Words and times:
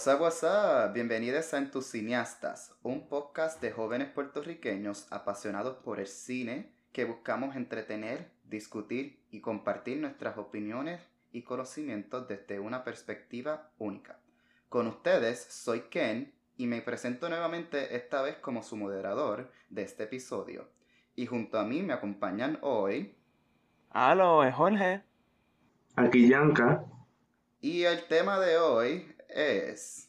What's 0.00 0.14
up, 0.14 0.22
what's 0.22 0.42
up? 0.44 0.94
Bienvenidos 0.94 1.52
a 1.52 1.58
En 1.58 1.70
tus 1.70 1.84
cineastas, 1.84 2.74
un 2.82 3.06
podcast 3.06 3.60
de 3.60 3.70
jóvenes 3.70 4.08
puertorriqueños 4.08 5.06
apasionados 5.10 5.76
por 5.84 6.00
el 6.00 6.06
cine 6.06 6.72
que 6.90 7.04
buscamos 7.04 7.54
entretener, 7.54 8.30
discutir 8.44 9.22
y 9.30 9.42
compartir 9.42 9.98
nuestras 9.98 10.38
opiniones 10.38 11.02
y 11.32 11.42
conocimientos 11.42 12.26
desde 12.28 12.58
una 12.60 12.82
perspectiva 12.82 13.72
única. 13.76 14.18
Con 14.70 14.86
ustedes 14.86 15.38
soy 15.38 15.80
Ken 15.90 16.32
y 16.56 16.66
me 16.66 16.80
presento 16.80 17.28
nuevamente 17.28 17.94
esta 17.94 18.22
vez 18.22 18.36
como 18.36 18.62
su 18.62 18.78
moderador 18.78 19.52
de 19.68 19.82
este 19.82 20.04
episodio. 20.04 20.66
Y 21.14 21.26
junto 21.26 21.58
a 21.58 21.64
mí 21.64 21.82
me 21.82 21.92
acompañan 21.92 22.58
hoy. 22.62 23.18
Aló, 23.90 24.44
es 24.44 24.54
Jorge. 24.54 25.02
Aquí 25.96 26.26
Yanka. 26.26 26.86
Y 27.60 27.82
el 27.82 28.04
tema 28.04 28.40
de 28.40 28.56
hoy 28.56 29.14
es. 29.34 30.08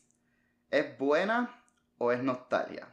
¿Es 0.69 0.97
buena 0.97 1.63
o 1.97 2.11
es 2.11 2.23
nostalgia? 2.23 2.87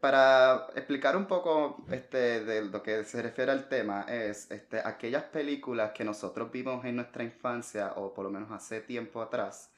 Para 0.00 0.68
explicar 0.76 1.16
un 1.16 1.26
poco 1.26 1.84
este, 1.90 2.44
de 2.44 2.64
lo 2.64 2.82
que 2.82 3.04
se 3.04 3.20
refiere 3.20 3.52
al 3.52 3.68
tema, 3.68 4.06
es 4.08 4.50
este, 4.50 4.80
aquellas 4.80 5.24
películas 5.24 5.92
que 5.92 6.04
nosotros 6.04 6.50
vimos 6.50 6.84
en 6.86 6.96
nuestra 6.96 7.22
infancia, 7.22 7.92
o 7.96 8.14
por 8.14 8.24
lo 8.24 8.30
menos 8.30 8.50
hace 8.50 8.80
tiempo 8.80 9.20
atrás, 9.20 9.70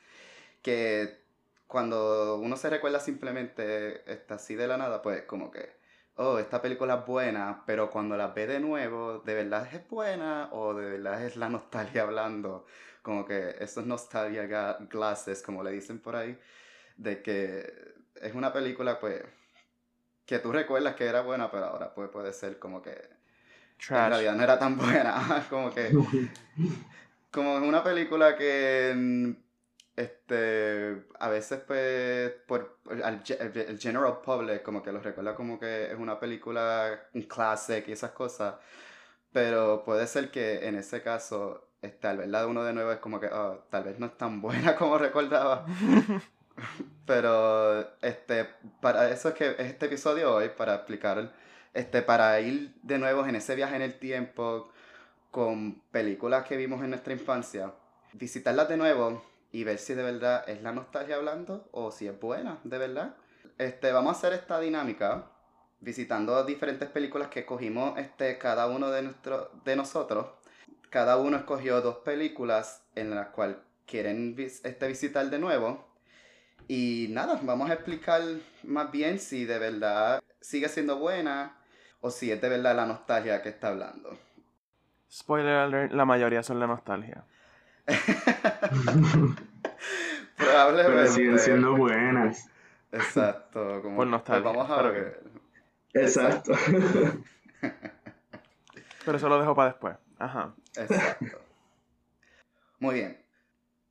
que 0.62 1.22
cuando 1.66 2.36
uno 2.36 2.56
se 2.56 2.70
recuerda 2.70 3.00
simplemente 3.00 4.10
está 4.12 4.34
así 4.36 4.54
de 4.54 4.68
la 4.68 4.76
nada, 4.76 5.02
pues 5.02 5.22
como 5.22 5.50
que, 5.50 5.70
oh, 6.16 6.38
esta 6.38 6.62
película 6.62 6.96
es 6.96 7.06
buena, 7.06 7.64
pero 7.66 7.90
cuando 7.90 8.16
la 8.16 8.28
ve 8.28 8.46
de 8.46 8.60
nuevo, 8.60 9.20
¿de 9.20 9.34
verdad 9.34 9.66
es 9.72 9.88
buena 9.88 10.50
o 10.52 10.74
de 10.74 10.90
verdad 10.90 11.24
es 11.24 11.36
la 11.36 11.48
nostalgia 11.48 12.02
hablando? 12.02 12.66
Como 13.02 13.24
que 13.24 13.56
esos 13.58 13.84
nostalgia 13.84 14.78
glasses, 14.90 15.42
como 15.42 15.62
le 15.62 15.72
dicen 15.72 15.98
por 15.98 16.16
ahí, 16.16 16.38
de 16.96 17.22
que 17.22 17.94
es 18.20 18.34
una 18.34 18.52
película, 18.52 19.00
pues, 19.00 19.22
que 20.24 20.38
tú 20.38 20.52
recuerdas 20.52 20.94
que 20.94 21.06
era 21.06 21.22
buena, 21.22 21.50
pero 21.50 21.66
ahora 21.66 21.92
pues, 21.94 22.08
puede 22.10 22.32
ser 22.32 22.58
como 22.58 22.80
que 22.80 22.90
en 23.90 24.10
realidad 24.10 24.34
no 24.34 24.42
era 24.44 24.58
tan 24.58 24.76
buena. 24.78 25.46
como 25.50 25.70
que, 25.72 25.90
como 27.30 27.56
una 27.56 27.82
película 27.82 28.36
que 28.36 29.34
este, 29.96 31.04
a 31.18 31.28
veces 31.28 31.60
pues, 31.66 32.32
por, 32.46 32.78
el, 32.90 33.78
general 33.78 34.20
public 34.24 34.62
como 34.62 34.82
que 34.82 34.92
lo 34.92 35.00
recuerda 35.00 35.34
como 35.34 35.58
que 35.58 35.92
es 35.92 35.98
una 35.98 36.18
película, 36.18 37.08
un 37.14 37.22
classic 37.22 37.86
y 37.88 37.92
esas 37.92 38.12
cosas, 38.12 38.54
pero 39.32 39.84
puede 39.84 40.06
ser 40.06 40.30
que 40.30 40.66
en 40.66 40.76
ese 40.76 41.02
caso, 41.02 41.71
tal 41.90 42.18
vez 42.18 42.28
la 42.28 42.40
de 42.42 42.46
uno 42.46 42.64
de 42.64 42.72
nuevo 42.72 42.92
es 42.92 42.98
como 42.98 43.20
que, 43.20 43.26
oh, 43.26 43.64
tal 43.70 43.84
vez 43.84 43.98
no 43.98 44.06
es 44.06 44.16
tan 44.16 44.40
buena 44.40 44.76
como 44.78 44.98
recordaba. 44.98 45.66
pero, 47.06 47.98
este, 48.00 48.48
para 48.80 49.10
eso 49.10 49.30
es 49.30 49.34
que 49.34 49.56
este 49.58 49.86
episodio 49.86 50.34
hoy, 50.34 50.50
para 50.50 50.76
explicar, 50.76 51.32
este, 51.74 52.02
para 52.02 52.38
ir 52.40 52.74
de 52.82 52.98
nuevo 52.98 53.26
en 53.26 53.36
ese 53.36 53.54
viaje 53.54 53.76
en 53.76 53.82
el 53.82 53.98
tiempo 53.98 54.70
con 55.30 55.80
películas 55.90 56.44
que 56.44 56.56
vimos 56.56 56.82
en 56.82 56.90
nuestra 56.90 57.12
infancia, 57.12 57.72
visitarlas 58.12 58.68
de 58.68 58.76
nuevo 58.76 59.22
y 59.50 59.64
ver 59.64 59.78
si 59.78 59.94
de 59.94 60.02
verdad 60.02 60.48
es 60.48 60.62
la 60.62 60.72
nostalgia 60.72 61.16
hablando 61.16 61.68
o 61.72 61.90
si 61.90 62.06
es 62.06 62.18
buena, 62.18 62.58
de 62.64 62.78
verdad. 62.78 63.16
Este, 63.58 63.92
vamos 63.92 64.14
a 64.14 64.18
hacer 64.18 64.32
esta 64.34 64.60
dinámica 64.60 65.26
visitando 65.80 66.44
diferentes 66.44 66.88
películas 66.88 67.28
que 67.28 67.40
escogimos 67.40 67.98
este, 67.98 68.38
cada 68.38 68.68
uno 68.68 68.90
de, 68.90 69.02
nuestro, 69.02 69.50
de 69.64 69.76
nosotros. 69.76 70.26
Cada 70.90 71.16
uno 71.16 71.36
escogió 71.36 71.80
dos 71.80 71.98
películas 71.98 72.84
en 72.94 73.14
las 73.14 73.28
cuales 73.28 73.56
quieren 73.86 74.34
este, 74.38 74.88
visitar 74.88 75.28
de 75.30 75.38
nuevo. 75.38 75.88
Y 76.68 77.08
nada, 77.10 77.40
vamos 77.42 77.70
a 77.70 77.74
explicar 77.74 78.22
más 78.62 78.90
bien 78.90 79.18
si 79.18 79.44
de 79.44 79.58
verdad 79.58 80.22
sigue 80.40 80.68
siendo 80.68 80.98
buena 80.98 81.56
o 82.00 82.10
si 82.10 82.30
es 82.30 82.40
de 82.40 82.48
verdad 82.48 82.74
la 82.76 82.86
nostalgia 82.86 83.42
que 83.42 83.50
está 83.50 83.68
hablando. 83.68 84.18
Spoiler 85.10 85.56
alert, 85.56 85.92
la 85.92 86.04
mayoría 86.04 86.42
son 86.42 86.58
la 86.58 86.66
nostalgia. 86.66 87.24
Probablemente. 90.36 90.92
Pero 90.92 91.06
siguen 91.08 91.38
siendo 91.38 91.76
buenas. 91.76 92.48
Exacto. 92.90 93.82
Como, 93.82 93.96
Por 93.96 94.06
nostalgia. 94.06 94.52
Pues 94.52 94.56
vamos 94.56 94.78
a 94.78 94.82
ver. 94.82 95.22
Exacto. 95.92 96.52
Pero 99.04 99.16
eso 99.16 99.28
lo 99.28 99.38
dejo 99.38 99.54
para 99.54 99.70
después. 99.70 99.96
Ajá. 100.22 100.54
Exacto. 100.76 101.38
Muy 102.78 102.94
bien. 102.94 103.18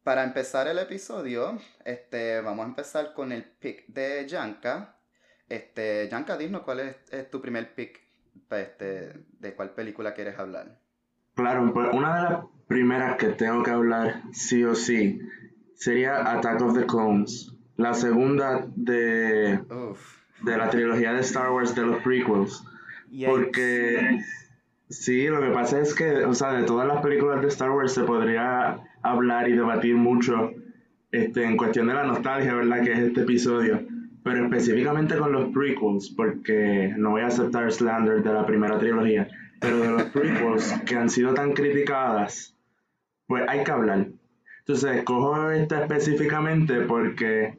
Para 0.04 0.24
empezar 0.24 0.66
el 0.68 0.80
episodio, 0.80 1.60
este, 1.84 2.40
vamos 2.40 2.66
a 2.66 2.70
empezar 2.70 3.14
con 3.14 3.34
el 3.34 3.44
pick 3.44 3.86
de 3.88 4.26
Yanka. 4.28 4.96
Este, 5.50 6.08
Yanka, 6.10 6.38
dinos 6.38 6.62
cuál 6.62 6.80
es, 6.80 7.30
tu 7.30 7.42
primer 7.42 7.76
pick 7.76 8.00
este, 8.50 9.14
de 9.40 9.56
cuál 9.56 9.72
película 9.72 10.14
quieres 10.14 10.40
hablar. 10.40 10.80
Claro, 11.36 11.70
pues 11.74 11.90
una 11.92 12.16
de 12.16 12.22
las 12.22 12.46
primeras 12.68 13.18
que 13.18 13.28
tengo 13.28 13.62
que 13.62 13.72
hablar 13.72 14.24
sí 14.32 14.64
o 14.64 14.74
sí 14.74 15.20
sería 15.76 16.32
Attack 16.32 16.62
of 16.62 16.78
the 16.78 16.86
Clones. 16.86 17.52
La 17.76 17.94
segunda 17.94 18.66
de, 18.74 19.60
de 20.44 20.58
la 20.58 20.70
trilogía 20.70 21.12
de 21.12 21.20
Star 21.22 21.52
Wars 21.52 21.76
de 21.76 21.82
los 21.82 22.02
prequels. 22.02 22.64
Porque 23.26 24.22
sí, 24.92 25.28
lo 25.28 25.42
que 25.42 25.50
pasa 25.50 25.80
es 25.80 25.96
que, 25.96 26.26
o 26.26 26.34
sea, 26.34 26.54
de 26.54 26.64
todas 26.64 26.88
las 26.88 27.02
películas 27.02 27.42
de 27.42 27.48
Star 27.48 27.72
Wars 27.72 27.94
se 27.94 28.04
podría 28.04 28.80
hablar 29.02 29.50
y 29.50 29.54
debatir 29.54 29.96
mucho 29.96 30.52
este, 31.12 31.44
en 31.44 31.58
cuestión 31.58 31.88
de 31.88 31.94
la 31.94 32.04
nostalgia, 32.04 32.56
¿verdad? 32.56 32.84
Que 32.84 32.94
es 32.94 33.00
este 33.00 33.22
episodio. 33.22 33.82
Pero 34.24 34.46
específicamente 34.46 35.18
con 35.18 35.32
los 35.32 35.52
prequels, 35.52 36.12
porque 36.12 36.94
no 36.98 37.12
voy 37.12 37.22
a 37.22 37.28
aceptar 37.28 37.72
slander 37.72 38.22
de 38.22 38.34
la 38.34 38.46
primera 38.46 38.78
trilogía, 38.78 39.28
pero 39.60 39.80
de 39.80 39.90
los 39.90 40.04
prequels 40.04 40.74
que 40.86 40.96
han 40.96 41.10
sido 41.10 41.34
tan 41.34 41.54
criticadas, 41.54 42.56
pues 43.26 43.44
hay 43.48 43.64
que 43.64 43.72
hablar. 43.72 44.08
Entonces, 44.60 44.98
escojo 44.98 45.50
esta 45.50 45.82
específicamente 45.82 46.82
porque 46.82 47.58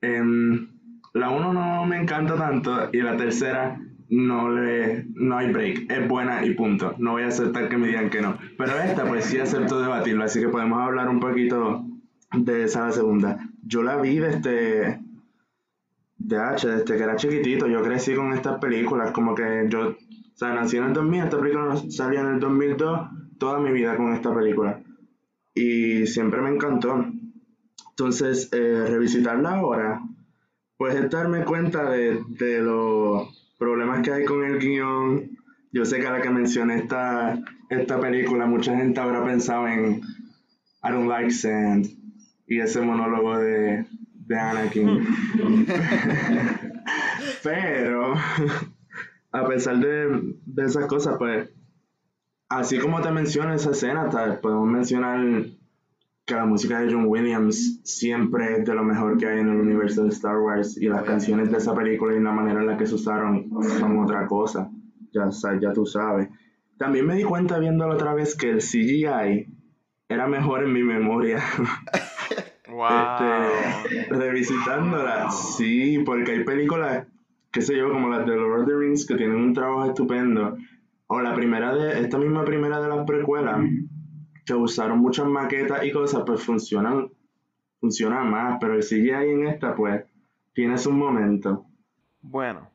em, 0.00 0.68
la 1.12 1.28
uno 1.30 1.52
no 1.52 1.84
me 1.84 1.98
encanta 1.98 2.36
tanto 2.36 2.88
y 2.92 3.02
la 3.02 3.16
tercera 3.16 3.78
no 4.08 4.50
le 4.50 5.06
no 5.14 5.38
hay 5.38 5.50
break, 5.52 5.90
es 5.90 6.08
buena 6.08 6.44
y 6.44 6.54
punto. 6.54 6.94
No 6.98 7.12
voy 7.12 7.22
a 7.22 7.28
aceptar 7.28 7.68
que 7.68 7.76
me 7.76 7.88
digan 7.88 8.10
que 8.10 8.20
no. 8.20 8.38
Pero 8.56 8.78
esta 8.78 9.04
pues 9.06 9.26
sí 9.26 9.38
acepto 9.38 9.80
debatirlo, 9.80 10.24
así 10.24 10.40
que 10.40 10.48
podemos 10.48 10.80
hablar 10.80 11.08
un 11.08 11.20
poquito 11.20 11.84
de 12.32 12.64
esa 12.64 12.90
segunda. 12.92 13.38
Yo 13.64 13.82
la 13.82 13.96
vi 13.96 14.18
desde 14.18 15.00
de 16.18 16.36
H, 16.38 16.68
desde 16.68 16.96
que 16.96 17.02
era 17.02 17.16
chiquitito, 17.16 17.68
yo 17.68 17.82
crecí 17.82 18.14
con 18.14 18.32
estas 18.32 18.58
películas, 18.58 19.12
como 19.12 19.34
que 19.34 19.66
yo, 19.68 19.90
o 20.40 20.46
nací 20.46 20.76
en 20.76 20.84
el 20.84 20.92
2000, 20.92 21.22
esta 21.22 21.38
película 21.38 21.76
salió 21.90 22.20
en 22.20 22.26
el 22.34 22.40
2002, 22.40 23.00
toda 23.38 23.58
mi 23.60 23.70
vida 23.70 23.96
con 23.96 24.12
esta 24.12 24.34
película 24.34 24.80
y 25.56 26.06
siempre 26.06 26.40
me 26.40 26.50
encantó. 26.50 27.04
Entonces, 27.90 28.50
eh, 28.52 28.84
revisitarla 28.88 29.56
ahora, 29.56 30.02
pues 30.76 30.94
es 30.94 31.10
darme 31.10 31.44
cuenta 31.44 31.90
de, 31.90 32.22
de, 32.28 32.60
los 32.60 33.45
problemas 33.58 34.02
que 34.02 34.12
hay 34.12 34.24
con 34.24 34.44
el 34.44 34.58
guion. 34.58 35.30
Yo 35.72 35.84
sé 35.84 36.00
que 36.00 36.06
a 36.06 36.12
la 36.12 36.22
que 36.22 36.30
mencioné 36.30 36.76
esta, 36.76 37.38
esta 37.68 38.00
película, 38.00 38.46
mucha 38.46 38.76
gente 38.76 39.00
habrá 39.00 39.24
pensado 39.24 39.68
en 39.68 40.02
I 40.82 40.90
don't 40.90 41.08
like 41.08 41.30
sand 41.30 41.86
y 42.46 42.60
ese 42.60 42.80
monólogo 42.80 43.38
de, 43.38 43.84
de 44.12 44.38
Anakin. 44.38 45.06
Pero, 47.42 48.14
a 49.32 49.46
pesar 49.46 49.78
de, 49.78 50.34
de 50.46 50.64
esas 50.64 50.86
cosas, 50.86 51.16
pues 51.18 51.50
así 52.48 52.78
como 52.78 53.00
te 53.02 53.10
menciono 53.10 53.52
esa 53.54 53.70
escena, 53.70 54.08
podemos 54.40 54.68
mencionar 54.68 55.46
que 56.26 56.34
la 56.34 56.44
música 56.44 56.80
de 56.80 56.92
John 56.92 57.06
Williams 57.06 57.80
siempre 57.84 58.58
es 58.58 58.64
de 58.64 58.74
lo 58.74 58.82
mejor 58.82 59.16
que 59.16 59.26
hay 59.26 59.38
en 59.38 59.48
el 59.48 59.60
universo 59.60 60.02
de 60.02 60.08
Star 60.08 60.38
Wars 60.38 60.76
y 60.76 60.88
las 60.88 61.04
canciones 61.04 61.50
de 61.52 61.58
esa 61.58 61.72
película 61.72 62.16
y 62.16 62.20
la 62.20 62.32
manera 62.32 62.60
en 62.60 62.66
la 62.66 62.76
que 62.76 62.86
se 62.86 62.96
usaron 62.96 63.48
son 63.78 63.98
otra 64.00 64.26
cosa, 64.26 64.68
ya, 65.12 65.30
ya 65.60 65.72
tú 65.72 65.86
sabes. 65.86 66.28
También 66.76 67.06
me 67.06 67.14
di 67.14 67.22
cuenta 67.22 67.58
viéndolo 67.60 67.94
otra 67.94 68.12
vez 68.12 68.36
que 68.36 68.50
el 68.50 68.58
CGI 68.58 69.46
era 70.08 70.26
mejor 70.26 70.64
en 70.64 70.72
mi 70.72 70.82
memoria. 70.82 71.38
Wow. 72.68 72.88
Este, 72.88 74.14
revisitándola, 74.14 75.30
sí, 75.30 76.02
porque 76.04 76.32
hay 76.32 76.44
películas, 76.44 77.06
qué 77.50 77.62
sé 77.62 77.76
yo, 77.76 77.90
como 77.90 78.08
las 78.08 78.26
de 78.26 78.36
Lord 78.36 78.62
of 78.62 78.66
the 78.66 78.74
Rings, 78.74 79.06
que 79.06 79.14
tienen 79.14 79.36
un 79.36 79.54
trabajo 79.54 79.86
estupendo, 79.86 80.58
o 81.06 81.20
la 81.20 81.32
primera 81.34 81.74
de, 81.74 82.00
esta 82.00 82.18
misma 82.18 82.44
primera 82.44 82.80
de 82.80 82.88
las 82.88 83.06
precuelas, 83.06 83.60
que 84.46 84.54
usaron 84.54 85.00
muchas 85.00 85.26
maquetas 85.26 85.84
y 85.84 85.92
cosas, 85.92 86.22
pues 86.24 86.42
funcionan, 86.42 87.10
funcionan 87.80 88.30
más, 88.30 88.58
pero 88.60 88.74
el 88.74 88.82
CGI 88.82 89.32
en 89.32 89.48
esta, 89.48 89.74
pues, 89.74 90.04
tiene 90.54 90.78
su 90.78 90.92
momento. 90.92 91.66
Bueno, 92.22 92.70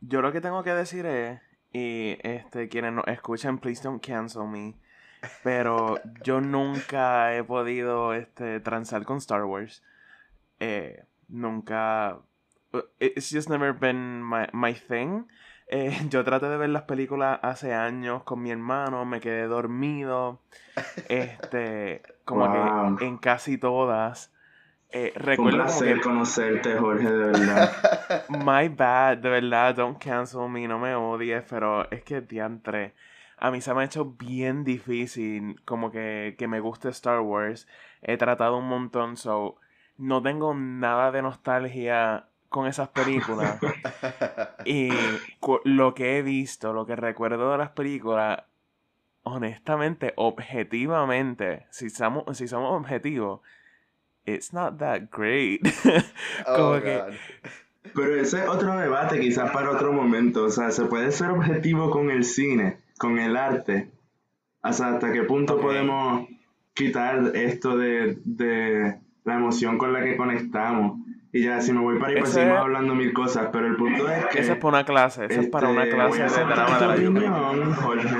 yo 0.00 0.20
lo 0.20 0.32
que 0.32 0.40
tengo 0.40 0.62
que 0.62 0.74
decir 0.74 1.06
es, 1.06 1.40
y 1.72 2.18
este, 2.22 2.68
quienes 2.68 2.92
nos 2.92 3.06
escuchan, 3.06 3.58
please 3.58 3.82
don't 3.82 4.04
cancel 4.04 4.48
me, 4.48 4.74
pero 5.44 5.98
yo 6.24 6.40
nunca 6.40 7.36
he 7.36 7.44
podido 7.44 8.12
este, 8.12 8.60
transar 8.60 9.04
con 9.04 9.18
Star 9.18 9.44
Wars. 9.44 9.82
eh, 10.60 11.02
nunca... 11.28 12.18
Uh, 12.72 12.82
it's 13.00 13.30
just 13.30 13.48
never 13.48 13.72
been 13.72 14.22
my, 14.22 14.48
my 14.52 14.72
thing. 14.72 15.24
Eh, 15.72 15.96
yo 16.10 16.24
traté 16.24 16.48
de 16.48 16.56
ver 16.56 16.70
las 16.70 16.82
películas 16.82 17.38
hace 17.42 17.72
años 17.72 18.24
con 18.24 18.42
mi 18.42 18.50
hermano, 18.50 19.04
me 19.04 19.20
quedé 19.20 19.46
dormido. 19.46 20.40
Este, 21.08 22.02
como 22.24 22.98
que 22.98 23.04
en 23.04 23.18
casi 23.18 23.58
todas. 23.58 24.32
Eh, 24.90 25.12
recuerdo 25.14 25.58
Un 25.58 25.64
placer 25.64 26.00
conocerte, 26.00 26.76
Jorge, 26.76 27.10
de 27.10 27.26
verdad. 27.26 27.72
My 28.28 28.68
bad, 28.68 29.18
de 29.18 29.28
verdad, 29.28 29.74
don't 29.74 30.02
cancel 30.02 30.48
me, 30.48 30.66
no 30.66 30.78
me 30.78 30.94
odies, 30.94 31.44
pero 31.48 31.88
es 31.90 32.02
que 32.02 32.20
diantre. 32.20 32.94
A 33.36 33.50
mí 33.50 33.60
se 33.60 33.72
me 33.74 33.82
ha 33.82 33.84
hecho 33.84 34.04
bien 34.04 34.64
difícil 34.64 35.60
como 35.64 35.90
que, 35.90 36.34
que 36.38 36.48
me 36.48 36.60
guste 36.60 36.88
Star 36.88 37.20
Wars. 37.20 37.68
He 38.02 38.16
tratado 38.16 38.56
un 38.56 38.68
montón, 38.68 39.16
so 39.16 39.56
no 39.96 40.22
tengo 40.22 40.54
nada 40.54 41.12
de 41.12 41.22
nostalgia 41.22 42.29
con 42.50 42.66
esas 42.66 42.88
películas. 42.88 43.58
y 44.66 44.90
lo 45.64 45.94
que 45.94 46.18
he 46.18 46.22
visto, 46.22 46.74
lo 46.74 46.84
que 46.84 46.96
recuerdo 46.96 47.52
de 47.52 47.58
las 47.58 47.70
películas, 47.70 48.42
honestamente, 49.22 50.12
objetivamente, 50.16 51.66
si 51.70 51.88
somos, 51.88 52.36
si 52.36 52.48
somos 52.48 52.78
objetivos, 52.78 53.40
it's 54.26 54.52
not 54.52 54.78
that 54.78 55.02
great. 55.10 55.62
oh, 56.46 56.78
Pero 57.94 58.16
ese 58.16 58.42
es 58.42 58.48
otro 58.48 58.76
debate, 58.76 59.20
quizás 59.20 59.50
para 59.52 59.70
otro 59.70 59.92
momento. 59.92 60.44
O 60.44 60.50
sea, 60.50 60.72
se 60.72 60.84
puede 60.86 61.12
ser 61.12 61.30
objetivo 61.30 61.90
con 61.90 62.10
el 62.10 62.24
cine, 62.24 62.80
con 62.98 63.18
el 63.18 63.36
arte. 63.36 63.90
O 64.62 64.72
sea, 64.72 64.88
hasta 64.88 65.12
qué 65.12 65.22
punto 65.22 65.60
podemos 65.60 66.28
quitar 66.74 67.36
esto 67.36 67.78
de, 67.78 68.18
de 68.24 68.98
la 69.24 69.34
emoción 69.34 69.78
con 69.78 69.92
la 69.92 70.02
que 70.02 70.16
conectamos. 70.16 70.99
Y 71.32 71.44
ya, 71.44 71.60
si 71.60 71.72
me 71.72 71.80
voy 71.80 71.98
para 71.98 72.12
ahí, 72.12 72.18
pues 72.18 72.32
seguimos 72.32 72.58
hablando 72.58 72.94
mil 72.94 73.12
cosas, 73.12 73.50
pero 73.52 73.66
el 73.66 73.76
punto 73.76 74.10
es 74.10 74.26
que... 74.26 74.40
Eso 74.40 74.52
es 74.52 74.58
para 74.58 74.78
una 74.78 74.84
clase, 74.84 75.26
eso 75.26 75.40
es 75.40 75.48
para 75.48 75.68
una 75.68 75.84
este, 75.84 75.94
clase 75.94 76.22
de 76.22 76.44
drama 76.44 76.78
de 76.78 76.86
la 76.86 76.94
opinión, 76.94 77.74
Jorge. 77.74 78.16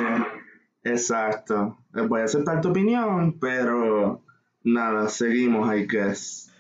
Exacto. 0.85 1.79
Eh, 1.95 2.03
voy 2.03 2.21
a 2.21 2.25
aceptar 2.25 2.61
tu 2.61 2.71
opinión, 2.71 3.39
pero 3.41 4.23
nada, 4.62 5.09
seguimos, 5.09 5.75
I 5.75 5.87
guess. 5.87 6.53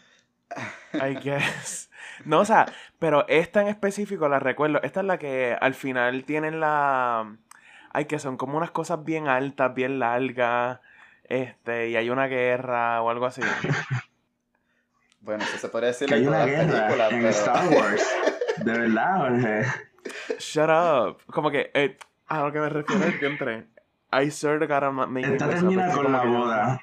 I 0.94 1.14
guess. 1.22 1.88
No, 2.24 2.40
o 2.40 2.44
sea, 2.44 2.66
pero 2.98 3.26
esta 3.28 3.62
en 3.62 3.68
específico 3.68 4.28
la 4.28 4.40
recuerdo. 4.40 4.82
Esta 4.82 5.00
es 5.00 5.06
la 5.06 5.18
que 5.18 5.56
al 5.58 5.74
final 5.74 6.24
tienen 6.24 6.58
la... 6.58 7.36
Ay, 7.92 8.06
que 8.06 8.18
son 8.18 8.36
como 8.36 8.56
unas 8.56 8.72
cosas 8.72 9.04
bien 9.04 9.28
altas, 9.28 9.72
bien 9.74 10.00
largas. 10.00 10.80
Este, 11.24 11.90
y 11.90 11.96
hay 11.96 12.10
una 12.10 12.26
guerra 12.26 13.00
o 13.02 13.10
algo 13.10 13.26
así. 13.26 13.42
Bueno, 15.20 15.44
eso 15.44 15.58
se 15.58 15.68
puede 15.68 15.88
decir 15.88 16.08
que 16.08 16.14
hay 16.14 16.26
una 16.26 16.44
guerra 16.44 17.08
en 17.08 17.26
Star 17.26 17.68
Wars. 17.68 18.08
De 18.64 18.72
verdad, 18.72 19.18
Jorge. 19.18 19.66
Shut 20.38 20.68
up. 20.70 21.22
Como 21.26 21.50
que 21.50 21.70
eh, 21.74 21.98
a 22.26 22.42
lo 22.42 22.52
que 22.52 22.60
me 22.60 22.68
refiero 22.68 23.04
es 23.04 23.18
que 23.18 23.26
entre. 23.26 23.66
I 24.12 24.30
swear 24.30 24.58
to 24.58 24.66
God 24.66 24.82
I'm 24.82 25.16
Esta 25.18 25.48
termina 25.48 25.92
con 25.92 26.12
la 26.12 26.24
boda. 26.24 26.80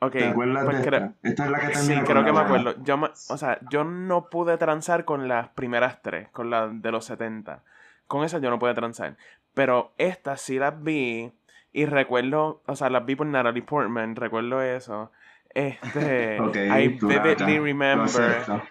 Ok, 0.00 0.12
¿Te 0.12 0.28
acuerdas 0.28 0.64
pues 0.64 0.78
de 0.78 0.82
esta? 0.82 1.44
es 1.44 1.50
la 1.50 1.60
que 1.60 1.68
termina 1.68 2.00
Sí, 2.00 2.06
creo 2.06 2.24
que 2.24 2.32
me 2.32 2.40
acuerdo. 2.40 2.74
Yo 2.82 2.98
o 3.28 3.36
sea, 3.36 3.58
yo 3.70 3.84
no 3.84 4.30
pude 4.30 4.56
transar 4.56 5.04
con 5.04 5.28
las 5.28 5.48
primeras 5.48 6.02
tres, 6.02 6.28
con 6.30 6.50
las 6.50 6.82
de 6.82 6.90
los 6.90 7.04
70. 7.04 7.62
Con 8.06 8.24
esas 8.24 8.42
yo 8.42 8.50
no 8.50 8.58
pude 8.58 8.74
transar. 8.74 9.16
Pero 9.54 9.92
estas 9.98 10.40
sí 10.40 10.58
las 10.58 10.82
vi 10.82 11.32
y 11.72 11.84
recuerdo, 11.86 12.62
o 12.66 12.76
sea, 12.76 12.90
las 12.90 13.04
vi 13.04 13.14
por 13.14 13.26
Natalie 13.26 13.62
Portman, 13.62 14.16
recuerdo 14.16 14.62
eso. 14.62 15.12
Este, 15.54 16.38
I 16.54 16.88
vividly 16.88 17.58
remember. 17.58 18.62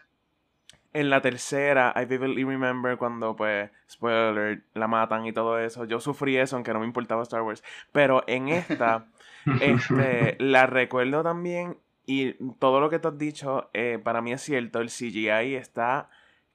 En 0.91 1.09
la 1.11 1.21
tercera, 1.21 1.93
I 1.95 2.05
vividly 2.05 2.43
remember 2.43 2.97
cuando, 2.97 3.35
pues, 3.35 3.69
spoiler, 3.89 4.63
la 4.73 4.87
matan 4.87 5.25
y 5.25 5.33
todo 5.33 5.59
eso. 5.59 5.85
Yo 5.85 5.99
sufrí 5.99 6.37
eso, 6.37 6.55
aunque 6.55 6.73
no 6.73 6.79
me 6.79 6.85
importaba 6.85 7.21
Star 7.23 7.43
Wars. 7.43 7.63
Pero 7.91 8.23
en 8.27 8.49
esta, 8.49 9.05
este, 9.61 10.35
la 10.39 10.65
recuerdo 10.65 11.21
también. 11.21 11.77
Y 12.07 12.33
todo 12.57 12.79
lo 12.79 12.89
que 12.89 12.97
te 12.97 13.07
has 13.07 13.17
dicho, 13.19 13.69
eh, 13.73 13.99
para 14.03 14.21
mí 14.21 14.31
es 14.31 14.41
cierto. 14.41 14.79
El 14.79 14.89
CGI 14.89 15.55
está 15.55 16.09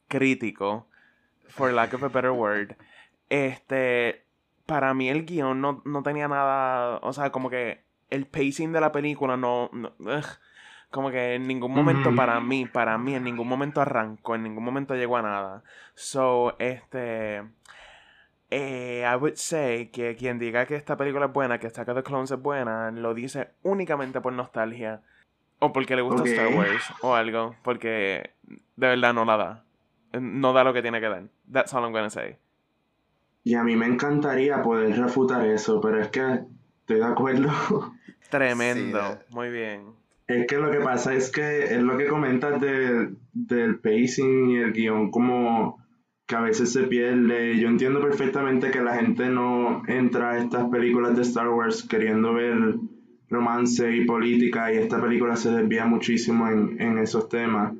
crítico. 0.08 0.88
For 1.46 1.72
lack 1.72 1.94
of 1.94 2.02
a 2.02 2.08
better 2.08 2.32
word. 2.32 2.74
Este, 3.28 4.24
para 4.66 4.94
mí 4.94 5.08
el 5.10 5.26
guion 5.26 5.60
no, 5.60 5.80
no 5.84 6.02
tenía 6.02 6.26
nada. 6.26 6.98
O 7.02 7.12
sea, 7.12 7.30
como 7.30 7.50
que 7.50 7.83
el 8.14 8.26
pacing 8.26 8.72
de 8.72 8.80
la 8.80 8.92
película 8.92 9.36
no... 9.36 9.70
como 10.90 11.10
que 11.10 11.34
en 11.34 11.46
ningún 11.46 11.72
momento 11.72 12.14
para 12.14 12.40
mí, 12.40 12.66
para 12.66 12.96
mí, 12.98 13.14
en 13.14 13.24
ningún 13.24 13.48
momento 13.48 13.80
arrancó, 13.80 14.34
en 14.34 14.44
ningún 14.44 14.64
momento 14.64 14.94
llegó 14.94 15.16
a 15.16 15.22
nada. 15.22 15.62
So, 15.94 16.56
este... 16.58 17.42
Eh, 18.50 19.04
I 19.04 19.16
would 19.16 19.34
say 19.34 19.88
que 19.88 20.14
quien 20.14 20.38
diga 20.38 20.66
que 20.66 20.76
esta 20.76 20.96
película 20.96 21.26
es 21.26 21.32
buena, 21.32 21.58
que 21.58 21.66
Attack 21.66 21.88
of 21.88 21.96
the 21.96 22.02
Clones 22.04 22.30
es 22.30 22.40
buena, 22.40 22.92
lo 22.92 23.12
dice 23.12 23.48
únicamente 23.64 24.20
por 24.20 24.32
nostalgia. 24.32 25.02
O 25.58 25.72
porque 25.72 25.96
le 25.96 26.02
gusta 26.02 26.22
Star 26.24 26.54
Wars 26.54 26.84
o 27.00 27.14
algo. 27.14 27.56
Porque 27.64 28.30
de 28.76 28.88
verdad 28.88 29.12
no 29.12 29.24
la 29.24 29.36
da. 29.36 29.64
No 30.20 30.52
da 30.52 30.62
lo 30.62 30.72
que 30.72 30.82
tiene 30.82 31.00
que 31.00 31.08
dar. 31.08 31.24
That's 31.50 31.74
all 31.74 31.82
I'm 31.82 31.92
gonna 31.92 32.10
say. 32.10 32.36
Y 33.42 33.54
a 33.54 33.64
mí 33.64 33.74
me 33.74 33.86
encantaría 33.86 34.62
poder 34.62 34.96
refutar 34.96 35.44
eso, 35.46 35.80
pero 35.80 36.00
es 36.00 36.08
que 36.08 36.44
estoy 36.84 36.98
de 36.98 37.04
acuerdo. 37.04 37.50
Tremendo, 38.30 39.18
muy 39.30 39.50
bien. 39.50 39.94
Es 40.26 40.46
que 40.46 40.58
lo 40.58 40.70
que 40.70 40.80
pasa 40.80 41.14
es 41.14 41.30
que 41.30 41.64
es 41.64 41.82
lo 41.82 41.96
que 41.96 42.06
comentas 42.06 42.60
del 42.60 43.78
pacing 43.80 44.50
y 44.50 44.56
el 44.56 44.72
guion, 44.72 45.10
como 45.10 45.78
que 46.26 46.36
a 46.36 46.40
veces 46.40 46.72
se 46.72 46.84
pierde. 46.84 47.58
Yo 47.58 47.68
entiendo 47.68 48.00
perfectamente 48.00 48.70
que 48.70 48.80
la 48.80 48.96
gente 48.96 49.28
no 49.28 49.82
entra 49.86 50.32
a 50.32 50.38
estas 50.38 50.68
películas 50.70 51.16
de 51.16 51.22
Star 51.22 51.48
Wars 51.48 51.82
queriendo 51.82 52.34
ver 52.34 52.76
romance 53.28 53.94
y 53.94 54.04
política 54.04 54.72
y 54.72 54.78
esta 54.78 55.00
película 55.00 55.36
se 55.36 55.50
desvía 55.50 55.84
muchísimo 55.84 56.48
en, 56.48 56.80
en 56.80 56.98
esos 56.98 57.28
temas. 57.28 57.74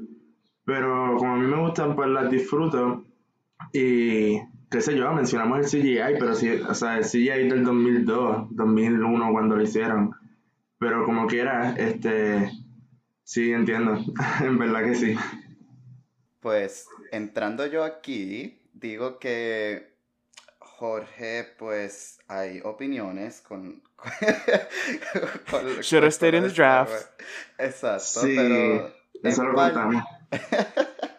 Pero 0.64 1.16
como 1.16 1.34
a 1.34 1.36
mí 1.36 1.46
me 1.46 1.60
gustan, 1.60 1.96
pues 1.96 2.08
las 2.08 2.30
disfruto. 2.30 3.04
Y 3.72 4.40
qué 4.74 4.80
sé 4.80 4.96
yo, 4.96 5.12
mencionamos 5.12 5.60
el 5.60 5.66
CGI, 5.66 6.18
pero 6.18 6.34
sí, 6.34 6.50
o 6.50 6.74
sea, 6.74 6.98
el 6.98 7.04
CGI 7.04 7.48
del 7.48 7.62
2002, 7.62 8.48
2001 8.50 9.30
cuando 9.30 9.54
lo 9.54 9.62
hicieron. 9.62 10.12
Pero 10.80 11.04
como 11.04 11.28
quiera, 11.28 11.76
este, 11.78 12.50
sí 13.22 13.52
entiendo, 13.52 13.96
en 14.40 14.58
verdad 14.58 14.82
que 14.82 14.96
sí. 14.96 15.16
Pues 16.40 16.88
entrando 17.12 17.66
yo 17.66 17.84
aquí, 17.84 18.60
digo 18.72 19.20
que 19.20 19.94
Jorge, 20.58 21.54
pues 21.56 22.18
hay 22.26 22.60
opiniones 22.64 23.42
con... 23.42 23.80
con, 25.52 25.66
Should 25.82 26.02
have 26.02 26.10
stayed 26.10 26.34
in 26.34 26.42
the 26.42 26.50
draft. 26.50 27.10
Exacto, 27.58 28.22
pero... 28.24 28.92
Eso 29.22 29.44
lo 29.44 29.54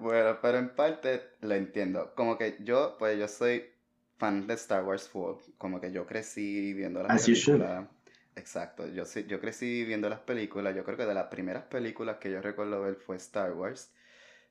Bueno, 0.00 0.38
pero 0.40 0.58
en 0.58 0.70
parte 0.70 1.20
lo 1.42 1.54
entiendo. 1.54 2.14
Como 2.14 2.38
que 2.38 2.56
yo, 2.60 2.96
pues 2.98 3.18
yo 3.18 3.28
soy 3.28 3.70
fan 4.16 4.46
de 4.46 4.54
Star 4.54 4.82
Wars 4.84 5.08
full. 5.08 5.36
Como 5.58 5.80
que 5.80 5.92
yo 5.92 6.06
crecí 6.06 6.72
viendo 6.72 7.02
las 7.02 7.24
películas. 7.24 7.86
Exacto, 8.34 8.86
yo, 8.86 9.04
sí, 9.04 9.26
yo 9.26 9.40
crecí 9.40 9.84
viendo 9.84 10.08
las 10.08 10.20
películas. 10.20 10.74
Yo 10.74 10.84
creo 10.84 10.96
que 10.96 11.04
de 11.04 11.14
las 11.14 11.26
primeras 11.26 11.64
películas 11.64 12.16
que 12.16 12.30
yo 12.30 12.40
recuerdo 12.40 12.80
ver 12.80 12.94
fue 12.94 13.16
Star 13.16 13.52
Wars. 13.52 13.92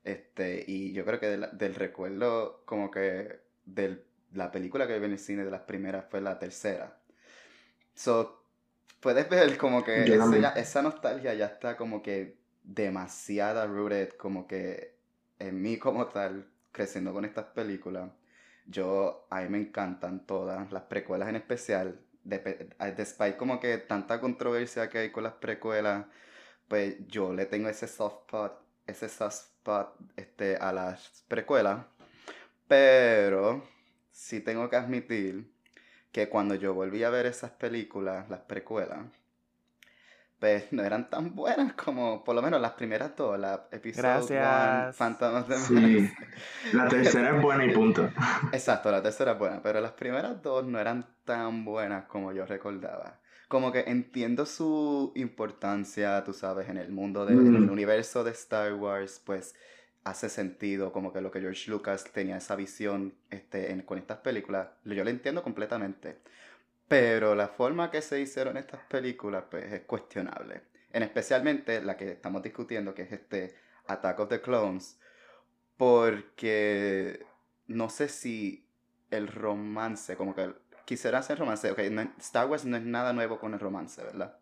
Este, 0.03 0.63
y 0.67 0.93
yo 0.93 1.03
creo 1.03 1.19
que 1.19 1.27
del 1.27 1.75
recuerdo, 1.75 2.61
como 2.65 2.91
que 2.91 3.39
de 3.65 4.03
la 4.33 4.51
película 4.51 4.87
que 4.87 4.99
vi 4.99 5.05
en 5.05 5.13
el 5.13 5.19
cine 5.19 5.43
de 5.43 5.51
las 5.51 5.61
primeras 5.61 6.05
fue 6.09 6.21
la 6.21 6.37
tercera. 6.37 7.01
So, 7.95 8.45
puedes 8.99 9.27
ver 9.27 9.57
como 9.57 9.83
que 9.83 10.03
esa 10.55 10.83
nostalgia 10.83 11.33
ya 11.33 11.47
está 11.47 11.75
como 11.75 12.03
que 12.03 12.37
demasiada 12.63 13.65
rooted, 13.65 14.09
como 14.11 14.45
que 14.45 14.98
en 15.39 15.61
mí 15.61 15.77
como 15.77 16.07
tal, 16.07 16.47
creciendo 16.71 17.13
con 17.13 17.25
estas 17.25 17.45
películas, 17.45 18.11
yo, 18.65 19.27
a 19.29 19.41
mí 19.41 19.49
me 19.49 19.57
encantan 19.59 20.25
todas, 20.25 20.71
las 20.71 20.83
precuelas 20.83 21.29
en 21.29 21.37
especial, 21.37 21.99
despite 22.23 23.37
como 23.37 23.59
que 23.59 23.77
tanta 23.77 24.21
controversia 24.21 24.89
que 24.89 24.99
hay 24.99 25.11
con 25.11 25.23
las 25.23 25.33
precuelas, 25.33 26.05
pues 26.67 26.97
yo 27.07 27.33
le 27.33 27.45
tengo 27.45 27.69
ese 27.69 27.87
soft 27.87 28.25
spot, 28.25 28.61
ese 28.85 29.09
soft 29.09 29.33
spot 29.33 29.95
este, 30.15 30.57
a 30.57 30.71
las 30.71 31.23
precuelas, 31.27 31.85
pero 32.67 33.63
sí 34.11 34.41
tengo 34.41 34.69
que 34.69 34.75
admitir 34.75 35.51
que 36.11 36.29
cuando 36.29 36.55
yo 36.55 36.73
volví 36.73 37.03
a 37.03 37.09
ver 37.09 37.25
esas 37.25 37.51
películas, 37.51 38.29
las 38.29 38.41
precuelas, 38.41 39.05
pues 40.39 40.71
no 40.71 40.83
eran 40.83 41.09
tan 41.09 41.35
buenas 41.35 41.73
como 41.73 42.23
por 42.23 42.33
lo 42.33 42.41
menos 42.41 42.61
las 42.61 42.71
primeras 42.71 43.15
dos, 43.15 43.37
la 43.37 43.67
episodio 43.71 44.27
Gracias. 44.27 44.95
Phantom 44.95 45.35
of 45.35 45.47
the 45.47 45.57
sí. 45.57 46.09
La 46.73 46.87
tercera 46.87 47.35
es 47.35 47.41
buena 47.41 47.65
y 47.65 47.73
punto. 47.73 48.09
Exacto, 48.53 48.89
la 48.91 49.01
tercera 49.01 49.33
es 49.33 49.39
buena, 49.39 49.61
pero 49.61 49.81
las 49.81 49.91
primeras 49.91 50.41
dos 50.41 50.65
no 50.65 50.79
eran 50.79 51.05
tan 51.25 51.65
buenas 51.65 52.05
como 52.05 52.31
yo 52.31 52.45
recordaba. 52.45 53.19
como 53.49 53.71
que 53.71 53.81
entiendo 53.87 54.45
su 54.45 55.11
importancia, 55.15 56.23
tú 56.23 56.33
sabes, 56.33 56.69
en 56.69 56.77
el 56.77 56.91
mundo 56.91 57.25
del 57.25 57.37
mm. 57.37 57.71
universo 57.71 58.23
de 58.23 58.31
Star 58.31 58.73
Wars, 58.75 59.21
pues 59.25 59.55
hace 60.03 60.29
sentido, 60.29 60.91
como 60.91 61.11
que 61.11 61.21
lo 61.21 61.31
que 61.31 61.41
George 61.41 61.69
Lucas 61.69 62.05
tenía 62.13 62.37
esa 62.37 62.55
visión 62.55 63.13
este, 63.29 63.83
con 63.85 63.97
estas 63.97 64.19
películas, 64.19 64.69
yo 64.85 65.03
lo 65.03 65.09
entiendo 65.09 65.43
completamente. 65.43 66.19
Pero 66.89 67.35
la 67.35 67.47
forma 67.47 67.89
que 67.89 68.01
se 68.01 68.19
hicieron 68.19 68.57
estas 68.57 68.81
películas, 68.81 69.45
pues 69.49 69.71
es 69.71 69.81
cuestionable. 69.81 70.63
En 70.91 71.03
especialmente 71.03 71.81
la 71.81 71.95
que 71.95 72.11
estamos 72.11 72.43
discutiendo, 72.43 72.93
que 72.93 73.03
es 73.03 73.11
este 73.13 73.55
Attack 73.87 74.19
of 74.19 74.29
the 74.29 74.41
Clones, 74.41 74.99
porque 75.77 77.25
no 77.67 77.89
sé 77.89 78.09
si 78.09 78.67
el 79.11 79.27
romance, 79.27 80.17
como 80.17 80.35
que 80.35 80.51
quisiera 80.85 81.19
hacer 81.19 81.39
romance, 81.39 81.71
ok, 81.71 81.79
Star 82.17 82.47
Wars 82.47 82.65
no 82.65 82.75
es 82.75 82.83
nada 82.83 83.13
nuevo 83.13 83.39
con 83.39 83.53
el 83.53 83.59
romance, 83.59 84.03
¿verdad? 84.03 84.39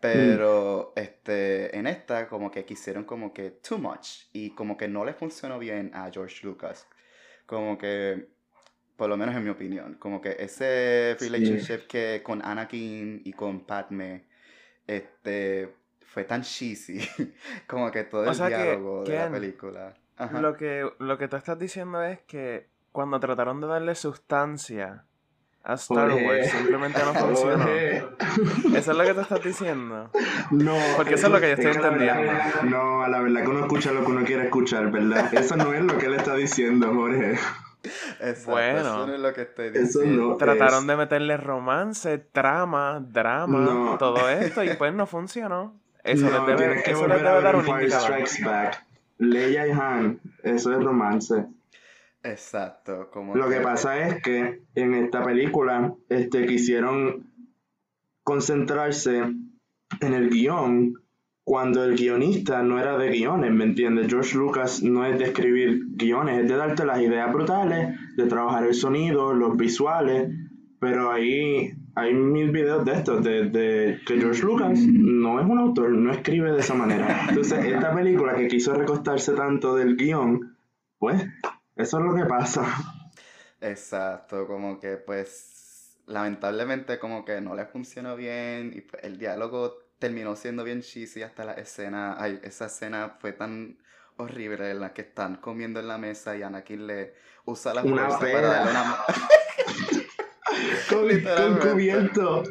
Pero 0.00 0.92
mm. 0.96 0.98
este, 0.98 1.76
en 1.76 1.86
esta 1.86 2.28
como 2.28 2.50
que 2.50 2.64
quisieron 2.64 3.04
como 3.04 3.32
que 3.32 3.50
too 3.50 3.78
much 3.78 4.26
y 4.32 4.50
como 4.54 4.76
que 4.76 4.88
no 4.88 5.04
le 5.04 5.12
funcionó 5.12 5.58
bien 5.58 5.90
a 5.94 6.10
George 6.10 6.46
Lucas. 6.46 6.88
Como 7.46 7.78
que, 7.78 8.28
por 8.98 9.08
lo 9.08 9.16
menos 9.16 9.36
en 9.36 9.44
mi 9.44 9.50
opinión, 9.50 9.94
como 9.94 10.20
que 10.20 10.34
ese 10.40 11.16
relationship 11.20 11.86
que 11.86 12.20
con 12.24 12.44
Anakin 12.44 13.22
y 13.24 13.32
con 13.32 13.60
Padme, 13.60 14.24
este, 14.88 15.72
fue 16.04 16.24
tan 16.24 16.42
cheesy, 16.42 16.98
como 17.68 17.92
que 17.92 18.02
todo 18.02 18.28
el 18.28 18.36
diálogo 18.36 19.04
de 19.04 19.16
la 19.16 19.30
película. 19.30 19.94
Lo 20.32 20.56
que, 20.56 20.90
lo 20.98 21.16
que 21.16 21.28
tú 21.28 21.36
estás 21.36 21.56
diciendo 21.60 22.02
es 22.02 22.18
que 22.22 22.66
cuando 22.90 23.20
trataron 23.20 23.60
de 23.60 23.68
darle 23.68 23.94
sustancia 23.94 25.04
a 25.62 25.74
Star 25.74 26.10
Wars 26.10 26.50
simplemente 26.50 26.98
no 26.98 27.14
funcionó. 27.14 27.68
¿Eso 28.76 28.90
es 28.90 28.98
lo 28.98 29.04
que 29.04 29.14
te 29.14 29.20
estás 29.20 29.44
diciendo? 29.44 30.10
No. 30.50 30.76
Porque 30.96 31.14
eso 31.14 31.26
es 31.28 31.32
lo 31.32 31.40
que 31.40 31.46
yo 31.46 31.52
estoy 31.52 31.70
entendiendo. 31.70 32.32
no, 32.64 33.04
a 33.04 33.08
la 33.08 33.20
verdad 33.20 33.42
que 33.42 33.48
uno 33.48 33.60
escucha 33.60 33.92
lo 33.92 34.04
que 34.04 34.10
uno 34.10 34.24
quiere 34.24 34.46
escuchar, 34.46 34.90
¿verdad? 34.90 35.32
Eso 35.32 35.54
no 35.56 35.72
es 35.72 35.84
lo 35.84 35.96
que 35.98 36.06
él 36.06 36.14
está 36.14 36.34
diciendo, 36.34 36.92
Jorge. 36.92 37.38
Bueno, 38.46 38.80
eso 38.80 39.06
no 39.06 39.14
es 39.14 39.20
lo 39.20 39.32
que 39.32 39.42
estoy 39.42 39.70
diciendo. 39.70 40.36
Trataron 40.36 40.86
de 40.86 40.96
meterle 40.96 41.36
romance, 41.36 42.18
trama, 42.18 43.00
drama, 43.00 43.96
todo 43.98 44.28
esto 44.28 44.64
y 44.64 44.74
pues 44.74 44.92
no 44.94 45.06
funcionó. 45.06 45.74
Eso 46.04 46.30
les 46.30 46.46
debe, 46.46 46.90
eso 46.90 47.06
les 47.06 47.22
debe 47.22 47.42
dar 47.42 47.56
un 47.56 47.68
indicador. 47.68 48.20
Leia 49.18 49.66
y 49.66 49.70
Han, 49.72 50.20
eso 50.42 50.72
es 50.72 50.82
romance. 50.82 51.46
Exacto. 52.22 53.10
Como 53.10 53.34
Lo 53.34 53.48
que 53.48 53.60
pasa 53.60 53.98
es 54.06 54.22
que 54.22 54.62
en 54.74 54.94
esta 54.94 55.22
película 55.22 55.94
este, 56.08 56.46
quisieron 56.46 57.32
concentrarse 58.22 59.18
en 59.18 60.14
el 60.14 60.28
guion 60.30 60.94
cuando 61.48 61.82
el 61.82 61.96
guionista 61.96 62.62
no 62.62 62.78
era 62.78 62.98
de 62.98 63.08
guiones, 63.08 63.50
¿me 63.50 63.64
entiendes? 63.64 64.08
George 64.08 64.36
Lucas 64.36 64.82
no 64.82 65.06
es 65.06 65.18
de 65.18 65.24
escribir 65.24 65.80
guiones, 65.94 66.42
es 66.42 66.46
de 66.48 66.54
darte 66.54 66.84
las 66.84 67.00
ideas 67.00 67.32
brutales, 67.32 67.98
de 68.16 68.26
trabajar 68.26 68.66
el 68.66 68.74
sonido, 68.74 69.32
los 69.32 69.56
visuales, 69.56 70.28
pero 70.78 71.10
ahí 71.10 71.72
hay 71.94 72.12
mil 72.12 72.50
videos 72.50 72.84
de 72.84 72.92
estos, 72.92 73.24
de, 73.24 73.98
que 74.06 74.18
George 74.18 74.42
Lucas 74.42 74.78
no 74.78 75.40
es 75.40 75.46
un 75.46 75.58
autor, 75.58 75.90
no 75.92 76.12
escribe 76.12 76.52
de 76.52 76.60
esa 76.60 76.74
manera. 76.74 77.24
Entonces, 77.30 77.64
esta 77.64 77.94
película 77.94 78.34
que 78.34 78.46
quiso 78.46 78.74
recostarse 78.74 79.32
tanto 79.32 79.74
del 79.74 79.96
guion, 79.96 80.54
pues 80.98 81.24
eso 81.76 81.98
es 81.98 82.04
lo 82.04 82.14
que 82.14 82.26
pasa. 82.26 82.66
Exacto, 83.62 84.46
como 84.46 84.78
que 84.78 84.98
pues 84.98 85.96
lamentablemente 86.04 86.98
como 86.98 87.24
que 87.24 87.40
no 87.40 87.54
le 87.54 87.64
funcionó 87.64 88.16
bien 88.16 88.70
y 88.76 88.82
pues, 88.82 89.02
el 89.02 89.18
diálogo 89.18 89.87
terminó 89.98 90.36
siendo 90.36 90.64
bien 90.64 90.82
cheesy 90.82 91.22
hasta 91.22 91.44
la 91.44 91.54
escena, 91.54 92.16
ay, 92.18 92.40
esa 92.42 92.66
escena 92.66 93.16
fue 93.20 93.32
tan 93.32 93.78
horrible 94.16 94.70
en 94.70 94.80
la 94.80 94.92
que 94.92 95.02
están 95.02 95.36
comiendo 95.36 95.80
en 95.80 95.88
la 95.88 95.98
mesa 95.98 96.36
y 96.36 96.42
Anakin 96.42 96.86
le 96.86 97.14
usa 97.44 97.74
la 97.74 97.82
fuerza 97.82 98.18
para 98.18 98.40
darle 98.40 98.70
una 98.70 98.96
con, 100.88 101.58
con 101.60 101.70
cubierto. 101.70 102.42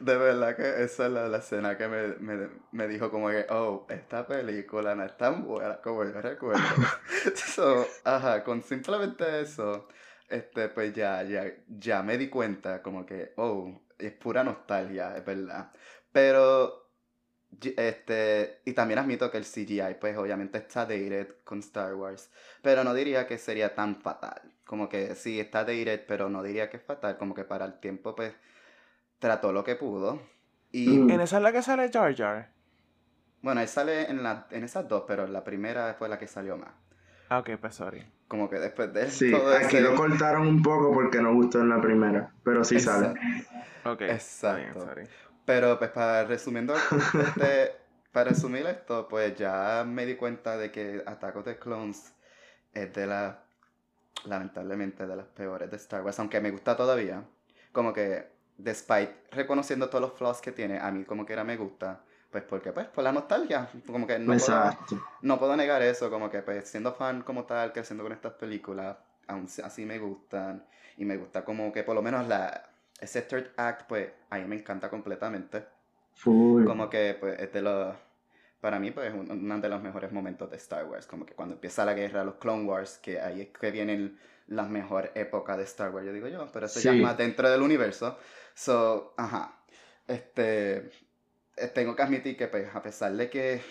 De 0.00 0.16
verdad 0.16 0.56
que 0.56 0.84
esa 0.84 1.06
es 1.06 1.12
la, 1.12 1.38
escena 1.38 1.76
que 1.76 1.88
me, 1.88 2.88
dijo 2.88 3.10
como 3.10 3.30
que, 3.30 3.46
oh, 3.48 3.86
esta 3.88 4.26
película 4.26 4.94
no 4.94 5.04
es 5.04 5.16
tan 5.16 5.44
buena 5.44 5.80
como 5.80 6.04
yo 6.04 6.20
recuerdo. 6.20 6.62
so, 7.34 7.86
ajá, 8.04 8.44
con 8.44 8.62
simplemente 8.62 9.40
eso, 9.40 9.88
este, 10.28 10.68
pues 10.68 10.92
ya, 10.92 11.22
ya, 11.22 11.50
ya 11.66 12.02
me 12.02 12.18
di 12.18 12.28
cuenta 12.28 12.82
como 12.82 13.06
que, 13.06 13.32
oh, 13.36 13.80
es 13.98 14.12
pura 14.12 14.44
nostalgia, 14.44 15.16
es 15.16 15.24
verdad. 15.24 15.70
Pero, 16.12 16.90
este, 17.60 18.60
y 18.64 18.72
también 18.72 18.98
admito 18.98 19.30
que 19.30 19.38
el 19.38 19.44
CGI, 19.44 19.96
pues 20.00 20.16
obviamente 20.16 20.58
está 20.58 20.82
dated 20.82 21.36
con 21.44 21.60
Star 21.60 21.94
Wars, 21.94 22.30
pero 22.62 22.84
no 22.84 22.94
diría 22.94 23.26
que 23.26 23.38
sería 23.38 23.74
tan 23.74 23.96
fatal. 23.96 24.42
Como 24.64 24.88
que 24.88 25.14
sí, 25.14 25.38
está 25.38 25.60
dated, 25.60 26.04
pero 26.06 26.28
no 26.28 26.42
diría 26.42 26.70
que 26.70 26.78
es 26.78 26.82
fatal, 26.82 27.18
como 27.18 27.34
que 27.34 27.44
para 27.44 27.64
el 27.64 27.78
tiempo, 27.80 28.14
pues 28.14 28.34
trató 29.18 29.52
lo 29.52 29.64
que 29.64 29.76
pudo. 29.76 30.20
Y... 30.72 31.10
¿En 31.10 31.20
esa 31.20 31.36
es 31.36 31.42
la 31.42 31.52
que 31.52 31.62
sale 31.62 31.90
Jar 31.92 32.14
Jar? 32.14 32.50
Bueno, 33.42 33.60
él 33.60 33.68
sale 33.68 34.10
en, 34.10 34.22
la, 34.22 34.46
en 34.50 34.64
esas 34.64 34.88
dos, 34.88 35.04
pero 35.06 35.26
la 35.26 35.44
primera 35.44 35.94
fue 35.94 36.08
la 36.08 36.18
que 36.18 36.26
salió 36.26 36.56
más. 36.56 36.72
Ah, 37.28 37.38
ok, 37.38 37.50
pues 37.60 37.74
sorry. 37.74 38.06
Como 38.28 38.48
que 38.50 38.56
después 38.56 38.92
de 38.92 39.10
Sí, 39.10 39.32
aquí 39.34 39.78
lo 39.78 39.94
cortaron 39.94 40.46
un 40.46 40.62
poco 40.62 40.92
porque 40.92 41.20
no 41.20 41.34
gustó 41.34 41.60
en 41.60 41.68
la 41.68 41.80
primera, 41.80 42.32
pero 42.42 42.64
sí 42.64 42.80
sale. 42.80 43.14
Ok. 43.84 44.02
Exacto. 44.02 44.88
Pero 45.44 45.78
pues 45.78 45.90
para 45.90 46.24
resumiendo, 46.24 46.74
este, 47.26 47.72
para 48.12 48.30
resumir 48.30 48.66
esto, 48.66 49.06
pues 49.08 49.36
ya 49.36 49.84
me 49.86 50.04
di 50.06 50.16
cuenta 50.16 50.56
de 50.56 50.72
que 50.72 51.02
Attack 51.06 51.36
of 51.36 51.44
the 51.44 51.56
Clones 51.56 52.12
es 52.72 52.92
de 52.92 53.06
las, 53.06 53.36
lamentablemente, 54.24 55.06
de 55.06 55.16
las 55.16 55.26
peores 55.26 55.70
de 55.70 55.76
Star 55.76 56.02
Wars, 56.02 56.18
aunque 56.18 56.40
me 56.40 56.50
gusta 56.50 56.76
todavía. 56.76 57.24
Como 57.72 57.92
que 57.92 58.26
despite 58.58 59.14
reconociendo 59.30 59.88
todos 59.88 60.02
los 60.02 60.18
flaws 60.18 60.40
que 60.40 60.50
tiene, 60.50 60.78
a 60.78 60.90
mí 60.90 61.04
como 61.04 61.24
que 61.24 61.32
era 61.32 61.44
me 61.44 61.56
gusta, 61.56 62.02
pues 62.36 62.44
porque 62.44 62.70
pues 62.70 62.86
por 62.88 63.02
la 63.02 63.12
nostalgia, 63.12 63.70
como 63.86 64.06
que 64.06 64.18
no, 64.18 64.36
puedo, 64.36 64.78
no 65.22 65.38
puedo 65.38 65.56
negar 65.56 65.80
eso, 65.80 66.10
como 66.10 66.28
que 66.28 66.42
pues 66.42 66.68
siendo 66.68 66.92
fan 66.92 67.22
como 67.22 67.44
tal, 67.44 67.72
creciendo 67.72 68.04
con 68.04 68.12
estas 68.12 68.34
películas, 68.34 68.94
aún 69.26 69.48
así 69.64 69.86
me 69.86 69.98
gustan, 69.98 70.66
y 70.98 71.06
me 71.06 71.16
gusta 71.16 71.46
como 71.46 71.72
que 71.72 71.82
por 71.82 71.94
lo 71.94 72.02
menos 72.02 72.28
la, 72.28 72.68
ese 73.00 73.22
third 73.22 73.52
act, 73.56 73.88
pues 73.88 74.10
a 74.28 74.36
mí 74.36 74.44
me 74.44 74.56
encanta 74.56 74.90
completamente. 74.90 75.64
Como 76.22 76.90
que 76.90 77.16
pues 77.18 77.40
es 77.40 77.50
de 77.54 77.62
los, 77.62 77.96
para 78.60 78.78
mí 78.78 78.90
pues 78.90 79.14
uno 79.14 79.58
de 79.58 79.68
los 79.70 79.82
mejores 79.82 80.12
momentos 80.12 80.50
de 80.50 80.58
Star 80.58 80.84
Wars, 80.84 81.06
como 81.06 81.24
que 81.24 81.32
cuando 81.32 81.54
empieza 81.54 81.86
la 81.86 81.94
guerra, 81.94 82.22
los 82.22 82.34
Clone 82.34 82.64
Wars, 82.64 82.98
que 82.98 83.18
ahí 83.18 83.40
es 83.40 83.48
que 83.48 83.70
vienen 83.70 84.18
la 84.48 84.64
mejor 84.64 85.10
época 85.14 85.56
de 85.56 85.64
Star 85.64 85.90
Wars, 85.90 86.04
yo 86.04 86.12
digo 86.12 86.28
yo, 86.28 86.46
pero 86.52 86.66
eso 86.66 86.80
ya 86.80 86.92
es 86.92 87.00
más 87.00 87.16
dentro 87.16 87.48
del 87.48 87.62
universo. 87.62 88.18
So, 88.54 89.14
ajá. 89.16 89.56
Este, 90.06 90.90
tengo 91.74 91.96
que 91.96 92.02
admitir 92.02 92.36
que, 92.36 92.48
pues, 92.48 92.74
a 92.74 92.82
pesar 92.82 93.12
de 93.12 93.30
que, 93.30 93.62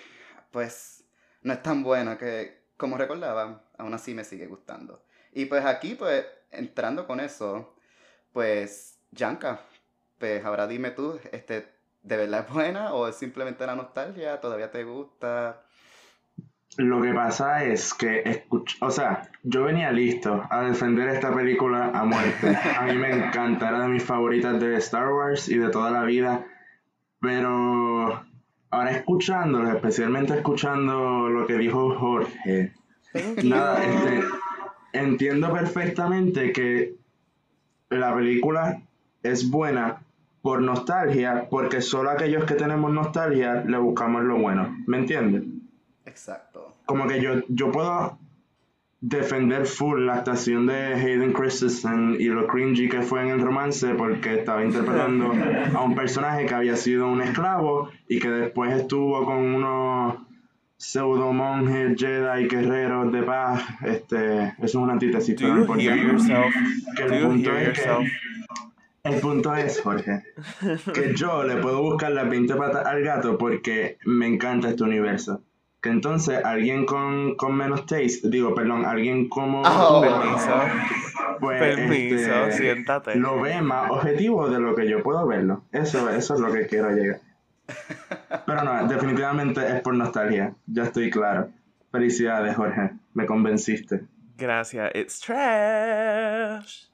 pues, 0.51 1.03
no 1.41 1.53
es 1.53 1.61
tan 1.61 1.83
buena 1.83 2.17
que, 2.17 2.65
como 2.77 2.97
recordaba, 2.97 3.63
aún 3.77 3.93
así 3.93 4.13
me 4.13 4.23
sigue 4.23 4.47
gustando. 4.47 5.05
Y 5.33 5.45
pues 5.45 5.65
aquí, 5.65 5.95
pues, 5.95 6.25
entrando 6.51 7.05
con 7.05 7.19
eso, 7.19 7.75
pues, 8.33 8.99
Yanka, 9.11 9.61
pues 10.17 10.43
ahora 10.45 10.67
dime 10.67 10.91
tú, 10.91 11.19
este, 11.31 11.67
¿de 12.03 12.17
verdad 12.17 12.45
es 12.47 12.53
buena 12.53 12.93
o 12.93 13.07
es 13.07 13.15
simplemente 13.15 13.65
la 13.65 13.75
nostalgia? 13.75 14.39
¿Todavía 14.41 14.71
te 14.71 14.83
gusta? 14.83 15.61
Lo 16.77 17.01
que 17.01 17.13
pasa 17.13 17.63
es 17.63 17.93
que, 17.93 18.45
o 18.81 18.91
sea, 18.91 19.29
yo 19.43 19.63
venía 19.63 19.91
listo 19.91 20.45
a 20.49 20.63
defender 20.63 21.07
esta 21.09 21.33
película 21.33 21.91
a 21.93 22.03
muerte. 22.03 22.57
A 22.77 22.83
mí 22.83 22.95
me 22.95 23.11
encanta, 23.27 23.69
era 23.69 23.81
de 23.81 23.87
mis 23.87 24.03
favoritas 24.03 24.59
de 24.59 24.75
Star 24.77 25.07
Wars 25.09 25.47
y 25.47 25.57
de 25.57 25.69
toda 25.69 25.91
la 25.91 26.03
vida. 26.03 26.45
Pero 27.19 28.25
ahora 28.69 28.91
escuchándolo, 28.91 29.71
especialmente 29.71 30.33
escuchando 30.33 31.29
lo 31.29 31.47
que 31.47 31.57
dijo 31.57 31.95
Jorge, 31.97 32.73
nada, 33.43 33.83
este, 33.83 34.23
entiendo 34.93 35.51
perfectamente 35.51 36.51
que 36.51 36.95
la 37.89 38.13
película 38.15 38.81
es 39.23 39.49
buena 39.49 40.01
por 40.41 40.61
nostalgia, 40.61 41.47
porque 41.49 41.81
solo 41.81 42.11
aquellos 42.11 42.43
que 42.45 42.53
tenemos 42.53 42.91
nostalgia 42.91 43.63
le 43.65 43.77
buscamos 43.77 44.23
lo 44.23 44.37
bueno. 44.37 44.77
¿Me 44.85 44.97
entiendes? 44.97 45.43
Exacto. 46.05 46.75
Como 46.85 47.07
que 47.07 47.19
yo, 47.19 47.41
yo 47.47 47.71
puedo 47.71 48.19
defender 49.01 49.65
full 49.65 50.05
la 50.05 50.15
actuación 50.15 50.65
de 50.65 50.95
Hayden 50.95 51.33
Christensen 51.33 52.15
y 52.19 52.25
lo 52.25 52.47
cringy 52.47 52.89
que 52.89 53.01
fue 53.01 53.21
en 53.21 53.29
el 53.29 53.41
romance 53.41 53.93
porque 53.95 54.39
estaba 54.39 54.63
interpretando 54.63 55.31
a 55.75 55.81
un 55.81 55.95
personaje 55.95 56.45
que 56.45 56.55
había 56.55 56.75
sido 56.75 57.07
un 57.07 57.21
esclavo 57.21 57.89
y 58.07 58.19
que 58.19 58.29
después 58.29 58.73
estuvo 58.73 59.25
con 59.25 59.37
unos 59.37 60.15
pseudo 60.77 61.33
monjes, 61.33 61.95
Jedi, 61.99 62.47
guerreros 62.47 63.11
de 63.11 63.23
paz. 63.23 63.63
Este, 63.83 64.43
eso 64.43 64.55
es 64.63 64.75
una 64.75 64.93
antítesis. 64.93 65.35
You 65.39 65.65
hear 65.73 65.97
yourself? 65.97 66.53
Do 66.97 67.15
you 67.15 67.31
hear 67.31 67.65
yourself? 67.65 68.07
El 69.03 69.19
punto 69.19 69.53
es, 69.53 69.81
Jorge, 69.81 70.23
que 70.93 71.13
yo 71.13 71.43
le 71.43 71.57
puedo 71.57 71.83
buscar 71.83 72.11
las 72.11 72.27
20 72.27 72.55
patas 72.55 72.87
al 72.87 73.03
gato 73.03 73.37
porque 73.37 73.99
me 74.03 74.25
encanta 74.25 74.69
este 74.69 74.83
universo. 74.83 75.43
Que 75.85 75.91
entonces 75.91 76.43
alguien 76.43 76.87
con, 76.87 77.35
menos 77.55 77.85
taste, 77.85 78.21
digo, 78.23 78.55
perdón, 78.55 78.85
alguien 78.85 79.29
como... 79.29 79.61
Oh, 79.61 80.01
permiso. 80.01 80.49
Pues, 81.39 81.59
permiso, 81.59 82.45
este, 82.45 82.57
siéntate. 82.57 83.15
Lo 83.17 83.39
ve 83.39 83.61
más 83.61 83.91
objetivo 83.91 84.49
de 84.49 84.59
lo 84.59 84.73
que 84.73 84.89
yo 84.89 85.03
puedo 85.03 85.27
verlo. 85.27 85.61
Eso, 85.71 86.09
eso 86.09 86.33
es 86.33 86.39
lo 86.39 86.51
que 86.51 86.65
quiero 86.65 86.89
llegar. 86.89 87.19
Pero 88.47 88.63
no, 88.63 88.87
definitivamente 88.87 89.61
es 89.67 89.81
por 89.81 89.93
nostalgia. 89.93 90.55
Ya 90.65 90.85
estoy 90.85 91.11
claro. 91.11 91.49
Felicidades, 91.91 92.55
Jorge. 92.55 92.89
Me 93.13 93.27
convenciste. 93.27 94.05
Gracias. 94.37 94.89
It's 94.95 95.19
trash. 95.19 96.85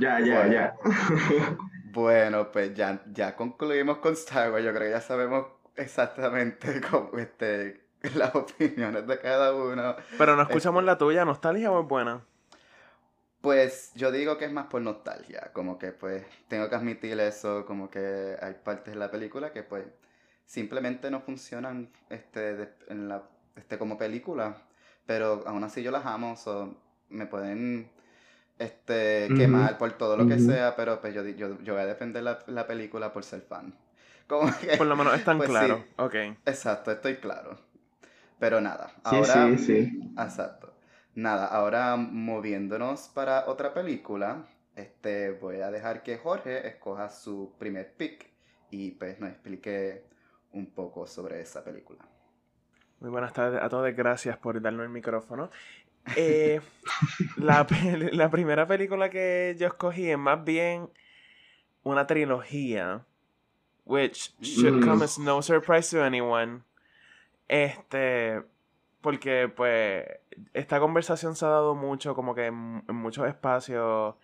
Ya, 0.00 0.18
ya, 0.20 0.46
ya. 0.46 0.74
bueno, 1.92 2.50
pues 2.50 2.72
ya, 2.72 3.02
ya 3.12 3.36
concluimos 3.36 3.98
con 3.98 4.14
Star 4.14 4.50
Wars. 4.50 4.64
Yo 4.64 4.72
creo 4.72 4.84
que 4.84 4.92
ya 4.92 5.02
sabemos 5.02 5.44
exactamente 5.76 6.80
cómo, 6.90 7.18
este, 7.18 7.83
las 8.14 8.34
opiniones 8.34 9.06
de 9.06 9.18
cada 9.18 9.54
uno. 9.54 9.96
Pero 10.18 10.36
no 10.36 10.42
escuchamos 10.42 10.84
la 10.84 10.98
tuya. 10.98 11.24
¿Nostalgia 11.24 11.70
o 11.70 11.80
es 11.82 11.88
buena? 11.88 12.22
Pues 13.40 13.92
yo 13.94 14.10
digo 14.10 14.38
que 14.38 14.46
es 14.46 14.52
más 14.52 14.66
por 14.66 14.80
nostalgia, 14.80 15.50
como 15.52 15.78
que 15.78 15.92
pues 15.92 16.24
tengo 16.48 16.70
que 16.70 16.76
admitir 16.76 17.20
eso, 17.20 17.66
como 17.66 17.90
que 17.90 18.36
hay 18.40 18.54
partes 18.54 18.94
de 18.94 18.98
la 18.98 19.10
película 19.10 19.52
que 19.52 19.62
pues 19.62 19.84
simplemente 20.46 21.10
no 21.10 21.20
funcionan 21.20 21.90
este, 22.08 22.70
en 22.88 23.08
la, 23.08 23.22
este, 23.56 23.76
como 23.76 23.98
película, 23.98 24.62
pero 25.04 25.44
aún 25.46 25.62
así 25.62 25.82
yo 25.82 25.90
las 25.90 26.06
amo, 26.06 26.36
so, 26.36 26.74
me 27.10 27.26
pueden 27.26 27.90
este, 28.58 29.28
quemar 29.36 29.76
por 29.76 29.92
todo 29.92 30.16
lo 30.16 30.26
que 30.26 30.38
sea, 30.38 30.74
pero 30.74 31.02
pues 31.02 31.14
yo, 31.14 31.22
yo, 31.24 31.60
yo 31.60 31.74
voy 31.74 31.82
a 31.82 31.86
defender 31.86 32.22
la, 32.22 32.38
la, 32.46 32.66
película 32.66 33.12
por 33.12 33.24
ser 33.24 33.42
fan. 33.42 33.74
Como 34.26 34.50
que, 34.58 34.78
por 34.78 34.86
lo 34.86 34.96
menos 34.96 35.14
es 35.14 35.24
tan 35.24 35.36
pues, 35.36 35.50
claro, 35.50 35.84
ok. 35.98 36.14
Exacto, 36.46 36.92
estoy 36.92 37.16
claro. 37.16 37.58
Pero 38.44 38.60
nada, 38.60 38.92
ahora... 39.04 39.48
Sí, 39.56 39.56
sí, 39.56 39.64
sí. 39.64 40.12
Exacto. 40.18 40.74
Nada, 41.14 41.46
ahora 41.46 41.96
moviéndonos 41.96 43.08
para 43.08 43.46
otra 43.46 43.72
película, 43.72 44.44
este, 44.76 45.30
voy 45.30 45.62
a 45.62 45.70
dejar 45.70 46.02
que 46.02 46.18
Jorge 46.18 46.68
escoja 46.68 47.08
su 47.08 47.54
primer 47.58 47.94
pick 47.94 48.26
y 48.70 48.90
pues 48.90 49.18
nos 49.18 49.30
explique 49.30 50.04
un 50.52 50.66
poco 50.66 51.06
sobre 51.06 51.40
esa 51.40 51.64
película. 51.64 52.04
Muy 53.00 53.08
buenas 53.08 53.32
tardes 53.32 53.62
a 53.62 53.70
todos, 53.70 53.90
gracias 53.96 54.36
por 54.36 54.60
darnos 54.60 54.84
el 54.84 54.90
micrófono. 54.90 55.50
Eh, 56.14 56.60
la, 57.38 57.66
la, 58.12 58.28
primera 58.28 58.66
película 58.66 59.08
que 59.08 59.56
yo 59.58 59.68
escogí 59.68 60.10
es 60.10 60.18
más 60.18 60.44
bien 60.44 60.90
una 61.82 62.06
trilogía, 62.06 63.06
which 63.86 64.34
should 64.42 64.84
come 64.84 64.96
mm. 64.96 65.02
as 65.02 65.18
no 65.18 65.40
surprise 65.40 65.96
to 65.96 66.04
anyone. 66.04 66.62
Este, 67.48 68.42
porque 69.00 69.52
pues 69.54 70.06
esta 70.54 70.80
conversación 70.80 71.36
se 71.36 71.44
ha 71.44 71.50
dado 71.50 71.74
mucho, 71.74 72.14
como 72.14 72.34
que 72.34 72.46
en, 72.46 72.82
muchos 72.88 73.28
espacios, 73.28 74.14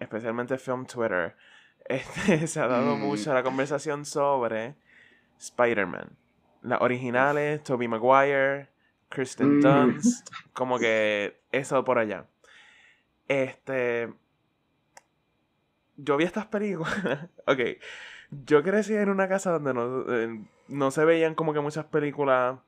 especialmente 0.00 0.58
Film 0.58 0.86
Twitter, 0.86 1.36
este, 1.84 2.46
se 2.46 2.60
ha 2.60 2.66
dado 2.66 2.96
mm. 2.96 3.00
mucho 3.00 3.34
la 3.34 3.42
conversación 3.42 4.04
sobre 4.04 4.76
Spider-Man. 5.38 6.16
Las 6.62 6.80
originales, 6.80 7.62
Tobey 7.62 7.88
Maguire, 7.88 8.68
Kristen 9.08 9.58
mm. 9.58 9.60
Dunst, 9.60 10.28
como 10.52 10.78
que 10.78 11.40
eso 11.52 11.84
por 11.84 11.98
allá. 11.98 12.26
Este. 13.28 14.12
Yo 15.96 16.16
vi 16.16 16.24
estas 16.24 16.46
películas. 16.46 17.28
ok. 17.46 17.60
Yo 18.30 18.62
crecí 18.62 18.94
en 18.94 19.08
una 19.08 19.28
casa 19.28 19.52
donde 19.52 19.74
no, 19.74 20.12
eh, 20.12 20.40
no 20.68 20.90
se 20.90 21.04
veían 21.04 21.34
como 21.34 21.52
que 21.52 21.60
muchas 21.60 21.84
películas 21.84 22.58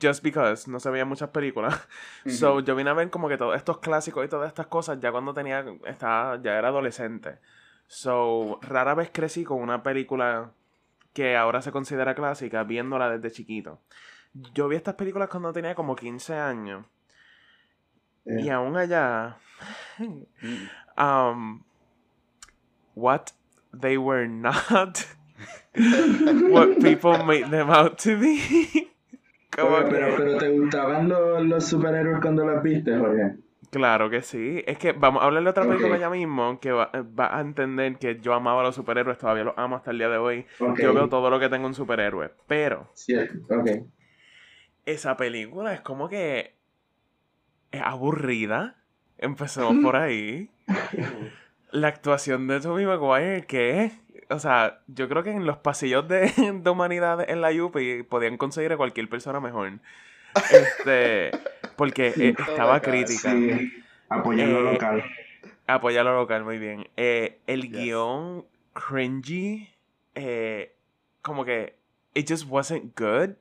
just 0.00 0.22
because 0.22 0.70
no 0.70 0.80
se 0.80 0.90
veían 0.90 1.08
muchas 1.08 1.30
películas. 1.30 1.88
So 2.26 2.60
yo 2.60 2.76
vine 2.76 2.90
a 2.90 2.94
ver 2.94 3.10
como 3.10 3.28
que 3.28 3.36
todos 3.36 3.56
estos 3.56 3.78
clásicos 3.78 4.24
y 4.24 4.28
todas 4.28 4.48
estas 4.48 4.66
cosas 4.66 5.00
ya 5.00 5.10
cuando 5.10 5.34
tenía, 5.34 5.64
estaba, 5.86 6.40
ya 6.40 6.58
era 6.58 6.68
adolescente. 6.68 7.38
So 7.86 8.58
rara 8.62 8.94
vez 8.94 9.10
crecí 9.12 9.44
con 9.44 9.60
una 9.60 9.82
película 9.82 10.52
que 11.12 11.36
ahora 11.36 11.60
se 11.62 11.72
considera 11.72 12.14
clásica 12.14 12.64
viéndola 12.64 13.10
desde 13.10 13.34
chiquito. 13.34 13.80
Yo 14.54 14.68
vi 14.68 14.76
estas 14.76 14.94
películas 14.94 15.28
cuando 15.28 15.52
tenía 15.52 15.74
como 15.74 15.94
15 15.94 16.34
años. 16.34 16.86
Y 18.24 18.48
aún 18.50 18.76
allá, 18.76 19.36
um, 20.96 21.62
what 22.94 23.22
they 23.72 23.96
were 23.96 24.28
not, 24.28 25.06
what 25.74 26.80
people 26.80 27.24
made 27.24 27.50
them 27.50 27.70
out 27.70 27.98
to 27.98 28.18
be. 28.18 28.40
pero, 29.50 29.88
pero 29.90 30.38
¿te 30.38 30.48
gustaban 30.50 31.08
los, 31.08 31.44
los 31.44 31.64
superhéroes 31.64 32.20
cuando 32.20 32.46
las 32.46 32.62
viste, 32.62 32.96
Jorge? 32.96 33.36
Claro 33.72 34.10
que 34.10 34.20
sí. 34.20 34.62
Es 34.66 34.76
que 34.76 34.92
vamos 34.92 35.22
a 35.22 35.26
hablarle 35.26 35.46
de 35.46 35.50
otra 35.50 35.66
película 35.66 35.96
ya 35.96 36.10
mismo 36.10 36.60
que 36.60 36.72
va, 36.72 36.90
a 36.92 37.40
entender 37.40 37.96
que 37.96 38.20
yo 38.20 38.34
amaba 38.34 38.60
a 38.60 38.64
los 38.64 38.74
superhéroes, 38.74 39.16
todavía 39.16 39.44
los 39.44 39.54
amo 39.56 39.76
hasta 39.76 39.92
el 39.92 39.98
día 39.98 40.10
de 40.10 40.18
hoy. 40.18 40.44
Yo 40.78 40.92
veo 40.92 41.08
todo 41.08 41.30
lo 41.30 41.40
que 41.40 41.48
tengo 41.48 41.66
un 41.66 41.74
superhéroe. 41.74 42.32
Pero. 42.46 42.92
Esa 44.84 45.16
película 45.16 45.72
es 45.72 45.80
como 45.80 46.10
que. 46.10 46.54
Es 47.70 47.80
aburrida. 47.80 48.76
Empezamos 49.16 49.82
por 49.82 49.96
ahí. 49.96 50.50
La 51.72 51.88
actuación 51.88 52.46
de 52.46 52.60
Tobey 52.60 52.86
Maguire, 52.86 53.44
¿qué? 53.46 53.90
o 54.32 54.38
sea, 54.38 54.80
yo 54.88 55.08
creo 55.08 55.22
que 55.22 55.30
en 55.30 55.46
los 55.46 55.58
pasillos 55.58 56.08
de, 56.08 56.32
de 56.62 56.70
humanidad 56.70 57.28
en 57.28 57.40
la 57.40 57.50
UPI 57.50 58.02
podían 58.04 58.36
conseguir 58.36 58.72
a 58.72 58.76
cualquier 58.76 59.08
persona 59.08 59.40
mejor. 59.40 59.72
Este, 60.50 61.30
porque 61.76 62.08
eh, 62.08 62.34
estaba 62.38 62.80
crítica. 62.80 63.30
Sí. 63.32 63.72
Apoyar 64.08 64.48
lo 64.48 64.60
eh, 64.60 64.72
local. 64.72 65.04
Apoyar 65.66 66.04
lo 66.04 66.14
local, 66.14 66.44
muy 66.44 66.58
bien. 66.58 66.88
Eh, 66.96 67.40
el 67.46 67.70
guion 67.70 68.46
cringy, 68.72 69.68
como 71.22 71.44
que 71.44 71.76
it 72.14 72.28
just 72.28 72.46
wasn't 72.48 72.98
good. 72.98 73.36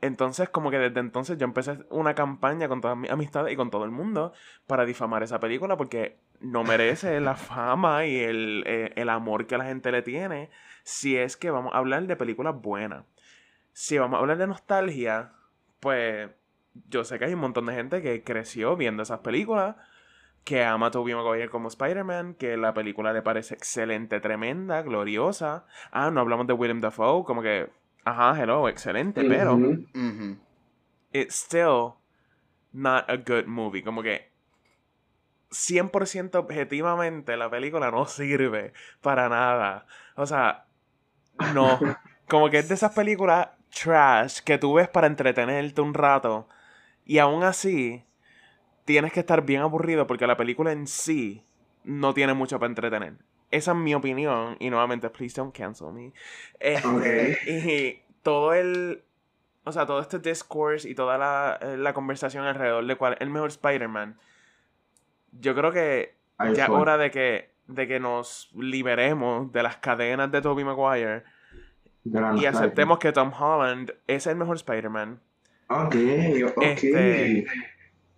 Entonces, 0.00 0.48
como 0.48 0.70
que 0.70 0.78
desde 0.78 0.98
entonces 1.00 1.36
yo 1.36 1.44
empecé 1.44 1.78
una 1.90 2.14
campaña 2.14 2.68
con 2.68 2.80
todas 2.80 2.96
mis 2.96 3.10
amistades 3.10 3.52
y 3.52 3.56
con 3.56 3.70
todo 3.70 3.84
el 3.84 3.90
mundo 3.90 4.32
para 4.66 4.86
difamar 4.86 5.22
esa 5.22 5.40
película 5.40 5.76
porque 5.76 6.16
no 6.40 6.64
merece 6.64 7.20
la 7.20 7.36
fama 7.36 8.06
y 8.06 8.18
el, 8.18 8.64
el, 8.96 9.08
amor 9.08 9.46
que 9.46 9.58
la 9.58 9.64
gente 9.64 9.92
le 9.92 10.02
tiene 10.02 10.50
si 10.82 11.16
es 11.16 11.36
que 11.36 11.50
vamos 11.50 11.74
a 11.74 11.78
hablar 11.78 12.06
de 12.06 12.16
películas 12.16 12.60
buenas. 12.60 13.04
Si 13.72 13.98
vamos 13.98 14.16
a 14.16 14.20
hablar 14.20 14.38
de 14.38 14.46
nostalgia, 14.46 15.32
pues 15.78 16.30
yo 16.88 17.04
sé 17.04 17.18
que 17.18 17.26
hay 17.26 17.34
un 17.34 17.40
montón 17.40 17.66
de 17.66 17.74
gente 17.74 18.02
que 18.02 18.24
creció 18.24 18.76
viendo 18.76 19.02
esas 19.02 19.20
películas, 19.20 19.76
que 20.44 20.64
ama 20.64 20.86
a 20.86 20.90
Tobey 20.90 21.14
Maguire 21.14 21.50
como 21.50 21.68
Spider-Man, 21.68 22.34
que 22.34 22.56
la 22.56 22.72
película 22.74 23.12
le 23.12 23.22
parece 23.22 23.54
excelente, 23.54 24.20
tremenda, 24.20 24.82
gloriosa. 24.82 25.66
Ah, 25.92 26.10
no 26.10 26.20
hablamos 26.20 26.46
de 26.46 26.54
Willem 26.54 26.80
Dafoe, 26.80 27.24
como 27.24 27.42
que, 27.42 27.70
ajá, 28.04 28.40
hello, 28.40 28.68
excelente, 28.68 29.22
pero 29.24 29.58
it's 31.12 31.34
still 31.34 31.94
not 32.72 33.04
a 33.08 33.16
good 33.16 33.46
movie, 33.46 33.82
como 33.82 34.02
que 34.02 34.29
100% 35.50 36.34
objetivamente 36.36 37.36
la 37.36 37.50
película 37.50 37.90
no 37.90 38.06
sirve 38.06 38.72
para 39.00 39.28
nada. 39.28 39.86
O 40.16 40.26
sea, 40.26 40.66
no. 41.54 41.78
Como 42.28 42.50
que 42.50 42.58
es 42.58 42.68
de 42.68 42.74
esas 42.74 42.92
películas 42.92 43.48
trash 43.70 44.40
que 44.40 44.58
tú 44.58 44.74
ves 44.74 44.88
para 44.88 45.06
entretenerte 45.06 45.80
un 45.80 45.94
rato 45.94 46.48
y 47.04 47.18
aún 47.18 47.42
así 47.42 48.04
tienes 48.84 49.12
que 49.12 49.20
estar 49.20 49.44
bien 49.44 49.62
aburrido 49.62 50.06
porque 50.06 50.26
la 50.26 50.36
película 50.36 50.72
en 50.72 50.86
sí 50.86 51.44
no 51.84 52.14
tiene 52.14 52.34
mucho 52.34 52.58
para 52.58 52.70
entretener. 52.70 53.14
Esa 53.50 53.72
es 53.72 53.76
mi 53.76 53.94
opinión 53.94 54.56
y 54.60 54.70
nuevamente, 54.70 55.10
please 55.10 55.34
don't 55.34 55.56
cancel 55.56 55.92
me. 55.92 56.12
Este, 56.60 57.38
y 57.46 58.02
todo 58.22 58.54
el... 58.54 59.02
O 59.64 59.72
sea, 59.72 59.86
todo 59.86 60.00
este 60.00 60.18
discourse 60.18 60.88
y 60.88 60.94
toda 60.94 61.18
la, 61.18 61.58
la 61.76 61.92
conversación 61.92 62.44
alrededor 62.44 62.86
de 62.86 62.96
cuál 62.96 63.14
es 63.14 63.20
el 63.20 63.30
mejor 63.30 63.50
Spider-Man. 63.50 64.18
Yo 65.32 65.54
creo 65.54 65.72
que 65.72 66.14
ya 66.54 66.64
es 66.64 66.70
hora 66.70 66.96
de 66.96 67.10
que, 67.10 67.50
de 67.66 67.86
que 67.86 68.00
nos 68.00 68.50
liberemos 68.54 69.52
de 69.52 69.62
las 69.62 69.76
cadenas 69.76 70.30
de 70.30 70.42
Tobey 70.42 70.64
Maguire 70.64 71.22
y 72.04 72.46
aceptemos 72.46 72.98
que 72.98 73.12
Tom 73.12 73.32
Holland 73.38 73.92
es 74.06 74.26
el 74.26 74.36
mejor 74.36 74.56
Spider-Man. 74.56 75.20
Ok, 75.68 75.94
ok. 76.46 76.62
Este, 76.62 77.46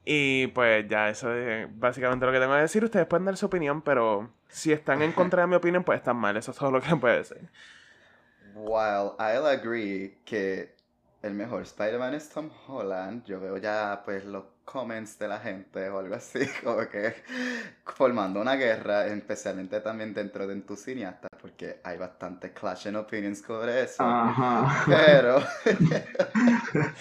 y 0.05 0.47
pues 0.49 0.87
ya, 0.89 1.11
eso 1.11 1.35
es 1.35 1.69
básicamente 1.79 2.25
lo 2.27 2.33
que 2.33 2.39
tengo 2.39 2.55
que 2.55 2.61
decir. 2.61 2.85
Ustedes 2.85 3.07
pueden 3.07 3.25
dar 3.25 3.37
su 3.37 3.47
opinión, 3.47 3.83
pero 3.83 4.31
si 4.49 4.73
están 4.73 5.03
en 5.03 5.13
contra 5.13 5.43
de 5.43 5.49
mi 5.49 5.57
opinión, 5.57 5.85
pues 5.85 5.99
están 5.99 6.17
mal. 6.17 6.37
Eso 6.37 6.53
es 6.53 6.57
todo 6.57 6.71
lo 6.71 6.81
que 6.81 6.97
puede 6.97 7.19
decir. 7.19 7.49
While 8.55 9.13
I'll 9.19 9.47
agree 9.47 10.19
que 10.25 10.75
el 11.23 11.35
mejor 11.35 11.63
Spider-Man 11.63 12.15
es 12.15 12.29
Tom 12.31 12.51
Holland, 12.67 13.25
yo 13.25 13.41
veo 13.41 13.57
ya 13.57 14.03
pues 14.05 14.25
los 14.25 14.45
comments 14.65 15.19
de 15.19 15.29
la 15.29 15.39
gente 15.39 15.89
o 15.89 15.99
algo 15.99 16.15
así, 16.15 16.41
como 16.65 16.89
que 16.89 17.15
formando 17.85 18.41
una 18.41 18.55
guerra, 18.55 19.07
especialmente 19.07 19.81
también 19.81 20.15
dentro 20.15 20.47
de 20.47 20.61
tus 20.63 20.81
cineastas, 20.81 21.31
porque 21.41 21.81
hay 21.85 21.99
bastante 21.99 22.53
clash 22.53 22.89
en 22.89 22.97
opinions 22.97 23.41
sobre 23.41 23.83
eso. 23.83 24.03
Ajá. 24.03 24.85
Pero, 24.87 25.43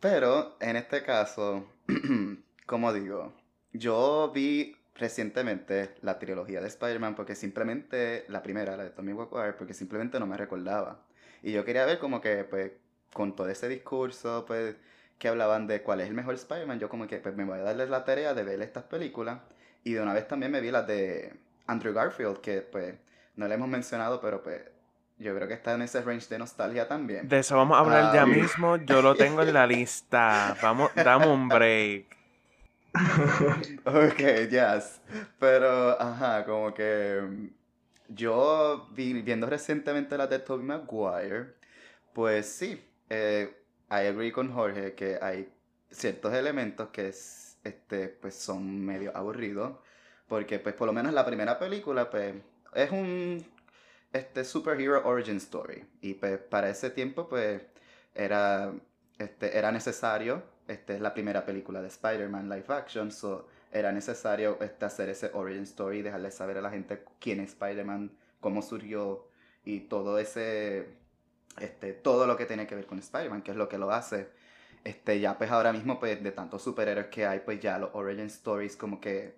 pero 0.00 0.56
en 0.60 0.76
este 0.76 1.02
caso, 1.02 1.66
como 2.66 2.92
digo, 2.92 3.32
yo 3.72 4.30
vi 4.34 4.76
recientemente 4.94 5.94
la 6.02 6.18
trilogía 6.18 6.60
de 6.60 6.68
Spider-Man 6.68 7.14
porque 7.14 7.34
simplemente, 7.34 8.24
la 8.28 8.42
primera, 8.42 8.76
la 8.76 8.84
de 8.84 8.90
Tommy 8.90 9.14
Maguire, 9.14 9.52
porque 9.52 9.74
simplemente 9.74 10.18
no 10.18 10.26
me 10.26 10.36
recordaba. 10.36 11.02
Y 11.42 11.52
yo 11.52 11.64
quería 11.64 11.86
ver 11.86 11.98
como 11.98 12.20
que, 12.20 12.44
pues, 12.44 12.72
con 13.12 13.36
todo 13.36 13.48
ese 13.48 13.68
discurso, 13.68 14.44
pues, 14.46 14.76
que 15.18 15.28
hablaban 15.28 15.66
de 15.66 15.82
cuál 15.82 16.00
es 16.00 16.08
el 16.08 16.14
mejor 16.14 16.34
Spider-Man, 16.34 16.78
yo 16.78 16.88
como 16.88 17.06
que, 17.06 17.18
pues, 17.18 17.34
me 17.34 17.44
voy 17.44 17.58
a 17.58 17.62
darles 17.62 17.90
la 17.90 18.04
tarea 18.04 18.34
de 18.34 18.44
ver 18.44 18.62
estas 18.62 18.84
películas. 18.84 19.40
Y 19.84 19.92
de 19.92 20.00
una 20.00 20.14
vez 20.14 20.28
también 20.28 20.52
me 20.52 20.60
vi 20.60 20.70
las 20.70 20.86
de 20.86 21.32
Andrew 21.66 21.92
Garfield, 21.92 22.40
que, 22.40 22.60
pues, 22.60 22.94
no 23.36 23.48
le 23.48 23.54
hemos 23.54 23.68
mencionado, 23.68 24.20
pero, 24.20 24.42
pues, 24.42 24.62
yo 25.18 25.34
creo 25.34 25.48
que 25.48 25.54
está 25.54 25.74
en 25.74 25.82
ese 25.82 26.00
range 26.02 26.28
de 26.28 26.38
nostalgia 26.38 26.86
también. 26.86 27.28
De 27.28 27.40
eso 27.40 27.56
vamos 27.56 27.76
a 27.76 27.80
hablar 27.80 28.14
ya 28.14 28.22
ah, 28.22 28.26
mismo. 28.26 28.76
Yo 28.76 29.02
lo 29.02 29.16
tengo 29.16 29.42
en 29.42 29.52
la 29.52 29.66
lista. 29.66 30.56
Vamos, 30.62 30.92
dame 30.94 31.26
un 31.26 31.48
break. 31.48 32.06
ok, 33.84 34.48
yes. 34.48 35.00
Pero, 35.40 36.00
ajá, 36.00 36.44
como 36.44 36.72
que 36.72 37.50
yo 38.08 38.88
vi, 38.92 39.20
viendo 39.22 39.46
recientemente 39.48 40.16
la 40.16 40.28
de 40.28 40.38
Tobey 40.38 40.64
Maguire, 40.64 41.54
pues 42.12 42.46
sí, 42.46 42.80
eh, 43.10 43.57
I 43.90 44.06
agree 44.06 44.32
con 44.32 44.52
Jorge 44.52 44.94
que 44.94 45.18
hay 45.20 45.52
ciertos 45.90 46.34
elementos 46.34 46.88
que 46.90 47.08
es, 47.08 47.58
este, 47.64 48.08
pues 48.08 48.34
son 48.34 48.84
medio 48.84 49.16
aburridos, 49.16 49.78
porque 50.28 50.58
pues 50.58 50.74
por 50.74 50.86
lo 50.86 50.92
menos 50.92 51.12
la 51.12 51.24
primera 51.24 51.58
película 51.58 52.10
pues 52.10 52.34
es 52.74 52.90
un 52.90 53.44
este, 54.12 54.44
superhero 54.44 55.06
origin 55.06 55.36
story. 55.36 55.84
Y 56.00 56.14
pues 56.14 56.38
para 56.38 56.68
ese 56.70 56.90
tiempo 56.90 57.28
pues 57.28 57.62
era, 58.14 58.72
este, 59.18 59.56
era 59.56 59.72
necesario 59.72 60.42
esta 60.68 60.94
es 60.94 61.00
la 61.00 61.14
primera 61.14 61.46
película 61.46 61.80
de 61.80 61.88
Spider-Man 61.88 62.48
live 62.48 62.66
action, 62.68 63.10
so 63.10 63.48
era 63.72 63.90
necesario 63.90 64.58
este, 64.60 64.84
hacer 64.84 65.08
ese 65.08 65.30
origin 65.32 65.62
story, 65.62 66.02
dejarle 66.02 66.30
saber 66.30 66.58
a 66.58 66.60
la 66.60 66.70
gente 66.70 67.02
quién 67.18 67.40
es 67.40 67.50
Spider-Man, 67.50 68.12
cómo 68.40 68.60
surgió 68.60 69.26
y 69.64 69.80
todo 69.80 70.18
ese, 70.18 70.86
este, 71.60 71.92
todo 71.92 72.26
lo 72.26 72.36
que 72.36 72.46
tiene 72.46 72.66
que 72.66 72.74
ver 72.74 72.86
con 72.86 72.98
Spider-Man, 72.98 73.42
que 73.42 73.52
es 73.52 73.56
lo 73.56 73.68
que 73.68 73.78
lo 73.78 73.90
hace. 73.90 74.28
Este, 74.84 75.20
ya 75.20 75.36
pues 75.36 75.50
ahora 75.50 75.72
mismo 75.72 75.98
pues 75.98 76.22
de 76.22 76.32
tantos 76.32 76.62
superhéroes 76.62 77.08
que 77.08 77.26
hay, 77.26 77.40
pues 77.40 77.60
ya 77.60 77.78
los 77.78 77.90
origin 77.92 78.26
stories 78.26 78.76
como 78.76 79.00
que 79.00 79.34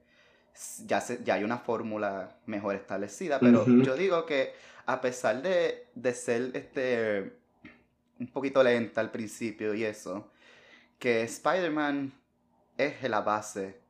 ya, 0.87 1.01
se, 1.01 1.25
ya 1.25 1.35
hay 1.35 1.45
una 1.45 1.59
fórmula 1.59 2.37
mejor 2.47 2.75
establecida, 2.75 3.41
pero 3.41 3.67
yo 3.67 3.95
digo 3.95 4.27
que 4.27 4.53
a 4.87 5.01
pesar 5.01 5.41
de, 5.43 5.87
de 5.95 6.15
ser 6.15 6.51
este, 6.55 7.33
un 8.19 8.27
poquito 8.29 8.63
lenta 8.63 9.01
al 9.01 9.11
principio 9.11 9.75
y 9.75 9.85
eso, 9.85 10.31
que 10.99 11.23
Spider-Man 11.23 12.13
es 12.77 13.03
la 13.09 13.23
base 13.23 13.81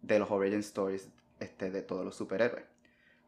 de 0.00 0.18
los 0.18 0.30
origin 0.30 0.60
stories 0.60 1.08
este, 1.40 1.70
de 1.70 1.82
todos 1.82 2.04
los 2.04 2.14
superhéroes. 2.14 2.64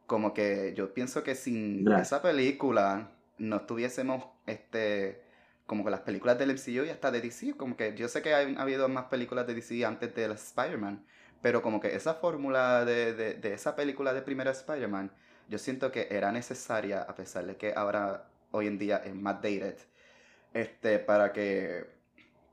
Como 0.05 0.33
que 0.33 0.73
yo 0.75 0.93
pienso 0.93 1.23
que 1.23 1.35
sin 1.35 1.91
esa 1.91 2.21
película 2.21 3.11
no 3.37 3.61
tuviésemos 3.61 4.25
este 4.45 5.21
como 5.65 5.83
que 5.83 5.89
las 5.89 6.01
películas 6.01 6.37
del 6.37 6.51
MCU 6.53 6.85
y 6.85 6.89
hasta 6.89 7.11
de 7.11 7.21
DC, 7.21 7.55
como 7.57 7.75
que 7.75 7.95
yo 7.95 8.07
sé 8.07 8.21
que 8.21 8.33
ha 8.33 8.39
habido 8.61 8.87
más 8.87 9.05
películas 9.05 9.47
de 9.47 9.55
DC 9.55 9.83
antes 9.85 10.13
de 10.13 10.31
Spider-Man, 10.31 11.03
pero 11.41 11.61
como 11.61 11.79
que 11.79 11.95
esa 11.95 12.15
fórmula 12.15 12.85
de, 12.85 13.13
de, 13.13 13.33
de, 13.35 13.53
esa 13.53 13.75
película 13.75 14.13
de 14.13 14.21
primera 14.21 14.51
Spider-Man, 14.51 15.11
yo 15.49 15.57
siento 15.57 15.91
que 15.91 16.07
era 16.11 16.31
necesaria, 16.31 17.01
a 17.01 17.15
pesar 17.15 17.45
de 17.47 17.55
que 17.57 17.73
ahora, 17.75 18.27
hoy 18.51 18.67
en 18.67 18.77
día, 18.77 18.97
es 18.97 19.15
más 19.15 19.35
dated, 19.35 19.77
este, 20.53 20.99
para 20.99 21.33
que 21.33 21.94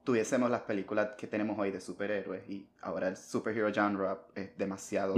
tuviésemos 0.05 0.51
las 0.51 0.63
películas 0.63 1.11
que 1.17 1.27
tenemos 1.27 1.59
hoy 1.59 1.71
de 1.71 1.81
superhéroes 1.81 2.49
y 2.49 2.67
ahora 2.81 3.09
el 3.09 3.17
superhero 3.17 3.73
genre 3.73 4.09
es 4.35 4.57
demasiado 4.59 5.15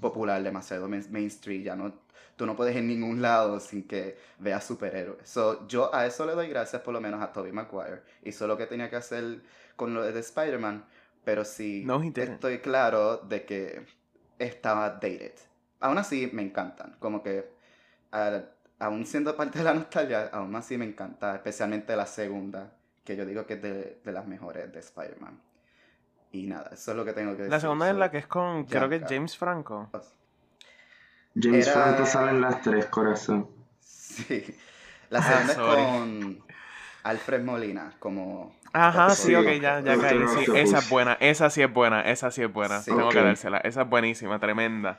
popular, 0.00 0.42
demasiado 0.42 0.88
mainstream, 0.88 1.62
ya 1.62 1.76
no, 1.76 1.92
tú 2.36 2.46
no 2.46 2.56
puedes 2.56 2.74
ir 2.74 2.80
en 2.80 2.88
ningún 2.88 3.20
lado 3.20 3.60
sin 3.60 3.86
que 3.86 4.16
veas 4.38 4.64
superhéroes. 4.64 5.28
So, 5.28 5.66
yo 5.68 5.94
a 5.94 6.06
eso 6.06 6.24
le 6.26 6.32
doy 6.32 6.48
gracias 6.48 6.82
por 6.82 6.94
lo 6.94 7.00
menos 7.00 7.22
a 7.22 7.32
Tobey 7.32 7.52
Maguire. 7.52 8.02
Hizo 8.24 8.46
lo 8.46 8.56
que 8.56 8.66
tenía 8.66 8.88
que 8.88 8.96
hacer 8.96 9.42
con 9.76 9.92
lo 9.92 10.02
de 10.02 10.18
Spider-Man, 10.18 10.84
pero 11.24 11.44
sí 11.44 11.86
estoy 12.16 12.58
claro 12.58 13.18
de 13.18 13.44
que 13.44 13.86
estaba 14.38 14.90
dated. 14.90 15.34
Aún 15.80 15.98
así 15.98 16.30
me 16.32 16.42
encantan, 16.42 16.96
como 16.98 17.22
que 17.22 17.50
aún 18.78 19.06
siendo 19.06 19.36
parte 19.36 19.58
de 19.58 19.64
la 19.64 19.74
nostalgia, 19.74 20.28
aún 20.32 20.54
así 20.56 20.78
me 20.78 20.84
encanta, 20.84 21.34
especialmente 21.34 21.94
la 21.96 22.06
segunda 22.06 22.72
que 23.04 23.16
yo 23.16 23.26
digo 23.26 23.46
que 23.46 23.54
es 23.54 23.62
de, 23.62 24.12
las 24.12 24.26
mejores 24.26 24.72
de 24.72 24.78
Spider-Man. 24.78 25.40
Y 26.32 26.46
nada, 26.46 26.70
eso 26.72 26.92
es 26.92 26.96
lo 26.96 27.04
que 27.04 27.12
tengo 27.12 27.32
que 27.32 27.42
decir. 27.42 27.52
La 27.52 27.60
segunda 27.60 27.90
es 27.90 27.96
la 27.96 28.10
que 28.10 28.18
es 28.18 28.26
con, 28.26 28.64
creo 28.64 28.88
que 28.88 29.00
James 29.00 29.36
Franco. 29.36 29.90
James 31.34 31.70
Franco 31.70 32.06
sale 32.06 32.30
en 32.30 32.40
las 32.40 32.62
tres, 32.62 32.86
corazón. 32.86 33.48
Sí. 33.80 34.56
La 35.10 35.18
ah, 35.18 35.22
segunda 35.22 35.52
es 35.52 35.58
con 35.58 36.44
Alfred 37.02 37.42
Molina, 37.42 37.92
como... 37.98 38.54
Ajá, 38.72 39.10
sí, 39.10 39.34
ok, 39.34 39.48
ya, 39.60 39.80
ya 39.80 39.98
caí. 39.98 40.18
Sí, 40.28 40.50
esa 40.54 40.78
es 40.78 40.88
buena, 40.88 41.12
esa 41.20 41.50
sí 41.50 41.62
es 41.62 41.70
buena, 41.70 42.00
esa 42.00 42.30
sí 42.30 42.42
es 42.42 42.50
buena. 42.50 42.82
Tengo 42.82 43.10
que 43.10 43.20
dársela, 43.20 43.58
esa 43.58 43.82
es 43.82 43.88
buenísima, 43.88 44.38
tremenda. 44.38 44.98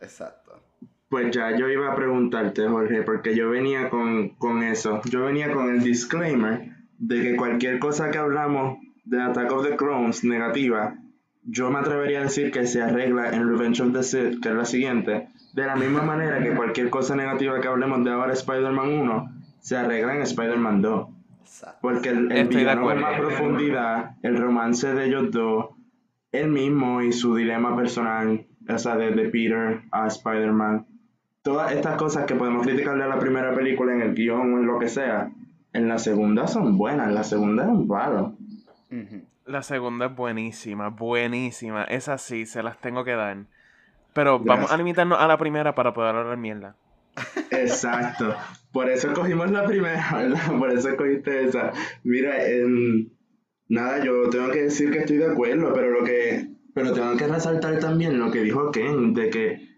Exacto. 0.00 0.60
Pues 1.08 1.30
ya 1.30 1.56
yo 1.56 1.68
iba 1.68 1.92
a 1.92 1.94
preguntarte, 1.94 2.66
Jorge, 2.66 3.02
porque 3.02 3.36
yo 3.36 3.50
venía 3.50 3.88
con, 3.88 4.30
con 4.30 4.64
eso. 4.64 5.00
Yo 5.04 5.26
venía 5.26 5.52
con 5.52 5.70
el 5.70 5.80
disclaimer 5.80 6.74
de 6.98 7.22
que 7.22 7.36
cualquier 7.36 7.78
cosa 7.78 8.10
que 8.10 8.18
hablamos 8.18 8.78
de 9.04 9.20
Attack 9.20 9.52
of 9.52 9.68
the 9.68 9.76
Clones 9.76 10.24
negativa, 10.24 10.94
yo 11.44 11.70
me 11.70 11.78
atrevería 11.78 12.20
a 12.20 12.24
decir 12.24 12.50
que 12.50 12.66
se 12.66 12.82
arregla 12.82 13.30
en 13.30 13.48
Revenge 13.48 13.82
of 13.82 13.92
the 13.92 14.02
Sith, 14.02 14.40
que 14.40 14.48
es 14.48 14.54
la 14.54 14.64
siguiente, 14.64 15.28
de 15.52 15.66
la 15.66 15.76
misma 15.76 16.02
manera 16.02 16.42
que 16.42 16.54
cualquier 16.54 16.90
cosa 16.90 17.14
negativa 17.14 17.60
que 17.60 17.68
hablemos 17.68 18.02
de 18.04 18.10
ahora 18.10 18.32
Spider-Man 18.32 18.88
1 18.88 19.32
se 19.60 19.76
arregla 19.76 20.16
en 20.16 20.22
Spider-Man 20.22 20.82
2. 20.82 21.08
Porque 21.80 22.08
el, 22.08 22.32
el 22.32 22.48
villano 22.48 22.82
con 22.82 23.00
más 23.00 23.18
profundidad, 23.18 24.16
el 24.22 24.36
romance 24.36 24.92
de 24.92 25.06
ellos 25.06 25.30
dos, 25.30 25.66
él 26.32 26.48
mismo 26.48 27.02
y 27.02 27.12
su 27.12 27.36
dilema 27.36 27.76
personal, 27.76 28.46
o 28.68 28.78
sea, 28.78 28.96
de, 28.96 29.12
de 29.12 29.28
Peter 29.28 29.82
a 29.92 30.06
Spider-Man, 30.08 30.86
todas 31.42 31.72
estas 31.72 31.96
cosas 31.96 32.24
que 32.24 32.34
podemos 32.34 32.66
criticarle 32.66 33.04
a 33.04 33.08
la 33.08 33.18
primera 33.18 33.54
película 33.54 33.94
en 33.94 34.00
el 34.00 34.14
guion 34.14 34.54
o 34.54 34.58
en 34.58 34.66
lo 34.66 34.78
que 34.78 34.88
sea, 34.88 35.30
en 35.74 35.88
la 35.88 35.98
segunda 35.98 36.46
son 36.46 36.78
buenas, 36.78 37.12
la 37.12 37.24
segunda 37.24 37.64
es 37.64 37.68
un 37.68 37.88
palo. 37.88 38.36
La 39.44 39.62
segunda 39.62 40.06
es 40.06 40.14
buenísima, 40.14 40.88
buenísima. 40.88 41.82
Esa 41.84 42.16
sí, 42.16 42.46
se 42.46 42.62
las 42.62 42.78
tengo 42.78 43.04
que 43.04 43.12
dar. 43.12 43.44
Pero 44.14 44.38
vamos 44.38 44.70
a 44.70 44.76
limitarnos 44.76 45.20
a 45.20 45.26
la 45.26 45.36
primera 45.36 45.74
para 45.74 45.92
poder 45.92 46.14
hablar 46.14 46.38
mierda. 46.38 46.76
Exacto. 47.50 48.36
Por 48.72 48.88
eso 48.88 49.12
cogimos 49.12 49.50
la 49.50 49.64
primera, 49.64 50.08
¿verdad? 50.14 50.58
Por 50.58 50.70
eso 50.70 50.96
cogiste 50.96 51.44
esa. 51.44 51.72
Mira, 52.04 52.34
nada, 53.68 54.04
yo 54.04 54.30
tengo 54.30 54.50
que 54.52 54.62
decir 54.62 54.92
que 54.92 54.98
estoy 54.98 55.16
de 55.18 55.32
acuerdo, 55.32 55.72
pero 55.74 55.90
lo 55.90 56.04
que. 56.04 56.50
Pero 56.72 56.92
tengo 56.92 57.16
que 57.16 57.26
resaltar 57.26 57.80
también 57.80 58.18
lo 58.20 58.30
que 58.30 58.42
dijo 58.42 58.70
Ken, 58.70 59.12
de 59.12 59.30
que 59.30 59.68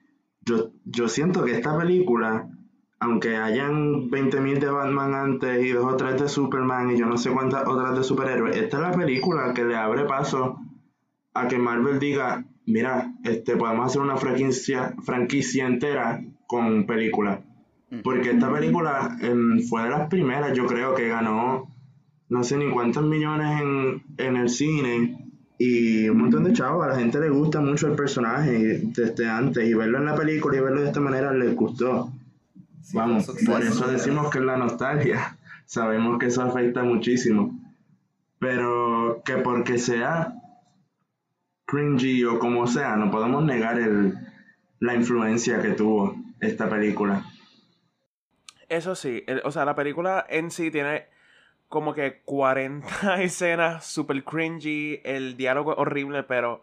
yo, 0.42 0.72
yo 0.84 1.08
siento 1.08 1.44
que 1.44 1.52
esta 1.52 1.76
película 1.76 2.50
aunque 2.98 3.36
hayan 3.36 4.10
20.000 4.10 4.58
de 4.58 4.70
Batman 4.70 5.14
antes 5.14 5.64
y 5.64 5.70
dos 5.70 5.92
o 5.92 5.96
tres 5.96 6.20
de 6.20 6.28
Superman 6.28 6.90
y 6.90 6.98
yo 6.98 7.06
no 7.06 7.18
sé 7.18 7.30
cuántas 7.30 7.66
otras 7.66 7.96
de 7.96 8.02
superhéroes, 8.04 8.56
esta 8.56 8.76
es 8.78 8.82
la 8.82 8.92
película 8.92 9.52
que 9.54 9.64
le 9.64 9.76
abre 9.76 10.04
paso 10.04 10.58
a 11.34 11.48
que 11.48 11.58
Marvel 11.58 11.98
diga, 11.98 12.44
mira, 12.64 13.12
este, 13.24 13.56
podemos 13.56 13.86
hacer 13.86 14.00
una 14.00 14.16
franquicia, 14.16 14.94
franquicia 15.04 15.66
entera 15.66 16.22
con 16.46 16.86
películas. 16.86 17.40
Porque 18.02 18.30
esta 18.30 18.52
película 18.52 19.16
em, 19.20 19.60
fue 19.60 19.84
de 19.84 19.90
las 19.90 20.08
primeras, 20.08 20.52
yo 20.54 20.66
creo, 20.66 20.94
que 20.94 21.08
ganó 21.08 21.72
no 22.28 22.42
sé 22.42 22.56
ni 22.56 22.70
cuántos 22.72 23.04
millones 23.04 23.60
en, 23.60 24.02
en 24.18 24.36
el 24.36 24.48
cine 24.48 25.30
y 25.58 26.08
un 26.08 26.18
montón 26.18 26.44
de 26.44 26.52
chavos, 26.52 26.84
a 26.84 26.88
la 26.88 26.96
gente 26.96 27.20
le 27.20 27.30
gusta 27.30 27.60
mucho 27.60 27.86
el 27.86 27.94
personaje 27.94 28.80
desde 28.82 29.28
antes 29.28 29.66
y 29.66 29.74
verlo 29.74 29.98
en 29.98 30.06
la 30.06 30.14
película 30.14 30.56
y 30.56 30.60
verlo 30.60 30.80
de 30.80 30.88
esta 30.88 31.00
manera 31.00 31.32
les 31.32 31.54
gustó. 31.54 32.12
Vamos, 32.92 33.26
por 33.44 33.62
eso 33.62 33.86
decimos 33.88 34.30
que 34.30 34.38
es 34.38 34.44
la 34.44 34.56
nostalgia. 34.56 35.36
Sabemos 35.66 36.18
que 36.18 36.26
eso 36.26 36.42
afecta 36.42 36.82
muchísimo. 36.82 37.58
Pero 38.38 39.22
que 39.24 39.38
porque 39.38 39.78
sea 39.78 40.34
cringy 41.66 42.24
o 42.24 42.38
como 42.38 42.66
sea, 42.66 42.96
no 42.96 43.10
podemos 43.10 43.44
negar 43.44 43.78
el, 43.78 44.14
la 44.78 44.94
influencia 44.94 45.60
que 45.60 45.70
tuvo 45.70 46.14
esta 46.40 46.68
película. 46.68 47.24
Eso 48.68 48.94
sí, 48.94 49.24
o 49.44 49.50
sea, 49.50 49.64
la 49.64 49.74
película 49.74 50.24
en 50.28 50.50
sí 50.50 50.70
tiene 50.70 51.06
como 51.68 51.94
que 51.94 52.22
40 52.24 53.22
escenas 53.22 53.84
super 53.86 54.22
cringy, 54.24 55.00
el 55.04 55.36
diálogo 55.36 55.72
es 55.72 55.78
horrible, 55.78 56.22
pero 56.22 56.62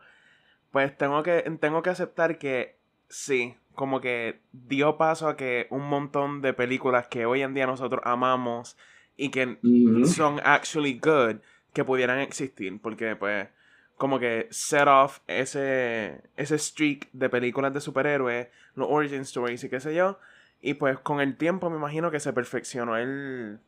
pues 0.71 0.97
tengo 0.97 1.23
que, 1.23 1.41
tengo 1.59 1.81
que 1.81 1.89
aceptar 1.89 2.37
que 2.37 2.77
sí, 3.13 3.55
como 3.75 4.01
que 4.01 4.41
dio 4.51 4.97
paso 4.97 5.27
a 5.27 5.37
que 5.37 5.67
un 5.69 5.87
montón 5.87 6.41
de 6.41 6.53
películas 6.53 7.07
que 7.07 7.25
hoy 7.25 7.43
en 7.43 7.53
día 7.53 7.67
nosotros 7.67 8.01
amamos 8.03 8.75
y 9.15 9.29
que 9.29 9.59
son 10.05 10.41
actually 10.43 10.99
good, 10.99 11.37
que 11.73 11.83
pudieran 11.83 12.19
existir, 12.19 12.81
porque 12.81 13.15
pues 13.15 13.49
como 13.97 14.19
que 14.19 14.47
set 14.49 14.87
off 14.87 15.19
ese, 15.27 16.23
ese 16.35 16.57
streak 16.57 17.09
de 17.13 17.29
películas 17.29 17.73
de 17.73 17.81
superhéroes, 17.81 18.47
los 18.73 18.87
origin 18.89 19.21
stories 19.21 19.63
y 19.63 19.69
qué 19.69 19.79
sé 19.79 19.93
yo, 19.93 20.19
y 20.59 20.73
pues 20.73 20.97
con 20.99 21.21
el 21.21 21.37
tiempo 21.37 21.69
me 21.69 21.77
imagino 21.77 22.09
que 22.09 22.19
se 22.19 22.33
perfeccionó 22.33 22.97
el, 22.97 23.59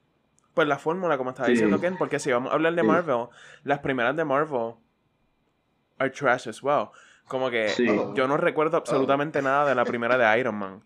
pues 0.56 0.68
la 0.68 0.80
fórmula, 0.80 1.18
como 1.18 1.30
estaba 1.30 1.50
diciendo 1.50 1.80
Ken, 1.80 1.98
porque 1.98 2.18
si 2.18 2.32
vamos 2.32 2.52
a 2.52 2.56
hablar 2.56 2.74
de 2.74 2.82
Marvel, 2.82 3.28
las 3.64 3.80
primeras 3.80 4.16
de 4.16 4.26
Marvel 4.26 4.74
are 6.00 6.10
trash 6.10 6.48
as 6.48 6.64
well. 6.64 6.90
Como 7.28 7.50
que 7.50 7.70
yo 8.16 8.28
no 8.28 8.38
recuerdo 8.38 8.78
absolutamente 8.78 9.42
nada 9.42 9.66
de 9.66 9.76
la 9.76 9.86
primera 9.86 10.18
de 10.18 10.40
Iron 10.40 10.56
Man. 10.56 10.84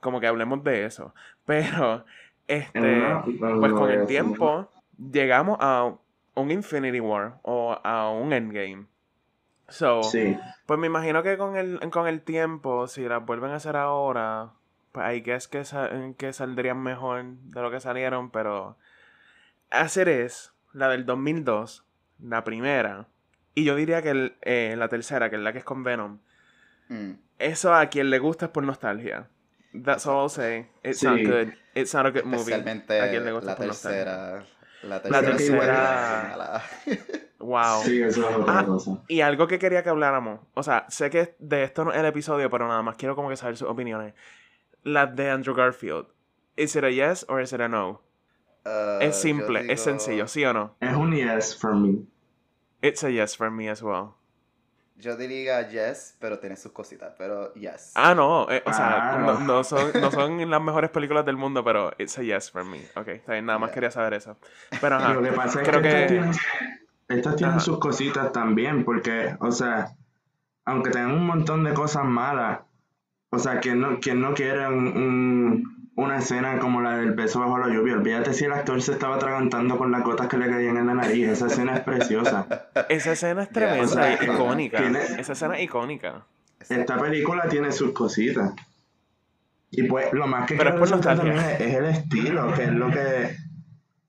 Como 0.00 0.20
que 0.20 0.26
hablemos 0.26 0.64
de 0.64 0.86
eso. 0.86 1.14
Pero, 1.44 2.04
este, 2.46 3.02
pues 3.60 3.72
con 3.72 3.90
el 3.90 4.06
tiempo 4.06 4.70
llegamos 4.98 5.58
a 5.60 5.92
un 6.34 6.50
Infinity 6.50 7.00
War 7.00 7.38
o 7.42 7.78
a 7.82 8.10
un 8.10 8.32
Endgame. 8.32 8.86
So, 9.68 10.00
pues 10.66 10.78
me 10.78 10.86
imagino 10.86 11.22
que 11.22 11.36
con 11.36 11.56
el, 11.56 11.80
con 11.90 12.06
el 12.06 12.22
tiempo, 12.22 12.86
si 12.86 13.08
las 13.08 13.24
vuelven 13.24 13.50
a 13.50 13.56
hacer 13.56 13.76
ahora, 13.76 14.52
pues 14.92 15.04
hay 15.04 15.22
que 15.22 15.34
es 15.34 15.48
que, 15.48 15.64
que 16.16 16.32
saldrían 16.32 16.80
mejor 16.82 17.24
de 17.24 17.62
lo 17.62 17.70
que 17.70 17.80
salieron, 17.80 18.30
pero 18.30 18.76
hacer 19.70 20.08
es 20.08 20.52
la 20.72 20.88
del 20.88 21.04
2002, 21.04 21.84
la 22.20 22.44
primera, 22.44 23.08
y 23.56 23.64
yo 23.64 23.74
diría 23.74 24.02
que 24.02 24.36
eh, 24.42 24.74
la 24.76 24.88
tercera, 24.88 25.30
que 25.30 25.36
es 25.36 25.42
la 25.42 25.50
que 25.50 25.58
es 25.58 25.64
con 25.64 25.82
Venom. 25.82 26.18
Mm. 26.88 27.12
Eso 27.38 27.74
a 27.74 27.86
quien 27.86 28.10
le 28.10 28.18
gusta 28.18 28.46
es 28.46 28.50
por 28.52 28.62
nostalgia. 28.62 29.28
That's 29.72 30.06
all 30.06 30.22
I'll 30.22 30.30
say. 30.30 30.68
It's 30.84 31.02
not 31.02 31.18
good. 31.20 31.54
It's 31.74 31.94
not 31.94 32.04
a 32.04 32.10
good 32.10 32.24
movie. 32.24 32.52
Especialmente 32.52 33.00
a 33.00 33.10
quien 33.10 33.24
le 33.24 33.32
gusta 33.32 33.52
la 33.52 33.56
por 33.56 33.66
tercera. 33.66 34.44
La 34.82 35.00
tercera. 35.00 35.22
La 35.22 35.36
tercera. 35.36 36.62
wow. 37.38 37.82
Sí, 37.82 38.02
eso 38.02 38.28
es 38.28 38.36
otra 38.36 38.58
ah, 38.58 38.66
cosa. 38.66 39.02
Y 39.08 39.22
algo 39.22 39.46
que 39.46 39.58
quería 39.58 39.82
que 39.82 39.88
habláramos. 39.88 40.40
O 40.52 40.62
sea, 40.62 40.84
sé 40.90 41.08
que 41.08 41.34
de 41.38 41.64
esto 41.64 41.86
no 41.86 41.92
es 41.92 41.98
el 41.98 42.06
episodio, 42.06 42.50
pero 42.50 42.68
nada 42.68 42.82
más 42.82 42.96
quiero 42.96 43.16
como 43.16 43.30
que 43.30 43.38
saber 43.38 43.56
sus 43.56 43.68
opiniones. 43.68 44.12
La 44.82 45.06
de 45.06 45.30
Andrew 45.30 45.54
Garfield. 45.54 46.08
¿Is 46.56 46.76
it 46.76 46.84
a 46.84 46.90
yes 46.90 47.24
or 47.28 47.40
is 47.40 47.54
it 47.54 47.60
a 47.62 47.68
no? 47.68 48.02
Uh, 48.66 49.00
es 49.00 49.16
simple, 49.16 49.72
es 49.72 49.80
sencillo, 49.80 50.28
¿sí 50.28 50.44
o 50.44 50.52
no? 50.52 50.76
Es 50.80 50.94
un 50.94 51.14
yes 51.14 51.56
for 51.56 51.74
me. 51.74 52.04
It's 52.86 53.02
a 53.02 53.10
yes 53.10 53.36
for 53.36 53.50
me 53.50 53.68
as 53.68 53.82
well. 53.82 54.14
Yo 54.98 55.16
diría 55.16 55.68
yes, 55.68 56.16
pero 56.20 56.38
tiene 56.38 56.56
sus 56.56 56.72
cositas, 56.72 57.14
pero 57.18 57.52
yes. 57.54 57.92
Ah, 57.96 58.14
no, 58.14 58.46
eh, 58.50 58.62
o 58.64 58.72
sea, 58.72 59.14
ah. 59.14 59.38
no, 59.44 59.64
son, 59.64 59.90
no 60.00 60.10
son 60.10 60.50
las 60.50 60.62
mejores 60.62 60.90
películas 60.90 61.26
del 61.26 61.36
mundo, 61.36 61.62
pero 61.62 61.92
it's 61.98 62.16
a 62.18 62.22
yes 62.22 62.50
for 62.50 62.64
me. 62.64 62.80
Ok, 62.94 63.08
está 63.08 63.32
bien, 63.32 63.44
nada 63.44 63.58
más 63.58 63.72
quería 63.72 63.90
saber 63.90 64.14
eso. 64.14 64.36
Pero 64.80 64.96
ajá, 64.96 65.14
Lo 65.14 65.22
que 65.22 65.32
pasa 65.32 65.60
es 65.60 65.68
creo 65.68 65.82
que, 65.82 66.22
Estas 67.08 67.36
tienen, 67.36 67.60
sus 67.60 67.78
cositas 67.78 68.32
también, 68.32 68.84
porque, 68.84 69.36
o 69.40 69.50
sea, 69.52 69.94
aunque 70.64 70.90
tengan 70.90 71.12
un 71.12 71.26
montón 71.26 71.64
de 71.64 71.74
cosas 71.74 72.04
malas, 72.04 72.60
o 73.30 73.38
sea, 73.38 73.60
que 73.60 73.74
no, 73.74 73.98
quien 74.00 74.20
no 74.20 74.32
quiere 74.32 74.66
un 74.66 75.75
una 75.96 76.18
escena 76.18 76.58
como 76.58 76.82
la 76.82 76.98
del 76.98 77.12
beso 77.12 77.40
bajo 77.40 77.58
la 77.58 77.68
lluvia. 77.68 77.94
Olvídate 77.94 78.34
si 78.34 78.44
el 78.44 78.52
actor 78.52 78.80
se 78.82 78.92
estaba 78.92 79.16
atragantando 79.16 79.78
con 79.78 79.90
las 79.90 80.04
gotas 80.04 80.28
que 80.28 80.36
le 80.36 80.48
caían 80.48 80.76
en 80.76 80.86
la 80.86 80.94
nariz. 80.94 81.28
Esa 81.28 81.46
escena 81.46 81.74
es 81.76 81.80
preciosa. 81.80 82.46
Esa 82.90 83.12
escena 83.12 83.42
es 83.42 83.50
tremenda, 83.50 84.22
icónica. 84.22 84.78
Esa 85.18 85.32
escena 85.32 85.56
es 85.56 85.64
icónica. 85.64 86.22
Esta 86.68 86.98
película 86.98 87.48
tiene 87.48 87.72
sus 87.72 87.92
cositas. 87.92 88.52
Y 89.70 89.84
pues 89.84 90.12
lo 90.12 90.26
más 90.26 90.46
que 90.46 90.56
quiero 90.56 90.76
resaltar 90.76 91.16
también 91.16 91.38
es, 91.38 91.60
el 91.60 91.86
estilo, 91.86 92.52
que 92.54 92.64
es 92.64 92.72
lo 92.72 92.90
que... 92.90 93.36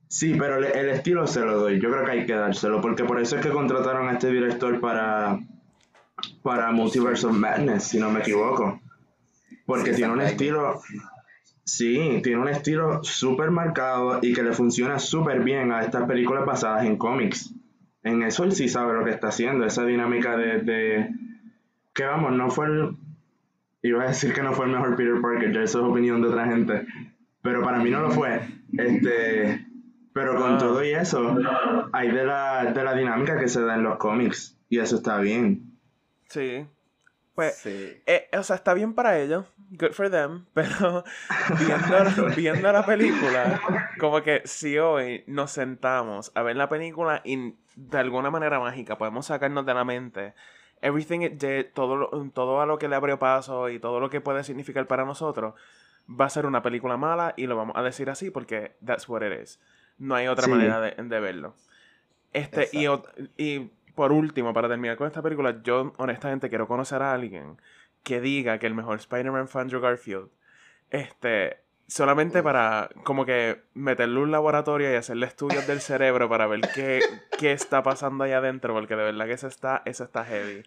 Sí, 0.10 0.36
pero 0.38 0.58
el, 0.58 0.90
estilo 0.90 1.26
se 1.26 1.42
lo 1.42 1.58
doy. 1.60 1.80
Yo 1.80 1.90
creo 1.90 2.06
que 2.06 2.12
hay 2.12 2.26
que 2.26 2.34
dárselo, 2.34 2.82
porque 2.82 3.04
por 3.04 3.20
eso 3.20 3.38
es 3.38 3.42
que 3.42 3.50
contrataron 3.50 4.08
a 4.08 4.14
este 4.14 4.30
director 4.30 4.80
para, 4.80 5.40
para 6.44 6.72
Multiverse 6.72 7.28
of 7.28 7.34
Madness, 7.34 7.86
si 7.86 8.00
no 8.00 8.10
me 8.10 8.20
equivoco. 8.20 8.80
Porque 9.66 9.92
tiene 9.92 10.14
un 10.14 10.22
estilo 10.22 10.82
Sí, 11.68 12.22
tiene 12.24 12.42
un 12.42 12.48
estilo 12.48 13.04
súper 13.04 13.52
marcado 13.52 14.20
y 14.22 14.34
que 14.34 14.42
le 14.42 14.54
funciona 14.54 15.00
súper 15.00 15.44
bien 15.44 15.74
a 15.74 15.82
estas 15.82 16.08
películas 16.08 16.46
basadas 16.46 16.86
en 16.86 16.96
cómics. 16.96 17.54
En 18.04 18.24
eso 18.24 18.46
él 18.46 18.54
sí 18.54 18.70
sabe 18.70 18.94
lo 18.94 19.04
que 19.04 19.12
está 19.12 19.28
haciendo, 19.28 19.66
esa 19.66 19.84
dinámica 19.84 20.38
de, 20.38 20.62
de 20.62 21.10
que 21.94 22.06
vamos, 22.06 22.32
no 22.32 22.50
fue 22.50 22.68
el... 22.68 22.96
Iba 23.82 24.04
a 24.04 24.08
decir 24.08 24.34
que 24.34 24.42
no 24.42 24.54
fue 24.54 24.66
el 24.66 24.72
mejor 24.72 24.96
Peter 24.96 25.20
Parker, 25.22 25.54
ya 25.54 25.62
eso 25.62 25.80
es 25.80 25.86
opinión 25.86 26.22
de 26.22 26.30
otra 26.30 26.46
gente, 26.46 26.88
pero 27.42 27.62
para 27.62 27.80
mí 27.80 27.90
no 27.90 28.00
lo 28.00 28.12
fue. 28.12 28.40
Este, 28.78 29.66
pero 30.14 30.38
con 30.38 30.54
ah. 30.54 30.58
todo 30.58 30.82
y 30.86 30.92
eso, 30.92 31.38
hay 31.92 32.12
de 32.12 32.24
la, 32.24 32.72
de 32.72 32.84
la 32.84 32.96
dinámica 32.96 33.38
que 33.38 33.50
se 33.50 33.62
da 33.62 33.76
en 33.76 33.84
los 33.84 33.98
cómics 33.98 34.58
y 34.70 34.80
eso 34.80 34.96
está 34.96 35.20
bien. 35.20 35.78
Sí, 36.30 36.66
pues, 37.38 37.64
eh, 37.68 38.30
o 38.36 38.42
sea, 38.42 38.56
está 38.56 38.74
bien 38.74 38.96
para 38.96 39.20
ellos, 39.20 39.46
good 39.70 39.92
for 39.92 40.10
them, 40.10 40.46
pero 40.54 41.04
viendo 41.60 42.04
la, 42.04 42.34
viendo 42.36 42.72
la 42.72 42.84
película, 42.84 43.62
como 44.00 44.24
que 44.24 44.42
si 44.46 44.80
hoy 44.80 45.24
nos 45.28 45.52
sentamos 45.52 46.32
a 46.34 46.42
ver 46.42 46.56
la 46.56 46.68
película 46.68 47.22
y 47.24 47.54
de 47.76 47.98
alguna 48.00 48.32
manera 48.32 48.60
mágica 48.60 48.98
podemos 48.98 49.28
sacarnos 49.28 49.68
de 49.68 49.74
la 49.76 49.86
mente 49.86 50.34
everything 50.82 51.22
it 51.22 51.34
did, 51.34 51.68
todo, 51.76 52.10
todo 52.34 52.60
a 52.60 52.66
lo 52.66 52.80
que 52.80 52.88
le 52.88 52.96
abrió 52.96 53.20
paso 53.20 53.70
y 53.70 53.78
todo 53.78 54.00
lo 54.00 54.10
que 54.10 54.20
puede 54.20 54.44
significar 54.44 54.88
para 54.88 55.06
nosotros, 55.06 55.54
va 56.10 56.26
a 56.26 56.30
ser 56.30 56.48
una 56.48 56.64
película 56.64 56.98
mala 56.98 57.36
y 57.38 57.46
lo 57.46 57.56
vamos 57.56 57.76
a 57.78 57.84
decir 57.84 58.10
así 58.10 58.32
porque 58.32 58.78
that's 58.84 59.08
what 59.08 59.22
it 59.22 59.40
is. 59.40 59.60
No 60.00 60.16
hay 60.16 60.28
otra 60.28 60.48
manera 60.48 60.82
de, 60.82 60.92
de, 60.92 61.20
verlo. 61.20 61.54
Este, 62.34 62.68
y, 62.72 62.88
y 63.38 63.72
por 63.98 64.12
último, 64.12 64.54
para 64.54 64.70
terminar 64.70 64.96
con 64.96 65.08
esta 65.08 65.24
película, 65.24 65.60
yo 65.64 65.92
honestamente 65.98 66.50
quiero 66.50 66.68
conocer 66.68 67.02
a 67.02 67.14
alguien 67.14 67.60
que 68.04 68.22
diga 68.22 68.60
que 68.60 68.68
el 68.68 68.76
mejor 68.76 69.00
Spider-Man 69.00 69.48
fue 69.48 69.62
Andrew 69.64 69.82
Garfield. 69.82 70.30
Este, 70.92 71.58
solamente 71.88 72.44
para 72.44 72.90
como 73.04 73.26
que 73.26 73.64
meterle 73.74 74.20
un 74.20 74.30
laboratorio 74.30 74.92
y 74.92 74.96
hacerle 74.96 75.26
estudios 75.26 75.66
del 75.66 75.82
cerebro 75.82 76.30
para 76.30 76.46
ver 76.46 76.62
qué, 76.76 77.02
qué 77.40 77.54
está 77.54 77.82
pasando 77.82 78.24
allá 78.24 78.38
adentro, 78.38 78.72
porque 78.76 78.96
de 78.96 79.04
verdad 79.04 79.26
que 79.26 79.34
eso 79.34 79.48
está, 79.48 79.82
eso 79.86 80.04
está 80.04 80.24
heavy. 80.26 80.62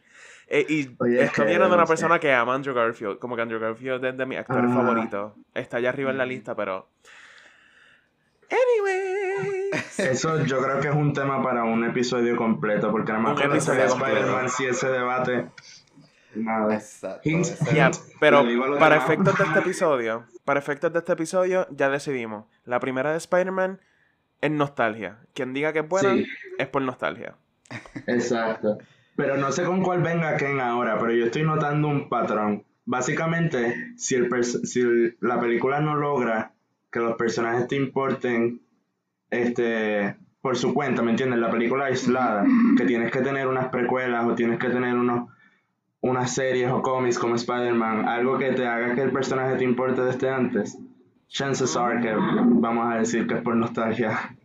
Eh, 0.49 0.67
y 0.69 0.81
esto 1.21 1.45
viene 1.45 1.69
de 1.69 1.73
una 1.73 1.87
persona 1.87 2.19
que 2.19 2.33
ama 2.33 2.51
a 2.51 2.57
Andrew 2.57 2.75
Garfield, 2.75 3.21
como 3.21 3.37
que 3.37 3.43
Andrew 3.43 3.61
Garfield 3.61 4.05
es 4.07 4.17
de 4.17 4.27
mis 4.27 4.39
actores 4.39 4.75
favoritos. 4.75 5.35
Está 5.55 5.77
allá 5.77 5.91
arriba 5.91 6.11
en 6.11 6.19
la 6.19 6.27
lista, 6.27 6.57
pero... 6.57 6.89
Anyway. 8.51 9.30
Eso 9.99 10.45
yo 10.45 10.61
creo 10.61 10.81
que 10.81 10.89
es 10.89 10.95
un 10.95 11.13
tema 11.13 11.43
para 11.43 11.65
un 11.65 11.85
episodio 11.85 12.37
completo, 12.37 12.91
porque 12.91 13.13
nada 13.13 13.23
más 13.23 13.41
con 13.41 13.57
Spider-Man 13.57 14.49
si 14.49 14.67
ese 14.67 14.89
debate. 14.89 15.47
Nada. 16.35 16.75
Exacto. 16.75 18.01
pero 18.21 18.45
para 18.79 18.97
efectos 18.97 19.37
de 19.37 19.45
este 19.45 19.59
episodio, 19.65 20.25
para 20.45 20.61
efectos 20.61 20.93
de 20.93 21.01
este 21.01 21.13
episodio, 21.13 21.67
ya 21.71 21.89
decidimos. 21.91 22.47
La 22.65 22.79
primera 22.79 23.11
de 23.13 23.19
Spider-Man 23.19 23.81
es 24.41 24.51
nostalgia. 24.51 25.19
Quien 25.35 25.53
diga 25.53 25.73
que 25.73 25.81
es 25.81 25.89
buena 25.89 26.15
es 26.59 26.69
por 26.69 26.83
nostalgia. 26.83 27.37
Exacto. 28.07 28.79
Pero 29.17 29.37
no 29.37 29.53
sé 29.53 29.65
con 29.65 29.83
cuál 29.83 30.03
venga 30.03 30.37
Ken 30.37 30.61
ahora, 30.61 30.99
pero 30.99 31.13
yo 31.13 31.27
estoy 31.27 31.43
notando 31.43 31.89
un 31.89 32.09
patrón. 32.09 32.65
Básicamente, 32.85 33.93
si, 33.97 34.15
el 34.15 34.45
si 34.45 34.83
la 35.21 35.39
película 35.41 35.81
no 35.81 35.97
logra 35.97 36.55
que 36.91 37.01
los 37.01 37.17
personajes 37.17 37.69
te 37.69 37.77
importen 37.77 38.63
este, 39.31 40.17
por 40.41 40.57
su 40.57 40.75
cuenta, 40.75 41.03
¿me 41.03 41.11
entiendes? 41.11 41.39
La 41.39 41.51
película 41.51 41.87
aislada, 41.87 42.45
que 42.77 42.85
tienes 42.85 43.11
que 43.11 43.21
tener 43.21 43.47
unas 43.47 43.69
precuelas 43.69 44.27
o 44.27 44.35
tienes 44.35 44.59
que 44.59 44.69
tener 44.69 44.95
unos, 44.95 45.29
unas 46.01 46.35
series 46.35 46.71
o 46.71 46.83
cómics 46.83 47.19
como 47.19 47.35
Spider-Man, 47.35 48.09
algo 48.09 48.39
que 48.39 48.53
te 48.53 48.67
haga 48.67 48.95
que 48.95 49.03
el 49.03 49.13
personaje 49.13 49.57
te 49.57 49.65
importe 49.65 50.03
desde 50.03 50.31
antes. 50.31 50.79
Chances 51.29 51.77
are 51.77 52.01
que 52.01 52.13
vamos 52.13 52.93
a 52.93 52.99
decir 52.99 53.27
que 53.27 53.35
es 53.35 53.43
por 53.43 53.55
nostalgia. 53.55 54.37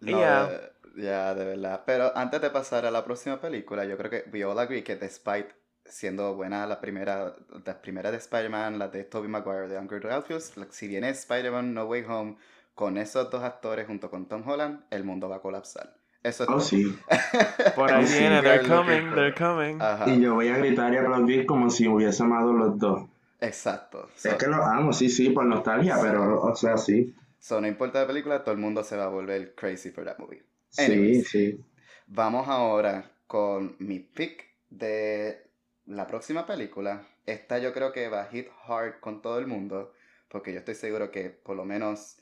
ya, 0.00 1.34
de 1.34 1.44
verdad. 1.44 1.82
Pero 1.84 2.16
antes 2.16 2.40
de 2.40 2.50
pasar 2.50 2.86
a 2.86 2.90
la 2.90 3.04
próxima 3.04 3.40
película, 3.40 3.84
yo 3.84 3.98
creo 3.98 4.10
que 4.10 4.24
we 4.32 4.44
all 4.44 4.58
agree 4.58 4.82
que 4.82 4.96
despite 4.96 5.48
siendo 5.84 6.34
buena 6.34 6.66
la 6.66 6.80
primera, 6.80 7.34
las 7.64 7.76
primeras 7.76 8.12
de 8.12 8.18
Spider-Man, 8.18 8.78
la 8.78 8.88
de 8.88 9.04
Tobey 9.04 9.28
Maguire, 9.28 9.68
de 9.68 9.76
Andrew 9.76 10.00
Garfield, 10.00 10.70
si 10.70 10.88
viene 10.88 11.10
Spider-Man 11.10 11.74
No 11.74 11.84
Way 11.84 12.04
Home, 12.08 12.36
con 12.80 12.96
esos 12.96 13.28
dos 13.28 13.42
actores 13.42 13.86
junto 13.86 14.10
con 14.10 14.24
Tom 14.24 14.42
Holland, 14.48 14.80
el 14.88 15.04
mundo 15.04 15.28
va 15.28 15.36
a 15.36 15.40
colapsar. 15.40 15.98
Eso 16.22 16.44
es 16.44 16.48
oh, 16.48 16.60
sí. 16.60 16.98
Por 17.76 17.92
ahí 17.92 18.06
viene, 18.06 18.40
they're 18.40 18.66
coming, 18.66 19.14
they're 19.14 19.34
coming. 19.34 19.78
Y 20.06 20.18
yo 20.18 20.32
voy 20.32 20.48
a 20.48 20.56
gritar 20.56 20.90
y 20.94 20.96
aplaudir 20.96 21.44
como 21.44 21.68
si 21.68 21.86
hubiese 21.86 22.22
amado 22.22 22.54
los 22.54 22.78
dos. 22.78 23.06
Exacto. 23.38 24.08
Es 24.24 24.32
que 24.32 24.46
los 24.46 24.60
amo, 24.60 24.94
sí, 24.94 25.10
sí, 25.10 25.28
por 25.28 25.44
nostalgia, 25.44 25.98
pero, 26.00 26.40
o 26.40 26.56
sea, 26.56 26.78
sí. 26.78 27.14
So, 27.38 27.60
no 27.60 27.66
importa 27.66 28.00
la 28.00 28.06
película, 28.06 28.42
todo 28.42 28.54
el 28.54 28.60
mundo 28.62 28.82
se 28.82 28.96
va 28.96 29.04
a 29.04 29.08
volver 29.08 29.54
crazy 29.54 29.90
for 29.90 30.06
that 30.06 30.16
movie. 30.16 30.42
sí, 30.70 31.22
sí. 31.22 31.62
Vamos 32.06 32.48
ahora 32.48 33.10
con 33.26 33.76
mi 33.78 33.98
pick 33.98 34.54
de 34.70 35.50
la 35.84 36.06
próxima 36.06 36.46
película. 36.46 37.06
Esta 37.26 37.58
yo 37.58 37.74
creo 37.74 37.92
que 37.92 38.08
va 38.08 38.22
a 38.22 38.30
hit 38.30 38.46
hard 38.66 39.00
con 39.00 39.20
todo 39.20 39.38
el 39.38 39.46
mundo, 39.46 39.92
porque 40.30 40.54
yo 40.54 40.60
estoy 40.60 40.76
seguro 40.76 41.10
que 41.10 41.28
por 41.28 41.56
lo 41.56 41.66
menos 41.66 42.16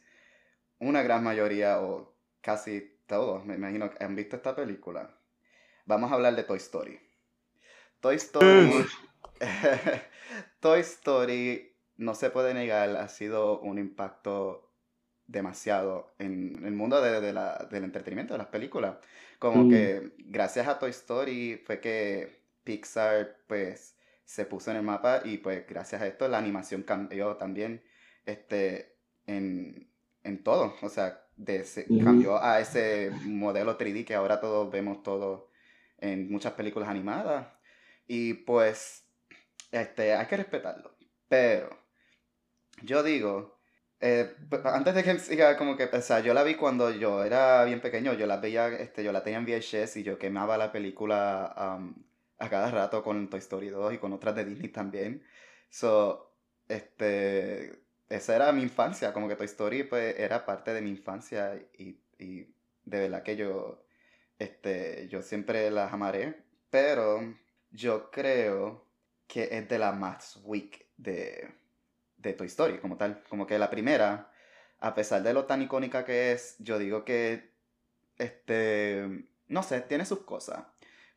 una 0.79 1.03
gran 1.03 1.23
mayoría 1.25 1.81
o 1.81 2.15
casi 2.41 2.99
todos, 3.07 3.45
me 3.45 3.55
imagino, 3.55 3.91
han 4.01 4.15
visto 4.15 4.37
esta 4.37 4.55
película. 4.55 5.19
Vamos 5.87 6.11
a 6.11 6.15
hablar 6.15 6.37
de 6.37 6.45
Toy 6.45 6.59
Story. 6.59 7.01
Toy 8.01 8.17
Story. 8.17 8.87
Toy 10.61 10.81
Story, 10.81 11.75
no 11.97 12.15
se 12.15 12.31
puede 12.31 12.55
negar, 12.55 12.97
ha 12.97 13.09
sido 13.09 13.61
un 13.61 13.79
impacto 13.79 14.73
demasiado 15.27 16.15
en 16.19 16.65
el 16.65 16.73
mundo 16.73 17.01
de, 17.01 17.33
la, 17.33 17.69
del 17.71 17.85
entretenimiento, 17.85 18.35
de 18.35 18.39
las 18.39 18.49
películas. 18.49 18.97
Como 19.39 19.65
mm. 19.65 19.71
que 19.71 20.13
gracias 20.19 20.69
a 20.69 20.79
Toy 20.79 20.91
Story 20.91 21.63
fue 21.65 21.81
que 21.81 22.43
Pixar 22.65 23.39
pues 23.47 23.97
se 24.25 24.45
puso 24.45 24.71
en 24.71 24.79
el 24.79 24.83
mapa 24.83 25.23
y 25.25 25.39
pues 25.39 25.67
gracias 25.67 26.03
a 26.03 26.07
esto 26.07 26.29
la 26.29 26.39
animación 26.39 26.83
cambió 26.83 27.37
también 27.37 27.83
este, 28.27 28.99
en, 29.27 29.91
en 30.29 30.43
todo. 30.43 30.75
O 30.83 30.89
sea, 30.89 31.25
de 31.37 31.65
cambió 32.05 32.43
a 32.43 32.61
ese 32.61 33.11
modelo 33.25 33.79
3D 33.79 34.05
que 34.05 34.15
ahora 34.15 34.41
todos 34.41 34.71
vemos 34.71 35.03
todo 35.03 35.51
en 35.99 36.31
muchas 36.31 36.53
películas 36.53 36.89
animadas. 36.89 37.49
Y 38.07 38.35
pues, 38.35 39.05
este, 39.73 40.15
hay 40.15 40.27
que 40.27 40.37
respetarlo. 40.37 40.97
Pero, 41.29 41.71
yo 42.83 43.03
digo, 43.03 43.59
eh, 44.01 44.35
antes 44.65 44.95
de 44.95 45.05
que 45.05 45.19
siga 45.19 45.57
como 45.57 45.77
que, 45.77 45.85
o 45.85 46.03
sea, 46.03 46.21
yo 46.21 46.35
la 46.35 46.43
vi 46.43 46.55
cuando 46.55 46.91
yo 46.91 47.25
era 47.25 47.65
bien 47.65 47.81
pequeño, 47.81 48.15
yo 48.15 48.27
la 48.27 48.39
veía, 48.39 48.69
este, 48.69 49.05
yo 49.05 49.13
la 49.13 49.23
tenía 49.23 49.39
en 49.39 49.47
VHS 49.47 49.97
y 49.99 50.03
yo 50.03 50.19
quemaba 50.19 50.57
la 50.59 50.73
película 50.73 51.55
a 52.39 52.49
cada 52.51 52.71
rato 52.71 53.03
con 53.03 53.29
Toy 53.29 53.41
Story 53.41 53.69
2 53.69 53.95
y 53.95 53.99
con 53.99 54.13
otras 54.13 54.35
de 54.37 54.45
Disney 54.45 54.71
también. 54.71 55.25
So, 55.71 56.35
este, 56.69 57.88
esa 58.09 58.37
era 58.37 58.53
mi 58.53 58.63
infancia, 58.63 59.13
como 59.13 59.29
que 59.29 59.37
Toy 59.37 59.47
Story 59.47 59.85
pues 59.85 60.19
era 60.19 60.47
parte 60.47 60.73
de 60.73 60.81
mi 60.81 60.91
infancia 60.91 61.55
y, 61.77 62.01
y 62.19 62.55
de 62.85 63.01
verdad 63.01 63.23
que 63.23 63.37
yo, 63.37 63.85
este, 64.39 65.09
yo 65.09 65.23
siempre 65.23 65.71
las 65.71 65.93
amaré, 65.93 66.43
pero 66.71 67.21
yo 67.71 68.11
creo 68.11 68.87
que 69.27 69.49
es 69.53 69.69
de 69.69 69.79
la 69.79 69.93
más 69.93 70.41
weak 70.45 70.87
de, 70.97 71.53
de 72.17 72.33
Toy 72.33 72.47
Story 72.47 72.79
como 72.79 72.97
tal, 72.97 73.23
como 73.29 73.47
que 73.47 73.59
la 73.59 73.71
primera, 73.71 74.31
a 74.81 74.95
pesar 74.95 75.23
de 75.23 75.35
lo 75.35 75.45
tan 75.45 75.63
icónica 75.63 76.05
que 76.05 76.33
es, 76.33 76.57
yo 76.59 76.79
digo 76.79 77.05
que, 77.05 77.53
este, 78.17 79.29
no 79.49 79.63
sé, 79.63 79.83
tiene 79.83 80.05
sus 80.05 80.21
cosas 80.21 80.65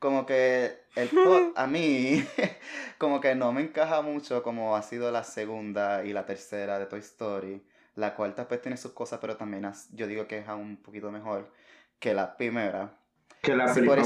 como 0.02 0.26
que 0.26 0.80
el 0.96 1.10
plot 1.10 1.54
a 1.56 1.68
mí 1.68 2.26
como 2.98 3.22
que 3.22 3.36
no 3.36 3.54
me 3.54 3.62
encaja 3.62 4.02
mucho 4.02 4.42
como 4.42 4.76
ha 4.76 4.82
sido 4.82 5.12
la 5.12 5.24
segunda 5.24 6.04
y 6.04 6.12
la 6.12 6.26
tercera 6.26 6.80
de 6.80 6.88
Toy 6.88 7.00
Story. 7.00 7.64
La 7.94 8.16
cuarta 8.16 8.48
pues 8.48 8.64
tiene 8.64 8.78
sus 8.78 8.94
cosas, 8.94 9.20
pero 9.22 9.38
también 9.38 9.72
yo 9.94 10.08
digo 10.08 10.28
que 10.28 10.40
es 10.40 10.48
aún 10.48 10.62
un 10.62 10.78
poquito 10.78 11.12
mejor 11.12 11.52
que 12.00 12.16
la 12.16 12.36
primera. 12.36 12.98
Que 13.44 13.56
la 13.56 13.72
primera. 13.72 14.02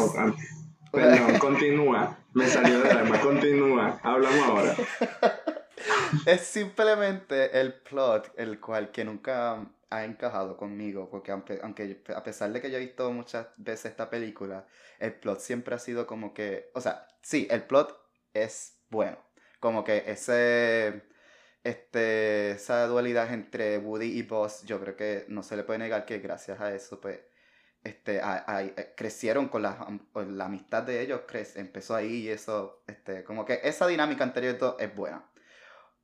Perdón, 0.91 1.39
continúa. 1.39 2.17
Me 2.33 2.45
salió 2.45 2.81
del 2.81 2.97
alma. 2.97 3.21
Continúa. 3.21 3.99
Hablamos 4.03 4.43
ahora. 4.43 4.75
es 6.25 6.41
simplemente 6.41 7.61
el 7.61 7.73
plot, 7.73 8.33
el 8.35 8.59
cual 8.59 8.91
que 8.91 9.05
nunca 9.05 9.65
ha 9.89 10.03
encajado 10.05 10.57
conmigo, 10.57 11.09
porque 11.09 11.31
aunque, 11.31 12.03
a 12.15 12.23
pesar 12.23 12.51
de 12.51 12.61
que 12.61 12.71
yo 12.71 12.77
he 12.77 12.81
visto 12.81 13.11
muchas 13.11 13.47
veces 13.57 13.91
esta 13.91 14.09
película, 14.09 14.67
el 14.99 15.13
plot 15.13 15.39
siempre 15.39 15.75
ha 15.75 15.79
sido 15.79 16.07
como 16.07 16.33
que, 16.33 16.71
o 16.73 16.81
sea, 16.81 17.07
sí, 17.21 17.47
el 17.51 17.63
plot 17.63 17.97
es 18.33 18.79
bueno, 18.89 19.17
como 19.59 19.83
que 19.83 20.03
ese, 20.07 21.03
este, 21.63 22.51
esa 22.51 22.87
dualidad 22.87 23.33
entre 23.33 23.77
Woody 23.77 24.17
y 24.17 24.23
Buzz, 24.23 24.63
yo 24.65 24.79
creo 24.79 24.95
que 24.95 25.25
no 25.29 25.43
se 25.43 25.55
le 25.57 25.63
puede 25.63 25.79
negar 25.79 26.05
que 26.05 26.19
gracias 26.19 26.59
a 26.61 26.73
eso, 26.73 26.99
pues, 27.01 27.19
este, 27.83 28.19
eh, 28.19 28.93
crecieron 28.97 29.47
con 29.47 29.61
la, 29.61 29.87
la, 30.15 30.45
amistad 30.45 30.83
de 30.83 31.01
ellos, 31.01 31.21
empezó 31.55 31.95
ahí 31.95 32.23
y 32.23 32.29
eso, 32.29 32.83
este, 32.87 33.23
como 33.23 33.45
que 33.45 33.59
esa 33.63 33.85
dinámica 33.87 34.23
anterior 34.23 34.75
es 34.79 34.95
buena. 34.95 35.29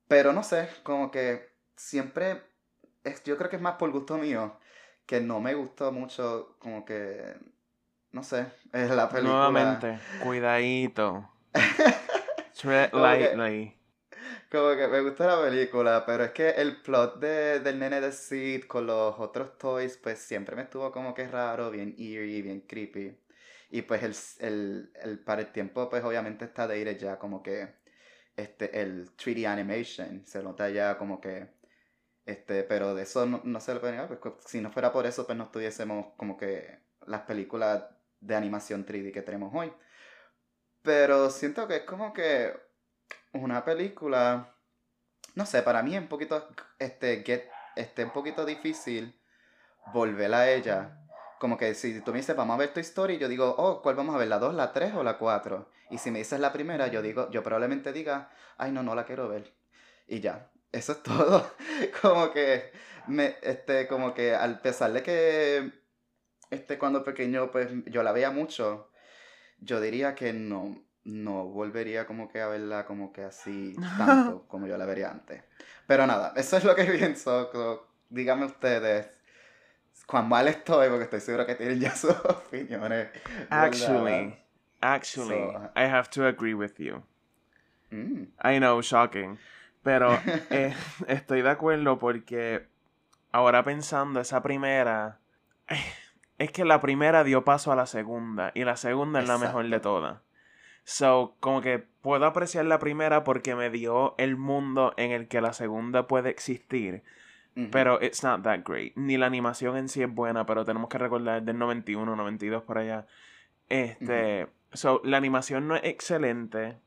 Pero 0.08 0.34
no 0.34 0.44
sé, 0.44 0.70
como 0.84 1.10
que 1.10 1.50
siempre 1.76 2.51
es, 3.04 3.24
yo 3.24 3.38
creo 3.38 3.50
que 3.50 3.56
es 3.58 3.62
más 3.62 3.76
por 3.76 3.92
gusto 3.92 4.18
mío, 4.18 4.58
que 5.06 5.22
no 5.22 5.40
me 5.40 5.54
gustó 5.54 5.92
mucho, 5.92 6.56
como 6.60 6.86
que, 6.86 7.36
no 8.12 8.24
sé, 8.24 8.48
es 8.74 8.90
la 8.90 9.10
película. 9.10 9.50
Nuevamente, 9.50 10.00
cuidadito. 10.24 11.30
lightly. 12.64 13.78
Como 14.52 14.76
que 14.76 14.88
me 14.88 15.02
gusta 15.02 15.28
la 15.28 15.42
película, 15.42 16.06
pero 16.06 16.26
es 16.26 16.32
que 16.32 16.50
el 16.50 16.82
plot 16.82 17.20
de, 17.20 17.60
del 17.62 17.80
nene 17.80 18.02
de 18.02 18.12
Sid 18.12 18.66
con 18.66 18.86
los 18.86 19.18
otros 19.18 19.58
toys, 19.58 19.98
pues 19.98 20.20
siempre 20.20 20.56
me 20.56 20.64
estuvo 20.64 20.92
como 20.92 21.14
que 21.14 21.28
raro, 21.28 21.72
bien 21.72 21.96
eerie, 21.98 22.42
bien 22.42 22.62
creepy. 22.62 23.18
Y 23.70 23.84
pues 23.84 24.04
el, 24.04 24.14
el, 24.46 24.92
el 25.02 25.20
para 25.20 25.42
el 25.42 25.52
tiempo, 25.54 25.90
pues 25.90 26.04
obviamente 26.04 26.46
está 26.46 26.68
de 26.68 26.80
ir 26.80 26.98
ya 26.98 27.18
como 27.18 27.42
que 27.42 27.74
este, 28.36 28.82
el 28.82 29.16
3D 29.16 29.46
animation, 29.46 30.26
se 30.26 30.44
nota 30.44 30.70
ya 30.70 30.98
como 30.98 31.22
que 31.22 31.48
este, 32.26 32.64
pero 32.64 32.94
de 32.94 33.04
eso 33.04 33.26
no, 33.26 33.60
se 33.60 33.74
le 33.74 33.80
puede 33.80 33.94
negar, 33.94 34.20
pues 34.20 34.36
si 34.46 34.62
no 34.62 34.72
fuera 34.72 34.92
por 34.92 35.06
eso, 35.06 35.26
pues 35.26 35.38
no 35.38 35.50
tuviésemos 35.50 36.14
como 36.18 36.38
que 36.38 36.80
las 37.08 37.22
películas 37.22 37.86
de 38.20 38.36
animación 38.36 38.86
3D 38.86 39.12
que 39.12 39.22
tenemos 39.22 39.52
hoy. 39.54 39.74
Pero 40.84 41.30
siento 41.30 41.68
que 41.68 41.78
es 41.78 41.84
como 41.84 42.14
que 42.14 42.54
una 43.34 43.66
película, 43.66 44.56
no 45.36 45.46
sé, 45.46 45.62
para 45.64 45.84
mí 45.84 45.96
es 45.96 46.02
un 46.02 46.08
poquito, 46.08 46.48
este, 46.80 47.24
get, 47.24 47.50
este, 47.76 48.04
un 48.06 48.12
poquito 48.12 48.46
difícil 48.46 49.20
volver 49.94 50.34
a 50.34 50.50
ella. 50.52 50.98
Como 51.40 51.58
que 51.58 51.74
si 51.74 52.02
tú 52.02 52.12
me 52.12 52.20
dices, 52.20 52.36
vamos 52.36 52.56
a 52.56 52.60
ver 52.60 52.74
tu 52.74 52.80
historia, 52.80 53.18
yo 53.18 53.28
digo, 53.28 53.56
oh, 53.58 53.82
¿cuál 53.82 53.96
vamos 53.96 54.16
a 54.16 54.20
ver? 54.20 54.28
¿La 54.28 54.40
2, 54.40 54.54
la 54.54 54.72
3 54.74 54.94
o 54.96 55.04
la 55.04 55.18
4? 55.18 55.70
Y 55.90 55.98
si 55.98 56.12
me 56.12 56.20
dices 56.20 56.40
la 56.40 56.54
primera, 56.54 56.88
yo 56.88 57.02
digo, 57.02 57.30
yo 57.32 57.44
probablemente 57.44 57.94
diga, 57.94 58.30
ay, 58.58 58.72
no, 58.72 58.84
no 58.84 58.96
la 58.96 59.06
quiero 59.06 59.28
ver. 59.28 59.54
Y 60.08 60.20
ya 60.20 60.52
eso 60.72 60.92
es 60.94 61.04
todo. 61.04 61.52
como 62.02 62.32
que, 62.32 62.72
me, 63.08 63.36
este, 63.42 63.88
como 63.88 64.14
que 64.14 64.36
al 64.36 64.60
pesar 64.60 64.94
de 64.94 65.04
que, 65.04 65.72
este, 66.50 66.78
cuando 66.78 67.04
pequeño, 67.04 67.52
pues 67.52 67.70
yo 67.86 68.04
la 68.04 68.12
veía 68.12 68.32
mucho, 68.32 68.92
yo 69.60 69.80
diría 69.80 70.16
que 70.16 70.34
no, 70.34 70.84
no 71.04 71.46
volvería 71.46 72.06
como 72.06 72.30
que 72.30 72.42
a 72.42 72.48
verla 72.48 72.86
como 72.86 73.12
que 73.12 73.24
así 73.24 73.76
tanto 73.98 74.46
como 74.48 74.68
yo 74.68 74.78
la 74.78 74.86
vería 74.86 75.10
antes. 75.10 75.44
Pero 75.88 76.06
nada, 76.08 76.34
eso 76.36 76.58
es 76.58 76.64
lo 76.64 76.76
que 76.76 76.84
pienso. 77.00 77.88
Díganme 78.10 78.46
ustedes 78.46 79.08
cuán 80.06 80.28
mal 80.28 80.48
estoy, 80.48 80.90
porque 80.90 81.06
estoy 81.06 81.22
seguro 81.22 81.46
que 81.46 81.56
tienen 81.56 81.80
ya 81.80 81.96
sus 81.96 82.12
opiniones. 82.12 83.08
Actually, 83.50 84.38
actually, 84.82 85.56
I 85.76 85.86
have 85.86 86.10
to 86.10 86.26
agree 86.26 86.54
with 86.54 86.74
you. 86.78 87.02
Mm. 87.92 88.28
I 88.44 88.60
know, 88.60 88.82
shocking. 88.82 89.38
Pero 89.84 90.14
eh, 90.50 90.74
estoy 91.08 91.42
de 91.42 91.50
acuerdo 91.50 92.00
porque 92.00 92.68
ahora 93.32 93.64
pensando, 93.64 94.20
esa 94.20 94.42
primera. 94.42 95.20
Es 96.38 96.52
que 96.52 96.66
la 96.66 96.82
primera 96.82 97.24
dio 97.24 97.44
paso 97.44 97.72
a 97.72 97.76
la 97.76 97.86
segunda. 97.86 98.52
Y 98.56 98.64
la 98.64 98.76
segunda 98.78 99.20
es 99.20 99.28
la 99.28 99.38
mejor 99.38 99.70
de 99.70 99.80
todas. 99.80 100.22
So, 100.84 101.36
como 101.40 101.62
que 101.62 101.80
puedo 101.80 102.26
apreciar 102.26 102.66
la 102.66 102.80
primera 102.80 103.24
porque 103.24 103.56
me 103.56 103.70
dio 103.70 104.16
el 104.18 104.36
mundo 104.38 104.94
en 104.98 105.12
el 105.12 105.28
que 105.28 105.42
la 105.42 105.54
segunda 105.54 106.08
puede 106.08 106.30
existir. 106.30 107.04
Pero 107.70 108.02
it's 108.02 108.24
not 108.24 108.44
that 108.44 108.62
great. 108.66 108.94
Ni 108.96 109.18
la 109.18 109.26
animación 109.26 109.76
en 109.76 109.90
sí 109.90 110.02
es 110.02 110.10
buena, 110.10 110.46
pero 110.46 110.64
tenemos 110.64 110.88
que 110.88 110.98
recordar 110.98 111.44
del 111.44 111.60
91, 111.60 112.16
92 112.16 112.64
por 112.64 112.78
allá. 112.78 113.06
Este. 113.68 114.48
So, 114.72 115.02
la 115.04 115.18
animación 115.18 115.68
no 115.68 115.76
es 115.76 115.84
excelente. 115.84 116.78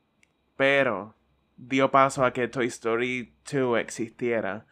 Pero 0.57 1.13
dio 1.57 1.91
paso 1.91 2.25
a 2.25 2.33
que 2.33 2.47
Toy 2.47 2.67
Story 2.67 3.33
2 3.51 3.79
existiera. 3.79 4.65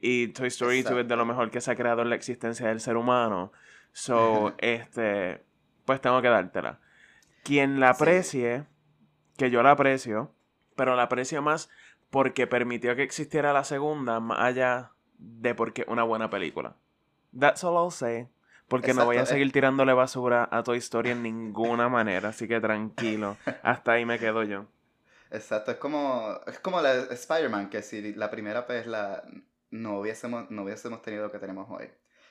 Y 0.00 0.28
Toy 0.28 0.48
Story 0.48 0.82
2 0.82 1.00
es 1.00 1.08
de 1.08 1.16
lo 1.16 1.24
mejor 1.24 1.50
que 1.50 1.60
se 1.60 1.70
ha 1.70 1.76
creado 1.76 2.02
en 2.02 2.10
la 2.10 2.16
existencia 2.16 2.68
del 2.68 2.80
ser 2.80 2.96
humano. 2.96 3.52
So, 3.92 4.54
este, 4.58 5.42
pues 5.84 6.00
tengo 6.00 6.20
que 6.22 6.28
dártela. 6.28 6.80
Quien 7.44 7.80
la 7.80 7.90
aprecie, 7.90 8.64
que 9.36 9.50
yo 9.50 9.62
la 9.62 9.72
aprecio, 9.72 10.34
pero 10.76 10.96
la 10.96 11.04
aprecio 11.04 11.42
más 11.42 11.68
porque 12.10 12.46
permitió 12.46 12.94
que 12.96 13.02
existiera 13.02 13.52
la 13.52 13.64
segunda, 13.64 14.20
más 14.20 14.38
allá 14.40 14.92
de 15.18 15.54
porque 15.54 15.84
una 15.88 16.02
buena 16.02 16.30
película. 16.30 16.76
That's 17.38 17.64
all 17.64 17.74
I'll 17.74 17.90
say. 17.90 18.28
Porque 18.68 18.94
no 18.94 19.04
voy 19.04 19.18
a 19.18 19.26
seguir 19.26 19.52
tirándole 19.52 19.92
basura 19.92 20.48
a 20.50 20.62
Toy 20.62 20.78
Story 20.78 21.10
en 21.10 21.22
ninguna 21.22 21.88
manera, 21.88 22.30
así 22.30 22.48
que 22.48 22.60
tranquilo. 22.60 23.36
Hasta 23.62 23.92
ahí 23.92 24.04
me 24.04 24.18
quedo 24.18 24.44
yo. 24.44 24.66
Exacto, 25.32 25.70
es 25.70 25.78
como, 25.78 26.38
es 26.46 26.58
como 26.58 26.82
la 26.82 26.94
Spider-Man, 26.94 27.70
que 27.70 27.80
si 27.80 28.12
la 28.12 28.30
primera 28.30 28.66
pues 28.66 28.86
la, 28.86 29.24
no 29.70 30.00
hubiésemos, 30.00 30.50
no 30.50 30.62
hubiésemos 30.62 31.00
tenido 31.00 31.24
lo 31.24 31.32
que 31.32 31.38
tenemos 31.38 31.68
hoy. 31.70 31.86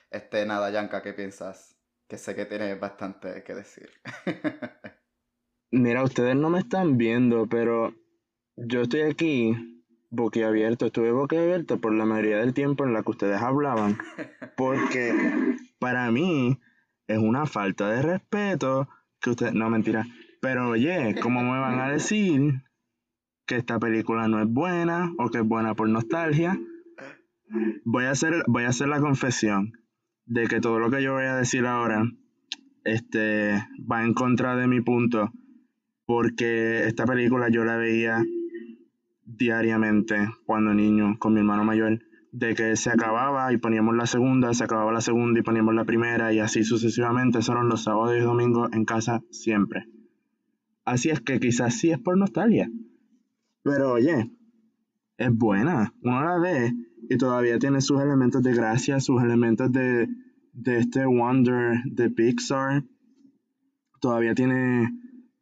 Este, 0.08 0.46
nada, 0.46 0.70
Yanka, 0.70 1.02
¿qué 1.02 1.12
piensas? 1.12 1.76
Que 2.06 2.16
sé 2.16 2.36
que 2.36 2.46
tienes 2.46 2.78
bastante 2.78 3.42
que 3.42 3.54
decir. 3.54 3.90
Mira, 5.72 6.04
ustedes 6.04 6.36
no 6.36 6.48
me 6.48 6.60
están 6.60 6.96
viendo, 6.96 7.48
pero 7.48 7.92
yo 8.54 8.82
estoy 8.82 9.00
aquí 9.00 9.82
boquiabierto. 10.10 10.86
Estuve 10.86 11.10
boquiabierto 11.10 11.80
por 11.80 11.92
la 11.94 12.04
mayoría 12.04 12.38
del 12.38 12.54
tiempo 12.54 12.84
en 12.84 12.92
la 12.92 13.02
que 13.02 13.10
ustedes 13.10 13.42
hablaban. 13.42 13.98
Porque 14.56 15.56
para 15.80 16.08
mí 16.12 16.60
es 17.08 17.18
una 17.18 17.46
falta 17.46 17.88
de 17.88 18.02
respeto 18.02 18.88
que 19.20 19.30
ustedes... 19.30 19.54
No, 19.54 19.70
mentira. 19.70 20.04
Pero 20.40 20.68
oye, 20.68 21.16
¿cómo 21.20 21.42
me 21.42 21.58
van 21.58 21.80
a 21.80 21.90
decir 21.90 22.62
que 23.52 23.58
esta 23.58 23.78
película 23.78 24.28
no 24.28 24.40
es 24.40 24.48
buena 24.48 25.12
o 25.18 25.28
que 25.28 25.38
es 25.38 25.44
buena 25.44 25.74
por 25.74 25.86
nostalgia? 25.86 26.58
Voy 27.84 28.04
a 28.04 28.12
hacer, 28.12 28.44
voy 28.46 28.64
a 28.64 28.68
hacer 28.68 28.88
la 28.88 28.98
confesión 28.98 29.74
de 30.24 30.46
que 30.46 30.58
todo 30.58 30.78
lo 30.78 30.90
que 30.90 31.02
yo 31.02 31.12
voy 31.12 31.24
a 31.24 31.36
decir 31.36 31.66
ahora 31.66 32.02
este, 32.84 33.62
va 33.78 34.04
en 34.04 34.14
contra 34.14 34.56
de 34.56 34.68
mi 34.68 34.80
punto, 34.80 35.30
porque 36.06 36.86
esta 36.86 37.04
película 37.04 37.50
yo 37.50 37.62
la 37.64 37.76
veía 37.76 38.24
diariamente 39.26 40.30
cuando 40.46 40.72
niño 40.72 41.18
con 41.18 41.34
mi 41.34 41.40
hermano 41.40 41.62
mayor, 41.62 41.98
de 42.30 42.54
que 42.54 42.74
se 42.76 42.88
acababa 42.88 43.52
y 43.52 43.58
poníamos 43.58 43.94
la 43.96 44.06
segunda, 44.06 44.54
se 44.54 44.64
acababa 44.64 44.92
la 44.92 45.02
segunda 45.02 45.40
y 45.40 45.42
poníamos 45.42 45.74
la 45.74 45.84
primera 45.84 46.32
y 46.32 46.38
así 46.38 46.64
sucesivamente, 46.64 47.40
esos 47.40 47.54
eran 47.54 47.68
los 47.68 47.84
sábados 47.84 48.16
y 48.16 48.20
domingos 48.20 48.70
en 48.72 48.86
casa 48.86 49.20
siempre. 49.30 49.88
Así 50.86 51.10
es 51.10 51.20
que 51.20 51.38
quizás 51.38 51.74
sí 51.74 51.90
es 51.90 51.98
por 51.98 52.16
nostalgia. 52.16 52.70
Pero 53.62 53.92
oye, 53.92 54.30
es 55.18 55.36
buena. 55.36 55.94
Uno 56.02 56.24
la 56.24 56.38
ve 56.38 56.72
y 57.08 57.16
todavía 57.16 57.58
tiene 57.58 57.80
sus 57.80 58.00
elementos 58.00 58.42
de 58.42 58.54
gracia, 58.54 59.00
sus 59.00 59.22
elementos 59.22 59.70
de, 59.72 60.08
de 60.52 60.78
este 60.78 61.06
Wonder 61.06 61.80
de 61.84 62.10
Pixar. 62.10 62.84
Todavía 64.00 64.34
tiene 64.34 64.90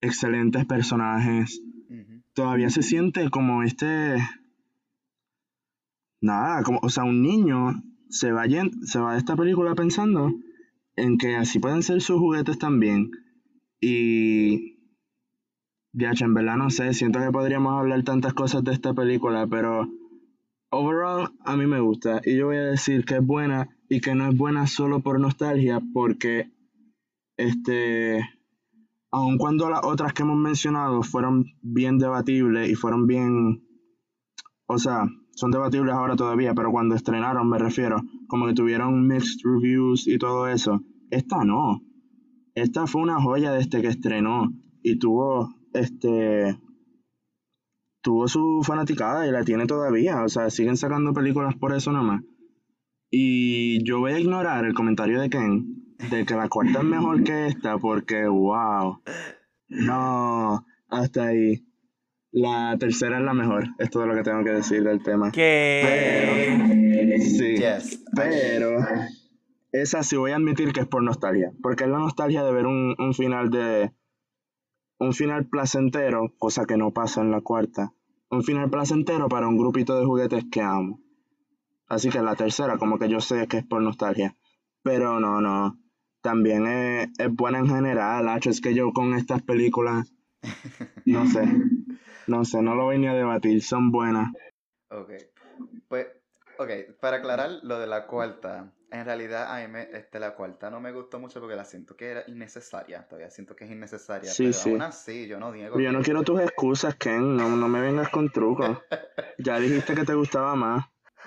excelentes 0.01 0.65
personajes. 0.67 1.63
Todavía 2.35 2.71
se 2.71 2.83
siente 2.83 3.29
como 3.31 3.63
este. 3.63 4.17
Nada, 6.21 6.63
como, 6.63 6.81
o 6.83 6.91
sea, 6.91 7.05
un 7.05 7.23
niño 7.23 7.83
se 8.09 8.31
va, 8.33 8.45
se 8.83 8.99
va 8.99 9.13
de 9.13 9.19
esta 9.19 9.37
película 9.37 9.75
pensando 9.75 10.33
en 10.97 11.17
que 11.17 11.37
así 11.37 11.59
pueden 11.59 11.83
ser 11.83 12.01
sus 12.03 12.19
juguetes 12.19 12.59
también. 12.59 13.11
Y. 13.81 14.80
Ya, 15.93 16.13
en 16.21 16.35
verdad 16.35 16.57
no 16.57 16.71
sé, 16.71 16.95
siento 16.95 17.19
que 17.19 17.33
podríamos 17.33 17.75
hablar 17.75 18.03
tantas 18.05 18.33
cosas 18.33 18.63
de 18.63 18.73
esta 18.73 18.95
película, 18.95 19.47
pero 19.47 19.89
overall 20.71 21.31
a 21.45 21.57
mí 21.57 21.67
me 21.67 21.81
gusta. 21.81 22.21
Y 22.25 22.37
yo 22.37 22.47
voy 22.47 22.57
a 22.57 22.65
decir 22.65 23.05
que 23.05 23.17
es 23.17 23.27
buena 23.27 23.69
y 23.89 24.01
que 24.01 24.15
no 24.15 24.29
es 24.29 24.37
buena 24.37 24.67
solo 24.67 25.01
por 25.01 25.19
nostalgia 25.19 25.81
porque 25.93 26.51
este 27.37 28.21
aun 29.11 29.39
cuando 29.39 29.69
las 29.69 29.85
otras 29.85 30.13
que 30.13 30.23
hemos 30.23 30.37
mencionado 30.37 31.03
fueron 31.03 31.47
bien 31.63 31.99
debatibles 31.99 32.71
y 32.71 32.75
fueron 32.77 33.09
bien 33.09 33.67
o 34.67 34.79
sea 34.79 35.09
son 35.33 35.51
debatibles 35.51 35.95
ahora 35.95 36.15
todavía 36.15 36.55
pero 36.55 36.71
cuando 36.71 36.95
estrenaron 36.95 37.49
me 37.49 37.59
refiero 37.59 38.03
como 38.29 38.47
que 38.47 38.53
tuvieron 38.53 39.09
mixed 39.09 39.41
reviews 39.43 40.07
y 40.07 40.19
todo 40.19 40.47
eso 40.47 40.83
esta 41.11 41.45
no. 41.45 41.83
Esta 42.55 42.87
fue 42.87 43.03
una 43.03 43.21
joya 43.21 43.53
desde 43.53 43.83
que 43.83 43.89
estrenó 43.89 44.53
y 44.83 44.99
tuvo 44.99 45.55
este 45.73 46.59
tuvo 48.03 48.29
su 48.29 48.63
fanaticada 48.65 49.27
y 49.27 49.31
la 49.31 49.45
tiene 49.45 49.67
todavía. 49.67 50.23
O 50.25 50.29
sea, 50.29 50.51
siguen 50.51 50.77
sacando 50.77 51.13
películas 51.13 51.55
por 51.57 51.75
eso 51.75 51.93
nomás. 51.93 52.23
Y 53.11 53.83
yo 53.85 53.99
voy 53.99 54.13
a 54.13 54.21
ignorar 54.21 54.65
el 54.65 54.75
comentario 54.75 55.21
de 55.21 55.31
Ken 55.31 55.97
de 56.11 56.25
que 56.25 56.35
la 56.35 56.49
cuarta 56.49 56.79
es 56.79 56.85
mejor 56.85 57.23
que 57.25 57.49
esta 57.49 57.77
porque, 57.79 58.27
wow. 58.27 59.03
No, 59.69 60.65
hasta 60.89 61.27
ahí. 61.27 61.67
La 62.33 62.77
tercera 62.79 63.19
es 63.19 63.25
la 63.25 63.35
mejor. 63.35 63.65
Es 63.79 63.91
todo 63.91 64.07
lo 64.07 64.15
que 64.15 64.23
tengo 64.23 64.45
que 64.45 64.51
decir 64.51 64.85
del 64.85 65.03
tema. 65.03 65.33
¿Qué? 65.33 67.19
sí. 67.21 67.57
Pero 68.15 68.77
esa 69.73 70.03
sí 70.05 70.17
voy 70.17 70.31
a 70.31 70.37
admitir 70.37 70.73
que 70.73 70.81
es 70.81 70.87
por 70.87 71.03
nostalgia. 71.03 71.53
Porque 71.61 71.85
es 71.85 71.91
la 71.91 71.99
nostalgia 71.99 72.45
de 72.45 72.53
ver 72.53 72.67
un, 72.67 72.95
un 72.99 73.15
final 73.15 73.51
de, 73.51 73.93
un 75.01 75.15
final 75.15 75.47
placentero, 75.47 76.35
cosa 76.39 76.67
que 76.67 76.77
no 76.77 76.93
pasa 76.93 77.23
en 77.23 77.31
la 77.31 77.41
cuarta. 77.41 77.93
Un 78.29 78.45
final 78.45 78.71
placentero 78.71 79.29
para 79.29 79.49
un 79.49 79.57
grupito 79.57 79.99
de 79.99 80.05
juguetes 80.05 80.45
que 80.53 80.61
amo. 80.61 81.01
Así 81.89 82.11
que 82.11 82.21
la 82.21 82.37
tercera, 82.37 82.77
como 82.77 82.99
que 82.99 83.09
yo 83.09 83.21
sé 83.21 83.49
que 83.49 83.59
es 83.59 83.67
por 83.67 83.83
nostalgia. 83.83 84.37
Pero 84.83 85.19
no, 85.19 85.41
no. 85.41 85.79
También 86.21 86.67
es, 86.67 87.09
buena 87.31 87.61
en 87.61 87.69
general. 87.69 88.29
Hacho, 88.29 88.51
es 88.51 88.61
que 88.61 88.75
yo 88.75 88.93
con 88.93 89.15
estas 89.15 89.43
películas. 89.43 90.13
No 91.07 91.27
sé. 91.27 91.43
No 92.27 92.45
sé, 92.45 92.63
no 92.63 92.75
lo 92.75 92.85
voy 92.85 92.99
ni 92.99 93.09
a 93.09 93.15
debatir. 93.15 93.63
Son 93.63 93.91
buenas. 93.91 94.31
Ok. 94.91 95.13
Pues, 95.89 96.07
ok, 96.59 96.71
para 97.01 97.17
aclarar 97.17 97.51
lo 97.63 97.79
de 97.79 97.87
la 97.87 98.07
cuarta. 98.07 98.73
En 98.93 99.05
realidad, 99.05 99.55
a 99.55 99.67
mí 99.69 99.79
este, 99.93 100.19
la 100.19 100.35
cuarta 100.35 100.69
no 100.69 100.81
me 100.81 100.91
gustó 100.93 101.21
mucho 101.21 101.41
porque 101.41 101.55
la 101.55 101.65
siento 101.65 101.97
que 101.97 102.11
era 102.11 102.25
innecesaria. 102.27 103.07
Todavía 103.07 103.31
siento 103.31 103.55
que 103.55 103.65
es 103.65 103.71
innecesaria. 103.71 104.31
Sí, 104.31 104.45
pero 104.45 104.53
sí. 104.53 104.71
aún 104.71 104.83
así, 104.83 105.27
yo 105.29 105.39
no 105.39 105.53
digo. 105.53 105.79
Yo 105.79 105.93
no 105.93 106.03
quiero 106.03 106.23
tus 106.23 106.41
excusas, 106.41 106.97
Ken. 106.97 107.37
No, 107.37 107.49
no 107.49 107.69
me 107.69 107.81
vengas 107.81 108.09
con 108.09 108.31
trucos. 108.31 108.79
ya 109.39 109.59
dijiste 109.61 109.95
que 109.95 110.05
te 110.05 110.15
gustaba 110.15 110.57
más. 110.57 110.85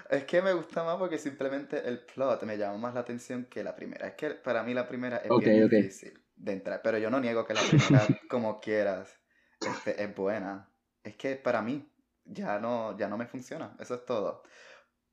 Es 0.09 0.25
que 0.25 0.41
me 0.41 0.53
gusta 0.53 0.83
más 0.83 0.97
porque 0.97 1.17
simplemente 1.17 1.87
el 1.87 1.99
plot 1.99 2.43
me 2.43 2.57
llama 2.57 2.77
más 2.77 2.93
la 2.93 2.99
atención 2.99 3.45
que 3.45 3.63
la 3.63 3.75
primera. 3.75 4.07
Es 4.07 4.15
que 4.15 4.31
para 4.31 4.61
mí 4.63 4.73
la 4.73 4.87
primera 4.87 5.17
es 5.17 5.29
bien 5.39 5.69
difícil 5.69 6.21
de 6.35 6.51
entrar. 6.51 6.81
Pero 6.83 6.97
yo 6.97 7.09
no 7.09 7.19
niego 7.19 7.45
que 7.45 7.53
la 7.53 7.61
primera, 7.61 8.05
como 8.29 8.59
quieras, 8.59 9.19
este, 9.61 10.03
es 10.03 10.15
buena. 10.15 10.69
Es 11.03 11.15
que 11.15 11.35
para 11.35 11.61
mí 11.61 11.89
ya 12.25 12.59
no, 12.59 12.97
ya 12.97 13.07
no 13.07 13.17
me 13.17 13.25
funciona. 13.25 13.75
Eso 13.79 13.95
es 13.95 14.05
todo. 14.05 14.43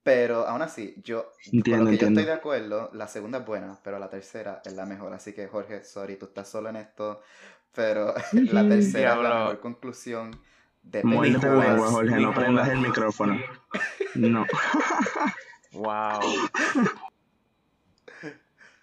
Pero 0.03 0.47
aún 0.47 0.63
así, 0.63 0.95
yo, 1.05 1.31
con 1.51 1.85
lo 1.85 1.91
que 1.91 1.99
yo 1.99 2.09
estoy 2.09 2.25
de 2.25 2.33
acuerdo, 2.33 2.91
la 2.95 3.07
segunda 3.07 3.39
es 3.39 3.47
buena, 3.47 3.79
pero 3.85 3.99
la 3.99 4.09
tercera 4.09 4.63
es 4.65 4.73
la 4.73 4.87
mejor. 4.87 5.13
Así 5.13 5.35
que, 5.35 5.47
Jorge, 5.47 5.85
sorry, 5.85 6.17
tú 6.17 6.27
estás 6.27 6.49
solo 6.49 6.71
en 6.71 6.77
esto, 6.77 7.21
pero 7.75 8.15
la 8.33 8.67
tercera 8.69 9.15
es 9.15 9.23
la 9.23 9.35
mejor 9.35 9.61
conclusión 9.61 10.41
de 10.83 11.03
lengua, 11.03 11.77
Jorge, 11.91 12.17
no 12.17 12.33
prendas 12.33 12.69
el 12.69 12.79
micrófono. 12.79 13.39
No. 14.15 14.47
wow. 15.73 16.21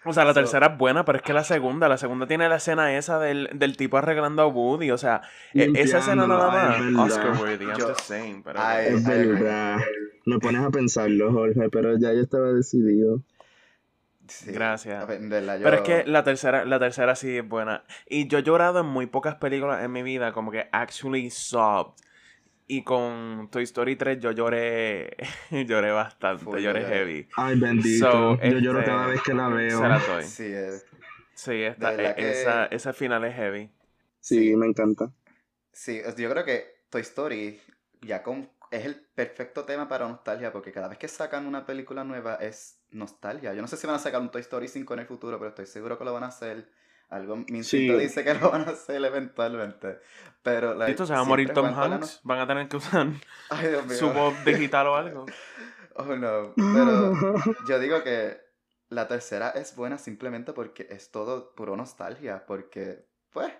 O 0.07 0.13
sea, 0.13 0.25
la 0.25 0.33
tercera 0.33 0.67
es 0.67 0.77
buena, 0.77 1.05
pero 1.05 1.17
es 1.17 1.21
que 1.23 1.33
la 1.33 1.43
segunda, 1.43 1.89
la 1.89 1.97
segunda 1.97 2.27
tiene 2.27 2.47
la 2.49 2.55
escena 2.55 2.97
esa 2.97 3.19
del, 3.19 3.49
del 3.53 3.75
tipo 3.77 3.97
arreglando 3.97 4.41
a 4.41 4.47
Woody, 4.47 4.91
o 4.91 4.97
sea, 4.97 5.21
e, 5.53 5.71
esa 5.75 5.99
escena 5.99 6.25
nada 6.27 6.49
más, 6.49 7.11
Oscar 7.11 7.31
worthy, 7.39 7.65
I'm 7.65 7.79
just 7.79 8.01
saying, 8.01 8.43
pero... 8.43 8.59
es 8.79 9.03
verdad. 9.05 9.77
Me 10.25 10.39
pones 10.39 10.61
a 10.61 10.69
pensarlo, 10.69 11.31
Jorge, 11.31 11.69
pero 11.69 11.97
ya 11.97 12.13
yo 12.13 12.21
estaba 12.21 12.51
decidido. 12.51 13.21
Gracias. 14.45 15.05
Pero 15.05 15.73
es 15.73 15.81
que 15.81 16.03
la 16.05 16.23
tercera, 16.23 16.65
la 16.65 16.79
tercera 16.79 17.15
sí 17.15 17.37
es 17.37 17.47
buena. 17.47 17.83
Y 18.07 18.27
yo 18.27 18.39
he 18.39 18.43
llorado 18.43 18.81
en 18.81 18.85
muy 18.85 19.05
pocas 19.05 19.35
películas 19.35 19.83
en 19.83 19.91
mi 19.91 20.03
vida, 20.03 20.33
como 20.33 20.51
que 20.51 20.67
actually 20.71 21.29
sobbed. 21.29 21.93
Y 22.67 22.83
con 22.83 23.49
Toy 23.49 23.63
Story 23.63 23.95
3 23.95 24.19
yo 24.19 24.31
lloré, 24.31 25.15
lloré 25.51 25.91
bastante, 25.91 26.61
lloré 26.61 26.85
heavy. 26.85 27.27
Ay, 27.37 27.57
bendito. 27.57 28.37
yo 28.41 28.59
lloro 28.59 28.83
cada 28.83 29.03
este, 29.03 29.11
vez 29.11 29.21
que 29.21 29.33
la 29.33 29.47
veo. 29.47 29.81
Sí, 30.23 30.43
es... 30.43 30.85
sí 31.33 31.61
esta, 31.63 31.95
e, 31.95 32.31
esa, 32.31 32.65
esa 32.65 32.93
final 32.93 33.23
es 33.23 33.35
heavy. 33.35 33.71
Sí, 34.19 34.55
me 34.57 34.67
encanta. 34.67 35.11
Sí, 35.71 36.01
yo 36.17 36.29
creo 36.29 36.43
que 36.43 36.81
Toy 36.89 37.01
Story 37.01 37.61
ya 38.01 38.21
con 38.21 38.49
es 38.71 38.85
el 38.85 38.95
perfecto 38.95 39.63
tema 39.65 39.87
para 39.87 40.07
nostalgia 40.07 40.51
porque 40.51 40.71
cada 40.71 40.87
vez 40.87 40.97
que 40.97 41.07
sacan 41.07 41.45
una 41.45 41.65
película 41.65 42.03
nueva 42.03 42.35
es 42.35 42.79
nostalgia. 42.91 43.53
Yo 43.53 43.61
no 43.61 43.67
sé 43.67 43.77
si 43.77 43.87
van 43.87 43.95
a 43.95 43.99
sacar 43.99 44.21
un 44.21 44.29
Toy 44.29 44.41
Story 44.41 44.67
5 44.67 44.93
en 44.93 44.99
el 44.99 45.05
futuro, 45.05 45.37
pero 45.37 45.49
estoy 45.49 45.65
seguro 45.65 45.97
que 45.97 46.05
lo 46.05 46.13
van 46.13 46.23
a 46.23 46.27
hacer. 46.27 46.69
Algo, 47.09 47.37
mi 47.37 47.59
instinto 47.59 47.97
dice 47.97 48.23
que 48.23 48.33
lo 48.41 48.51
van 48.51 48.67
a 48.67 48.71
hacer 48.71 49.03
eventualmente. 49.03 49.99
Pero 50.43 50.81
¿Esto 50.85 51.05
se 51.05 51.13
va 51.13 51.19
a 51.19 51.23
morir 51.23 51.51
Tom 51.51 51.67
Hanks? 51.67 52.21
¿Van 52.23 52.39
a 52.39 52.47
tener 52.47 52.67
que 52.67 52.77
usar 52.77 53.07
su 53.97 54.11
voz 54.11 54.33
digital 54.45 54.87
o 54.87 54.95
algo? 54.95 55.25
Oh 55.99 56.15
no, 56.15 56.53
pero 56.55 57.11
yo 57.67 57.79
digo 57.79 58.03
que 58.03 58.37
la 58.89 59.07
tercera 59.07 59.49
es 59.49 59.75
buena 59.75 59.97
simplemente 59.97 60.53
porque 60.53 60.85
es 60.91 61.09
todo 61.09 61.55
puro 61.55 61.75
nostalgia, 61.75 62.45
porque 62.45 63.07
pues 63.31 63.51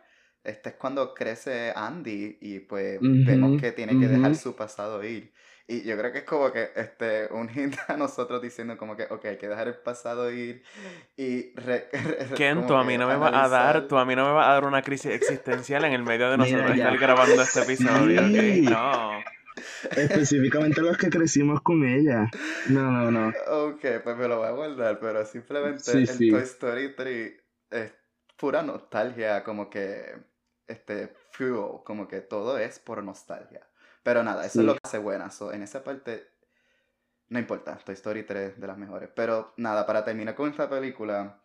este 0.44 0.70
es 0.70 0.76
cuando 0.76 1.16
crece 1.16 1.74
Andy 1.76 2.38
y 2.40 2.60
pues 2.60 3.00
vemos 3.02 3.60
que 3.60 3.72
tiene 3.72 4.00
que 4.00 4.08
dejar 4.08 4.36
su 4.36 4.56
pasado 4.56 5.04
ir. 5.04 5.34
Y 5.70 5.84
yo 5.84 5.98
creo 5.98 6.14
que 6.14 6.20
es 6.20 6.24
como 6.24 6.50
que 6.54 6.72
este, 6.76 7.28
un 7.32 7.50
hint 7.50 7.76
a 7.90 7.98
nosotros 7.98 8.42
diciendo 8.42 8.78
como 8.78 8.96
que, 8.96 9.04
ok, 9.10 9.26
hay 9.26 9.38
que 9.38 9.50
dejar 9.50 9.68
el 9.68 9.76
pasado 9.76 10.32
ir 10.32 10.64
y... 11.18 11.54
Re, 11.56 11.90
Ken, 12.38 12.66
tú 12.66 12.74
a 12.74 12.86
mí 12.86 12.98
no 12.98 13.06
me 13.06 13.18
vas 13.18 13.34
a 13.34 13.50
dar, 13.50 13.88
tú 13.88 13.98
a 13.98 14.06
mí 14.06 14.16
no 14.16 14.26
me 14.26 14.32
vas 14.32 14.48
a 14.48 14.54
dar 14.54 14.66
una 14.66 14.82
crisis 14.82 15.12
existencial 15.12 15.84
en 15.84 15.92
el 15.92 16.04
medio 16.04 16.32
de 16.32 16.38
nosotros 16.38 16.72
estar 16.72 16.98
grabando 16.98 17.42
este 17.42 17.62
episodio, 17.64 18.22
No. 18.22 19.12
Específicamente 19.96 20.82
los 20.82 20.98
que 20.98 21.10
crecimos 21.10 21.62
con 21.62 21.84
ella. 21.84 22.30
No, 22.70 22.90
no, 22.90 23.12
no. 23.12 23.34
Ok, 23.48 23.84
pues 24.04 24.16
me 24.16 24.28
lo 24.28 24.38
voy 24.38 24.48
a 24.48 24.52
guardar, 24.52 25.00
pero 25.00 25.26
simplemente 25.26 25.92
el 25.92 26.08
Toy 26.08 26.44
Story 26.44 26.96
3 26.96 27.34
es 27.72 27.94
pura 28.38 28.62
nostalgia, 28.62 29.44
como 29.44 29.70
que 29.70 30.16
este 30.68 31.14
fuel, 31.32 31.82
como 31.84 32.08
que 32.08 32.22
todo 32.22 32.58
es 32.58 32.80
por 32.80 33.04
nostalgia. 33.04 33.67
Pero 34.08 34.24
nada, 34.24 34.46
eso 34.46 34.62
es 34.62 34.66
lo 34.66 34.74
que 34.74 34.80
hace 34.84 35.00
buena. 35.00 35.30
en 35.52 35.64
esa 35.64 35.84
parte, 35.84 36.30
no 37.28 37.40
importa, 37.40 37.78
Toy 37.84 37.94
Story 37.94 38.24
3 38.24 38.58
de 38.58 38.66
las 38.66 38.78
mejores. 38.78 39.10
Pero 39.14 39.54
nada, 39.58 39.86
para 39.86 40.06
terminar 40.06 40.34
con 40.34 40.50
esta 40.50 40.70
película, 40.70 41.42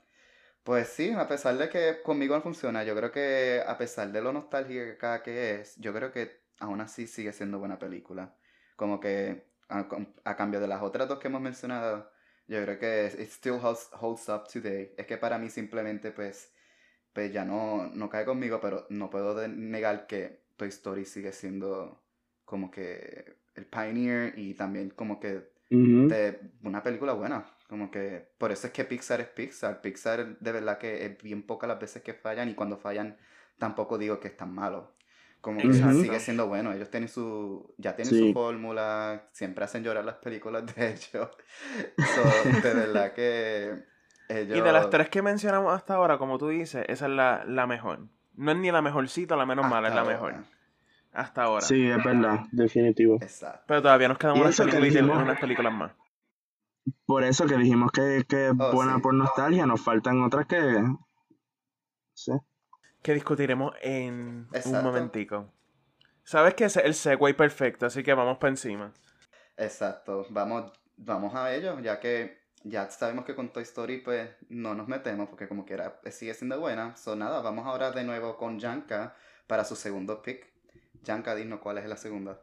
pues 0.62 0.86
sí, 0.86 1.10
a 1.10 1.26
pesar 1.26 1.58
de 1.58 1.68
que 1.68 2.02
conmigo 2.04 2.36
no 2.36 2.40
funciona, 2.40 2.84
yo 2.84 2.94
creo 2.94 3.10
que 3.10 3.64
a 3.66 3.76
pesar 3.78 4.12
de 4.12 4.22
lo 4.22 4.32
nostálgica 4.32 5.24
que 5.24 5.56
es, 5.56 5.74
yo 5.78 5.92
creo 5.92 6.12
que 6.12 6.40
aún 6.60 6.80
así 6.80 7.08
sigue 7.08 7.32
siendo 7.32 7.58
buena 7.58 7.80
película. 7.80 8.36
Como 8.76 9.00
que 9.00 9.44
a, 9.68 10.36
cambio 10.36 10.60
de 10.60 10.68
las 10.68 10.82
otras 10.82 11.08
dos 11.08 11.18
que 11.18 11.26
hemos 11.26 11.40
mencionado, 11.40 12.12
yo 12.46 12.62
creo 12.62 12.78
que 12.78 13.06
it 13.06 13.28
still 13.28 13.58
holds, 13.60 14.28
up 14.28 14.44
today. 14.46 14.94
Es 14.96 15.06
que 15.08 15.16
para 15.16 15.36
mí 15.36 15.50
simplemente 15.50 16.12
pues, 16.12 16.52
pues 17.12 17.32
ya 17.32 17.44
no, 17.44 17.88
no 17.88 18.08
cae 18.08 18.24
conmigo, 18.24 18.60
pero 18.60 18.86
no 18.88 19.10
puedo 19.10 19.48
negar 19.48 20.06
que 20.06 20.44
Toy 20.56 20.68
Story 20.68 21.04
sigue 21.04 21.32
siendo 21.32 22.01
como 22.52 22.70
que 22.70 23.34
el 23.54 23.64
pioneer 23.64 24.38
y 24.38 24.52
también 24.52 24.90
como 24.90 25.18
que 25.18 25.50
de 25.70 26.38
una 26.62 26.82
película 26.82 27.14
buena. 27.14 27.46
Como 27.66 27.90
que 27.90 28.28
por 28.36 28.52
eso 28.52 28.66
es 28.66 28.74
que 28.74 28.84
Pixar 28.84 29.22
es 29.22 29.28
Pixar. 29.28 29.80
Pixar 29.80 30.38
de 30.38 30.52
verdad 30.52 30.76
que 30.76 31.06
es 31.06 31.22
bien 31.22 31.46
pocas 31.46 31.66
las 31.66 31.80
veces 31.80 32.02
que 32.02 32.12
fallan 32.12 32.50
y 32.50 32.54
cuando 32.54 32.76
fallan 32.76 33.16
tampoco 33.58 33.96
digo 33.96 34.20
que 34.20 34.28
es 34.28 34.36
tan 34.36 34.54
malo. 34.54 34.92
Como 35.40 35.62
que 35.62 35.72
sigue 35.72 36.20
siendo 36.20 36.46
bueno. 36.46 36.74
Ellos 36.74 36.90
tienen 36.90 37.08
su, 37.08 37.74
ya 37.78 37.96
tienen 37.96 38.14
su 38.14 38.34
fórmula, 38.34 39.30
siempre 39.32 39.64
hacen 39.64 39.82
llorar 39.82 40.04
las 40.04 40.16
películas 40.16 40.66
de 40.76 40.90
ellos. 40.90 41.30
de 42.62 42.74
verdad 42.74 43.14
que 43.14 43.82
ellos... 44.28 44.58
Y 44.58 44.60
de 44.60 44.72
las 44.72 44.90
tres 44.90 45.08
que 45.08 45.22
mencionamos 45.22 45.72
hasta 45.72 45.94
ahora, 45.94 46.18
como 46.18 46.36
tú 46.36 46.50
dices, 46.50 46.84
esa 46.86 47.06
es 47.06 47.12
la, 47.12 47.44
la 47.46 47.66
mejor. 47.66 48.08
No 48.34 48.52
es 48.52 48.58
ni 48.58 48.70
la 48.70 48.82
mejorcita 48.82 49.36
la 49.36 49.46
menos 49.46 49.66
mala, 49.70 49.88
es 49.88 49.94
la 49.94 50.04
mejor. 50.04 50.34
Hasta 51.12 51.42
ahora. 51.44 51.60
Sí, 51.60 51.88
es 51.88 52.02
verdad, 52.02 52.40
definitivo. 52.52 53.16
Exacto. 53.20 53.64
Pero 53.66 53.82
todavía 53.82 54.08
nos 54.08 54.18
quedan 54.18 54.40
unas 54.40 54.58
películas, 54.58 55.22
unas 55.22 55.40
películas 55.40 55.72
más. 55.72 55.92
Por 57.04 57.22
eso 57.22 57.46
que 57.46 57.56
dijimos 57.56 57.92
que, 57.92 58.18
es 58.18 58.26
oh, 58.58 58.72
buena 58.72 58.98
por 58.98 59.14
nostalgia, 59.14 59.66
nos 59.66 59.80
faltan 59.80 60.22
otras 60.22 60.46
que. 60.46 60.82
Sí. 62.14 62.32
Que 63.02 63.14
discutiremos 63.14 63.74
en 63.82 64.48
un 64.64 64.82
momentico. 64.82 65.52
Sabes 66.24 66.54
que 66.54 66.64
es 66.64 66.76
el 66.76 66.94
segue 66.94 67.34
perfecto, 67.34 67.86
así 67.86 68.02
que 68.02 68.14
vamos 68.14 68.38
para 68.38 68.50
encima. 68.50 68.92
Exacto, 69.56 70.24
vamos, 70.30 70.72
vamos 70.96 71.34
a 71.34 71.52
ello, 71.54 71.78
ya 71.80 72.00
que 72.00 72.42
ya 72.64 72.88
sabemos 72.90 73.24
que 73.24 73.34
con 73.34 73.52
Toy 73.52 73.64
Story 73.64 73.98
pues 73.98 74.30
no 74.48 74.74
nos 74.74 74.86
metemos 74.88 75.28
porque 75.28 75.48
como 75.48 75.64
quiera 75.64 76.00
sigue 76.10 76.34
siendo 76.34 76.60
buena. 76.60 76.96
So 76.96 77.16
nada, 77.16 77.40
vamos 77.42 77.66
ahora 77.66 77.90
de 77.90 78.04
nuevo 78.04 78.36
con 78.36 78.58
Yanka 78.58 79.14
para 79.46 79.64
su 79.64 79.76
segundo 79.76 80.22
pick. 80.22 80.51
Yanka, 81.02 81.34
dinos 81.34 81.60
cuál 81.60 81.78
es 81.78 81.88
la 81.88 81.96
segunda. 81.96 82.40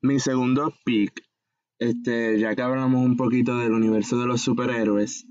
Mi 0.00 0.20
segundo 0.20 0.72
pick 0.84 1.28
este, 1.78 2.38
ya 2.38 2.54
que 2.54 2.62
hablamos 2.62 3.04
un 3.04 3.16
poquito 3.16 3.56
del 3.58 3.72
universo 3.72 4.18
de 4.18 4.26
los 4.26 4.40
superhéroes, 4.40 5.26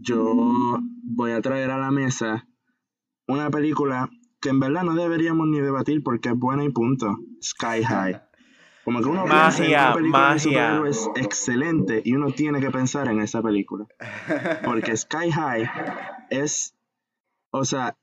yo 0.00 0.78
voy 1.02 1.32
a 1.32 1.40
traer 1.40 1.70
a 1.70 1.78
la 1.78 1.90
mesa 1.90 2.46
una 3.26 3.50
película 3.50 4.10
que 4.40 4.50
en 4.50 4.60
verdad 4.60 4.82
no 4.82 4.94
deberíamos 4.94 5.46
ni 5.48 5.60
debatir 5.60 6.02
porque 6.02 6.30
es 6.30 6.36
buena 6.36 6.64
y 6.64 6.70
punto. 6.70 7.16
Sky 7.42 7.82
High. 7.84 8.20
Como 8.84 9.00
que 9.00 9.08
uno 9.08 9.26
magia, 9.26 9.56
piensa 9.56 9.64
en 9.64 9.70
una 9.70 9.94
película 9.94 10.32
de 10.32 10.38
superhéroes 10.38 11.10
excelente 11.16 12.02
y 12.04 12.14
uno 12.14 12.30
tiene 12.30 12.60
que 12.60 12.70
pensar 12.70 13.08
en 13.08 13.20
esa 13.20 13.42
película. 13.42 13.86
Porque 14.64 14.96
Sky 14.96 15.30
High 15.32 15.68
es, 16.30 16.76
o 17.50 17.64
sea, 17.64 17.96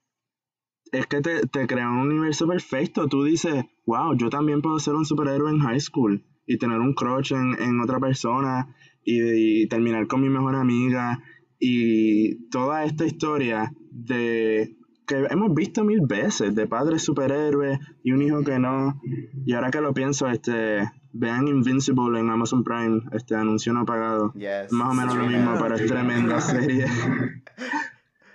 es 0.93 1.07
que 1.07 1.21
te, 1.21 1.47
te 1.47 1.67
crea 1.67 1.89
un 1.89 2.11
universo 2.11 2.47
perfecto. 2.47 3.07
Tú 3.07 3.23
dices, 3.23 3.65
wow, 3.85 4.15
yo 4.15 4.29
también 4.29 4.61
puedo 4.61 4.79
ser 4.79 4.93
un 4.93 5.05
superhéroe 5.05 5.49
en 5.51 5.59
high 5.59 5.79
school 5.79 6.23
y 6.45 6.57
tener 6.57 6.79
un 6.79 6.93
crush 6.93 7.33
en, 7.33 7.81
otra 7.81 7.99
persona 7.99 8.75
y, 9.03 9.67
terminar 9.67 10.07
con 10.07 10.21
mi 10.21 10.29
mejor 10.29 10.55
amiga 10.55 11.19
y 11.59 12.47
toda 12.49 12.85
esta 12.85 13.05
historia 13.05 13.73
de 13.89 14.77
que 15.07 15.25
hemos 15.29 15.53
visto 15.53 15.83
mil 15.83 16.01
veces 16.01 16.55
de 16.55 16.67
padres 16.67 17.03
superhéroes 17.03 17.79
y 18.03 18.11
un 18.11 18.21
hijo 18.21 18.43
que 18.43 18.59
no. 18.59 19.01
Y 19.45 19.53
ahora 19.53 19.71
que 19.71 19.81
lo 19.81 19.93
pienso 19.93 20.27
este 20.27 20.89
vean 21.11 21.47
Invincible 21.47 22.19
en 22.19 22.29
Amazon 22.29 22.63
Prime 22.63 23.01
este 23.13 23.35
anuncio 23.35 23.73
no 23.73 23.85
pagado. 23.85 24.33
Más 24.71 24.91
o 24.91 24.93
menos 24.93 25.15
lo 25.15 25.25
mismo 25.25 25.55
pero 25.59 25.75
es 25.75 25.85
tremenda 25.87 26.39
serie. 26.41 26.85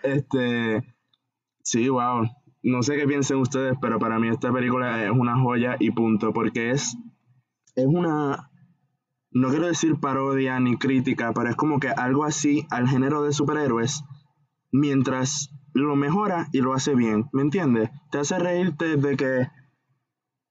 Este 0.01 0.85
sí 1.63 1.89
wow 1.89 2.25
no 2.69 2.83
sé 2.83 2.97
qué 2.97 3.07
piensen 3.07 3.39
ustedes 3.39 3.77
pero 3.81 3.99
para 3.99 4.19
mí 4.19 4.29
esta 4.29 4.53
película 4.53 5.05
es 5.05 5.11
una 5.11 5.39
joya 5.39 5.77
y 5.79 5.91
punto 5.91 6.33
porque 6.33 6.71
es 6.71 6.97
es 7.79 7.87
una, 7.87 8.51
no 9.31 9.51
quiero 9.51 9.69
decir 9.69 10.01
parodia 10.01 10.59
ni 10.59 10.77
crítica, 10.77 11.33
pero 11.33 11.49
es 11.49 11.57
como 11.57 11.79
que 11.79 11.89
algo 11.89 12.25
así 12.25 12.67
al 12.71 12.89
género 12.89 13.23
de 13.23 13.33
superhéroes, 13.33 14.03
mientras 14.73 15.51
lo 15.75 15.95
mejora 15.95 16.49
y 16.53 16.61
lo 16.61 16.75
hace 16.75 16.97
bien, 16.97 17.29
¿me 17.33 17.43
entiendes? 17.43 17.91
Te 18.11 18.19
hace 18.19 18.37
reírte 18.39 18.97
de 18.97 19.17
que, 19.17 19.49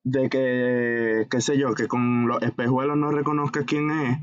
de 0.05 0.29
que, 0.29 1.27
qué 1.29 1.41
sé 1.41 1.57
yo, 1.57 1.73
que 1.73 1.89
con 1.89 2.27
los 2.27 2.41
espejuelos 2.41 2.95
no 2.95 3.11
reconozcas 3.11 3.65
quién 3.65 3.91
es, 3.91 4.19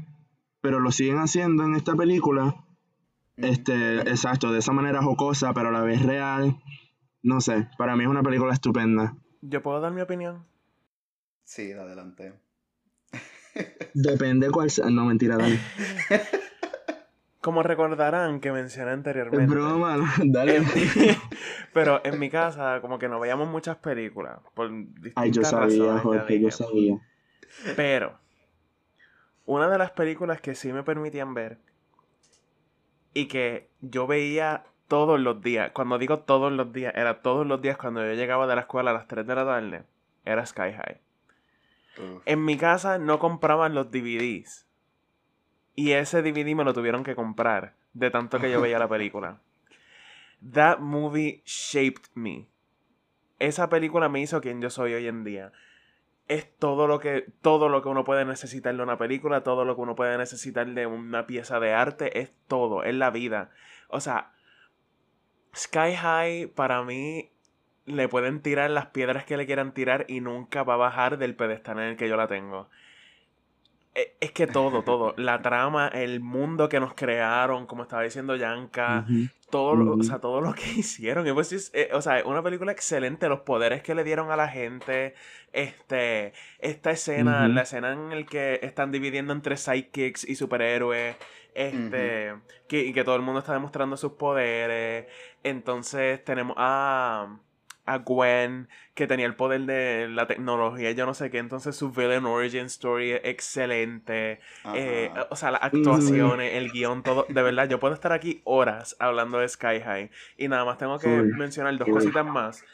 pero 0.62 0.80
lo 0.80 0.90
siguen 0.92 1.18
haciendo 1.18 1.64
en 1.64 1.74
esta 1.74 1.94
película, 1.94 2.64
este, 3.36 3.98
exacto, 4.08 4.50
de 4.50 4.60
esa 4.60 4.72
manera 4.72 5.02
jocosa, 5.02 5.52
pero 5.52 5.68
a 5.68 5.72
la 5.72 5.82
vez 5.82 6.00
real. 6.02 6.56
No 7.24 7.40
sé, 7.40 7.68
para 7.78 7.96
mí 7.96 8.04
es 8.04 8.10
una 8.10 8.22
película 8.22 8.52
estupenda. 8.52 9.16
¿Yo 9.40 9.62
puedo 9.62 9.80
dar 9.80 9.90
mi 9.92 10.02
opinión? 10.02 10.44
Sí, 11.42 11.72
adelante. 11.72 12.34
Depende 13.94 14.50
cuál 14.50 14.68
sea. 14.68 14.90
No, 14.90 15.06
mentira, 15.06 15.38
dale. 15.38 15.58
Como 17.40 17.62
recordarán 17.62 18.40
que 18.40 18.52
mencioné 18.52 18.90
anteriormente. 18.90 19.42
Es 19.42 19.50
broma, 19.50 19.96
dale. 20.22 20.62
pero 21.72 22.02
en 22.04 22.18
mi 22.18 22.28
casa, 22.28 22.82
como 22.82 22.98
que 22.98 23.08
no 23.08 23.18
veíamos 23.18 23.48
muchas 23.48 23.78
películas. 23.78 24.40
Por 24.52 24.70
Ay, 25.14 25.30
yo 25.30 25.44
sabía, 25.44 25.98
Jorge, 26.00 26.38
yo 26.38 26.50
sabía. 26.50 27.00
Pero, 27.74 28.18
una 29.46 29.70
de 29.70 29.78
las 29.78 29.92
películas 29.92 30.42
que 30.42 30.54
sí 30.54 30.74
me 30.74 30.82
permitían 30.82 31.32
ver 31.32 31.56
y 33.14 33.28
que 33.28 33.70
yo 33.80 34.06
veía 34.06 34.64
todos 34.88 35.18
los 35.20 35.40
días, 35.42 35.70
cuando 35.72 35.98
digo 35.98 36.20
todos 36.20 36.52
los 36.52 36.72
días, 36.72 36.92
era 36.96 37.22
todos 37.22 37.46
los 37.46 37.60
días 37.60 37.76
cuando 37.76 38.04
yo 38.04 38.14
llegaba 38.14 38.46
de 38.46 38.54
la 38.54 38.62
escuela 38.62 38.90
a 38.90 38.94
las 38.94 39.08
3 39.08 39.26
de 39.26 39.34
la 39.34 39.44
tarde, 39.44 39.84
era 40.24 40.44
Sky 40.44 40.72
High. 40.72 41.00
En 42.26 42.44
mi 42.44 42.56
casa 42.56 42.98
no 42.98 43.18
compraban 43.18 43.74
los 43.74 43.90
DVDs. 43.90 44.66
Y 45.76 45.92
ese 45.92 46.22
DVD 46.22 46.54
me 46.54 46.64
lo 46.64 46.74
tuvieron 46.74 47.04
que 47.04 47.14
comprar 47.14 47.74
de 47.92 48.10
tanto 48.10 48.38
que 48.38 48.50
yo 48.50 48.60
veía 48.60 48.78
la 48.78 48.88
película. 48.88 49.40
That 50.52 50.78
movie 50.78 51.42
shaped 51.44 52.10
me. 52.14 52.48
Esa 53.38 53.68
película 53.68 54.08
me 54.08 54.20
hizo 54.20 54.40
quien 54.40 54.60
yo 54.60 54.70
soy 54.70 54.94
hoy 54.94 55.06
en 55.06 55.24
día. 55.24 55.52
Es 56.26 56.56
todo 56.56 56.86
lo 56.86 57.00
que 57.00 57.26
todo 57.42 57.68
lo 57.68 57.82
que 57.82 57.88
uno 57.88 58.04
puede 58.04 58.24
necesitar 58.24 58.74
de 58.74 58.82
una 58.82 58.98
película, 58.98 59.42
todo 59.42 59.64
lo 59.64 59.74
que 59.74 59.82
uno 59.82 59.94
puede 59.94 60.16
necesitar 60.16 60.66
de 60.66 60.86
una 60.86 61.26
pieza 61.26 61.60
de 61.60 61.74
arte, 61.74 62.20
es 62.20 62.32
todo, 62.46 62.82
es 62.82 62.94
la 62.94 63.10
vida. 63.10 63.50
O 63.88 64.00
sea, 64.00 64.33
Sky 65.54 65.94
High 65.94 66.46
para 66.48 66.82
mí 66.82 67.30
le 67.86 68.08
pueden 68.08 68.40
tirar 68.40 68.70
las 68.70 68.86
piedras 68.86 69.24
que 69.24 69.36
le 69.36 69.46
quieran 69.46 69.72
tirar 69.72 70.06
y 70.08 70.20
nunca 70.20 70.62
va 70.62 70.74
a 70.74 70.78
bajar 70.78 71.18
del 71.18 71.34
pedestal 71.34 71.78
en 71.78 71.84
el 71.84 71.96
que 71.96 72.08
yo 72.08 72.16
la 72.16 72.26
tengo. 72.26 72.68
E, 73.94 74.16
es 74.20 74.32
que 74.32 74.46
todo, 74.46 74.82
todo. 74.82 75.14
La 75.18 75.40
trama, 75.40 75.88
el 75.88 76.20
mundo 76.20 76.68
que 76.68 76.80
nos 76.80 76.94
crearon, 76.94 77.66
como 77.66 77.84
estaba 77.84 78.02
diciendo 78.02 78.34
Yanka, 78.36 79.06
todo, 79.50 79.76
lo, 79.76 79.94
o 79.94 80.02
sea, 80.02 80.18
todo 80.18 80.40
lo 80.40 80.52
que 80.54 80.68
hicieron. 80.76 81.26
Pues, 81.34 81.70
eh, 81.74 81.90
o 81.92 82.02
sea, 82.02 82.22
una 82.24 82.42
película 82.42 82.72
excelente, 82.72 83.28
los 83.28 83.40
poderes 83.40 83.82
que 83.82 83.94
le 83.94 84.02
dieron 84.02 84.30
a 84.30 84.36
la 84.36 84.48
gente, 84.48 85.14
este, 85.52 86.32
esta 86.58 86.90
escena, 86.90 87.46
la 87.48 87.62
escena 87.62 87.92
en 87.92 88.10
la 88.10 88.26
que 88.26 88.58
están 88.62 88.90
dividiendo 88.90 89.32
entre 89.32 89.56
sidekicks 89.56 90.24
y 90.28 90.34
superhéroes, 90.34 91.16
este, 91.54 92.34
que, 92.68 92.84
y 92.84 92.92
que 92.92 93.04
todo 93.04 93.16
el 93.16 93.22
mundo 93.22 93.40
está 93.40 93.52
demostrando 93.52 93.96
sus 93.96 94.12
poderes. 94.12 95.06
Entonces 95.42 96.22
tenemos 96.24 96.54
a 96.58 97.38
a 97.86 97.98
Gwen, 97.98 98.68
que 98.94 99.06
tenía 99.06 99.26
el 99.26 99.34
poder 99.34 99.62
de 99.62 100.08
la 100.08 100.26
tecnología, 100.26 100.92
yo 100.92 101.04
no 101.04 101.12
sé 101.12 101.30
qué, 101.30 101.38
entonces 101.38 101.76
su 101.76 101.90
villain 101.90 102.24
origin 102.24 102.66
story 102.66 103.12
es 103.12 103.20
excelente, 103.24 104.40
eh, 104.74 105.12
o 105.30 105.36
sea, 105.36 105.50
las 105.50 105.62
actuaciones, 105.62 106.54
el 106.54 106.70
guion, 106.70 107.02
todo, 107.02 107.26
de 107.28 107.42
verdad, 107.42 107.68
yo 107.68 107.78
puedo 107.80 107.92
estar 107.92 108.12
aquí 108.12 108.40
horas 108.44 108.96
hablando 108.98 109.38
de 109.38 109.48
Sky 109.48 109.80
High, 109.84 110.10
y 110.38 110.48
nada 110.48 110.64
más 110.64 110.78
tengo 110.78 110.98
que 110.98 111.08
mencionar 111.08 111.76
dos 111.76 111.88
cositas 111.88 112.24
más. 112.24 112.64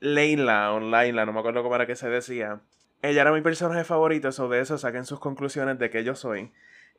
Leila, 0.00 0.72
o 0.72 0.80
Laila, 0.80 1.26
no 1.26 1.32
me 1.32 1.40
acuerdo 1.40 1.62
cómo 1.62 1.74
era 1.74 1.86
que 1.86 1.96
se 1.96 2.08
decía, 2.08 2.60
ella 3.02 3.22
era 3.22 3.32
mi 3.32 3.40
personaje 3.40 3.84
favorito, 3.84 4.32
so 4.32 4.48
de 4.48 4.60
eso 4.60 4.78
saquen 4.78 5.04
sus 5.04 5.20
conclusiones 5.20 5.78
de 5.78 5.90
que 5.90 6.02
yo 6.02 6.14
soy. 6.14 6.52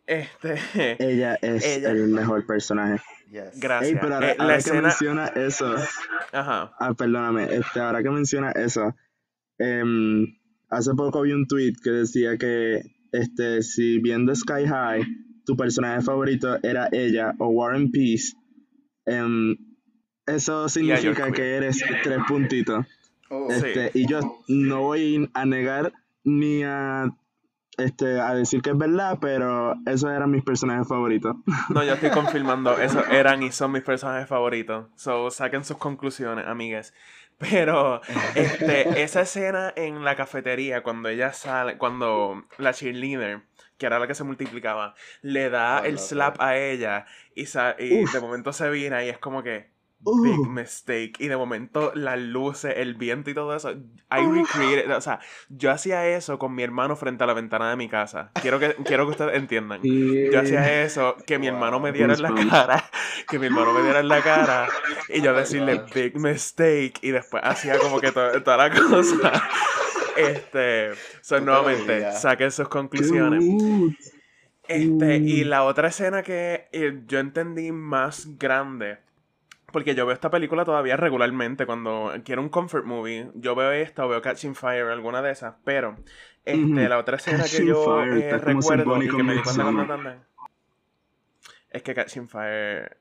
Este. 0.10 0.56
Ella 1.00 1.36
es 1.40 1.64
el 1.64 2.08
mejor 2.08 2.46
personaje. 2.48 3.00
Gracias. 3.58 4.00
pero 4.02 4.16
ahora, 4.16 4.32
eh, 4.32 4.64
que 4.64 4.82
menciona 4.82 5.28
eso. 5.28 5.76
Ajá. 6.32 6.72
Ah, 6.80 6.96
perdóname. 6.96 7.44
Este, 7.54 7.80
ahora 7.80 8.02
que 8.02 8.10
menciona 8.10 8.52
eso. 8.52 8.96
Em, 9.60 10.26
hace 10.70 10.96
poco 10.96 11.22
vi 11.22 11.34
un 11.34 11.46
tweet 11.46 11.74
que 11.84 11.92
decía 11.92 12.38
que 12.40 12.82
este, 13.12 13.62
si 13.62 14.00
viendo 14.00 14.36
Sky 14.36 14.66
High, 14.66 15.04
tu 15.46 15.56
personaje 15.56 16.02
favorito 16.02 16.58
era 16.64 16.90
ella 16.92 17.36
o 17.38 17.50
Warren 17.50 17.92
Peace, 17.92 18.34
em, 19.06 19.56
eso 20.26 20.68
significa 20.70 21.32
que 21.32 21.56
eres 21.56 21.84
tres 22.04 22.20
puntitos. 22.28 22.84
Oh, 23.30 23.48
este, 23.52 23.92
Y 23.94 24.08
yo 24.08 24.42
no 24.48 24.82
voy 24.82 25.30
a 25.36 25.46
negar 25.46 25.94
ni 26.24 26.64
a 26.64 27.16
este, 27.78 28.20
a 28.20 28.34
decir 28.34 28.62
que 28.62 28.72
es 28.72 28.78
verdad, 28.78 29.18
pero 29.22 29.76
esos 29.86 30.10
eran 30.12 30.32
mis 30.32 30.44
personajes 30.44 30.88
favoritos. 30.88 31.36
No, 31.70 31.84
yo 31.84 31.94
estoy 31.94 32.10
confirmando, 32.10 32.78
esos 32.78 33.08
eran 33.10 33.44
y 33.44 33.52
son 33.52 33.72
mis 33.72 33.84
personajes 33.84 34.28
favoritos. 34.28 34.88
So, 34.96 35.30
saquen 35.32 35.64
sus 35.64 35.78
conclusiones, 35.78 36.46
amigas. 36.48 36.94
Pero, 37.38 38.02
este, 38.36 39.02
esa 39.02 39.22
escena 39.22 39.72
en 39.76 40.04
la 40.04 40.16
cafetería, 40.16 40.84
cuando 40.84 41.08
ella 41.08 41.32
sale, 41.32 41.78
cuando 41.78 42.44
la 42.58 42.74
cheerleader, 42.74 43.44
que 43.78 43.86
era 43.86 43.98
la 43.98 44.08
que 44.08 44.16
se 44.16 44.26
multiplicaba, 44.26 44.94
le 45.22 45.50
da 45.50 45.80
el 45.80 46.00
slap 46.00 46.42
a 46.42 46.58
ella 46.58 47.06
y, 47.34 47.44
y 47.44 48.06
de 48.06 48.20
momento 48.20 48.52
se 48.52 48.70
vira 48.70 49.06
y 49.06 49.10
es 49.10 49.18
como 49.20 49.42
que, 49.42 49.72
big 50.00 50.48
mistake. 50.48 51.14
Y 51.20 51.28
de 51.28 51.38
momento 51.38 51.92
las 51.96 52.20
luces, 52.20 52.74
el 52.78 52.96
viento 52.96 53.30
y 53.30 53.34
todo 53.34 53.56
eso. 53.56 53.72
I 53.72 54.26
recreated, 54.26 54.96
o 54.96 55.02
sea, 55.02 55.20
yo 55.50 55.72
hacía 55.72 56.08
eso 56.08 56.40
con 56.40 56.56
mi 56.56 56.64
hermano 56.64 56.96
frente 56.96 57.24
a 57.24 57.28
la 57.28 57.34
ventana 57.34 57.70
de 57.70 57.76
mi 57.76 57.90
casa. 57.90 58.32
Quiero 58.42 58.60
que, 58.60 58.76
quiero 58.86 59.06
que 59.06 59.12
ustedes 59.12 59.36
entiendan. 59.36 59.82
Yo 59.84 60.40
hacía 60.40 60.84
eso, 60.84 61.16
que 61.26 61.40
mi 61.40 61.48
hermano 61.48 61.80
me 61.80 61.92
diera 61.92 62.14
en 62.14 62.22
la 62.22 62.34
cara, 62.50 62.90
que 63.28 63.40
mi 63.40 63.48
hermano 63.48 63.74
me 63.74 63.84
diera 63.84 64.00
en 64.00 64.08
la 64.08 64.22
cara 64.22 64.68
y 65.10 65.22
yo 65.22 65.34
decirle 65.34 65.84
big 65.94 66.18
mistake 66.18 67.00
y 67.02 67.12
después 67.12 67.44
hacía 67.46 67.78
como 67.78 68.00
que 68.00 68.12
toda 68.12 68.58
la 68.58 68.70
cosa. 68.72 69.50
Este, 70.16 70.92
so, 71.22 71.40
nuevamente, 71.40 72.12
saquen 72.12 72.52
sus 72.52 72.68
conclusiones. 72.68 73.44
Este, 74.68 75.18
y 75.18 75.46
la 75.46 75.64
otra 75.64 75.88
escena 75.88 76.22
que 76.22 76.68
eh, 76.72 77.02
yo 77.08 77.20
entendí 77.20 77.72
más 77.72 78.38
grande 78.38 79.00
porque 79.72 79.96
yo 79.96 80.06
veo 80.06 80.14
esta 80.14 80.30
película 80.30 80.66
todavía 80.66 80.98
regularmente 80.98 81.66
cuando 81.66 82.14
quiero 82.24 82.42
un 82.42 82.50
comfort 82.50 82.86
movie. 82.86 83.30
Yo 83.36 83.56
veo 83.56 83.72
esta 83.72 84.06
o 84.06 84.10
veo 84.10 84.22
Catching 84.22 84.56
Fire, 84.56 84.88
alguna 84.88 85.22
de 85.22 85.32
esas. 85.32 85.56
Pero 85.64 85.98
este, 86.46 86.90
la 86.90 86.98
otra 86.98 87.18
escena 87.18 87.44
que 87.44 87.66
yo 87.66 88.04
eh, 88.04 88.38
recuerdo 88.38 89.02
y 89.02 89.10
que 89.10 89.24
me 89.24 89.34
di 89.36 89.42
cuenta 89.42 90.20
es 91.70 91.84
que 91.84 91.94
Catching 91.94 92.28
Fire 92.30 92.98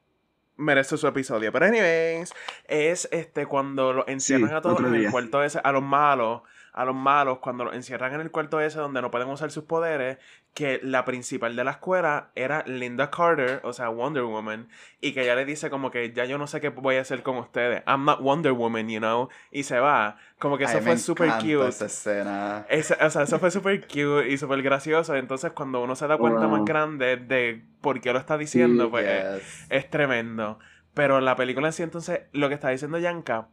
merece 0.56 0.96
su 0.96 1.06
episodio. 1.06 1.52
Pero 1.52 1.66
anyways, 1.66 2.34
es 2.64 3.08
este 3.12 3.46
cuando 3.46 3.92
lo 3.92 4.08
encierran 4.08 4.54
a 4.54 4.60
todos 4.60 4.80
en 4.80 4.94
el 4.94 5.10
cuarto 5.10 5.42
ese, 5.42 5.60
a 5.62 5.72
los 5.72 5.82
malos 5.82 6.42
a 6.78 6.84
los 6.84 6.94
malos 6.94 7.40
cuando 7.40 7.64
los 7.64 7.74
encierran 7.74 8.14
en 8.14 8.20
el 8.20 8.30
cuarto 8.30 8.60
ese 8.60 8.78
donde 8.78 9.02
no 9.02 9.10
pueden 9.10 9.28
usar 9.28 9.50
sus 9.50 9.64
poderes, 9.64 10.18
que 10.58 10.80
la 10.82 11.04
principal 11.04 11.54
de 11.54 11.62
la 11.62 11.70
escuela 11.70 12.32
era 12.34 12.64
Linda 12.66 13.12
Carter, 13.12 13.60
o 13.62 13.72
sea, 13.72 13.90
Wonder 13.90 14.24
Woman, 14.24 14.68
y 15.00 15.12
que 15.12 15.22
ella 15.22 15.36
le 15.36 15.44
dice 15.44 15.70
como 15.70 15.92
que 15.92 16.12
ya 16.12 16.24
yo 16.24 16.36
no 16.36 16.48
sé 16.48 16.60
qué 16.60 16.70
voy 16.70 16.96
a 16.96 17.02
hacer 17.02 17.22
con 17.22 17.36
ustedes. 17.36 17.84
I'm 17.86 18.04
not 18.04 18.20
Wonder 18.20 18.50
Woman, 18.50 18.88
you 18.88 18.98
know, 18.98 19.28
y 19.52 19.62
se 19.62 19.78
va. 19.78 20.16
Como 20.40 20.58
que 20.58 20.64
eso 20.64 20.80
fue 20.80 20.98
súper 20.98 21.30
cute. 21.34 21.68
Esa 21.68 21.86
escena. 21.86 22.66
o 23.00 23.10
sea, 23.10 23.22
eso 23.22 23.38
fue 23.38 23.52
súper 23.52 23.86
cute 23.86 24.30
y 24.30 24.36
súper 24.36 24.60
gracioso. 24.62 25.14
Entonces, 25.14 25.52
cuando 25.52 25.80
uno 25.80 25.94
se 25.94 26.08
da 26.08 26.18
cuenta 26.18 26.48
más 26.48 26.64
grande 26.64 27.18
de 27.18 27.64
por 27.80 28.00
qué 28.00 28.12
lo 28.12 28.18
está 28.18 28.36
diciendo, 28.36 28.90
pues 28.90 29.06
es, 29.06 29.66
es 29.70 29.88
tremendo. 29.88 30.58
Pero 30.92 31.20
la 31.20 31.36
película 31.36 31.68
en 31.68 31.72
sí, 31.72 31.84
entonces, 31.84 32.22
lo 32.32 32.48
que 32.48 32.56
está 32.56 32.70
diciendo 32.70 32.98
Yanka, 32.98 33.46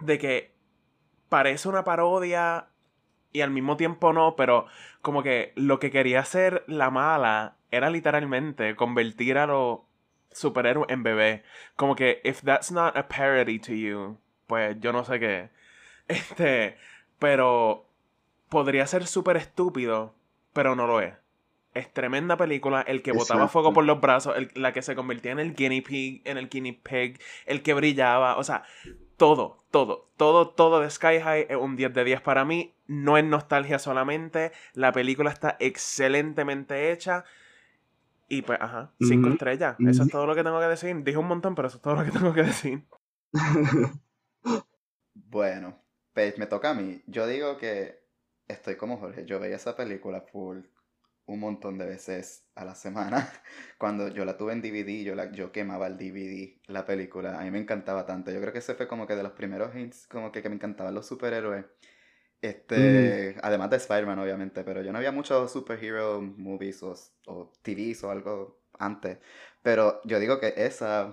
de 0.00 0.18
que 0.18 0.54
parece 1.30 1.70
una 1.70 1.84
parodia 1.84 2.68
y 3.32 3.40
al 3.42 3.50
mismo 3.50 3.76
tiempo 3.76 4.12
no, 4.12 4.36
pero 4.36 4.66
como 5.02 5.22
que 5.22 5.52
lo 5.54 5.78
que 5.78 5.90
quería 5.90 6.20
hacer 6.20 6.64
la 6.66 6.90
mala 6.90 7.56
era 7.70 7.90
literalmente 7.90 8.74
convertir 8.76 9.38
a 9.38 9.46
los 9.46 9.80
superhéroes 10.32 10.88
en 10.90 11.02
bebé. 11.02 11.42
Como 11.76 11.94
que, 11.94 12.20
if 12.24 12.42
that's 12.42 12.72
not 12.72 12.96
a 12.96 13.08
parody 13.08 13.58
to 13.58 13.72
you, 13.72 14.18
pues 14.46 14.76
yo 14.80 14.92
no 14.92 15.04
sé 15.04 15.20
qué. 15.20 15.50
Este, 16.08 16.78
pero 17.18 17.86
podría 18.48 18.86
ser 18.86 19.06
súper 19.06 19.36
estúpido, 19.36 20.14
pero 20.54 20.74
no 20.74 20.86
lo 20.86 21.02
es. 21.02 21.12
Es 21.74 21.92
tremenda 21.92 22.38
película. 22.38 22.80
El 22.80 23.02
que 23.02 23.12
botaba 23.12 23.46
fuego 23.48 23.74
por 23.74 23.84
los 23.84 24.00
brazos, 24.00 24.34
la 24.54 24.72
que 24.72 24.80
se 24.80 24.96
convertía 24.96 25.32
en 25.32 25.38
el 25.38 25.54
guinea 25.54 25.82
pig, 25.86 26.22
en 26.24 26.38
el 26.38 26.48
guinea 26.48 26.74
pig, 26.82 27.20
el 27.44 27.62
que 27.62 27.74
brillaba. 27.74 28.38
O 28.38 28.42
sea, 28.42 28.64
todo, 29.18 29.64
todo, 29.70 30.08
todo, 30.16 30.50
todo 30.50 30.80
de 30.80 30.88
Sky 30.88 31.20
High 31.20 31.46
es 31.50 31.56
un 31.56 31.76
10 31.76 31.92
de 31.92 32.04
10 32.04 32.20
para 32.22 32.44
mí. 32.44 32.74
No 32.86 33.18
es 33.18 33.24
nostalgia 33.24 33.78
solamente. 33.78 34.52
La 34.72 34.92
película 34.92 35.30
está 35.30 35.56
excelentemente 35.60 36.90
hecha. 36.92 37.24
Y 38.28 38.42
pues, 38.42 38.58
ajá, 38.60 38.92
cinco 39.00 39.28
estrellas. 39.28 39.76
Eso 39.86 40.04
es 40.04 40.10
todo 40.10 40.26
lo 40.26 40.34
que 40.34 40.44
tengo 40.44 40.60
que 40.60 40.66
decir. 40.66 40.96
Dije 41.02 41.18
un 41.18 41.26
montón, 41.26 41.54
pero 41.54 41.68
eso 41.68 41.78
es 41.78 41.82
todo 41.82 41.96
lo 41.96 42.04
que 42.04 42.10
tengo 42.10 42.32
que 42.32 42.42
decir. 42.44 42.84
bueno, 45.14 45.82
pues 46.14 46.38
me 46.38 46.46
toca 46.46 46.70
a 46.70 46.74
mí. 46.74 47.02
Yo 47.06 47.26
digo 47.26 47.58
que 47.58 48.00
estoy 48.46 48.76
como 48.76 48.98
Jorge. 48.98 49.26
Yo 49.26 49.40
veía 49.40 49.56
esa 49.56 49.76
película 49.76 50.20
full 50.20 50.60
un 51.28 51.40
montón 51.40 51.78
de 51.78 51.86
veces 51.86 52.46
a 52.54 52.64
la 52.64 52.74
semana. 52.74 53.30
Cuando 53.78 54.08
yo 54.08 54.24
la 54.24 54.36
tuve 54.36 54.52
en 54.54 54.62
DVD, 54.62 55.04
yo, 55.04 55.14
la, 55.14 55.30
yo 55.32 55.52
quemaba 55.52 55.86
el 55.86 55.96
DVD, 55.98 56.60
la 56.66 56.86
película. 56.86 57.38
A 57.38 57.44
mí 57.44 57.50
me 57.50 57.58
encantaba 57.58 58.06
tanto. 58.06 58.30
Yo 58.30 58.40
creo 58.40 58.52
que 58.52 58.58
ese 58.60 58.74
fue 58.74 58.88
como 58.88 59.06
que 59.06 59.14
de 59.14 59.22
los 59.22 59.32
primeros 59.32 59.74
hits, 59.76 60.06
como 60.08 60.32
que, 60.32 60.42
que 60.42 60.48
me 60.48 60.56
encantaban 60.56 60.94
los 60.94 61.06
superhéroes. 61.06 61.66
Este, 62.40 63.36
además 63.42 63.70
de 63.70 63.76
Spider-Man, 63.78 64.18
obviamente, 64.20 64.64
pero 64.64 64.82
yo 64.82 64.92
no 64.92 64.98
había 64.98 65.12
muchos 65.12 65.52
superhero 65.52 66.20
movies 66.22 66.82
o, 66.82 66.94
o 67.26 67.52
TVs 67.62 68.04
o 68.04 68.10
algo 68.10 68.60
antes. 68.78 69.18
Pero 69.62 70.00
yo 70.04 70.18
digo 70.20 70.40
que 70.40 70.54
esa, 70.56 71.12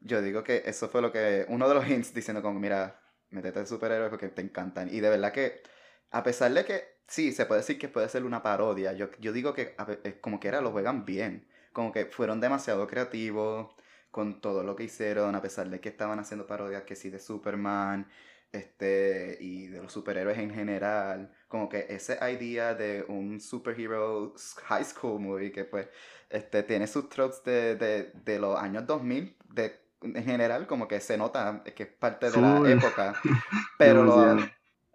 yo 0.00 0.22
digo 0.22 0.44
que 0.44 0.62
eso 0.66 0.88
fue 0.88 1.02
lo 1.02 1.12
que, 1.12 1.46
uno 1.48 1.68
de 1.68 1.74
los 1.74 1.88
hints 1.88 2.14
diciendo 2.14 2.42
como, 2.42 2.60
mira, 2.60 3.00
métete 3.30 3.60
de 3.60 3.66
superhéroes 3.66 4.10
porque 4.10 4.28
te 4.28 4.42
encantan. 4.42 4.88
Y 4.92 5.00
de 5.00 5.10
verdad 5.10 5.32
que, 5.32 5.62
a 6.10 6.22
pesar 6.22 6.52
de 6.52 6.64
que 6.64 6.95
sí, 7.06 7.32
se 7.32 7.46
puede 7.46 7.60
decir 7.60 7.78
que 7.78 7.88
puede 7.88 8.08
ser 8.08 8.24
una 8.24 8.42
parodia. 8.42 8.92
Yo, 8.92 9.10
yo 9.20 9.32
digo 9.32 9.54
que 9.54 9.76
como 10.20 10.40
que 10.40 10.48
era 10.48 10.60
lo 10.60 10.72
juegan 10.72 11.04
bien. 11.04 11.46
Como 11.72 11.92
que 11.92 12.06
fueron 12.06 12.40
demasiado 12.40 12.86
creativos 12.86 13.74
con 14.10 14.40
todo 14.40 14.62
lo 14.62 14.76
que 14.76 14.84
hicieron, 14.84 15.34
a 15.34 15.42
pesar 15.42 15.68
de 15.68 15.80
que 15.80 15.90
estaban 15.90 16.18
haciendo 16.18 16.46
parodias 16.46 16.84
que 16.84 16.96
sí 16.96 17.10
de 17.10 17.18
Superman, 17.18 18.08
este, 18.52 19.36
y 19.40 19.66
de 19.66 19.82
los 19.82 19.92
superhéroes 19.92 20.38
en 20.38 20.50
general. 20.54 21.32
Como 21.48 21.68
que 21.68 21.86
ese 21.90 22.18
idea 22.32 22.74
de 22.74 23.04
un 23.08 23.40
superhero 23.40 24.34
high 24.64 24.84
school 24.84 25.20
movie 25.20 25.52
que 25.52 25.64
pues 25.64 25.88
este, 26.30 26.62
tiene 26.62 26.86
sus 26.86 27.08
tropes 27.08 27.42
de, 27.44 27.76
de, 27.76 28.12
de 28.14 28.38
los 28.38 28.58
años 28.58 28.86
2000, 28.86 29.36
de, 29.50 29.80
en 30.02 30.24
general 30.24 30.66
como 30.66 30.88
que 30.88 31.00
se 31.00 31.16
nota 31.16 31.62
que 31.64 31.84
es 31.84 31.88
parte 31.88 32.30
de 32.30 32.40
la 32.40 32.70
época, 32.70 33.14
pero 33.78 34.02
lo, 34.04 34.36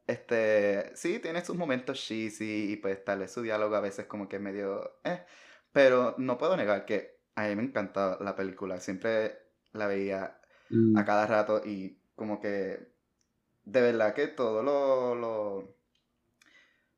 este, 0.07 0.95
sí, 0.95 1.19
tiene 1.19 1.43
sus 1.45 1.55
momentos 1.55 1.99
cheesy 1.99 2.71
y 2.73 2.75
pues 2.77 3.03
tal 3.03 3.19
vez 3.19 3.31
su 3.31 3.41
diálogo 3.41 3.75
a 3.75 3.81
veces 3.81 4.05
como 4.05 4.27
que 4.27 4.39
medio... 4.39 4.99
Eh, 5.03 5.23
pero 5.71 6.15
no 6.17 6.37
puedo 6.37 6.57
negar 6.57 6.85
que 6.85 7.21
a 7.35 7.47
mí 7.47 7.55
me 7.55 7.63
encanta 7.63 8.17
la 8.19 8.35
película. 8.35 8.79
Siempre 8.79 9.37
la 9.71 9.87
veía 9.87 10.39
mm. 10.69 10.97
a 10.97 11.05
cada 11.05 11.27
rato 11.27 11.61
y 11.65 11.99
como 12.15 12.39
que... 12.39 12.91
De 13.63 13.79
verdad 13.81 14.15
que 14.15 14.27
todo 14.27 14.63
lo, 14.63 15.13
lo, 15.15 15.77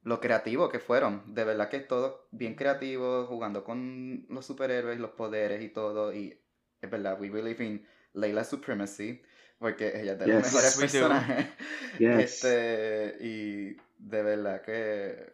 lo 0.02 0.20
creativo 0.20 0.70
que 0.70 0.80
fueron. 0.80 1.34
De 1.34 1.44
verdad 1.44 1.70
que 1.70 1.78
es 1.78 1.88
todo 1.88 2.28
bien 2.32 2.56
creativo, 2.56 3.26
jugando 3.26 3.64
con 3.64 4.26
los 4.30 4.46
superhéroes, 4.46 5.00
los 5.00 5.12
poderes 5.12 5.62
y 5.62 5.70
todo. 5.70 6.14
Y 6.14 6.42
es 6.82 6.90
verdad, 6.90 7.20
we 7.20 7.30
believe 7.30 7.64
in 7.64 7.86
Layla 8.14 8.46
Supremacy 8.46 9.22
porque 9.64 10.02
ella 10.02 10.12
es 10.12 10.20
de 10.20 10.28
los 10.28 10.44
mejores 10.44 10.78
personajes. 10.78 11.48
Este, 11.98 13.16
y 13.22 13.78
de 13.98 14.24
verdad 14.24 14.62
que 14.62 15.32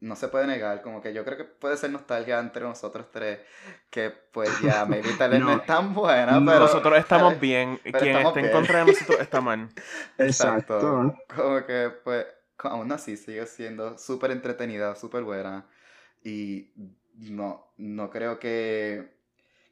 no 0.00 0.16
se 0.16 0.26
puede 0.26 0.48
negar, 0.48 0.82
como 0.82 1.00
que 1.00 1.14
yo 1.14 1.24
creo 1.24 1.36
que 1.36 1.44
puede 1.44 1.76
ser 1.76 1.90
nostalgia 1.90 2.40
entre 2.40 2.62
nosotros 2.62 3.06
tres, 3.12 3.38
que 3.88 4.10
pues 4.10 4.50
ya 4.60 4.84
maybe 4.88 5.10
tal 5.16 5.30
vez 5.30 5.40
no. 5.40 5.52
es 5.52 5.64
tan 5.64 5.94
buena, 5.94 6.42
pero... 6.44 6.58
Nosotros 6.58 6.98
estamos 6.98 7.38
bien, 7.38 7.78
quien 7.78 8.16
esté 8.16 8.40
en 8.40 8.50
contra 8.50 8.80
de 8.80 8.92
nosotros 8.92 9.20
está 9.20 9.40
mal. 9.40 9.68
Exacto. 10.18 11.14
Como 11.36 11.64
que 11.64 11.92
pues 12.02 12.26
aún 12.58 12.90
así 12.90 13.16
sigue 13.16 13.46
siendo 13.46 13.96
súper 13.96 14.32
entretenida, 14.32 14.96
súper 14.96 15.22
buena, 15.22 15.68
y 16.24 16.72
no, 17.14 17.72
no 17.76 18.10
creo 18.10 18.40
que, 18.40 19.16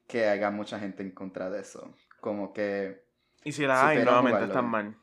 que 0.07 0.29
haya 0.29 0.53
mucha 0.53 0.79
gente 0.79 1.03
en 1.03 1.11
contra 1.11 1.51
de 1.51 1.63
eso. 1.63 1.93
Como 2.21 2.53
que 2.53 3.06
y 3.47 3.53
si 3.53 3.65
la 3.65 3.87
hay, 3.87 4.03
nuevamente 4.03 4.45
están 4.45 4.65
mal. 4.65 4.97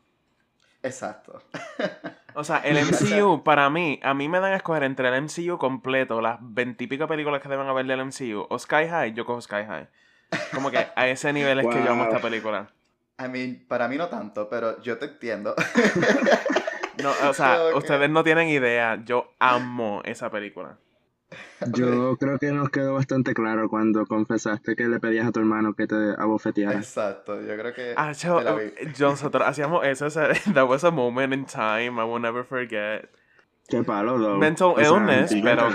Exacto. 0.83 1.41
O 2.33 2.43
sea, 2.43 2.57
el 2.57 2.75
MCU, 2.85 3.41
para 3.41 3.69
mí, 3.69 4.01
a 4.03 4.13
mí 4.13 4.27
me 4.27 4.41
dan 4.41 4.51
a 4.51 4.57
escoger 4.57 4.83
entre 4.83 5.07
el 5.07 5.21
MCU 5.21 5.57
completo, 5.57 6.19
las 6.19 6.39
veintipico 6.41 7.07
películas 7.07 7.41
que 7.41 7.47
deben 7.47 7.67
haber 7.67 7.85
del 7.85 8.05
MCU, 8.05 8.45
o 8.49 8.59
Sky 8.59 8.89
High, 8.89 9.13
yo 9.13 9.25
cojo 9.25 9.39
Sky 9.39 9.63
High. 9.65 9.87
Como 10.53 10.71
que 10.71 10.85
a 10.93 11.07
ese 11.07 11.31
nivel 11.31 11.61
es 11.61 11.67
que 11.67 11.81
yo 11.85 11.91
amo 11.91 12.03
esta 12.03 12.19
película. 12.19 12.67
I 13.17 13.29
mean, 13.29 13.65
para 13.65 13.87
mí 13.87 13.95
no 13.95 14.07
tanto, 14.07 14.49
pero 14.49 14.81
yo 14.81 14.97
te 14.97 15.05
entiendo. 15.05 15.55
no, 17.01 17.13
o 17.29 17.33
sea, 17.33 17.59
ustedes 17.75 18.09
no 18.09 18.25
tienen 18.25 18.49
idea, 18.49 18.99
yo 19.05 19.31
amo 19.39 20.01
esa 20.03 20.29
película. 20.29 20.79
Yo 21.73 22.17
creo 22.17 22.39
que 22.39 22.51
nos 22.51 22.69
quedó 22.69 22.93
bastante 22.93 23.33
claro 23.33 23.69
cuando 23.69 24.05
confesaste 24.05 24.75
que 24.75 24.87
le 24.87 24.99
pedías 24.99 25.27
a 25.27 25.31
tu 25.31 25.39
hermano 25.39 25.73
que 25.73 25.87
te 25.87 25.95
abofeteara. 26.17 26.77
Exacto, 26.77 27.41
yo 27.41 27.55
creo 27.57 27.73
que. 27.73 27.93
Ah, 27.95 28.11
yo, 28.11 29.09
nosotros 29.09 29.43
hacíamos 29.45 29.85
eso, 29.85 30.07
that 30.53 30.67
was 30.67 30.83
a 30.83 30.91
moment 30.91 31.33
in 31.33 31.45
time 31.45 32.01
I 32.01 32.05
will 32.05 32.21
never 32.21 32.43
forget. 32.43 33.09
Qué 33.69 33.83
palo, 33.83 34.19
though. 34.19 34.37
Mental 34.37 34.75
illness, 34.77 35.33
pero. 35.41 35.69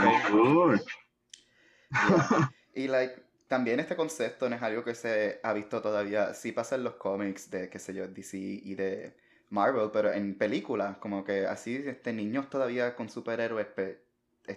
Y, 2.75 2.87
like, 2.87 3.15
también 3.49 3.81
este 3.81 3.97
concepto 3.97 4.49
no 4.49 4.57
es 4.57 4.63
algo 4.63 4.85
que 4.85 4.95
se 4.95 5.41
ha 5.43 5.53
visto 5.53 5.81
todavía. 5.81 6.35
Sí 6.35 6.53
pasa 6.53 6.77
en 6.77 6.85
los 6.85 6.95
cómics 6.95 7.51
de, 7.51 7.69
qué 7.69 7.79
sé 7.79 7.95
yo, 7.95 8.07
DC 8.07 8.37
y 8.37 8.75
de 8.75 9.17
Marvel, 9.51 9.91
pero 9.93 10.13
en 10.13 10.37
películas, 10.37 10.99
como 10.99 11.25
que 11.25 11.47
así, 11.47 11.83
este, 11.87 12.13
niños 12.13 12.51
todavía 12.51 12.95
con 12.95 13.09
superhéroes 13.09 13.67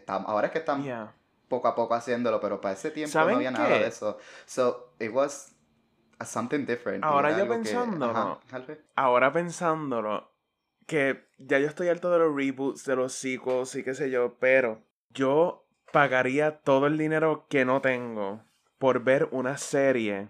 ahora 0.07 0.47
es 0.47 0.53
que 0.53 0.59
están 0.59 0.83
poco 1.47 1.67
a 1.67 1.75
poco 1.75 1.93
haciéndolo, 1.93 2.39
pero 2.39 2.61
para 2.61 2.73
ese 2.73 2.91
tiempo 2.91 3.17
no 3.19 3.35
había 3.35 3.51
nada 3.51 3.67
de 3.67 3.87
eso. 3.87 4.17
So, 4.45 4.93
it 4.99 5.11
was 5.11 5.53
something 6.25 6.65
different. 6.65 7.03
Ahora 7.03 7.37
yo 7.37 7.47
pensándolo, 7.47 8.39
ahora 8.95 9.31
pensándolo, 9.31 10.31
que 10.87 11.27
ya 11.37 11.59
yo 11.59 11.67
estoy 11.67 11.89
alto 11.89 12.11
de 12.11 12.19
los 12.19 12.35
reboots, 12.35 12.85
de 12.85 12.95
los 12.95 13.13
sequels 13.13 13.75
y 13.75 13.83
qué 13.83 13.93
sé 13.93 14.09
yo, 14.09 14.37
pero 14.39 14.81
yo 15.09 15.65
pagaría 15.91 16.59
todo 16.61 16.87
el 16.87 16.97
dinero 16.97 17.45
que 17.49 17.65
no 17.65 17.81
tengo 17.81 18.43
por 18.77 19.03
ver 19.03 19.27
una 19.31 19.57
serie 19.57 20.29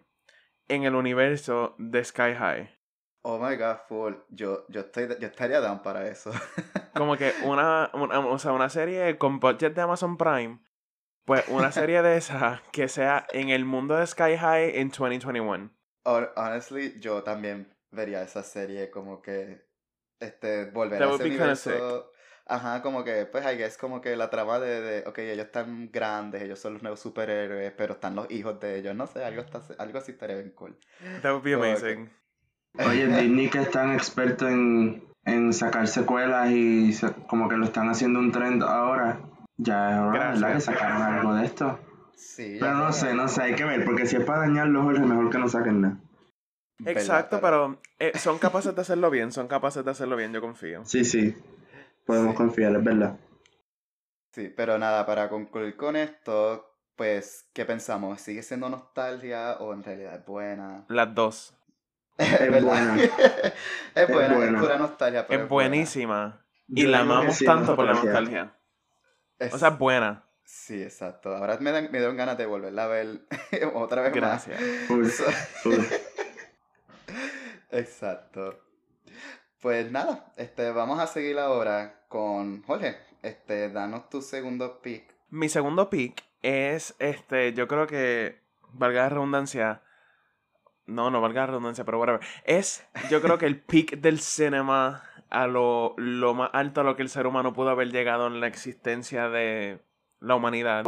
en 0.68 0.84
el 0.84 0.96
universo 0.96 1.76
de 1.78 2.04
Sky 2.04 2.34
High. 2.38 2.81
Oh 3.24 3.38
my 3.38 3.56
god, 3.56 3.78
full. 3.88 4.14
Yo, 4.30 4.66
yo, 4.70 4.82
estoy, 4.82 5.08
yo 5.20 5.28
estaría 5.28 5.60
down 5.62 5.82
para 5.82 6.08
eso. 6.08 6.32
Como 6.96 7.18
que 7.18 7.34
una, 7.44 7.92
una, 7.94 8.20
o 8.20 8.40
sea, 8.40 8.52
una 8.52 8.70
serie 8.70 9.18
con 9.18 9.40
budget 9.40 9.76
de 9.76 9.82
Amazon 9.82 10.18
Prime. 10.18 10.60
Pues 11.26 11.48
una 11.50 11.72
serie 11.72 12.02
de 12.02 12.18
esa 12.18 12.64
que 12.72 12.88
sea 12.88 13.28
en 13.32 13.50
el 13.50 13.66
mundo 13.66 13.96
de 13.96 14.08
Sky 14.08 14.38
High 14.38 14.80
en 14.80 14.90
2021. 14.90 15.70
Honestly, 16.36 17.00
yo 17.00 17.22
también 17.22 17.72
vería 17.92 18.24
esa 18.24 18.42
serie 18.42 18.90
como 18.90 19.22
que 19.22 19.68
este 20.20 20.66
volver 20.66 21.04
a 21.04 21.14
ese 21.14 21.24
universo. 21.24 22.12
Ajá, 22.48 22.82
como 22.82 23.04
que, 23.04 23.28
pues, 23.28 23.46
I 23.46 23.56
guess, 23.56 23.78
como 23.78 24.02
que 24.02 24.16
la 24.16 24.30
trama 24.30 24.60
de, 24.60 24.82
de, 24.82 25.08
ok, 25.08 25.20
ellos 25.20 25.46
están 25.46 25.90
grandes, 25.92 26.42
ellos 26.42 26.60
son 26.60 26.74
los 26.74 26.82
nuevos 26.82 27.00
superhéroes, 27.00 27.72
pero 27.78 27.94
están 27.94 28.16
los 28.16 28.30
hijos 28.30 28.60
de 28.60 28.80
ellos, 28.80 28.96
no 28.96 29.08
sé, 29.08 29.24
algo, 29.24 29.42
está, 29.42 29.62
algo 29.78 30.00
así 30.00 30.12
estaría 30.12 30.36
bien 30.36 30.50
cool. 30.52 30.78
That 31.22 31.32
would 31.32 31.44
be 31.44 31.54
amazing. 31.54 32.10
Oye, 32.80 33.08
Disney 33.08 33.50
que 33.50 33.60
es 33.60 33.72
tan 33.72 33.92
experto 33.94 34.48
en, 34.48 35.04
en 35.26 35.54
sacar 35.54 35.88
secuelas 35.88 36.50
y 36.52 36.94
como 37.28 37.50
que 37.50 37.58
lo 37.58 37.66
están 37.66 37.90
haciendo 37.90 38.20
un 38.20 38.32
trend 38.32 38.64
ahora, 38.64 39.20
ya 39.58 39.92
es 39.92 40.00
hora, 40.00 40.32
¿verdad? 40.32 40.54
Que 40.54 40.62
sacaron 40.62 41.02
algo 41.02 41.34
de 41.36 41.46
esto. 41.46 41.80
Sí. 42.16 42.58
Pero 42.60 42.76
no 42.76 42.94
sé, 42.94 43.14
no 43.14 43.28
sé, 43.28 43.42
hay 43.42 43.56
que 43.56 43.66
ver, 43.66 43.84
porque 43.84 44.06
si 44.06 44.16
es 44.16 44.24
para 44.24 44.42
dañar 44.42 44.68
los 44.68 44.84
ojos, 44.84 45.00
mejor 45.00 45.30
que 45.30 45.38
no 45.38 45.50
saquen 45.50 45.82
nada. 45.82 45.98
Exacto, 46.86 47.40
pero 47.42 47.78
eh, 48.00 48.18
son 48.18 48.40
capaces 48.40 48.74
de 48.74 48.82
hacerlo 48.82 49.10
bien, 49.10 49.32
son 49.32 49.48
capaces 49.48 49.84
de 49.86 49.92
hacerlo 49.92 50.16
bien, 50.16 50.34
yo 50.34 50.42
confío. 50.42 50.84
Sí, 50.86 51.06
sí, 51.06 51.36
podemos 52.06 52.36
confiar, 52.36 52.76
es 52.76 52.84
verdad. 52.84 53.18
Sí, 54.34 54.52
pero 54.56 54.78
nada, 54.78 55.06
para 55.06 55.30
concluir 55.30 55.76
con 55.76 55.96
esto, 55.96 56.74
pues, 56.96 57.50
¿qué 57.54 57.66
pensamos? 57.66 58.22
¿Sigue 58.22 58.42
siendo 58.44 58.70
nostalgia 58.70 59.58
o 59.60 59.74
en 59.74 59.84
realidad 59.84 60.16
es 60.16 60.26
buena? 60.26 60.86
Las 60.88 61.14
dos. 61.14 61.54
Es, 62.18 62.64
buena. 62.64 62.98
es 63.96 64.08
buena, 64.08 64.46
es 64.46 64.62
pura 64.62 64.78
nostalgia. 64.78 65.26
es, 65.28 65.48
buenísima. 65.48 66.46
Y 66.68 66.84
la 66.84 67.00
amamos 67.00 67.40
tanto 67.40 67.76
por 67.76 67.86
la 67.86 67.94
nostalgia. 67.94 68.56
o 69.52 69.58
sea, 69.58 69.70
es 69.70 69.78
buena. 69.78 70.24
Sí, 70.52 70.84
exacto. 70.84 71.34
Ahora 71.36 71.58
me 71.62 71.72
dan, 71.72 71.90
me 71.92 72.02
dan 72.02 72.18
ganas 72.18 72.38
de 72.38 72.46
volverla 72.46 72.84
a 72.84 72.88
ver 72.88 73.22
otra 73.74 74.02
vez 74.02 74.14
Gracias. 74.14 74.62
exacto. 77.72 78.60
Pues 79.62 79.90
nada, 79.92 80.34
este, 80.36 80.72
vamos 80.72 81.00
a 81.00 81.08
seguir 81.08 81.40
ahora 81.40 82.04
con 82.10 82.64
Jorge. 82.64 82.98
Este, 83.22 83.70
danos 83.70 84.10
tu 84.10 84.22
segundo 84.22 84.82
pick. 84.82 85.06
Mi 85.30 85.48
segundo 85.48 85.90
pick 85.90 86.22
es, 86.42 86.96
este, 87.00 87.54
yo 87.54 87.68
creo 87.70 87.88
que, 87.88 88.42
valga 88.74 89.04
la 89.04 89.10
redundancia, 89.10 89.84
no, 90.86 91.10
no 91.10 91.22
valga 91.22 91.42
la 91.42 91.48
redundancia, 91.48 91.86
pero 91.86 92.00
whatever. 92.00 92.22
Es, 92.44 92.88
yo 93.10 93.22
creo 93.22 93.38
que 93.38 93.46
el 93.46 93.60
peak 93.62 93.98
del 93.98 94.20
cinema 94.20 95.04
a 95.30 95.48
lo, 95.48 95.96
lo 95.98 96.34
más 96.34 96.50
alto 96.54 96.82
a 96.82 96.84
lo 96.84 96.96
que 96.96 97.02
el 97.02 97.10
ser 97.10 97.26
humano 97.26 97.54
pudo 97.54 97.70
haber 97.70 97.92
llegado 97.92 98.28
en 98.28 98.40
la 98.40 98.48
existencia 98.48 99.30
de 99.30 99.80
la 100.20 100.36
humanidad. 100.36 100.86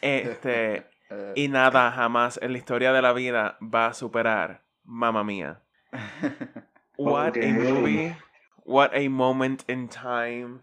Este, 0.00 0.86
y 1.34 1.48
nada 1.48 1.90
jamás 1.92 2.38
en 2.42 2.52
la 2.52 2.58
historia 2.58 2.92
de 2.92 3.02
la 3.02 3.12
vida 3.12 3.58
va 3.62 3.86
a 3.86 3.94
superar 3.94 4.62
Mamma 4.84 5.24
Mía. 5.24 5.62
What 6.98 7.36
a 7.36 7.52
movie. 7.52 8.16
What 8.64 8.90
a 8.94 9.08
moment 9.08 9.62
in 9.68 9.88
time. 9.88 10.60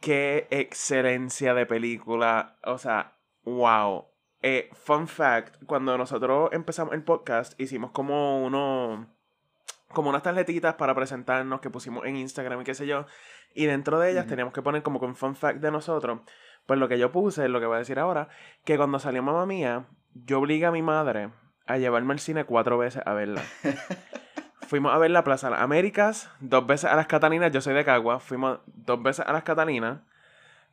Qué 0.00 0.46
excelencia 0.50 1.54
de 1.54 1.64
película. 1.64 2.58
O 2.64 2.76
sea, 2.76 3.14
wow. 3.44 4.11
Eh, 4.42 4.70
fun 4.72 5.06
fact, 5.06 5.64
cuando 5.66 5.96
nosotros 5.96 6.50
empezamos 6.52 6.94
el 6.94 7.02
podcast, 7.04 7.58
hicimos 7.60 7.92
como 7.92 8.44
uno. 8.44 9.06
como 9.88 10.10
unas 10.10 10.22
tarjetitas 10.22 10.74
para 10.74 10.94
presentarnos 10.94 11.60
que 11.60 11.70
pusimos 11.70 12.04
en 12.06 12.16
Instagram 12.16 12.60
y 12.60 12.64
qué 12.64 12.74
sé 12.74 12.86
yo. 12.86 13.06
Y 13.54 13.66
dentro 13.66 14.00
de 14.00 14.10
ellas 14.10 14.26
teníamos 14.26 14.52
que 14.52 14.62
poner 14.62 14.82
como 14.82 14.98
con 14.98 15.14
fun 15.14 15.36
fact 15.36 15.60
de 15.60 15.70
nosotros. 15.70 16.20
Pues 16.66 16.80
lo 16.80 16.88
que 16.88 16.98
yo 16.98 17.12
puse, 17.12 17.48
lo 17.48 17.60
que 17.60 17.66
voy 17.66 17.76
a 17.76 17.80
decir 17.80 17.98
ahora, 17.98 18.28
que 18.64 18.76
cuando 18.76 18.98
salió 18.98 19.22
mamá 19.22 19.46
mía, 19.46 19.86
yo 20.14 20.40
obligué 20.40 20.66
a 20.66 20.72
mi 20.72 20.82
madre 20.82 21.30
a 21.66 21.78
llevarme 21.78 22.12
al 22.12 22.18
cine 22.18 22.44
cuatro 22.44 22.78
veces 22.78 23.02
a 23.04 23.12
verla. 23.12 23.42
Fuimos 24.66 24.92
a 24.92 24.98
ver 24.98 25.10
la 25.10 25.22
Plaza 25.22 25.54
Américas, 25.62 26.30
dos 26.40 26.66
veces 26.66 26.90
a 26.90 26.96
las 26.96 27.06
Catalinas, 27.06 27.52
yo 27.52 27.60
soy 27.60 27.74
de 27.74 27.84
Cagua, 27.84 28.20
fuimos 28.20 28.60
dos 28.66 29.02
veces 29.02 29.26
a 29.26 29.32
las 29.32 29.42
Catalinas 29.42 30.00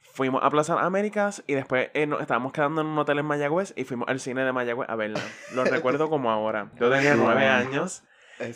fuimos 0.01 0.43
a 0.43 0.49
Plaza 0.49 0.79
Américas 0.79 1.43
y 1.47 1.53
después 1.53 1.89
eh, 1.93 2.05
nos 2.05 2.21
estábamos 2.21 2.51
quedando 2.51 2.81
en 2.81 2.87
un 2.87 2.97
hotel 2.97 3.19
en 3.19 3.25
Mayagüez 3.25 3.73
y 3.75 3.83
fuimos 3.83 4.07
al 4.09 4.19
cine 4.19 4.43
de 4.43 4.51
Mayagüez 4.51 4.89
a 4.89 4.95
verla. 4.95 5.21
Lo 5.53 5.63
recuerdo 5.65 6.09
como 6.09 6.31
ahora. 6.31 6.71
Yo 6.79 6.89
tenía 6.91 7.15
nueve 7.15 7.45
años 7.45 8.03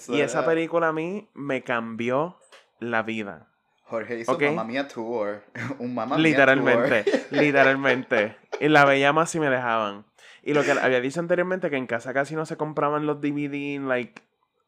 y 0.09 0.21
esa 0.21 0.45
película 0.45 0.89
a 0.89 0.93
mí 0.93 1.29
me 1.33 1.63
cambió 1.63 2.37
la 2.79 3.03
vida. 3.03 3.49
Jorge 3.83 4.19
hizo 4.19 4.31
okay? 4.31 4.49
Mamma 4.49 4.63
Mía 4.63 4.87
Tour. 4.87 5.43
Un 5.79 5.93
Mamma 5.93 6.17
Literalmente, 6.17 7.05
literalmente. 7.31 8.37
Y 8.59 8.69
la 8.69 8.85
veía 8.85 9.13
más 9.13 9.29
si 9.29 9.39
me 9.39 9.49
dejaban. 9.49 10.05
Y 10.41 10.53
lo 10.53 10.63
que 10.63 10.71
había 10.71 10.99
dicho 10.99 11.19
anteriormente, 11.19 11.69
que 11.69 11.77
en 11.77 11.87
casa 11.87 12.13
casi 12.13 12.35
no 12.35 12.45
se 12.45 12.57
compraban 12.57 13.05
los 13.05 13.21
DVD, 13.21 13.79
like, 13.79 14.21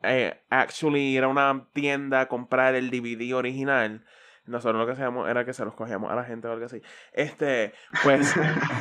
eh, 0.04 0.40
actually 0.50 1.18
era 1.18 1.28
una 1.28 1.68
tienda 1.74 2.22
a 2.22 2.28
comprar 2.28 2.76
el 2.76 2.92
DVD 2.92 3.34
original. 3.34 4.06
Nosotros 4.46 4.80
lo 4.80 4.86
que 4.86 4.94
hacíamos 4.94 5.30
era 5.30 5.44
que 5.44 5.54
se 5.54 5.66
los 5.66 5.74
cogíamos 5.74 6.12
a 6.12 6.16
la 6.16 6.24
gente 6.24 6.48
o 6.48 6.52
algo 6.52 6.66
así. 6.66 6.82
Este, 7.14 7.74
pues, 8.04 8.34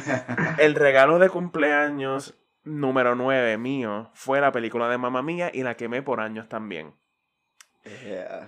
el 0.58 0.74
regalo 0.74 1.18
de 1.18 1.30
cumpleaños 1.30 2.38
número 2.64 3.14
9 3.14 3.56
mío 3.58 4.10
fue 4.14 4.40
la 4.40 4.52
película 4.52 4.88
de 4.88 4.98
Mamma 4.98 5.22
Mía 5.22 5.50
y 5.52 5.62
la 5.62 5.76
quemé 5.76 6.02
por 6.02 6.20
años 6.20 6.48
también. 6.48 6.94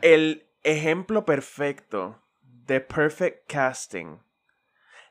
El 0.02 0.46
ejemplo 0.62 1.24
perfecto 1.24 2.22
de 2.42 2.80
perfect 2.80 3.50
casting. 3.50 4.18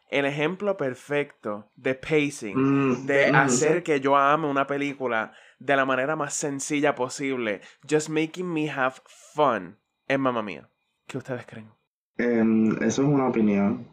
El 0.09 0.25
ejemplo 0.25 0.77
perfecto 0.77 1.71
de 1.75 1.95
pacing, 1.95 2.55
mm, 2.55 3.05
de 3.07 3.31
mm. 3.31 3.35
hacer 3.35 3.83
que 3.83 3.99
yo 3.99 4.15
ame 4.15 4.47
una 4.47 4.67
película 4.67 5.33
de 5.57 5.75
la 5.75 5.85
manera 5.85 6.15
más 6.15 6.33
sencilla 6.33 6.93
posible. 6.93 7.61
Just 7.89 8.09
making 8.09 8.51
me 8.51 8.69
have 8.69 8.95
fun 9.05 9.79
en 10.07 10.21
Mamma 10.21 10.43
Mía. 10.43 10.69
¿Qué 11.07 11.17
ustedes 11.17 11.45
creen? 11.45 11.71
Em, 12.17 12.71
eso 12.81 13.01
es 13.03 13.07
una 13.07 13.27
opinión. 13.27 13.85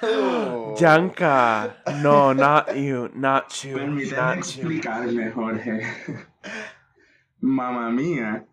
Yanka, 0.78 1.76
no, 2.02 2.34
not 2.34 2.74
you, 2.74 3.08
not 3.14 3.52
you. 3.62 3.76
Permíteme 3.76 4.34
explicarme, 4.34 5.30
Jorge. 5.30 5.80
Mamma 7.40 7.90
mía 7.90 8.44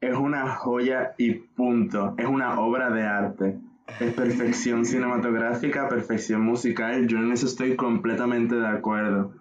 es 0.00 0.14
una 0.16 0.54
joya 0.54 1.14
y 1.18 1.32
punto. 1.32 2.14
Es 2.16 2.26
una 2.26 2.60
obra 2.60 2.90
de 2.90 3.02
arte. 3.02 3.58
Es 3.98 4.14
perfección 4.14 4.86
cinematográfica, 4.86 5.88
perfección 5.88 6.42
musical. 6.42 7.06
Yo 7.08 7.18
en 7.18 7.32
eso 7.32 7.46
estoy 7.46 7.76
completamente 7.76 8.54
de 8.54 8.66
acuerdo. 8.66 9.34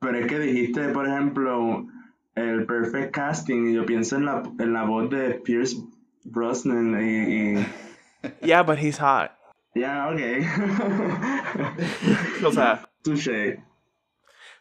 Pero 0.00 0.18
es 0.18 0.26
que 0.26 0.38
dijiste, 0.38 0.88
por 0.88 1.06
ejemplo, 1.06 1.86
el 2.34 2.66
perfect 2.66 3.14
casting 3.14 3.68
y 3.68 3.74
yo 3.74 3.86
pienso 3.86 4.16
en 4.16 4.26
la, 4.26 4.42
en 4.58 4.72
la 4.72 4.84
voz 4.84 5.08
de 5.08 5.34
Pierce 5.34 5.76
Brosnan 6.24 7.00
y 7.00 7.64
Yeah, 8.42 8.62
but 8.62 8.78
he's 8.78 8.98
hot. 8.98 9.32
Yeah, 9.74 10.08
ok. 10.08 10.20
o 12.46 12.52
sea. 12.52 12.80
Touché. 13.02 13.62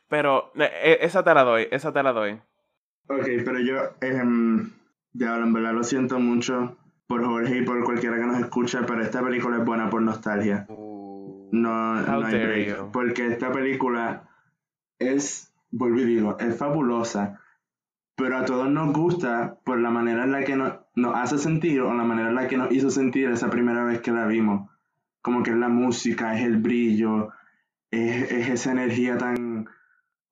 Pero 0.09 0.51
eh, 0.55 0.70
eh, 0.84 0.97
esa 1.01 1.24
te 1.24 1.34
la 1.34 1.43
doy, 1.43 1.68
esa 1.72 1.91
te 1.91 2.03
la 2.03 2.11
doy. 2.11 2.34
Ok, 3.07 3.26
pero 3.45 3.59
yo, 3.59 3.76
eh, 4.01 4.22
ya 5.14 5.36
en 5.38 5.53
verdad 5.53 5.74
lo 5.74 5.84
siento 5.84 6.20
mucho 6.20 6.78
por 7.07 7.24
Jorge 7.26 7.57
y 7.57 7.61
por 7.64 7.84
cualquiera 7.84 8.18
que 8.18 8.26
nos 8.26 8.39
escuche, 8.39 8.80
pero 8.88 9.01
esta 9.01 9.22
película 9.24 9.57
es 9.57 9.66
buena 9.66 9.89
por 9.89 10.01
nostalgia. 10.01 10.66
Uh, 10.70 11.49
no, 11.51 12.01
no 12.01 12.26
hay 12.26 12.36
break. 12.36 12.91
Porque 12.91 13.28
esta 13.28 13.51
película 13.51 14.30
es, 14.99 15.53
volví 15.72 16.05
digo, 16.05 16.38
es 16.39 16.57
fabulosa, 16.57 17.39
pero 18.16 18.38
a 18.38 18.45
todos 18.45 18.70
nos 18.70 18.93
gusta 18.93 19.59
por 19.64 19.80
la 19.80 19.89
manera 19.89 20.24
en 20.24 20.32
la 20.32 20.43
que 20.43 20.55
nos, 20.55 20.74
nos 20.95 21.16
hace 21.16 21.38
sentir 21.38 21.82
o 21.82 21.93
la 21.93 22.03
manera 22.03 22.30
en 22.30 22.36
la 22.36 22.47
que 22.47 22.57
nos 22.57 22.72
hizo 22.72 22.89
sentir 22.89 23.30
esa 23.30 23.49
primera 23.49 23.84
vez 23.84 24.01
que 24.01 24.11
la 24.11 24.28
vimos. 24.28 24.70
Como 25.22 25.41
que 25.41 25.51
es 25.51 25.57
la 25.57 25.70
música, 25.70 26.38
es 26.38 26.45
el 26.45 26.57
brillo, 26.57 27.30
es, 27.89 28.32
es 28.32 28.49
esa 28.49 28.72
energía 28.72 29.18
tan 29.18 29.68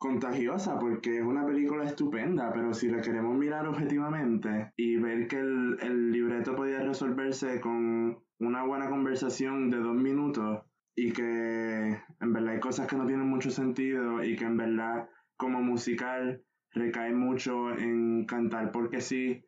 contagiosa 0.02 0.80
porque 0.80 1.20
es 1.20 1.24
una 1.24 1.46
película 1.46 1.86
estupenda, 1.86 2.52
pero 2.52 2.74
si 2.74 2.90
la 2.90 3.02
queremos 3.02 3.38
mirar 3.38 3.68
objetivamente 3.68 4.74
y 4.76 4.98
ver 4.98 5.28
que 5.28 5.40
el, 5.40 5.78
el, 5.80 6.12
libreto 6.12 6.56
podía 6.56 6.80
resolverse 6.80 7.62
con 7.62 8.18
una 8.40 8.64
buena 8.64 8.90
conversación 8.90 9.70
de 9.70 9.78
dos 9.78 9.96
minutos 9.96 10.64
y 10.96 11.14
que 11.14 12.00
en 12.20 12.34
verdad 12.34 12.54
hay 12.56 12.60
cosas 12.60 12.88
que 12.88 12.96
no 12.96 13.06
tienen 13.06 13.28
mucho 13.28 13.52
sentido 13.52 14.24
y 14.24 14.36
que 14.36 14.46
en 14.46 14.58
verdad 14.58 15.08
como 15.38 15.62
musical 15.62 16.44
recae 16.74 17.14
mucho 17.14 17.72
en 17.72 18.26
cantar 18.26 18.72
porque 18.72 19.02
sí. 19.02 19.44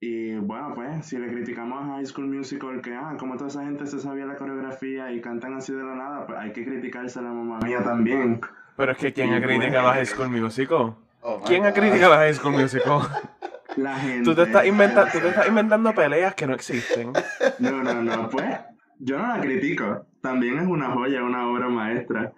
Y 0.00 0.36
bueno, 0.36 0.72
pues 0.74 1.06
si 1.06 1.18
le 1.18 1.28
criticamos 1.28 1.82
a 1.82 1.94
High 1.94 2.06
School 2.06 2.28
Musical 2.28 2.80
que, 2.80 2.94
ah, 2.94 3.16
como 3.18 3.36
toda 3.36 3.48
esa 3.48 3.64
gente 3.64 3.86
se 3.86 3.98
sabía 3.98 4.26
la 4.26 4.36
coreografía 4.36 5.10
y 5.10 5.20
cantan 5.20 5.54
así 5.54 5.72
de 5.72 5.82
la 5.82 5.94
nada, 5.96 6.26
pues 6.26 6.38
hay 6.38 6.52
que 6.52 6.64
criticarse 6.64 7.18
a 7.18 7.22
la 7.22 7.32
mamá 7.32 7.58
mía 7.60 7.82
también. 7.82 8.40
Pero 8.76 8.92
es 8.92 8.98
que 8.98 9.12
¿quién 9.12 9.34
ha 9.34 9.42
criticado 9.42 9.88
a 9.88 9.94
High 9.94 10.06
School 10.06 10.28
Musical? 10.28 10.94
Oh 11.20 11.42
¿Quién 11.44 11.66
ha 11.66 11.72
criticado 11.72 12.14
a 12.14 12.18
High 12.18 12.34
School 12.34 12.52
Musical? 12.52 13.00
La 13.76 13.96
gente. 13.96 14.24
Tú 14.24 14.34
te, 14.34 14.42
estás 14.42 14.66
inventando, 14.66 15.10
tú 15.12 15.18
te 15.20 15.28
estás 15.28 15.48
inventando 15.48 15.92
peleas 15.92 16.34
que 16.34 16.46
no 16.46 16.54
existen. 16.54 17.12
No, 17.58 17.82
no, 17.82 18.02
no, 18.02 18.28
pues 18.28 18.58
yo 18.98 19.18
no 19.18 19.28
la 19.28 19.40
critico. 19.40 20.06
También 20.20 20.58
es 20.58 20.66
una 20.66 20.90
joya, 20.90 21.22
una 21.22 21.48
obra 21.48 21.68
maestra. 21.68 22.32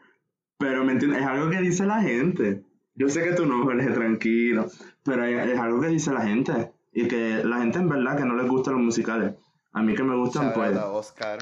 Pero 0.59 0.85
¿me 0.85 0.93
entiendes? 0.93 1.23
Es 1.23 1.27
algo 1.27 1.49
que 1.49 1.61
dice 1.61 1.87
la 1.87 2.03
gente. 2.03 2.63
Yo 2.95 3.09
sé 3.09 3.23
que 3.23 3.33
tú 3.33 3.47
no, 3.47 3.63
Jorge, 3.65 3.91
tranquilo. 3.91 4.67
Pero 5.05 5.25
es 5.25 5.59
algo 5.59 5.81
que 5.81 5.89
dice 5.89 6.13
la 6.13 6.23
gente. 6.23 6.73
Y 6.93 7.07
que 7.07 7.43
la 7.45 7.59
gente 7.59 7.79
en 7.79 7.89
verdad 7.89 8.17
que 8.17 8.25
no 8.25 8.35
les 8.35 8.49
gustan 8.49 8.75
los 8.75 8.83
musicales. 8.83 9.35
A 9.73 9.83
mí 9.83 9.95
que 9.95 10.03
me 10.03 10.17
gustan, 10.17 10.53
pues. 10.53 10.77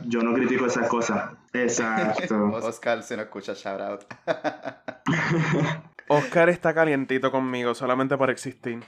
Yo 0.07 0.21
no 0.21 0.35
critico 0.35 0.67
esas 0.67 0.89
cosas. 0.89 1.33
Exacto. 1.55 2.45
Oscar, 2.63 3.03
si 3.03 3.17
no 3.17 3.23
escucha, 3.23 3.55
shout 3.55 3.81
out. 3.81 4.05
Oscar 6.09 6.49
está 6.49 6.75
calientito 6.75 7.31
conmigo 7.31 7.75
solamente 7.75 8.17
por 8.17 8.31
existir. 8.31 8.81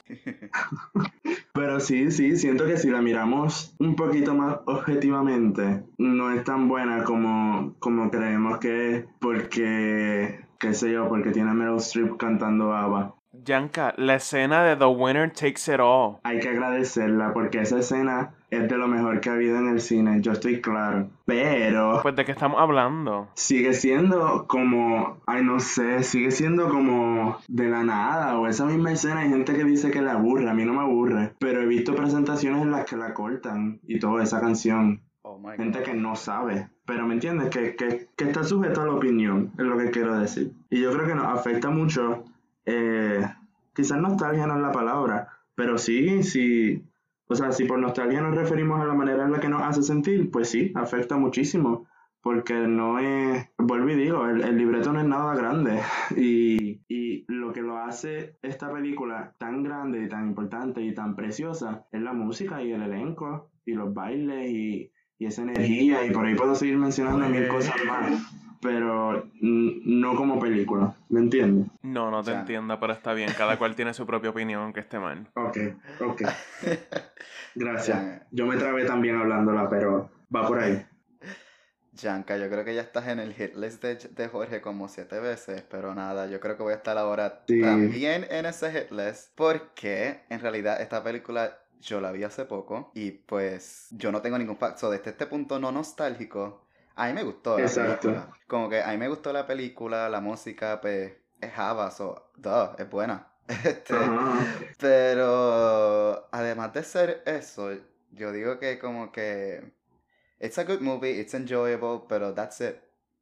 Pero 1.53 1.81
sí, 1.81 2.11
sí, 2.11 2.37
siento 2.37 2.67
que 2.67 2.77
si 2.77 2.91
la 2.91 3.03
miramos 3.03 3.75
un 3.79 3.95
poquito 3.95 4.35
más 4.35 4.59
objetivamente, 4.67 5.85
no 5.99 6.33
es 6.33 6.45
tan 6.45 6.69
buena 6.69 7.05
como, 7.05 7.77
como 7.79 8.11
creemos 8.11 8.59
que 8.59 8.97
es, 8.97 9.05
porque, 9.21 10.47
qué 10.61 10.75
sé 10.75 10.93
yo, 10.93 11.09
porque 11.09 11.31
tiene 11.31 11.51
a 11.51 11.55
Meryl 11.55 11.79
Streep 11.79 12.17
cantando 12.19 12.73
ABBA. 12.73 13.15
Yanka, 13.33 13.95
la 13.97 14.17
escena 14.17 14.65
de 14.65 14.77
The 14.77 14.87
Winner 14.87 15.33
Takes 15.33 15.73
It 15.73 15.81
All. 15.81 16.19
Hay 16.25 16.41
que 16.41 16.49
agradecerla 16.49 17.33
porque 17.33 17.61
esa 17.61 17.79
escena 17.79 18.35
es 18.51 18.69
de 18.69 18.77
lo 18.77 18.89
mejor 18.89 19.21
que 19.21 19.31
ha 19.31 19.35
habido 19.35 19.57
en 19.59 19.69
el 19.69 19.81
cine, 19.81 20.21
yo 20.21 20.33
estoy 20.33 20.61
claro. 20.61 21.09
Pero... 21.25 22.01
Pues 22.03 22.17
de 22.17 22.25
qué 22.25 22.33
estamos 22.33 22.61
hablando. 22.61 23.29
Sigue 23.35 23.73
siendo 23.73 24.47
como, 24.49 25.21
ay 25.27 25.45
no 25.45 25.61
sé, 25.61 26.03
sigue 26.03 26.33
siendo 26.33 26.69
como 26.69 27.39
de 27.47 27.69
la 27.69 27.85
nada. 27.85 28.39
O 28.39 28.49
esa 28.49 28.67
misma 28.67 28.93
escena 28.93 29.21
hay 29.21 29.31
gente 29.31 29.55
que 29.55 29.65
dice 29.65 29.91
que 29.91 30.03
la 30.03 30.15
aburre, 30.15 30.51
a 30.51 30.55
mí 30.55 30.65
no 30.65 30.75
me 30.75 30.81
aburre. 30.81 31.35
Pero 31.39 31.63
he 31.63 31.67
visto 31.67 31.95
presentaciones 31.95 32.63
en 32.63 32.73
las 32.73 32.85
que 32.85 32.97
la 32.97 33.15
cortan 33.15 33.81
y 33.87 34.01
toda 34.01 34.25
esa 34.25 34.41
canción. 34.41 35.03
Oh 35.23 35.41
gente 35.57 35.83
que 35.83 35.95
no 35.95 36.17
sabe. 36.17 36.71
Pero 36.87 37.07
me 37.07 37.15
entiendes, 37.15 37.51
que, 37.51 37.77
que, 37.77 38.09
que 38.17 38.25
está 38.25 38.43
sujeto 38.43 38.83
a 38.83 38.87
la 38.87 38.95
opinión, 38.95 39.53
es 39.59 39.65
lo 39.65 39.77
que 39.77 39.91
quiero 39.91 40.19
decir. 40.19 40.53
Y 40.71 40.81
yo 40.81 40.93
creo 40.93 41.07
que 41.07 41.15
nos 41.15 41.27
afecta 41.27 41.71
mucho 41.71 42.25
eh, 42.67 43.27
quizás 43.75 43.99
nostalgia 43.99 44.47
no 44.47 44.57
es 44.57 44.63
la 44.63 44.73
palabra, 44.73 45.29
pero 45.55 45.79
sí, 45.79 46.23
sí, 46.23 46.85
o 47.27 47.35
sea, 47.35 47.53
si 47.53 47.65
por 47.65 47.79
nostalgia 47.79 48.21
nos 48.21 48.35
referimos 48.35 48.81
a 48.81 48.85
la 48.85 48.95
manera 48.95 49.25
en 49.25 49.33
la 49.33 49.41
que 49.41 49.49
nos 49.49 49.63
hace 49.63 49.83
sentir, 49.83 50.31
pues 50.31 50.51
sí, 50.51 50.73
afecta 50.75 51.17
muchísimo, 51.17 51.89
porque 52.23 52.55
no 52.55 52.99
es, 52.99 53.49
vuelvo 53.59 53.91
y 53.91 53.95
digo, 53.95 54.27
el, 54.27 54.57
libreto 54.57 54.93
no 54.93 55.01
es 55.01 55.07
nada 55.07 55.35
grande, 55.35 55.81
y, 56.17 56.81
y, 56.89 57.25
lo 57.29 57.53
que 57.53 57.63
lo 57.63 57.79
hace 57.79 58.37
esta 58.43 58.73
película 58.73 59.35
tan 59.39 59.63
grande 59.63 60.05
y 60.05 60.09
tan 60.09 60.29
importante 60.29 60.83
y 60.83 60.95
tan 60.95 61.17
preciosa 61.17 61.87
es 61.91 62.03
la 62.03 62.13
música 62.13 62.63
y 62.63 62.73
el 62.73 62.83
elenco, 62.83 63.51
y 63.65 63.75
los 63.75 63.93
bailes 63.93 64.51
y, 64.51 64.93
y 65.21 65.27
esa 65.27 65.43
energía, 65.43 66.05
y 66.05 66.11
por 66.11 66.27
ahí 66.27 66.35
puedo 66.35 66.57
seguir 66.57 66.77
mencionando 66.77 67.29
mil 67.29 67.47
cosas 67.47 67.77
más 67.87 68.21
pero 68.61 69.27
no 69.41 70.17
como 70.17 70.39
película, 70.39 70.95
¿me 71.09 71.21
entiendes? 71.21 71.67
No, 71.83 72.11
no 72.11 72.23
te 72.23 72.33
entiendo, 72.33 72.79
pero 72.79 72.93
está 72.93 73.15
bien, 73.15 73.31
cada 73.37 73.59
cual 73.59 73.75
tiene 73.75 73.95
su 73.95 74.07
propia 74.07 74.31
opinión, 74.31 74.63
aunque 74.63 74.81
esté 74.81 74.99
mal. 74.99 75.27
Ok, 75.35 75.57
ok. 76.01 76.23
Gracias. 77.55 78.23
Yo 78.31 78.47
me 78.47 78.57
trabé 78.57 78.85
también 78.85 79.17
hablándola, 79.17 79.69
pero 79.69 80.11
va 80.35 80.47
por 80.47 80.59
ahí. 80.59 80.85
Yanka, 81.95 82.37
yo 82.37 82.49
creo 82.49 82.65
que 82.65 82.75
ya 82.75 82.83
estás 82.83 83.09
en 83.09 83.19
el 83.19 83.35
hit 83.35 83.57
list 83.57 83.83
de, 83.83 84.29
Jorge 84.29 84.61
como 84.61 84.89
siete 84.89 85.19
veces, 85.19 85.65
pero 85.69 85.95
nada, 85.95 86.29
yo 86.29 86.39
creo 86.39 86.57
que 86.57 86.63
voy 86.63 86.73
a 86.73 86.77
estar 86.77 86.97
ahora 86.97 87.45
también 87.47 88.27
en 88.31 88.47
ese 88.47 88.71
hit 88.71 88.91
list, 88.91 89.33
porque 89.35 90.21
en 90.29 90.41
realidad 90.41 90.81
esta 90.81 91.03
película 91.03 91.59
yo 91.81 92.01
la 92.01 92.13
vi 92.13 92.25
hace 92.25 92.45
poco 92.45 92.91
y 92.95 93.11
pues 93.11 93.89
yo 93.91 94.13
no 94.13 94.23
tengo 94.23 94.39
ningún 94.39 94.57
facto 94.57 94.91
desde 94.91 95.11
este 95.11 95.27
punto 95.27 95.59
no 95.59 95.73
nostálgico 95.73 96.67
a 97.01 97.07
mí 97.07 97.15
me 97.15 97.23
gustó 97.23 97.59
la 97.59 97.67
película. 97.67 98.29
Como 98.47 98.69
que 98.69 98.83
a 98.83 98.89
mí 98.89 98.99
me 98.99 99.09
gustó 99.09 99.33
la 99.33 99.47
película, 99.47 100.09
la 100.11 100.21
música, 100.21 100.81
pues 100.83 101.13
es 101.41 101.51
Java, 101.53 101.91
so, 101.91 102.31
duh, 102.37 102.75
es 102.79 102.89
buena. 102.91 103.27
Este, 103.65 103.95
pero 104.79 106.29
además 106.31 106.73
de 106.73 106.85
ser 106.85 107.23
eso, 107.27 107.71
yo 108.13 108.31
digo 108.33 108.61
que 108.61 108.79
como 108.79 109.11
que 109.11 109.73
it's 110.39 110.59
a 110.59 110.65
good 110.65 110.81
movie, 110.81 111.19
it's 111.19 111.35
enjoyable, 111.35 112.03
pero 112.09 112.33
that's 112.35 112.61
it. 112.61 112.77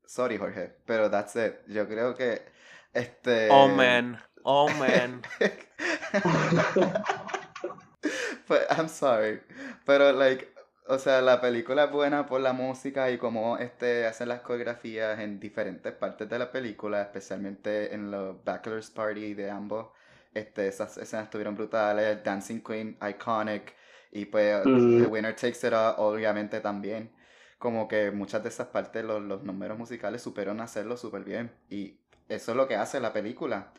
Sorry, 0.04 0.36
Jorge, 0.36 0.74
pero 0.84 1.08
that's 1.08 1.36
it. 1.36 1.64
Yo 1.68 1.86
creo 1.86 2.14
que 2.14 2.42
este 2.92 3.48
Oh 3.50 3.68
man, 3.68 4.20
oh 4.42 4.68
man. 4.70 5.22
pues, 8.48 8.62
I'm 8.76 8.88
sorry, 8.88 9.40
pero 9.84 10.12
like 10.12 10.58
o 10.90 10.98
sea, 10.98 11.20
la 11.20 11.38
película 11.40 11.84
es 11.84 11.90
buena 11.90 12.24
por 12.26 12.40
la 12.40 12.54
música 12.54 13.10
y 13.10 13.18
cómo 13.18 13.58
este, 13.58 14.06
hacen 14.06 14.28
las 14.28 14.40
coreografías 14.40 15.18
en 15.20 15.38
diferentes 15.38 15.92
partes 15.92 16.26
de 16.30 16.38
la 16.38 16.50
película, 16.50 17.02
especialmente 17.02 17.94
en 17.94 18.10
los 18.10 18.42
Bachelor's 18.42 18.90
Party 18.90 19.34
de 19.34 19.50
ambos. 19.50 19.88
Este, 20.32 20.66
esas 20.66 20.96
escenas 20.96 21.26
estuvieron 21.26 21.56
brutales. 21.56 22.24
Dancing 22.24 22.62
Queen, 22.62 22.96
iconic. 23.06 23.74
Y 24.12 24.24
pues, 24.24 24.64
mm. 24.64 25.02
The 25.02 25.06
Winner 25.08 25.36
Takes 25.36 25.66
It 25.66 25.74
All, 25.74 25.94
obviamente 25.98 26.60
también. 26.60 27.10
Como 27.58 27.86
que 27.86 28.10
muchas 28.10 28.42
de 28.42 28.48
esas 28.48 28.68
partes, 28.68 29.04
los, 29.04 29.20
los 29.20 29.42
números 29.42 29.76
musicales 29.76 30.22
supieron 30.22 30.58
hacerlo 30.62 30.96
súper 30.96 31.22
bien. 31.22 31.52
Y 31.68 31.98
eso 32.30 32.52
es 32.52 32.56
lo 32.56 32.66
que 32.66 32.76
hace 32.76 32.98
la 32.98 33.12
película. 33.12 33.72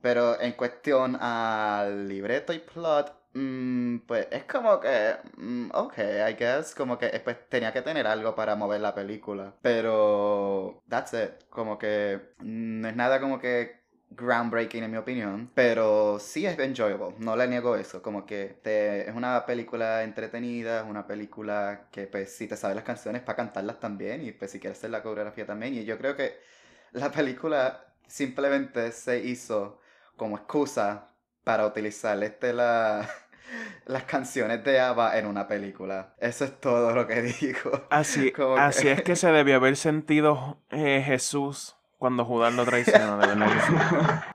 Pero 0.00 0.40
en 0.40 0.52
cuestión 0.52 1.16
al 1.16 2.08
libreto 2.08 2.54
y 2.54 2.58
plot, 2.60 3.23
Mm, 3.34 3.98
pues 4.06 4.28
es 4.30 4.44
como 4.44 4.78
que, 4.80 5.16
mm, 5.36 5.70
ok, 5.74 5.98
I 6.30 6.34
guess, 6.38 6.74
como 6.74 6.96
que 6.98 7.08
pues, 7.24 7.48
tenía 7.48 7.72
que 7.72 7.82
tener 7.82 8.06
algo 8.06 8.34
para 8.34 8.54
mover 8.54 8.80
la 8.80 8.94
película. 8.94 9.54
Pero, 9.60 10.82
that's 10.88 11.12
it. 11.14 11.44
Como 11.50 11.76
que 11.78 12.20
no 12.38 12.88
es 12.88 12.94
nada 12.96 13.20
como 13.20 13.38
que 13.40 13.82
groundbreaking 14.10 14.84
en 14.84 14.90
mi 14.92 14.96
opinión, 14.96 15.50
pero 15.54 16.18
sí 16.20 16.46
es 16.46 16.56
enjoyable, 16.58 17.16
no 17.18 17.34
le 17.36 17.48
niego 17.48 17.74
eso, 17.76 18.00
como 18.00 18.24
que 18.24 18.60
te, 18.62 19.08
es 19.08 19.14
una 19.16 19.44
película 19.44 20.04
entretenida, 20.04 20.82
es 20.82 20.86
una 20.86 21.04
película 21.06 21.88
que 21.90 22.06
pues 22.06 22.32
si 22.36 22.46
te 22.46 22.56
sabes 22.56 22.76
las 22.76 22.84
canciones 22.84 23.22
para 23.22 23.36
cantarlas 23.36 23.80
también 23.80 24.24
y 24.24 24.30
pues 24.32 24.52
si 24.52 24.60
quieres 24.60 24.78
hacer 24.78 24.90
la 24.90 25.02
coreografía 25.02 25.46
también 25.46 25.74
y 25.74 25.84
yo 25.84 25.98
creo 25.98 26.14
que 26.16 26.38
la 26.92 27.10
película 27.10 27.86
simplemente 28.06 28.92
se 28.92 29.18
hizo 29.18 29.80
como 30.16 30.36
excusa 30.36 31.08
para 31.42 31.66
utilizar 31.66 32.22
este 32.22 32.52
la 32.52 33.08
las 33.86 34.04
canciones 34.04 34.64
de 34.64 34.80
ABBA 34.80 35.18
en 35.18 35.26
una 35.26 35.46
película. 35.46 36.14
Eso 36.18 36.44
es 36.44 36.60
todo 36.60 36.94
lo 36.94 37.06
que 37.06 37.22
digo. 37.40 37.86
Así, 37.90 38.32
así 38.58 38.88
es 38.88 39.02
que 39.02 39.16
se 39.16 39.30
debió 39.30 39.56
haber 39.56 39.76
sentido 39.76 40.58
eh, 40.70 41.02
Jesús 41.04 41.76
cuando 41.98 42.24
Judas 42.24 42.54
lo 42.54 42.64
traiciona, 42.64 43.16
de 43.16 43.26
verdad. 43.26 44.24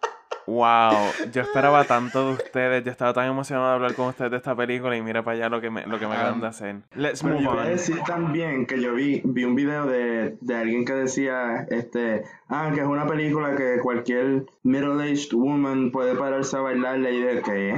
Wow, 0.49 1.11
yo 1.31 1.43
esperaba 1.43 1.83
tanto 1.83 2.25
de 2.25 2.33
ustedes, 2.33 2.83
yo 2.83 2.89
estaba 2.89 3.13
tan 3.13 3.29
emocionado 3.29 3.67
de 3.67 3.75
hablar 3.75 3.93
con 3.93 4.07
ustedes 4.07 4.31
de 4.31 4.37
esta 4.37 4.55
película 4.55 4.97
y 4.97 5.01
mira 5.03 5.23
para 5.23 5.37
allá 5.37 5.49
lo 5.49 5.61
que 5.61 5.69
me, 5.69 5.85
lo 5.85 5.99
que 5.99 6.07
me 6.07 6.15
acaban 6.15 6.41
de 6.41 6.47
hacer. 6.47 6.77
Let's 6.95 7.23
move 7.23 7.43
yo 7.43 7.51
on. 7.51 7.67
decir 7.67 7.99
también 8.07 8.65
que 8.65 8.81
yo 8.81 8.95
vi, 8.95 9.21
vi 9.23 9.43
un 9.43 9.53
video 9.53 9.85
de, 9.85 10.37
de 10.41 10.55
alguien 10.55 10.85
que 10.85 10.93
decía, 10.93 11.67
este, 11.69 12.23
ah, 12.47 12.71
que 12.73 12.81
es 12.81 12.87
una 12.87 13.05
película 13.05 13.55
que 13.55 13.77
cualquier 13.83 14.47
middle-aged 14.63 15.33
woman 15.33 15.91
puede 15.91 16.15
pararse 16.15 16.57
a 16.57 16.61
bailarle 16.61 17.13
y 17.13 17.21
de 17.21 17.41
¿qué? 17.43 17.75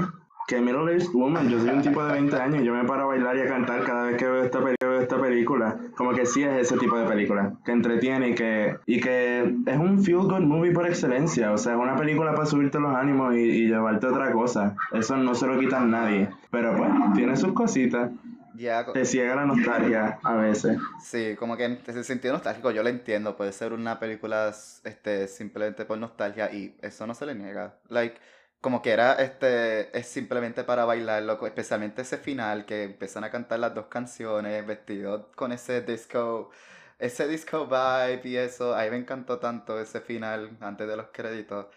Que 0.52 0.60
middle-aged 0.60 1.14
woman, 1.14 1.48
yo 1.48 1.62
soy 1.62 1.70
un 1.70 1.82
tipo 1.82 2.04
de 2.04 2.12
20 2.12 2.36
años, 2.36 2.64
yo 2.66 2.74
me 2.74 2.84
paro 2.84 3.04
a 3.04 3.06
bailar 3.06 3.38
y 3.38 3.40
a 3.40 3.48
cantar 3.48 3.86
cada 3.86 4.04
vez 4.04 4.18
que 4.18 4.28
veo 4.28 4.44
esta, 4.44 4.60
que 4.60 4.86
veo 4.86 5.00
esta 5.00 5.18
película. 5.18 5.78
Como 5.96 6.12
que 6.12 6.26
sí 6.26 6.44
es 6.44 6.64
ese 6.64 6.78
tipo 6.78 6.98
de 6.98 7.08
película, 7.08 7.54
que 7.64 7.72
entretiene 7.72 8.32
y 8.32 8.36
que, 8.36 8.76
y 8.86 9.00
que 9.00 9.44
es 9.66 9.78
un 9.78 10.04
feel-good 10.04 10.42
movie 10.42 10.74
por 10.74 10.86
excelencia. 10.86 11.54
O 11.54 11.58
sea, 11.58 11.76
es 11.76 11.80
una 11.80 11.96
película 11.96 12.34
para 12.34 12.46
subirte 12.46 12.82
los 12.82 12.94
ánimos 12.94 13.34
y, 13.34 13.40
y 13.40 13.68
llevarte 13.70 14.08
otra 14.08 14.34
cosa. 14.34 14.76
Eso 14.92 15.16
no 15.16 15.36
se 15.36 15.48
lo 15.48 15.58
quitan 15.58 15.90
nadie. 15.90 16.28
Pero 16.50 16.76
pues, 16.76 16.90
tiene 17.16 17.38
sus 17.38 17.54
cositas. 17.54 18.12
Ya, 18.54 18.86
Te 18.92 19.06
ciega 19.06 19.36
la 19.36 19.46
nostalgia 19.46 20.20
a 20.22 20.36
veces. 20.36 20.78
sí, 21.02 21.38
como 21.40 21.56
que 21.56 21.64
en 21.64 21.80
ese 21.88 22.04
sentido 22.04 22.34
nostálgico 22.34 22.72
yo 22.72 22.84
lo 22.84 22.90
entiendo. 22.90 23.38
Puede 23.38 23.54
ser 23.54 23.72
una 23.72 24.00
película 24.00 24.54
este, 24.84 25.30
simplemente 25.30 25.86
por 25.86 25.98
nostalgia 25.98 26.52
y 26.52 26.76
eso 26.82 27.08
no 27.08 27.16
se 27.16 27.26
le 27.26 27.36
niega. 27.36 27.76
Like, 27.88 28.18
como 28.62 28.82
que 28.82 28.92
era, 28.92 29.14
este, 29.16 29.98
es 29.98 30.08
simplemente 30.08 30.64
para 30.64 30.86
bailarlo, 30.86 31.44
especialmente 31.46 32.04
ese 32.04 32.18
final 32.18 32.66
que 32.66 32.84
empiezan 32.84 33.24
a 33.24 33.32
cantar 33.32 33.60
las 33.60 33.74
dos 33.74 33.88
canciones 33.88 34.66
vestidos 34.66 35.26
con 35.36 35.52
ese 35.52 35.82
disco, 35.82 36.52
ese 37.00 37.28
disco 37.28 37.66
vibe 37.66 38.22
y 38.24 38.38
eso. 38.38 38.76
A 38.76 38.84
mí 38.84 38.92
me 38.92 38.98
encantó 38.98 39.40
tanto 39.40 39.80
ese 39.80 40.00
final 40.02 40.58
antes 40.62 40.88
de 40.88 40.96
los 40.96 41.08
créditos. 41.12 41.68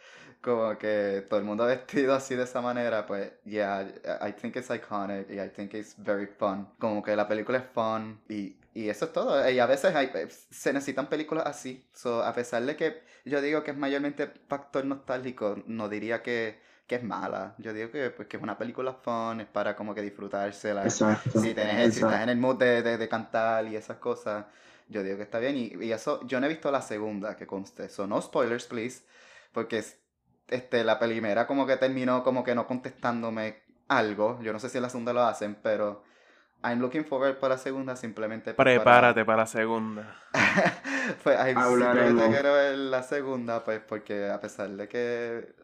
Como 0.43 0.77
que 0.79 1.27
todo 1.29 1.41
el 1.41 1.47
mundo 1.47 1.65
vestido 1.67 2.15
así 2.15 2.35
de 2.35 2.45
esa 2.45 2.61
manera, 2.61 3.07
pues, 3.07 3.33
yeah, 3.45 3.83
I 4.21 4.33
think 4.33 4.57
it's 4.57 4.71
iconic 4.71 5.31
y 5.31 5.41
I 5.41 5.49
think 5.49 5.73
it's 5.75 5.95
very 5.99 6.27
fun. 6.27 6.69
Como 6.79 7.03
que 7.03 7.17
la 7.17 7.27
película 7.27 7.59
es 7.59 7.65
fun 7.73 8.21
y, 8.29 8.57
y 8.75 8.89
eso 8.91 9.07
es 9.07 9.13
todo. 9.13 9.49
Y 9.51 9.59
a 9.59 9.67
veces 9.67 9.95
se 10.51 10.73
necesitan 10.73 11.09
películas 11.09 11.47
así. 11.47 11.87
So, 11.95 12.23
a 12.23 12.35
pesar 12.35 12.63
de 12.65 12.77
que 12.77 13.03
yo 13.25 13.41
digo 13.41 13.63
que 13.65 13.71
es 13.71 13.77
mayormente 13.77 14.27
factor 14.49 14.85
nostálgico, 14.85 15.63
no 15.67 15.89
diría 15.89 16.23
que, 16.23 16.59
que 16.87 16.97
es 16.97 17.03
mala. 17.03 17.55
Yo 17.59 17.73
digo 17.73 17.91
que, 17.91 18.11
pues, 18.11 18.29
que 18.29 18.37
es 18.37 18.43
una 18.43 18.59
película 18.59 18.93
fun, 18.95 19.41
es 19.41 19.47
para 19.47 19.75
como 19.77 19.95
que 19.95 20.03
disfrutársela. 20.03 20.85
Exacto. 20.85 21.41
Si, 21.41 21.55
tenés, 21.55 21.95
si 21.95 22.01
estás 22.01 22.23
en 22.23 22.29
el 22.29 22.37
mood 22.39 22.57
de, 22.59 22.83
de, 22.83 22.99
de 22.99 23.09
cantar 23.09 23.67
y 23.67 23.77
esas 23.77 23.97
cosas, 23.99 24.45
yo 24.89 25.03
digo 25.03 25.17
que 25.17 25.23
está 25.23 25.39
bien. 25.39 25.57
Y, 25.57 25.73
y 25.85 25.93
eso, 25.93 26.21
yo 26.27 26.41
no 26.41 26.47
he 26.47 26.49
visto 26.51 26.71
la 26.71 26.83
segunda 26.83 27.37
que 27.37 27.47
conste. 27.47 27.89
So, 27.89 28.07
no 28.07 28.21
spoilers, 28.21 28.67
please. 28.67 29.03
Porque 29.53 29.79
es- 29.79 29.99
este, 30.49 30.85
la 30.85 30.99
primera 30.99 31.47
como 31.47 31.67
que 31.67 31.77
terminó 31.79 32.23
como 32.23 32.45
que 32.45 32.55
no 32.55 32.67
contestándome 32.67 33.63
algo. 33.89 34.39
Yo 34.43 34.53
no 34.53 34.59
sé 34.61 34.69
si 34.69 34.77
en 34.79 34.83
la 34.83 34.91
segunda 34.91 35.15
lo 35.15 35.23
hacen, 35.23 35.55
pero 35.63 36.03
I'm 36.63 36.81
looking 36.81 37.07
forward 37.07 37.39
para 37.39 37.55
la 37.55 37.59
segunda 37.59 37.97
simplemente 37.97 38.53
pues, 38.53 38.57
para- 38.57 38.75
Prepárate 38.75 39.25
para 39.25 39.39
la 39.39 39.47
segunda. 39.47 40.17
pues 41.25 41.39
Hablaremos. 41.39 41.79
simplemente 41.79 42.29
quiero 42.29 42.53
ver 42.53 42.77
la 42.77 43.03
segunda, 43.03 43.65
pues 43.65 43.81
porque 43.81 44.29
a 44.29 44.39
pesar 44.41 44.69
de 44.71 44.87
que 44.89 45.55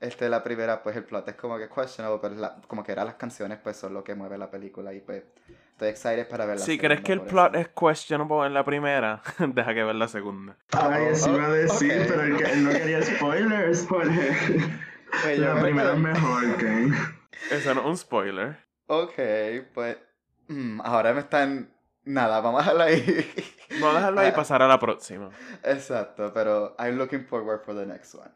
este, 0.00 0.28
la 0.28 0.42
primera, 0.44 0.82
pues 0.82 0.96
el 0.96 1.04
plot 1.04 1.28
es 1.28 1.34
como 1.36 1.58
que 1.58 1.68
questionable, 1.68 2.18
pero 2.20 2.34
la- 2.34 2.56
como 2.68 2.82
que 2.84 2.92
eran 2.92 3.06
las 3.06 3.14
canciones, 3.16 3.58
pues 3.62 3.76
son 3.76 3.94
lo 3.94 4.04
que 4.04 4.14
mueve 4.14 4.36
la 4.38 4.50
película 4.50 4.92
y 4.92 5.00
pues 5.00 5.24
estoy 5.72 5.88
excited 5.88 6.28
para 6.28 6.46
ver 6.46 6.56
la 6.56 6.60
Si 6.64 6.72
segunda. 6.72 6.88
crees 6.88 7.00
que 7.02 7.12
el 7.12 7.20
plot 7.22 7.54
eso. 7.54 7.60
es 7.62 7.68
questionable 7.68 8.46
en 8.46 8.54
la 8.54 8.64
primera, 8.64 9.22
deja 9.38 9.74
que 9.74 9.84
ver 9.84 9.94
la 9.94 10.08
segunda. 10.08 10.56
Ay, 10.72 11.04
eso 11.12 11.34
iba 11.36 11.46
a 11.46 11.50
decir, 11.52 11.92
Ok. 11.92 12.06
pero 12.08 12.22
él, 12.22 12.36
que- 12.36 12.52
él 12.52 12.64
no 12.64 12.70
quería 12.70 13.02
spoilers. 13.02 13.86
Jorge. 13.86 14.30
Pues 15.22 15.38
yo 15.38 15.54
La 15.54 15.60
primera 15.62 15.90
que- 15.90 15.96
es 15.96 16.02
mejor, 16.02 16.56
Ken. 16.58 16.94
Eso 17.50 17.74
no 17.74 17.80
es 17.82 17.86
un 17.86 17.96
spoiler. 17.96 18.56
Ok, 18.88 19.12
pues 19.74 19.96
mm, 20.48 20.80
ahora 20.84 21.12
me 21.14 21.20
están... 21.20 21.72
Nada, 22.04 22.40
vamos 22.40 22.60
a 22.60 22.72
dejarlo 22.72 22.82
ahí. 22.84 23.32
Vamos 23.80 23.94
a 23.94 23.98
dejarlo 23.98 24.20
ahí 24.20 24.28
y 24.28 24.32
pasar 24.32 24.62
a 24.62 24.68
la 24.68 24.78
próxima. 24.78 25.30
Exacto, 25.64 26.32
pero 26.32 26.76
I'm 26.78 26.96
looking 26.96 27.24
forward 27.26 27.62
for 27.64 27.74
the 27.74 27.84
next 27.86 28.14
one. 28.14 28.30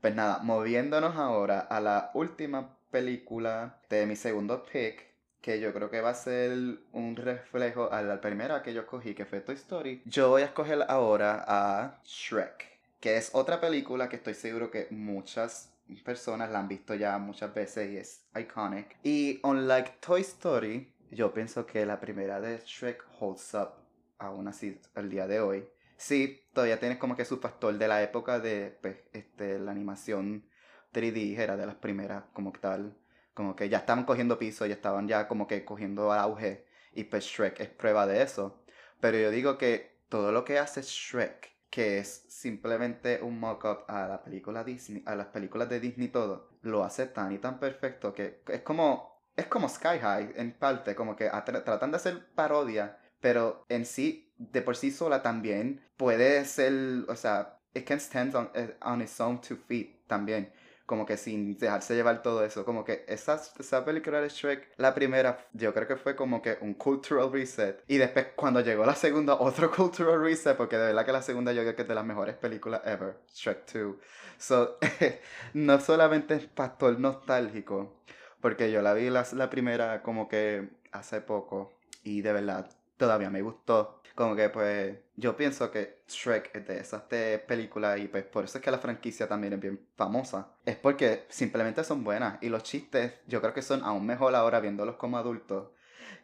Pues 0.00 0.14
nada, 0.14 0.38
moviéndonos 0.42 1.16
ahora 1.16 1.60
a 1.60 1.78
la 1.78 2.10
última 2.14 2.74
película 2.90 3.80
de 3.90 4.06
mi 4.06 4.16
segundo 4.16 4.64
pick, 4.64 5.06
que 5.42 5.60
yo 5.60 5.74
creo 5.74 5.90
que 5.90 6.00
va 6.00 6.10
a 6.10 6.14
ser 6.14 6.52
un 6.92 7.16
reflejo 7.16 7.92
a 7.92 8.00
la 8.00 8.18
primera 8.18 8.62
que 8.62 8.72
yo 8.72 8.86
cogí, 8.86 9.14
que 9.14 9.26
fue 9.26 9.40
Toy 9.40 9.56
Story. 9.56 10.02
Yo 10.06 10.30
voy 10.30 10.40
a 10.40 10.46
escoger 10.46 10.86
ahora 10.88 11.44
a 11.46 12.00
Shrek, 12.04 12.64
que 12.98 13.18
es 13.18 13.30
otra 13.34 13.60
película 13.60 14.08
que 14.08 14.16
estoy 14.16 14.32
seguro 14.32 14.70
que 14.70 14.86
muchas 14.90 15.70
personas 16.02 16.50
la 16.50 16.60
han 16.60 16.68
visto 16.68 16.94
ya 16.94 17.18
muchas 17.18 17.52
veces 17.52 17.90
y 17.90 17.96
es 17.98 18.24
iconic. 18.40 18.96
Y 19.02 19.38
unlike 19.42 19.98
Toy 20.00 20.22
Story, 20.22 20.94
yo 21.10 21.34
pienso 21.34 21.66
que 21.66 21.84
la 21.84 22.00
primera 22.00 22.40
de 22.40 22.58
Shrek 22.64 23.04
holds 23.18 23.52
up 23.52 23.72
aún 24.18 24.48
así 24.48 24.80
al 24.94 25.10
día 25.10 25.26
de 25.26 25.40
hoy. 25.40 25.68
Sí, 26.00 26.48
todavía 26.54 26.80
tienes 26.80 26.96
como 26.98 27.14
que 27.14 27.26
su 27.26 27.38
factor 27.40 27.76
de 27.76 27.86
la 27.86 28.02
época 28.02 28.40
de 28.40 28.78
pues, 28.80 28.96
este, 29.12 29.58
la 29.58 29.70
animación 29.70 30.48
3D, 30.94 31.38
era 31.38 31.58
de 31.58 31.66
las 31.66 31.74
primeras 31.74 32.24
como 32.32 32.52
que 32.54 32.60
tal. 32.60 32.96
Como 33.34 33.54
que 33.54 33.68
ya 33.68 33.78
estaban 33.78 34.04
cogiendo 34.04 34.38
piso, 34.38 34.64
ya 34.64 34.74
estaban 34.74 35.08
ya 35.08 35.28
como 35.28 35.46
que 35.46 35.62
cogiendo 35.64 36.12
auge. 36.12 36.64
Y 36.94 37.04
pues 37.04 37.24
Shrek 37.26 37.60
es 37.60 37.68
prueba 37.68 38.06
de 38.06 38.22
eso. 38.22 38.64
Pero 39.00 39.18
yo 39.18 39.30
digo 39.30 39.58
que 39.58 40.00
todo 40.08 40.32
lo 40.32 40.42
que 40.44 40.58
hace 40.58 40.80
Shrek, 40.82 41.54
que 41.68 41.98
es 41.98 42.24
simplemente 42.28 43.20
un 43.22 43.38
mock-up 43.38 43.84
a 43.86 44.08
la 44.08 44.24
película 44.24 44.64
Disney, 44.64 45.02
a 45.06 45.14
las 45.14 45.26
películas 45.28 45.68
de 45.68 45.80
Disney 45.80 46.08
todo, 46.08 46.48
lo 46.62 46.82
hace 46.82 47.06
tan 47.06 47.32
y 47.32 47.38
tan 47.38 47.60
perfecto 47.60 48.14
que 48.14 48.42
es 48.48 48.62
como 48.62 49.20
es 49.36 49.46
como 49.46 49.68
Sky 49.68 49.98
High 50.00 50.32
en 50.36 50.52
parte, 50.58 50.94
como 50.94 51.14
que 51.16 51.28
tratan 51.28 51.90
de 51.90 51.96
hacer 51.96 52.26
parodia, 52.34 52.98
pero 53.20 53.64
en 53.68 53.86
sí, 53.86 54.29
de 54.40 54.62
por 54.62 54.74
sí 54.74 54.90
sola 54.90 55.22
también 55.22 55.82
puede 55.98 56.44
ser, 56.46 57.04
o 57.08 57.14
sea, 57.14 57.58
it 57.74 57.86
can 57.86 58.00
stand 58.00 58.34
on, 58.34 58.50
eh, 58.54 58.74
on 58.82 59.02
its 59.02 59.20
own 59.20 59.40
two 59.40 59.56
feet 59.56 60.06
también. 60.06 60.50
Como 60.86 61.06
que 61.06 61.16
sin 61.16 61.56
dejarse 61.56 61.94
llevar 61.94 62.20
todo 62.20 62.44
eso. 62.44 62.64
Como 62.64 62.84
que 62.84 63.04
esa, 63.06 63.40
esa 63.60 63.84
película 63.84 64.20
de 64.20 64.28
Shrek, 64.28 64.72
la 64.76 64.92
primera, 64.92 65.46
yo 65.52 65.72
creo 65.72 65.86
que 65.86 65.96
fue 65.96 66.16
como 66.16 66.42
que 66.42 66.58
un 66.62 66.74
cultural 66.74 67.30
reset. 67.30 67.84
Y 67.86 67.98
después, 67.98 68.28
cuando 68.34 68.60
llegó 68.60 68.84
la 68.84 68.96
segunda, 68.96 69.34
otro 69.40 69.70
cultural 69.70 70.20
reset. 70.20 70.56
Porque 70.56 70.76
de 70.76 70.86
verdad 70.86 71.06
que 71.06 71.12
la 71.12 71.22
segunda 71.22 71.52
yo 71.52 71.62
creo 71.62 71.76
que 71.76 71.82
es 71.82 71.88
de 71.88 71.94
las 71.94 72.04
mejores 72.04 72.34
películas 72.34 72.80
ever. 72.84 73.18
Shrek 73.32 73.72
2. 73.72 73.96
So, 74.38 74.78
no 75.54 75.78
solamente 75.78 76.34
es 76.34 76.48
factor 76.56 76.98
nostálgico. 76.98 78.02
Porque 78.40 78.72
yo 78.72 78.82
la 78.82 78.92
vi 78.92 79.10
la, 79.10 79.24
la 79.34 79.48
primera 79.48 80.02
como 80.02 80.28
que 80.28 80.70
hace 80.90 81.20
poco. 81.20 81.72
Y 82.02 82.22
de 82.22 82.32
verdad, 82.32 82.68
todavía 83.00 83.30
me 83.30 83.40
gustó. 83.40 84.02
Como 84.14 84.36
que 84.36 84.50
pues 84.50 84.94
yo 85.16 85.34
pienso 85.34 85.70
que 85.70 86.02
Shrek 86.06 86.54
es 86.54 86.66
de 86.66 86.78
esas 86.80 87.08
de 87.08 87.38
películas 87.38 87.98
y 87.98 88.08
pues 88.08 88.24
por 88.24 88.44
eso 88.44 88.58
es 88.58 88.64
que 88.64 88.70
la 88.70 88.78
franquicia 88.78 89.26
también 89.26 89.54
es 89.54 89.60
bien 89.60 89.80
famosa. 89.96 90.48
Es 90.66 90.76
porque 90.76 91.24
simplemente 91.30 91.82
son 91.82 92.04
buenas 92.04 92.38
y 92.42 92.50
los 92.50 92.62
chistes 92.62 93.14
yo 93.26 93.40
creo 93.40 93.54
que 93.54 93.62
son 93.62 93.82
aún 93.84 94.04
mejor 94.04 94.34
ahora 94.34 94.60
viéndolos 94.60 94.96
como 94.96 95.16
adultos. 95.16 95.70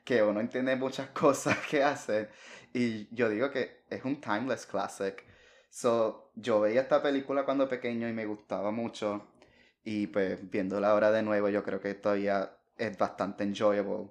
Que 0.05 0.23
uno 0.23 0.41
entiende 0.41 0.77
muchas 0.77 1.09
cosas 1.23 1.57
que 1.67 1.83
hacen 1.83 2.29
y 2.75 3.09
yo 3.15 3.31
digo 3.31 3.51
que 3.51 3.85
es 3.89 4.05
un 4.05 4.21
timeless 4.21 4.67
classic. 4.67 5.25
So, 5.71 6.31
yo 6.35 6.61
veía 6.61 6.83
esta 6.83 7.03
película 7.03 7.45
cuando 7.47 7.69
pequeño 7.69 8.07
y 8.09 8.13
me 8.13 8.27
gustaba 8.27 8.71
mucho 8.71 9.29
y 9.85 10.09
pues 10.09 10.51
viéndola 10.51 10.91
ahora 10.91 11.11
de 11.11 11.23
nuevo 11.23 11.49
yo 11.49 11.63
creo 11.65 11.81
que 11.81 11.95
todavía 11.95 12.51
es 12.77 12.99
bastante 12.99 13.45
enjoyable. 13.45 14.09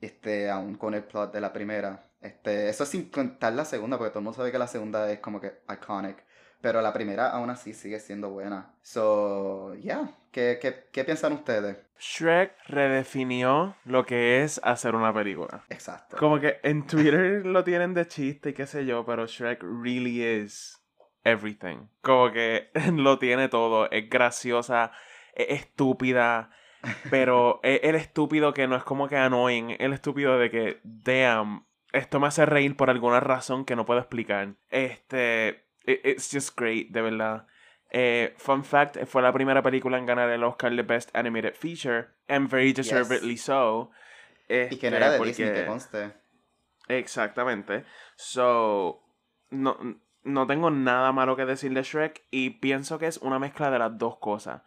Este, 0.00 0.48
aún 0.48 0.76
con 0.76 0.94
el 0.94 1.04
plot 1.04 1.32
de 1.32 1.40
la 1.40 1.52
primera. 1.52 2.04
Este, 2.20 2.68
eso 2.68 2.84
sin 2.84 3.10
contar 3.10 3.52
la 3.52 3.64
segunda, 3.64 3.96
porque 3.98 4.10
todo 4.10 4.20
el 4.20 4.24
mundo 4.24 4.36
sabe 4.36 4.52
que 4.52 4.58
la 4.58 4.66
segunda 4.66 5.10
es 5.10 5.20
como 5.20 5.40
que 5.40 5.60
iconic. 5.68 6.24
Pero 6.60 6.80
la 6.82 6.92
primera 6.92 7.30
aún 7.30 7.50
así 7.50 7.72
sigue 7.72 8.00
siendo 8.00 8.30
buena. 8.30 8.74
So, 8.82 9.74
yeah. 9.74 10.10
¿Qué, 10.32 10.58
qué, 10.60 10.88
qué 10.92 11.04
piensan 11.04 11.32
ustedes? 11.32 11.76
Shrek 11.98 12.52
redefinió 12.66 13.76
lo 13.84 14.04
que 14.04 14.42
es 14.42 14.60
hacer 14.64 14.94
una 14.94 15.12
película. 15.12 15.64
Exacto. 15.68 16.16
Como 16.16 16.40
que 16.40 16.58
en 16.62 16.86
Twitter 16.86 17.44
lo 17.46 17.64
tienen 17.64 17.94
de 17.94 18.06
chiste 18.06 18.50
y 18.50 18.54
qué 18.54 18.66
sé 18.66 18.86
yo, 18.86 19.04
pero 19.04 19.26
Shrek 19.26 19.62
really 19.62 20.22
is 20.22 20.80
everything. 21.24 21.88
Como 22.02 22.32
que 22.32 22.70
lo 22.92 23.18
tiene 23.18 23.48
todo. 23.48 23.90
Es 23.90 24.08
graciosa, 24.08 24.92
es 25.34 25.60
estúpida, 25.62 26.50
pero 27.10 27.60
es 27.62 27.80
el 27.82 27.94
estúpido 27.94 28.52
que 28.54 28.66
no 28.68 28.76
es 28.76 28.84
como 28.84 29.08
que 29.08 29.16
annoying. 29.16 29.76
El 29.78 29.92
estúpido 29.92 30.38
de 30.38 30.50
que, 30.50 30.80
damn, 30.84 31.66
esto 31.92 32.20
me 32.20 32.26
hace 32.28 32.46
reír 32.46 32.76
por 32.76 32.90
alguna 32.90 33.20
razón 33.20 33.64
que 33.64 33.76
no 33.76 33.86
puedo 33.86 34.00
explicar. 34.00 34.54
Este, 34.70 35.64
it- 35.84 36.00
it's 36.04 36.30
just 36.32 36.58
great, 36.58 36.88
de 36.90 37.02
verdad. 37.02 37.46
Eh, 37.90 38.34
fun 38.36 38.64
fact, 38.64 39.04
fue 39.06 39.22
la 39.22 39.32
primera 39.32 39.62
película 39.62 39.96
en 39.96 40.04
ganar 40.06 40.28
el 40.30 40.44
Oscar 40.44 40.74
de 40.76 40.82
Best 40.82 41.14
Animated 41.16 41.54
Feature, 41.54 42.08
and 42.28 42.48
very 42.50 42.72
deservedly 42.74 43.36
so. 43.38 43.90
y 44.50 44.76
que 44.76 44.90
no 44.90 44.96
Este, 44.96 44.96
era 44.96 45.10
de 45.10 45.18
porque- 45.18 45.30
Disney, 45.30 45.52
que 45.54 45.66
conste. 45.66 46.12
Exactamente. 46.88 47.84
So, 48.16 49.02
no, 49.50 49.76
no 50.22 50.46
tengo 50.46 50.70
nada 50.70 51.12
malo 51.12 51.36
que 51.36 51.44
decir 51.44 51.72
de 51.74 51.82
Shrek 51.82 52.24
y 52.30 52.50
pienso 52.50 52.98
que 52.98 53.06
es 53.06 53.18
una 53.18 53.38
mezcla 53.38 53.70
de 53.70 53.78
las 53.78 53.96
dos 53.98 54.18
cosas. 54.18 54.62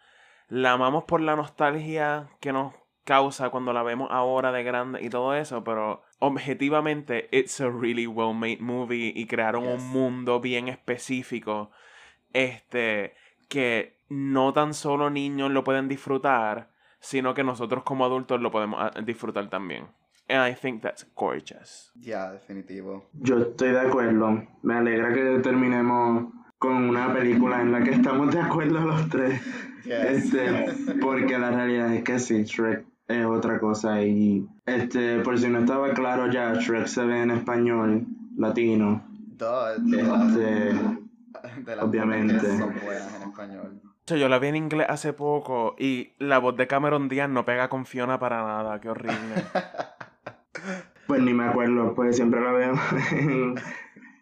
La 0.52 0.72
amamos 0.72 1.04
por 1.04 1.22
la 1.22 1.34
nostalgia 1.34 2.28
que 2.38 2.52
nos 2.52 2.74
causa 3.04 3.48
cuando 3.48 3.72
la 3.72 3.82
vemos 3.82 4.08
ahora 4.10 4.52
de 4.52 4.62
grande 4.62 5.02
y 5.02 5.08
todo 5.08 5.34
eso, 5.34 5.64
pero 5.64 6.02
objetivamente 6.18 7.26
it's 7.32 7.58
a 7.62 7.70
really 7.70 8.06
well 8.06 8.34
made 8.34 8.58
movie 8.60 9.14
y 9.16 9.26
crearon 9.26 9.66
un 9.66 9.88
mundo 9.88 10.40
bien 10.40 10.68
específico 10.68 11.70
este 12.34 13.14
que 13.48 13.96
no 14.10 14.52
tan 14.52 14.74
solo 14.74 15.08
niños 15.08 15.50
lo 15.50 15.64
pueden 15.64 15.88
disfrutar, 15.88 16.68
sino 17.00 17.32
que 17.32 17.44
nosotros 17.44 17.82
como 17.82 18.04
adultos 18.04 18.42
lo 18.42 18.50
podemos 18.50 18.78
ah, 18.78 19.00
disfrutar 19.00 19.48
también. 19.48 19.86
And 20.28 20.46
I 20.46 20.54
think 20.54 20.82
that's 20.82 21.10
gorgeous. 21.14 21.90
Ya, 21.94 22.30
definitivo. 22.30 23.08
Yo 23.14 23.38
estoy 23.38 23.70
de 23.70 23.80
acuerdo. 23.80 24.46
Me 24.62 24.74
alegra 24.74 25.14
que 25.14 25.38
terminemos 25.42 26.30
con 26.58 26.90
una 26.90 27.10
película 27.14 27.62
en 27.62 27.72
la 27.72 27.82
que 27.82 27.92
estamos 27.92 28.30
de 28.30 28.40
acuerdo 28.40 28.80
los 28.80 29.08
tres. 29.08 29.40
Este, 29.84 30.96
porque 31.00 31.38
la 31.38 31.50
realidad 31.50 31.94
es 31.94 32.04
que 32.04 32.18
sí, 32.18 32.44
Shrek 32.44 32.84
es 33.08 33.26
otra 33.26 33.58
cosa 33.58 34.02
y 34.02 34.46
este 34.64 35.20
por 35.20 35.38
si 35.38 35.48
no 35.48 35.58
estaba 35.58 35.92
claro 35.92 36.30
ya 36.30 36.54
Shrek 36.54 36.86
se 36.86 37.04
ve 37.04 37.22
en 37.22 37.32
español 37.32 38.06
latino 38.38 39.04
este, 39.34 40.72
obviamente 41.80 42.58
son 42.58 42.72
buenas 42.84 43.14
en 43.16 43.28
español 43.28 43.82
yo 44.16 44.28
la 44.28 44.38
vi 44.38 44.48
en 44.48 44.56
inglés 44.56 44.86
hace 44.88 45.12
poco 45.12 45.74
y 45.78 46.12
la 46.18 46.38
voz 46.38 46.56
de 46.56 46.66
Cameron 46.66 47.08
Díaz 47.08 47.28
no 47.28 47.44
pega 47.44 47.68
con 47.68 47.86
Fiona 47.86 48.18
para 48.18 48.42
nada, 48.42 48.80
qué 48.80 48.88
horrible. 48.88 49.16
pues 51.06 51.22
ni 51.22 51.32
me 51.32 51.44
acuerdo, 51.44 51.94
pues 51.94 52.16
siempre 52.16 52.40
la 52.40 52.52
veo 52.52 52.74
en, 53.12 53.54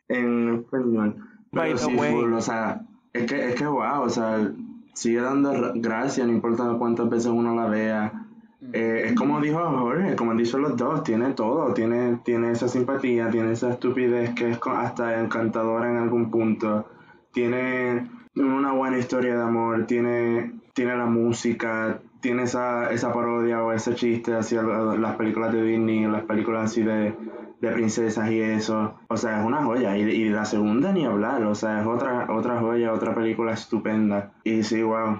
en 0.09 0.55
español. 0.57 1.17
Pero 1.53 1.79
sí, 1.79 1.97
o 1.97 2.41
sea, 2.41 2.83
es 3.13 3.27
que, 3.27 3.49
es 3.49 3.55
que 3.57 3.67
wow, 3.67 4.03
o 4.03 4.09
sea, 4.09 4.53
sigue 5.01 5.23
dando 5.23 5.73
gracias, 5.77 6.27
no 6.27 6.33
importa 6.35 6.77
cuántas 6.79 7.09
veces 7.09 7.29
uno 7.29 7.55
la 7.55 7.69
vea. 7.69 8.13
Mm. 8.61 8.71
Eh, 8.75 9.03
es 9.07 9.15
como 9.15 9.41
dijo 9.41 9.59
Jorge, 9.59 10.15
como 10.15 10.33
han 10.33 10.37
dicho 10.37 10.59
los 10.59 10.77
dos, 10.77 11.03
tiene 11.05 11.33
todo, 11.33 11.73
tiene, 11.73 12.19
tiene 12.23 12.51
esa 12.51 12.69
simpatía, 12.69 13.31
tiene 13.31 13.53
esa 13.53 13.71
estupidez 13.71 14.35
que 14.35 14.51
es 14.51 14.59
hasta 14.63 15.19
encantadora 15.23 15.91
en 15.91 15.97
algún 15.97 16.31
punto, 16.31 16.87
tiene 17.33 18.11
una 18.37 18.73
buena 18.73 18.99
historia 18.99 19.37
de 19.37 19.43
amor, 19.43 19.87
tiene, 19.87 20.53
tiene 20.75 20.95
la 20.95 21.07
música, 21.07 21.99
tiene 22.21 22.45
esa, 22.45 22.91
esa 22.93 23.13
parodia 23.13 23.63
o 23.63 23.73
ese 23.73 23.95
chiste 23.95 24.35
hacia 24.35 24.63
las 24.63 25.17
películas 25.17 25.53
de 25.53 25.63
Disney, 25.63 26.07
las 26.07 26.23
películas 26.23 26.71
así 26.71 26.83
de, 26.83 27.15
de 27.61 27.71
princesas 27.73 28.31
y 28.31 28.41
eso. 28.41 28.95
O 29.09 29.17
sea, 29.17 29.41
es 29.41 29.47
una 29.47 29.63
joya. 29.65 29.97
Y, 29.97 30.03
y, 30.03 30.29
la 30.29 30.45
segunda 30.45 30.93
ni 30.93 31.05
hablar, 31.05 31.43
o 31.45 31.55
sea, 31.55 31.81
es 31.81 31.87
otra, 31.87 32.27
otra 32.31 32.59
joya, 32.61 32.93
otra 32.93 33.15
película 33.15 33.53
estupenda. 33.53 34.33
Y 34.45 34.63
sí, 34.63 34.83
wow, 34.83 35.19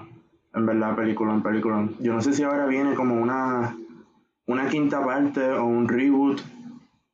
en 0.53 0.65
verdad, 0.65 0.95
película, 0.95 1.33
en 1.33 1.41
película. 1.41 1.87
Yo 1.99 2.13
no 2.13 2.21
sé 2.21 2.33
si 2.33 2.43
ahora 2.43 2.65
viene 2.65 2.93
como 2.93 3.15
una, 3.15 3.75
una 4.45 4.67
quinta 4.67 5.03
parte 5.03 5.51
o 5.51 5.65
un 5.65 5.87
reboot, 5.87 6.41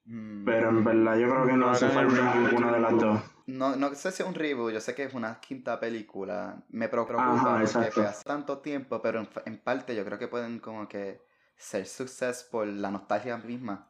mm. 0.05 0.43
pero 0.45 0.69
en 0.69 0.83
verdad 0.83 1.17
yo 1.17 1.29
creo 1.29 1.45
que 1.45 1.53
no 1.53 1.69
hace 1.69 1.87
falta 1.89 2.35
ninguna 2.35 2.71
de 2.71 2.79
las 2.79 2.97
dos. 2.97 3.21
No, 3.47 3.77
no 3.77 3.95
sé 3.95 4.11
si 4.11 4.23
es 4.23 4.27
un 4.27 4.35
reboot, 4.35 4.73
yo 4.73 4.81
sé 4.81 4.93
que 4.93 5.03
es 5.03 5.13
una 5.13 5.39
quinta 5.39 5.79
película. 5.79 6.61
Me 6.67 6.89
preocupa 6.89 7.61
porque 7.73 8.01
hace 8.01 8.23
tanto 8.25 8.57
tiempo, 8.57 9.01
pero 9.01 9.25
en, 9.45 9.57
parte 9.57 9.95
yo 9.95 10.03
creo 10.03 10.19
que 10.19 10.27
pueden 10.27 10.59
como 10.59 10.89
que 10.89 11.21
ser 11.55 11.85
success 11.85 12.43
por 12.43 12.67
la 12.67 12.91
nostalgia 12.91 13.37
misma. 13.37 13.87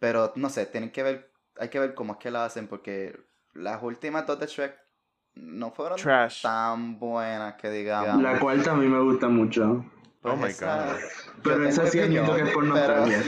Pero 0.00 0.32
no 0.34 0.50
sé, 0.50 0.66
tienen 0.66 0.90
que 0.90 1.04
ver, 1.04 1.32
hay 1.58 1.68
que 1.68 1.78
ver 1.78 1.94
cómo 1.94 2.14
es 2.14 2.18
que 2.18 2.32
la 2.32 2.44
hacen 2.44 2.66
porque 2.66 3.16
las 3.54 3.80
últimas 3.84 4.26
dos 4.26 4.40
de 4.40 4.46
Shrek 4.46 4.76
no 5.36 5.70
fueron 5.70 5.96
tan 6.42 6.98
buenas 6.98 7.54
que 7.54 7.70
digamos. 7.70 8.20
La 8.20 8.40
cuarta 8.40 8.72
a 8.72 8.74
mí 8.74 8.88
me 8.88 9.00
gusta 9.00 9.28
mucho. 9.28 9.84
oh 10.22 10.36
my 10.36 10.52
god. 10.54 10.96
Pero 11.44 11.68
esa 11.68 11.86
sí 11.86 11.98
que 11.98 12.16
es 12.16 12.52
por 12.52 12.64
nostalgia. 12.64 13.22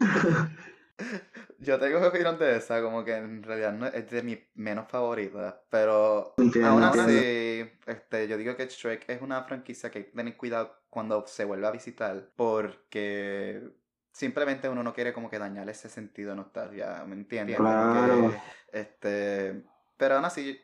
Yo 1.62 1.78
tengo 1.78 2.04
opinión 2.06 2.38
de 2.38 2.56
esa, 2.56 2.82
como 2.82 3.04
que 3.04 3.14
en 3.14 3.42
realidad 3.42 3.72
no, 3.72 3.86
es 3.86 4.10
de 4.10 4.22
mis 4.22 4.38
menos 4.54 4.88
favoritas, 4.88 5.54
pero 5.70 6.34
aún 6.64 6.82
así, 6.82 7.64
este, 7.86 8.26
yo 8.26 8.36
digo 8.36 8.56
que 8.56 8.66
Shrek 8.66 9.08
es 9.08 9.22
una 9.22 9.44
franquicia 9.44 9.90
que 9.90 9.98
hay 9.98 10.04
que 10.06 10.10
tener 10.10 10.36
cuidado 10.36 10.76
cuando 10.90 11.24
se 11.26 11.44
vuelve 11.44 11.66
a 11.66 11.70
visitar, 11.70 12.30
porque 12.34 13.62
simplemente 14.10 14.68
uno 14.68 14.82
no 14.82 14.92
quiere 14.92 15.12
como 15.12 15.30
que 15.30 15.38
dañar 15.38 15.68
ese 15.70 15.88
sentido 15.88 16.30
de 16.30 16.36
nostalgia, 16.36 17.04
¿me 17.06 17.14
entiendes? 17.14 17.56
Claro. 17.56 18.34
este, 18.72 19.62
pero 19.96 20.16
aún 20.16 20.24
así, 20.24 20.60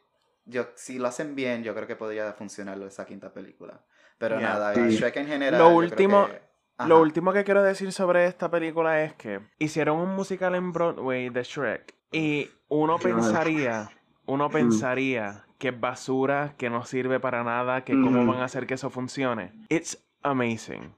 yo, 0.47 0.69
si 0.75 0.99
lo 0.99 1.07
hacen 1.07 1.37
bien, 1.37 1.63
yo 1.63 1.75
creo 1.75 1.87
que 1.87 1.97
podría 1.97 2.33
funcionar 2.33 2.81
esa 2.83 3.07
quinta 3.07 3.33
película. 3.33 3.85
Pero 4.19 4.41
nada, 4.41 4.75
Shrek 4.75 5.17
en 5.17 5.27
general. 5.29 5.61
Lo 5.61 5.77
último, 5.77 6.29
lo 6.87 7.01
último 7.01 7.33
que 7.33 7.45
quiero 7.45 7.63
decir 7.63 7.93
sobre 7.93 8.27
esta 8.27 8.51
película 8.51 9.03
es 9.03 9.15
que 9.15 9.41
hicieron 9.59 9.99
un 9.99 10.15
musical 10.15 10.55
en 10.55 10.73
Broadway 10.73 11.29
de 11.31 11.43
Shrek 11.43 11.95
y 12.13 12.49
uno 12.69 12.99
pensaría, 12.99 13.91
uno 14.27 14.49
mm. 14.49 14.53
pensaría 14.53 15.45
que 15.59 15.69
es 15.69 15.81
basura, 15.81 16.55
que 16.57 16.71
no 16.71 16.85
sirve 16.85 17.19
para 17.19 17.43
nada, 17.43 17.85
que 17.85 17.93
cómo 17.93 18.25
van 18.27 18.41
a 18.41 18.45
hacer 18.45 18.67
que 18.67 18.75
eso 18.75 18.91
funcione. 18.91 19.53
It's 19.69 19.99
amazing. 20.23 20.95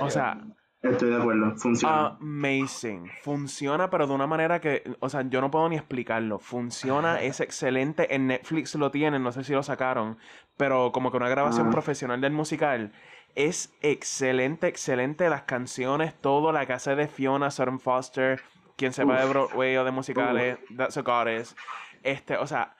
O 0.00 0.08
sea, 0.08 0.40
Estoy 0.84 1.10
de 1.10 1.16
acuerdo, 1.16 1.56
funciona. 1.56 2.18
Amazing. 2.20 3.10
Funciona, 3.22 3.88
pero 3.88 4.06
de 4.06 4.12
una 4.12 4.26
manera 4.26 4.60
que, 4.60 4.82
o 5.00 5.08
sea, 5.08 5.22
yo 5.22 5.40
no 5.40 5.50
puedo 5.50 5.66
ni 5.70 5.76
explicarlo. 5.76 6.38
Funciona, 6.38 7.22
es 7.22 7.40
excelente. 7.40 8.14
En 8.14 8.26
Netflix 8.26 8.74
lo 8.74 8.90
tienen, 8.90 9.22
no 9.22 9.32
sé 9.32 9.44
si 9.44 9.54
lo 9.54 9.62
sacaron, 9.62 10.18
pero 10.58 10.92
como 10.92 11.10
que 11.10 11.16
una 11.16 11.30
grabación 11.30 11.70
profesional 11.70 12.20
del 12.20 12.32
musical. 12.32 12.92
Es 13.34 13.72
excelente, 13.82 14.68
excelente. 14.68 15.28
Las 15.28 15.42
canciones, 15.42 16.14
todo, 16.20 16.52
la 16.52 16.66
casa 16.66 16.94
de 16.94 17.08
Fiona, 17.08 17.50
Sutton 17.50 17.80
Foster, 17.80 18.40
quien 18.76 18.92
sepa 18.92 19.20
de 19.20 19.28
Broadway 19.28 19.76
o 19.76 19.84
de 19.84 19.90
musicales, 19.90 20.58
That's 20.76 20.96
a 20.96 21.02
Goddess. 21.02 21.56
Este, 22.02 22.36
o 22.36 22.46
sea, 22.46 22.76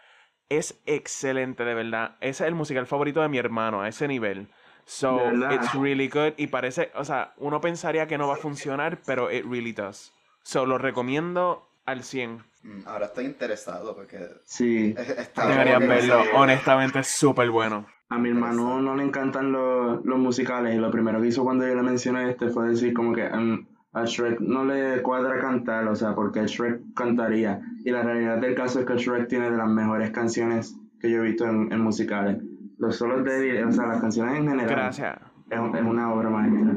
es 0.48 0.80
excelente, 0.86 1.64
de 1.64 1.74
verdad. 1.74 2.16
Ese 2.20 2.44
es 2.44 2.48
el 2.48 2.55
musical 2.55 2.86
favorito 2.86 3.20
de 3.20 3.28
mi 3.28 3.38
hermano, 3.38 3.82
a 3.82 3.88
ese 3.88 4.07
nivel. 4.07 4.48
So, 4.86 5.18
it's 5.50 5.74
really 5.74 6.09
good. 6.09 6.34
Y 6.36 6.48
parece, 6.48 6.92
o 6.94 7.05
sea, 7.05 7.32
uno 7.38 7.61
pensaría 7.61 8.07
que 8.07 8.18
no 8.18 8.28
va 8.28 8.34
a 8.34 8.38
funcionar, 8.38 9.00
pero 9.07 9.32
it 9.32 9.44
really 9.44 9.72
does. 9.72 10.12
So, 10.42 10.66
lo 10.66 10.76
recomiendo 10.78 11.66
al 11.86 12.05
100. 12.05 12.44
Mm, 12.62 12.86
ahora 12.86 13.07
estoy 13.07 13.24
interesado 13.24 13.94
porque. 13.94 14.28
Sí. 14.44 14.92
Deberían 15.36 15.88
verlo. 15.88 16.22
Honestamente, 16.34 16.98
es 17.00 17.09
súper 17.09 17.50
bueno. 17.50 17.86
A 18.09 18.18
mi 18.18 18.28
hermano 18.28 18.80
no 18.80 18.94
le 18.94 19.05
encantan 19.05 19.50
los, 19.50 20.05
los, 20.05 20.18
musicales 20.18 20.74
y 20.74 20.78
lo 20.78 20.90
primero 20.90 21.20
que 21.20 21.28
hizo 21.28 21.42
cuando 21.42 21.66
yo 21.66 21.74
le 21.74 21.82
mencioné 21.82 22.30
este 22.30 22.48
fue 22.48 22.68
decir 22.68 22.92
como 22.92 23.12
que 23.12 23.26
um, 23.26 23.64
a 23.94 24.05
Shrek 24.05 24.40
no 24.40 24.64
le 24.64 25.00
cuadra 25.02 25.40
cantar, 25.40 25.86
o 25.88 25.96
sea, 25.96 26.14
porque 26.14 26.46
Shrek 26.46 26.94
cantaría. 26.94 27.60
Y 27.85 27.90
la 27.90 28.02
realidad 28.02 28.39
del 28.39 28.55
caso 28.55 28.81
es 28.81 28.86
que 28.86 28.97
Shrek 28.97 29.28
tiene 29.28 29.51
de 29.51 29.56
las 29.56 29.68
mejores 29.68 30.10
canciones 30.10 30.76
que 31.01 31.10
yo 31.10 31.18
he 31.18 31.22
visto 31.22 31.47
en, 31.47 31.72
en 31.72 31.81
musicales. 31.81 32.39
Los 32.78 32.97
solos 32.97 33.24
de, 33.24 33.64
o 33.64 33.72
sea, 33.72 33.86
las 33.86 34.01
canciones 34.01 34.39
en 34.39 34.48
general. 34.48 34.68
Gracias. 34.68 35.16
Es, 35.48 35.59
es 35.59 35.82
una 35.82 36.12
obra 36.12 36.28
maestra. 36.28 36.76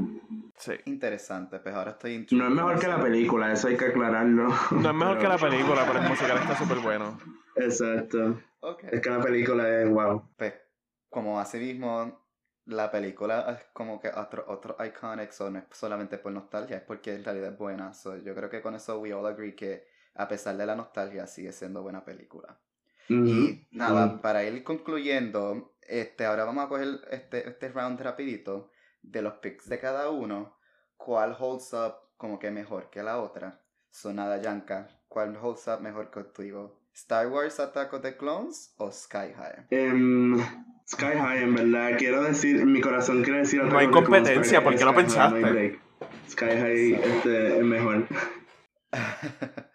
Sí. 0.57 0.73
Interesante, 0.85 1.59
pues 1.59 1.75
ahora 1.75 1.91
estoy 1.91 2.25
No 2.31 2.47
es 2.47 2.51
mejor 2.51 2.79
que 2.79 2.87
la 2.87 2.99
película, 2.99 3.51
eso 3.51 3.67
hay 3.67 3.77
que 3.77 3.85
aclararlo. 3.85 4.47
No 4.71 4.89
es 4.89 4.95
mejor 4.95 5.17
que 5.19 5.27
la 5.27 5.37
película, 5.37 5.85
pero 5.85 5.99
el 6.03 6.09
musical 6.09 6.37
está 6.37 6.55
súper 6.55 6.79
bueno. 6.79 7.17
Exacto. 7.55 8.39
Okay. 8.59 8.89
Es 8.91 9.01
que 9.01 9.09
la 9.09 9.21
película 9.21 9.81
es 9.81 9.89
wow. 9.89 10.23
Pues, 10.35 10.53
como 11.17 11.39
así 11.39 11.57
mismo, 11.57 12.27
la 12.65 12.91
película 12.91 13.49
es 13.49 13.65
como 13.73 13.99
que 13.99 14.09
otro, 14.09 14.45
otro 14.49 14.77
iconic, 14.85 15.31
so 15.31 15.49
no 15.49 15.57
es 15.57 15.65
solamente 15.71 16.19
por 16.19 16.31
nostalgia, 16.31 16.77
es 16.77 16.83
porque 16.83 17.15
en 17.15 17.23
realidad 17.23 17.53
es 17.53 17.57
buena. 17.57 17.91
So, 17.95 18.17
yo 18.17 18.35
creo 18.35 18.51
que 18.51 18.61
con 18.61 18.75
eso 18.75 18.99
we 18.99 19.11
all 19.11 19.25
agree 19.25 19.55
que 19.55 19.87
a 20.13 20.27
pesar 20.27 20.55
de 20.57 20.67
la 20.67 20.75
nostalgia 20.75 21.25
sigue 21.25 21.51
siendo 21.53 21.81
buena 21.81 22.05
película. 22.05 22.59
Y 23.09 23.67
nada, 23.71 24.21
para 24.21 24.43
ir 24.43 24.63
concluyendo, 24.63 25.73
este, 25.81 26.23
ahora 26.23 26.45
vamos 26.45 26.65
a 26.65 26.69
coger 26.69 26.99
este, 27.09 27.49
este 27.49 27.69
round 27.69 27.99
rapidito 27.99 28.69
de 29.01 29.23
los 29.23 29.33
picks 29.39 29.67
de 29.67 29.79
cada 29.79 30.11
uno. 30.11 30.55
¿Cuál 30.97 31.35
holds 31.39 31.73
up 31.73 31.95
como 32.15 32.37
que 32.37 32.51
mejor 32.51 32.91
que 32.91 33.01
la 33.01 33.19
otra? 33.19 33.59
Sonada 33.89 34.39
Yanka, 34.39 34.87
¿cuál 35.07 35.35
holds 35.35 35.67
up 35.67 35.81
mejor 35.81 36.11
contigo? 36.11 36.79
¿Star 36.93 37.27
Wars 37.27 37.59
Attack 37.59 37.93
of 37.93 38.03
the 38.03 38.15
Clones 38.15 38.75
o 38.77 38.91
Sky 38.91 39.33
High? 39.35 39.65
Um, 39.71 40.39
Sky 40.89 41.17
High, 41.17 41.43
en 41.43 41.55
verdad. 41.55 41.97
Quiero 41.97 42.23
decir, 42.23 42.65
mi 42.65 42.81
corazón 42.81 43.23
quiere 43.23 43.39
decir... 43.39 43.63
No 43.63 43.77
hay 43.77 43.87
competencia, 43.87 44.63
¿por 44.63 44.75
qué 44.75 44.85
lo 44.85 44.95
pensaste? 44.95 45.79
Sky 46.29 46.45
High 46.45 46.93
este, 46.93 47.57
es 47.57 47.63
mejor. 47.63 48.07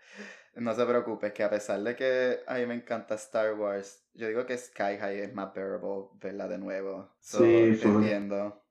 No 0.55 0.75
se 0.75 0.85
preocupe, 0.85 1.33
que 1.33 1.43
a 1.43 1.51
pesar 1.51 1.81
de 1.81 1.97
que 1.97 2.41
a 2.47 2.57
mí 2.57 2.67
me 2.67 2.75
encanta 2.75 3.15
Star 3.15 3.55
Wars, 3.55 4.05
yo 4.13 4.29
digo 4.29 4.45
que 4.45 4.59
Sky 4.59 4.99
High 5.01 5.21
es 5.21 5.35
más 5.35 5.55
bearable 5.55 6.09
verla 6.21 6.47
de 6.47 6.59
nuevo. 6.59 7.11
sí, 7.21 7.79
entiendo. 7.83 8.63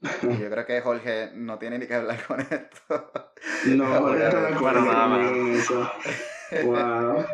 yo 0.22 0.50
creo 0.50 0.66
que 0.66 0.80
Jorge 0.80 1.30
no 1.34 1.58
tiene 1.58 1.78
ni 1.78 1.86
que 1.86 1.94
hablar 1.94 2.24
con 2.26 2.40
esto. 2.40 3.10
No, 3.66 3.86
Jorge 3.86 4.28
no 4.52 4.60
con 4.60 5.52
eso. 5.52 5.90
Wow. 6.64 7.26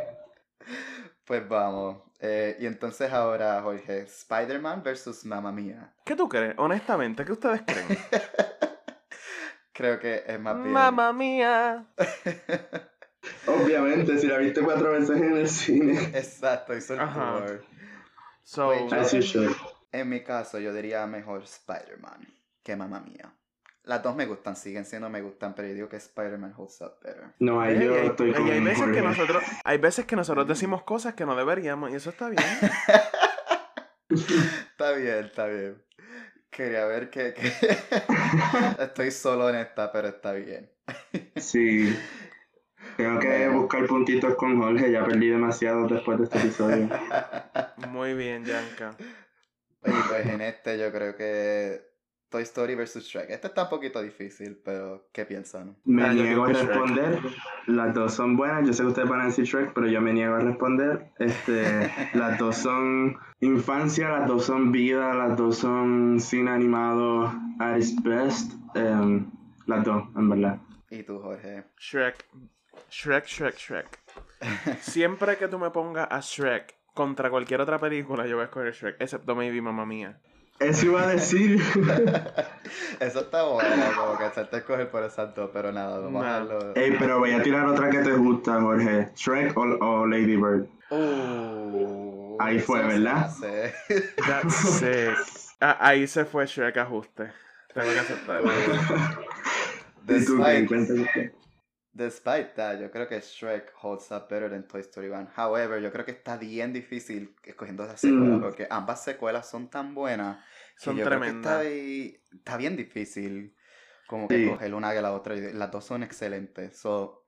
Pues 1.25 1.49
vamos. 1.49 2.03
Eh, 2.21 2.57
y 2.61 2.67
entonces 2.67 3.13
ahora, 3.13 3.61
Jorge, 3.63 4.01
Spider-Man 4.03 4.83
versus 4.83 5.25
Mamma 5.25 5.51
Mía. 5.53 5.93
¿Qué 6.05 6.15
tú 6.17 6.29
crees? 6.29 6.55
Honestamente, 6.59 7.25
¿qué 7.25 7.33
ustedes 7.33 7.63
creen? 7.63 7.87
Creo 9.73 9.99
que 9.99 10.23
es 10.27 10.39
más 10.39 10.61
bien. 10.63 10.73
Mamma 10.73 11.13
Mía. 11.13 11.87
Obviamente, 13.47 14.19
si 14.19 14.27
la 14.27 14.39
viste 14.39 14.61
cuatro 14.63 14.93
veces 14.93 15.17
en 15.21 15.37
el 15.37 15.49
cine. 15.49 15.99
Exacto, 16.15 16.77
hizo 16.77 16.95
el 16.95 17.01
Ajá. 17.01 17.39
tour. 17.39 17.65
So, 18.45 18.69
Wait, 18.69 18.89
yo- 18.91 18.97
As 19.01 19.13
you 19.13 19.21
should. 19.21 19.57
En 19.93 20.09
mi 20.09 20.23
caso, 20.23 20.59
yo 20.59 20.73
diría 20.73 21.07
mejor 21.07 21.43
Spider-Man 21.43 22.27
que 22.63 22.77
Mamma 22.77 23.01
Mía. 23.01 23.33
Las 23.85 24.03
dos 24.03 24.15
me 24.15 24.27
gustan, 24.27 24.55
siguen 24.55 24.85
siendo 24.85 25.11
me 25.11 25.23
gustan, 25.23 25.55
pero 25.55 25.67
yo 25.69 25.75
digo 25.75 25.89
que 25.89 25.97
Spider-man 25.97 26.55
holds 26.57 26.81
up 26.83 27.01
better. 27.03 27.25
No, 27.41 27.61
ahí 27.61 27.85
yo 27.85 27.95
hay, 27.95 28.07
estoy 28.07 28.33
con 28.33 28.49
hay 28.49 28.61
veces 28.61 28.87
que 28.93 29.03
nosotros 29.03 29.43
hay 29.65 29.79
veces 29.79 30.05
que 30.07 30.15
nosotros 30.17 30.47
decimos 30.47 30.83
cosas 30.85 31.15
que 31.15 31.27
no 31.27 31.35
deberíamos 31.35 31.91
y 31.91 31.97
eso 31.97 32.11
está 32.11 32.29
bien. 32.29 32.43
Está 34.11 34.93
bien, 34.93 35.25
está 35.25 35.47
bien. 35.47 35.83
Quería 36.51 36.85
ver 36.85 37.09
que, 37.09 37.33
que- 37.33 37.53
estoy 38.83 39.11
solo 39.11 39.49
en 39.49 39.57
esta, 39.57 39.91
pero 39.91 40.09
está 40.09 40.33
bien. 40.33 40.71
Sí. 41.37 41.97
Tengo 42.97 43.19
que 43.21 43.49
buscar 43.49 43.87
puntitos 43.87 44.35
con 44.35 44.61
Jorge, 44.61 44.91
ya 44.93 45.05
perdí 45.07 45.29
demasiado 45.31 45.87
después 45.89 46.19
de 46.19 46.25
este 46.25 46.39
episodio. 46.41 46.89
Muy 47.89 48.13
bien, 48.15 48.45
Yanka. 48.45 48.95
Y 49.87 49.91
pues 50.09 50.27
en 50.27 50.41
este 50.43 50.79
yo 50.79 50.93
creo 50.93 51.17
que 51.17 51.81
Toy 52.33 52.43
Story 52.43 52.75
versus 52.75 53.05
Shrek. 53.07 53.31
Este 53.31 53.47
está 53.47 53.65
un 53.65 53.69
poquito 53.69 54.03
difícil, 54.03 54.59
pero 54.65 55.07
¿qué 55.13 55.25
piensan? 55.25 55.77
Me 55.85 56.03
Ah, 56.05 56.13
niego 56.13 56.45
a 56.45 56.49
Shrek. 56.53 56.67
responder. 56.67 57.19
Las 57.69 57.95
dos 57.95 58.15
son 58.15 58.37
buenas. 58.37 58.67
Yo 58.67 58.73
sé 58.73 58.83
que 58.83 58.89
ustedes 58.89 59.09
van 59.09 59.21
a 59.21 59.27
decir 59.27 59.45
Shrek, 59.45 59.73
pero 59.75 59.87
yo 59.87 60.01
me 60.01 60.13
niego 60.13 60.35
a 60.35 60.41
responder. 60.41 61.13
Este, 61.21 61.93
las 62.15 62.39
dos 62.39 62.57
son 62.57 63.17
infancia, 63.41 64.09
las 64.09 64.27
dos 64.27 64.47
son 64.47 64.73
vida, 64.73 65.15
las 65.15 65.37
dos 65.37 65.59
son 65.59 66.19
cine 66.19 66.51
animado 66.51 67.33
at 67.61 67.77
its 67.77 67.95
best. 68.03 68.53
Em, 68.75 69.31
las 69.67 69.85
dos, 69.85 70.05
en 70.17 70.29
verdad. 70.31 70.59
¿Y 70.91 71.03
tú, 71.05 71.21
Jorge? 71.21 71.65
Shrek. 71.79 72.25
Shrek, 72.91 73.27
Shrek, 73.27 73.57
Shrek. 73.57 73.99
Siempre 74.81 75.37
que 75.37 75.49
tú 75.49 75.59
me 75.59 75.71
pongas 75.71 76.09
a 76.11 76.21
Shrek 76.21 76.75
contra 76.95 77.31
cualquier 77.31 77.61
otra 77.61 77.79
película, 77.79 78.27
yo 78.27 78.37
voy 78.37 78.43
a 78.43 78.45
escoger 78.47 78.73
Shrek, 78.73 78.97
excepto 79.01 79.35
maybe 79.37 79.61
Mamma 79.63 79.87
Mía. 79.87 80.19
Eso 80.65 80.87
iba 80.87 81.03
a 81.03 81.07
decir. 81.09 81.61
Eso 83.01 83.21
está 83.21 83.43
bueno, 83.45 83.85
como 83.97 84.17
que 84.19 84.25
hacerte 84.25 84.57
escoger 84.59 84.91
por 84.91 85.03
esas 85.05 85.35
dos, 85.35 85.51
pero 85.53 85.73
nada, 85.73 85.99
vamos 85.99 86.25
a 86.25 86.39
verlo. 86.41 86.73
Ey, 86.75 86.97
pero 86.99 87.19
voy 87.19 87.33
a 87.33 87.43
tirar 87.43 87.67
otra 87.67 87.91
que 87.91 87.99
te 87.99 88.13
gusta, 88.13 88.61
Jorge. 88.61 89.11
Shrek 89.15 89.57
o, 89.57 89.63
o 89.63 90.07
Lady 90.07 90.37
Bird. 90.37 90.67
Uh, 90.91 92.37
Ahí 92.41 92.59
fue, 92.61 92.83
¿verdad? 92.83 93.31
That's 94.27 94.55
sick. 94.79 95.17
Ah, 95.61 95.77
ahí 95.81 96.07
se 96.07 96.25
fue 96.25 96.47
Shrek 96.47 96.77
ajuste. 96.79 97.33
Tengo 97.75 97.93
que 97.93 97.99
aceptarlo. 97.99 98.51
Despite, 100.05 100.69
despite 101.93 102.55
that, 102.57 102.81
yo 102.81 102.91
creo 102.91 103.07
que 103.07 103.21
Shrek 103.21 103.71
holds 103.81 104.11
up 104.11 104.27
better 104.29 104.51
than 104.51 104.67
Toy 104.67 104.81
Story 104.81 105.09
1. 105.11 105.29
However, 105.37 105.81
yo 105.81 105.93
creo 105.93 106.05
que 106.05 106.11
está 106.11 106.37
bien 106.37 106.73
difícil 106.73 107.37
escogiendo 107.45 107.85
esas 107.85 108.01
secuelas, 108.01 108.39
Mm. 108.39 108.43
porque 108.43 108.67
ambas 108.69 109.05
secuelas 109.05 109.49
son 109.49 109.69
tan 109.71 109.95
buenas 109.95 110.39
Son 110.77 110.97
yo 110.97 111.05
creo 111.05 111.21
que 111.21 111.27
tremendas. 111.27 111.65
está, 111.65 112.57
bien 112.57 112.77
difícil 112.77 113.57
como 114.07 114.29
que 114.29 114.37
Sí. 114.37 114.49
coger 114.51 114.75
una 114.75 114.93
que 114.93 115.01
la 115.03 115.13
otra. 115.13 115.35
y 115.37 115.53
Las 115.53 115.71
dos 115.71 115.85
son 115.85 116.03
excelentes. 116.03 116.77
So, 116.79 117.25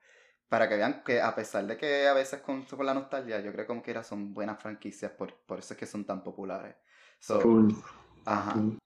para 0.48 0.68
que 0.68 0.76
vean 0.76 1.02
que 1.04 1.20
a 1.20 1.34
pesar 1.34 1.66
de 1.66 1.76
que 1.76 2.06
a 2.08 2.14
veces 2.14 2.40
con, 2.42 2.64
con 2.64 2.86
la 2.86 2.94
nostalgia, 2.94 3.40
yo 3.40 3.52
creo 3.52 3.64
que 3.64 3.68
como 3.68 3.82
quiera 3.82 4.02
son 4.04 4.34
buenas 4.34 4.60
franquicias, 4.60 5.12
por, 5.12 5.34
por 5.46 5.58
eso 5.60 5.74
es 5.74 5.78
que 5.80 5.86
son 5.86 6.04
tan 6.04 6.22
populares. 6.22 6.76
So, 7.18 7.40
Cool. 7.40 7.74
Ajá. 8.24 8.52
cool. 8.54 8.78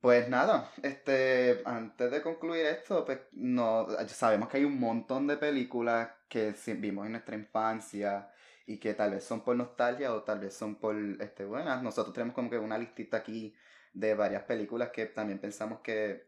Pues 0.00 0.28
nada, 0.28 0.70
este, 0.82 1.62
antes 1.64 2.10
de 2.10 2.20
concluir 2.20 2.66
esto, 2.66 3.06
pues 3.06 3.20
no, 3.32 3.86
sabemos 4.08 4.50
que 4.50 4.58
hay 4.58 4.64
un 4.66 4.78
montón 4.78 5.26
de 5.26 5.38
películas 5.38 6.10
que 6.28 6.54
vimos 6.76 7.06
en 7.06 7.12
nuestra 7.12 7.36
infancia 7.36 8.30
y 8.66 8.78
que 8.78 8.92
tal 8.92 9.12
vez 9.12 9.24
son 9.24 9.42
por 9.42 9.56
nostalgia 9.56 10.12
o 10.12 10.22
tal 10.22 10.40
vez 10.40 10.54
son 10.54 10.74
por, 10.76 10.94
este, 11.20 11.46
buenas. 11.46 11.82
Nosotros 11.82 12.12
tenemos 12.14 12.34
como 12.34 12.50
que 12.50 12.58
una 12.58 12.76
listita 12.76 13.16
aquí 13.18 13.54
de 13.94 14.14
varias 14.14 14.42
películas 14.42 14.90
que 14.90 15.06
también 15.06 15.38
pensamos 15.38 15.80
que 15.80 16.26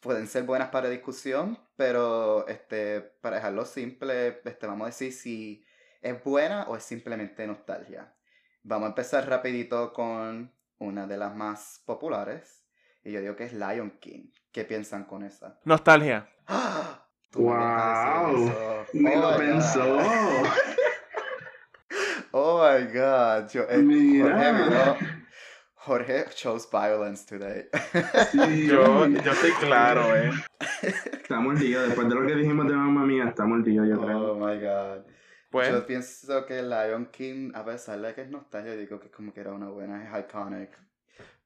pueden 0.00 0.26
ser 0.28 0.44
buenas 0.44 0.70
para 0.70 0.88
discusión, 0.88 1.58
pero, 1.76 2.46
este, 2.48 3.00
para 3.20 3.36
dejarlo 3.36 3.64
simple, 3.64 4.40
este, 4.44 4.66
vamos 4.66 4.84
a 4.84 4.90
decir 4.90 5.12
si 5.12 5.64
es 6.00 6.22
buena 6.24 6.64
o 6.68 6.76
es 6.76 6.84
simplemente 6.84 7.46
nostalgia. 7.46 8.14
Vamos 8.62 8.86
a 8.86 8.90
empezar 8.90 9.28
rapidito 9.28 9.92
con 9.92 10.52
una 10.78 11.06
de 11.06 11.16
las 11.18 11.34
más 11.34 11.82
populares. 11.84 12.64
Y 13.02 13.12
yo 13.12 13.20
digo 13.20 13.34
que 13.36 13.44
es 13.44 13.52
Lion 13.52 13.98
King. 14.00 14.30
¿Qué 14.52 14.64
piensan 14.64 15.04
con 15.04 15.24
esa? 15.24 15.58
Nostalgia. 15.64 16.28
¡Ah! 16.46 17.06
Wow. 17.32 18.84
Me 18.92 19.16
Oh 19.16 19.20
lo 19.20 19.30
my 19.32 19.38
pensó. 19.38 19.84
God. 19.96 20.46
Oh 22.32 22.62
my 22.62 22.86
god. 22.92 23.48
Yo, 23.50 23.64
eh, 23.68 23.78
Mira. 23.78 24.96
Jorge 25.90 26.24
chose 26.36 26.68
violence 26.70 27.26
today. 27.26 27.66
Sí, 28.30 28.66
Yo, 28.68 29.08
yo 29.08 29.32
estoy 29.32 29.50
claro, 29.58 30.16
eh. 30.16 30.30
Está 30.82 31.40
mordido. 31.40 31.82
Después 31.82 32.08
de 32.08 32.14
lo 32.14 32.24
que 32.28 32.36
dijimos 32.36 32.68
de 32.68 32.74
mamá 32.74 33.04
mía, 33.04 33.24
está 33.24 33.44
mordido, 33.44 33.84
yo 33.84 34.00
creo. 34.00 34.32
oh 34.32 34.34
my 34.36 34.60
god. 34.60 35.04
Pues, 35.50 35.68
Yo 35.72 35.84
pienso 35.84 36.46
que 36.46 36.62
Lion 36.62 37.06
King, 37.06 37.50
a 37.56 37.64
pesar 37.64 38.00
de 38.00 38.14
que 38.14 38.20
es 38.20 38.30
nostalgia, 38.30 38.76
digo 38.76 39.00
que 39.00 39.10
como 39.10 39.32
que 39.32 39.40
era 39.40 39.52
una 39.52 39.68
buena, 39.68 40.04
es 40.04 40.24
iconic. 40.24 40.70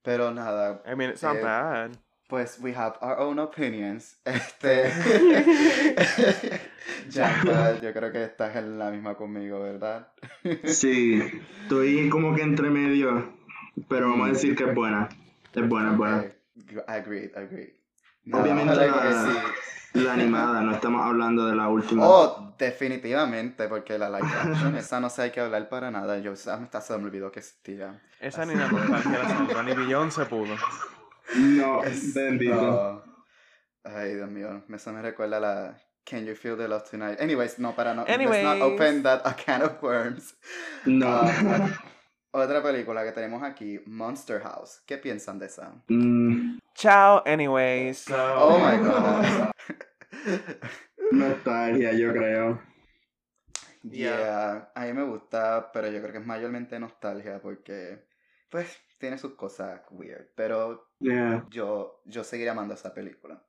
Pero 0.02 0.30
nada, 0.30 0.82
I 0.84 0.94
mean, 0.94 1.08
it's 1.08 1.22
not 1.22 1.36
eh, 1.36 1.42
bad. 1.42 1.92
Pues 2.28 2.58
we 2.60 2.74
have 2.74 2.98
our 3.00 3.18
own 3.18 3.38
opinions. 3.38 4.18
Este. 4.26 4.90
ya, 7.08 7.80
yo 7.80 7.94
creo 7.94 8.12
que 8.12 8.24
estás 8.24 8.54
en 8.56 8.78
la 8.78 8.90
misma 8.90 9.14
conmigo, 9.14 9.60
¿verdad? 9.60 10.08
Sí, 10.64 11.22
estoy 11.62 12.10
como 12.10 12.34
que 12.34 12.42
entre 12.42 12.68
medio, 12.68 13.32
pero 13.88 14.10
vamos 14.10 14.28
a 14.28 14.32
decir 14.32 14.56
que 14.56 14.64
es 14.64 14.74
buena. 14.74 15.08
Es 15.52 15.68
buena, 15.68 15.92
es 15.92 15.96
buena. 15.96 16.24
Agreed, 16.86 17.36
agreed. 17.36 17.70
Nada, 18.24 18.42
Obviamente 18.42 18.74
la, 18.74 19.26
sí. 19.92 20.00
la 20.00 20.12
animada, 20.14 20.60
no 20.62 20.72
estamos 20.72 21.04
hablando 21.04 21.46
de 21.46 21.54
la 21.54 21.68
última. 21.68 22.06
Oh, 22.06 22.54
definitivamente, 22.58 23.68
porque 23.68 23.98
la 23.98 24.08
live 24.08 24.28
action, 24.42 24.76
esa 24.76 24.98
no 25.00 25.10
sé 25.10 25.22
hay 25.22 25.30
que 25.30 25.40
hablar 25.40 25.68
para 25.68 25.90
nada. 25.90 26.18
Yo 26.18 26.32
hasta 26.32 26.80
se 26.80 26.96
me 26.98 27.04
olvidó 27.04 27.30
que 27.30 27.40
existía. 27.40 28.00
Esa 28.20 28.46
ni 28.46 28.54
la 28.54 28.68
nostalgia 28.68 29.46
la 29.52 29.62
ni 29.62 29.72
Beyoncé 29.74 30.24
pudo. 30.26 30.54
No, 31.36 31.82
Es- 31.84 32.14
bendito. 32.14 32.56
Oh. 32.60 33.02
Ay, 33.84 34.14
Dios 34.14 34.30
mío, 34.30 34.62
eso 34.72 34.92
me 34.92 35.02
recuerda 35.02 35.36
a 35.36 35.40
la 35.40 35.78
Can 36.08 36.24
You 36.24 36.34
Feel 36.34 36.56
the 36.56 36.66
Love 36.68 36.88
Tonight? 36.90 37.20
Anyways, 37.20 37.58
no, 37.58 37.74
para 37.76 37.92
no, 37.92 38.04
let's 38.06 38.18
not 38.18 38.20
Anyways. 38.20 38.62
open 38.62 39.02
that 39.02 39.20
a 39.26 39.34
can 39.34 39.60
of 39.62 39.82
worms. 39.82 40.34
No. 40.86 41.06
Ah, 41.22 41.68
otra 42.42 42.62
película 42.62 43.04
que 43.04 43.12
tenemos 43.12 43.42
aquí, 43.42 43.80
Monster 43.86 44.40
House. 44.42 44.82
¿Qué 44.86 44.98
piensan 44.98 45.38
de 45.38 45.46
esa? 45.46 45.72
Mm, 45.88 46.58
Chao, 46.74 47.22
anyways. 47.26 48.06
Oh 48.10 48.58
my 48.58 48.76
god. 48.78 49.50
nostalgia, 51.12 51.92
yo 51.92 52.12
creo. 52.12 52.60
Yeah, 53.82 54.70
a 54.74 54.80
mí 54.86 54.92
me 54.94 55.02
gusta, 55.04 55.70
pero 55.72 55.88
yo 55.88 56.00
creo 56.00 56.12
que 56.12 56.18
es 56.18 56.26
mayormente 56.26 56.78
nostalgia 56.80 57.38
porque, 57.40 58.06
pues, 58.50 58.78
tiene 58.98 59.18
sus 59.18 59.34
cosas 59.34 59.82
weird. 59.90 60.28
Pero 60.34 60.90
Yeah. 61.00 61.44
yo, 61.50 62.00
yo 62.06 62.24
seguiré 62.24 62.50
amando 62.50 62.74
esa 62.74 62.94
película. 62.94 63.42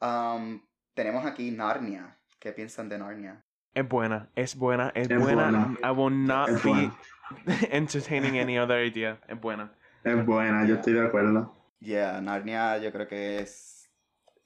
Um, 0.00 0.60
tenemos 0.94 1.24
aquí 1.26 1.50
Narnia. 1.50 2.16
¿Qué 2.38 2.52
piensan 2.52 2.88
de 2.88 2.98
Narnia? 2.98 3.44
Es 3.74 3.88
buena, 3.88 4.30
es 4.36 4.54
buena, 4.54 4.92
es, 4.94 5.10
Es 5.10 5.18
buena. 5.18 5.50
buena. 5.50 5.76
I 5.82 5.90
will 5.90 6.26
not 6.26 6.48
Es 6.48 6.62
be 6.62 6.70
buena. 6.70 6.98
entertaining 7.70 8.38
any 8.38 8.58
other 8.58 8.84
idea. 8.84 9.18
Es 9.28 9.40
buena. 9.40 9.72
Es 10.02 10.24
buena, 10.26 10.66
yo 10.66 10.74
estoy 10.76 10.92
de 10.94 11.06
acuerdo. 11.06 11.52
Yeah, 11.80 12.20
Narnia 12.20 12.78
yo 12.78 12.92
creo 12.92 13.06
que 13.06 13.40
es, 13.40 13.90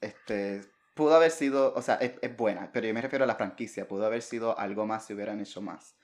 este, 0.01 0.61
pudo 0.93 1.15
haber 1.15 1.31
sido, 1.31 1.73
o 1.73 1.81
sea, 1.81 1.95
es, 1.95 2.13
es 2.21 2.35
buena, 2.35 2.69
pero 2.73 2.87
yo 2.87 2.93
me 2.93 3.01
refiero 3.01 3.23
a 3.23 3.27
la 3.27 3.35
franquicia, 3.35 3.87
pudo 3.87 4.05
haber 4.05 4.21
sido 4.21 4.57
algo 4.57 4.85
más 4.85 5.05
si 5.05 5.13
hubieran 5.13 5.39
hecho 5.39 5.61
más. 5.61 5.95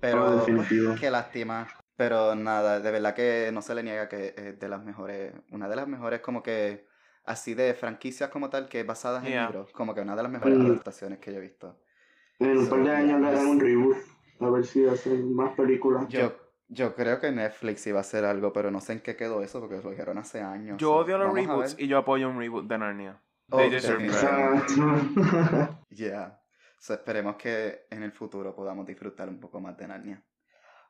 Pero, 0.00 0.24
Oh, 0.26 0.36
definitivo. 0.36 0.94
qué 0.98 1.10
lástima. 1.10 1.66
Pero 1.96 2.34
nada, 2.34 2.80
de 2.80 2.90
verdad 2.90 3.14
que 3.14 3.50
no 3.52 3.62
se 3.62 3.74
le 3.74 3.82
niega 3.84 4.08
que 4.08 4.34
es 4.36 4.58
de 4.58 4.68
las 4.68 4.82
mejores, 4.82 5.32
una 5.52 5.68
de 5.68 5.76
las 5.76 5.86
mejores 5.86 6.20
como 6.20 6.42
que, 6.42 6.86
así 7.24 7.54
de 7.54 7.72
franquicias 7.74 8.30
como 8.30 8.50
tal, 8.50 8.68
que 8.68 8.82
basadas 8.82 9.22
en 9.24 9.30
Yeah. 9.30 9.46
libros, 9.46 9.70
como 9.72 9.94
que 9.94 10.00
una 10.00 10.16
de 10.16 10.22
las 10.24 10.32
mejores 10.32 10.58
Mm. 10.58 10.66
adaptaciones 10.66 11.18
que 11.20 11.32
yo 11.32 11.38
he 11.38 11.42
visto. 11.42 11.78
En 12.40 12.58
un 12.58 12.68
par 12.68 12.82
de 12.82 12.90
años 12.90 13.20
le 13.20 13.30
dan 13.32 13.46
un 13.46 13.60
reboot. 13.60 13.96
A 14.40 14.50
ver 14.50 14.64
si 14.64 14.86
hacen 14.86 15.34
más 15.34 15.54
películas. 15.54 16.08
Yo, 16.08 16.32
yo 16.68 16.94
creo 16.94 17.20
que 17.20 17.30
Netflix 17.30 17.86
iba 17.86 17.98
a 17.98 18.00
hacer 18.00 18.24
algo, 18.24 18.52
pero 18.52 18.70
no 18.70 18.80
sé 18.80 18.94
en 18.94 19.00
qué 19.00 19.16
quedó 19.16 19.42
eso, 19.42 19.60
porque 19.60 19.80
lo 19.82 19.90
dijeron 19.90 20.18
hace 20.18 20.40
años. 20.40 20.78
Yo 20.78 20.94
odio 20.94 21.18
los 21.18 21.32
reboots 21.32 21.76
y 21.78 21.86
yo 21.86 21.98
apoyo 21.98 22.28
un 22.28 22.38
reboot 22.38 22.66
de 22.66 22.78
Narnia. 22.78 23.20
Oh, 23.50 23.58
They. 23.58 23.74
Exacto. 23.74 24.74
Yeah. 25.90 26.40
So, 26.78 26.94
esperemos 26.94 27.36
que 27.36 27.86
en 27.90 28.02
el 28.02 28.12
futuro 28.12 28.54
podamos 28.54 28.86
disfrutar 28.86 29.28
un 29.28 29.38
poco 29.38 29.60
más 29.60 29.76
de 29.76 29.88
Narnia. 29.88 30.22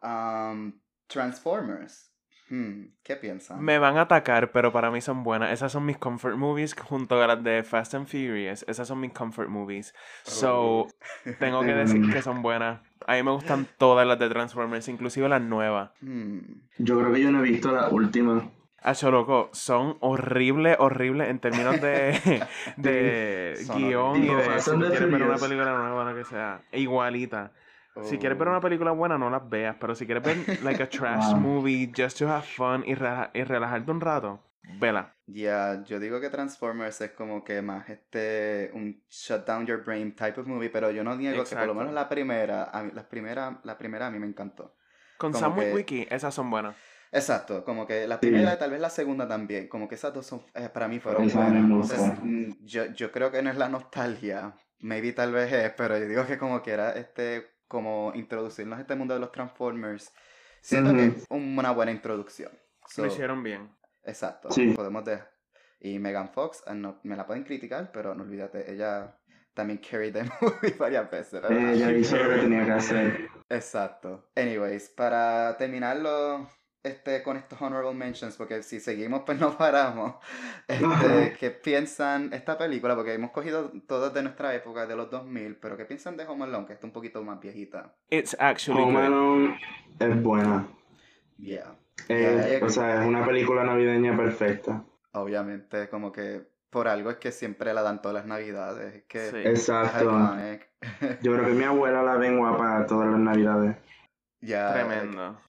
Um, 0.03 0.81
Transformers. 1.07 2.14
Hmm, 2.51 2.89
¿Qué 3.03 3.16
piensan? 3.16 3.62
Me 3.62 3.79
van 3.79 3.97
a 3.97 4.03
atacar, 4.03 4.53
pero 4.53 4.71
para 4.71 4.91
mí 4.91 5.01
son 5.01 5.23
buenas. 5.23 5.51
Esas 5.53 5.73
son 5.73 5.87
mis 5.87 5.97
comfort 5.97 6.37
movies 6.37 6.75
junto 6.75 7.23
a 7.23 7.27
las 7.27 7.43
de 7.43 7.62
Fast 7.62 7.95
and 7.95 8.07
Furious. 8.07 8.65
Esas 8.69 8.87
son 8.87 9.01
mis 9.01 9.12
comfort 9.12 9.49
movies. 9.49 9.95
So, 10.25 10.55
Oh. 10.55 10.89
tengo 11.39 11.62
que 11.62 11.75
decir 11.75 12.12
que 12.12 12.21
son 12.23 12.43
buenas. 12.43 12.81
A 13.07 13.15
mí 13.15 13.23
me 13.23 13.31
gustan 13.33 13.66
todas 13.79 14.07
las 14.07 14.19
de 14.19 14.29
Transformers, 14.29 14.89
inclusive 14.89 15.29
las 15.29 15.41
nuevas. 15.43 15.91
Hmm. 16.01 16.39
Yo 16.79 16.99
creo 16.99 17.12
que 17.12 17.21
yo 17.23 17.31
no 17.33 17.41
he 17.41 17.43
visto 17.51 17.73
la 17.73 17.89
última. 17.89 18.51
Acho, 18.83 19.11
loco, 19.11 19.49
son 19.55 19.97
horribles, 20.01 20.77
horribles 20.79 21.31
en 21.31 21.39
términos 21.39 21.81
de, 21.81 22.45
de 22.77 23.66
guion 23.75 24.23
y 24.23 24.27
de 24.29 24.61
Son 24.61 24.77
si 24.77 24.83
de 24.83 24.91
quieres 24.91 25.11
ver 25.11 25.23
una 25.23 25.37
película 25.37 25.79
nueva, 25.79 26.05
lo 26.11 26.15
que 26.15 26.25
sea. 26.25 26.61
Igualita. 26.73 27.53
Si 28.03 28.19
quieres 28.19 28.37
ver 28.39 28.49
Oh. 28.49 28.51
una 28.51 28.61
película 28.61 28.91
buena, 28.91 29.16
no 29.16 29.31
las 29.31 29.49
veas. 29.49 29.77
Pero 29.81 29.95
si 29.95 30.05
quieres 30.07 30.23
ver, 30.25 30.62
like, 30.65 30.83
a 30.83 30.89
trash 30.89 31.31
Wow. 31.33 31.41
movie, 31.41 31.93
just 31.97 32.19
to 32.19 32.29
have 32.29 32.43
fun 32.43 32.83
y, 32.87 32.95
rela- 32.95 33.31
y 33.33 33.45
relajarte 33.45 33.91
un 33.91 34.01
rato, 34.01 34.41
vela. 34.81 35.15
Ya, 35.27 35.83
yo 35.85 35.99
digo 36.01 36.21
que 36.21 36.29
Transformers 36.29 37.01
es 37.01 37.12
como 37.12 37.45
que 37.45 37.62
más 37.62 37.89
este 37.89 38.71
un 38.75 39.03
shut 39.09 39.47
down 39.47 39.65
your 39.66 39.83
brain 39.85 40.15
type 40.15 40.41
of 40.41 40.47
movie, 40.47 40.69
pero 40.71 40.91
yo 40.91 41.03
no 41.05 41.15
niego 41.16 41.45
que 41.45 41.55
por 41.57 41.66
lo 41.66 41.75
menos 41.75 41.93
la 41.95 42.09
primera, 42.09 42.65
a 42.65 42.83
mí- 42.83 42.91
la 42.93 43.09
primera, 43.09 43.61
la 43.62 43.79
primera 43.79 44.07
a 44.09 44.11
mí 44.11 44.19
me 44.19 44.27
encantó. 44.27 44.75
Con 45.16 45.33
Como 45.33 45.41
Sam 45.41 45.55
que- 45.59 45.73
Wiki, 45.73 46.07
esas 46.11 46.35
son 46.35 46.51
buenas. 46.51 46.75
Exacto, 47.12 47.65
como 47.65 47.87
que 47.87 48.09
la 48.09 48.16
Sí. 48.16 48.27
primera 48.27 48.55
y 48.55 48.59
tal 48.59 48.73
vez 48.73 48.81
la 48.81 48.91
segunda 48.91 49.29
también, 49.29 49.69
como 49.69 49.89
que 49.89 49.95
esas 49.95 50.12
dos 50.12 50.27
son, 50.27 50.43
eh, 50.53 50.69
para 50.69 50.89
mí 50.89 50.99
fueron 50.99 51.29
buenas. 51.29 51.55
Entonces, 51.65 52.01
mm, 52.21 52.51
yo, 52.65 52.87
yo 52.87 53.12
creo 53.12 53.31
que 53.31 53.41
no 53.41 53.51
es 53.51 53.57
la 53.57 53.69
nostalgia, 53.69 54.53
maybe 54.81 55.12
tal 55.12 55.33
vez 55.33 55.53
es, 55.53 55.71
pero 55.77 55.97
yo 55.97 56.07
digo 56.09 56.27
que 56.27 56.37
como 56.39 56.61
que 56.61 56.73
era 56.73 56.91
este, 56.91 57.53
como 57.75 58.13
introducirnos 58.15 58.79
a 58.79 58.83
este 58.83 58.95
mundo 58.95 59.15
de 59.15 59.21
los 59.21 59.33
Transformers, 59.33 60.13
siento 60.61 60.95
que 60.95 61.07
es 61.07 61.27
una 61.29 61.73
buena 61.73 61.91
introducción. 61.91 62.53
So, 62.89 63.03
Lo 63.03 63.09
hicieron 63.09 63.43
bien. 63.43 63.69
Exacto, 64.05 64.51
Sí. 64.53 64.73
podemos 64.75 65.05
dejar. 65.05 65.29
Y 65.81 65.99
Megan 65.99 66.31
Fox, 66.31 66.63
ah, 66.67 66.75
no, 66.75 67.01
me 67.03 67.17
la 67.17 67.27
pueden 67.27 67.43
criticar, 67.43 67.91
pero 67.93 68.15
no 68.15 68.23
olvídate, 68.23 68.71
ella 68.73 69.19
también 69.55 69.79
carried 69.81 70.13
the 70.15 70.23
movie 70.41 70.75
varias 70.79 71.11
veces. 71.11 71.43
¿verdad? 71.43 71.73
Ella 71.75 71.91
hizo 71.93 72.17
lo 72.17 72.31
que 72.31 72.37
tenía 72.43 72.65
que 72.65 72.71
hacer. 72.73 73.29
Exacto. 73.49 74.31
Anyways, 74.37 74.89
para 74.91 75.57
terminarlo 75.59 76.49
este, 76.85 77.23
con 77.23 77.36
estos 77.36 77.61
honorable 77.61 77.94
mentions, 77.94 78.36
porque 78.36 78.62
si 78.62 78.78
seguimos 78.78 79.23
pues 79.27 79.39
no 79.40 79.56
paramos, 79.56 80.16
este, 80.69 81.36
¿qué 81.40 81.51
piensan 81.51 82.32
esta 82.32 82.56
película? 82.56 82.94
Porque 82.94 83.15
hemos 83.15 83.32
cogido 83.32 83.73
todas 83.89 84.15
de 84.15 84.23
nuestra 84.23 84.55
época, 84.55 84.86
de 84.86 84.94
los 84.97 85.11
2000, 85.11 85.56
pero 85.56 85.77
¿qué 85.77 85.85
piensan 85.86 86.16
de 86.16 86.24
Home 86.27 86.44
Alone, 86.44 86.66
que 86.66 86.74
está 86.74 86.86
un 86.86 86.93
poquito 86.93 87.23
más 87.23 87.40
viejita? 87.40 87.97
It's 88.11 88.36
actually 88.39 88.82
Home 88.82 88.93
good. 88.93 89.06
Alone 89.06 89.61
es 89.98 90.23
buena. 90.23 90.69
Yeah. 91.39 91.77
Eh, 92.09 92.59
Yeah, 92.61 92.66
o 92.66 92.69
sea, 92.69 93.02
es 93.02 93.06
una 93.09 93.24
película 93.24 93.65
navideña 93.65 94.16
perfecta. 94.16 94.85
Obviamente, 95.12 95.89
como 95.89 96.12
que 96.12 96.43
por 96.70 96.89
algo 96.89 97.11
es 97.11 97.16
que 97.19 97.31
siempre 97.32 97.73
la 97.73 97.82
dan 97.82 98.02
todas 98.02 98.16
las 98.16 98.27
navidades, 98.27 98.94
es 98.94 99.02
que 99.05 99.31
Sí. 99.31 99.36
Exacto. 99.44 100.11
Yo 101.23 101.32
creo 101.32 101.47
que 101.47 101.52
mi 101.52 101.65
abuela 101.65 102.02
la 102.02 102.16
ven 102.16 102.36
guapa 102.39 102.85
todas 102.86 103.09
las 103.11 103.20
navidades. 103.20 103.77
Ya, 104.40 104.74
Tremendo. 104.74 105.40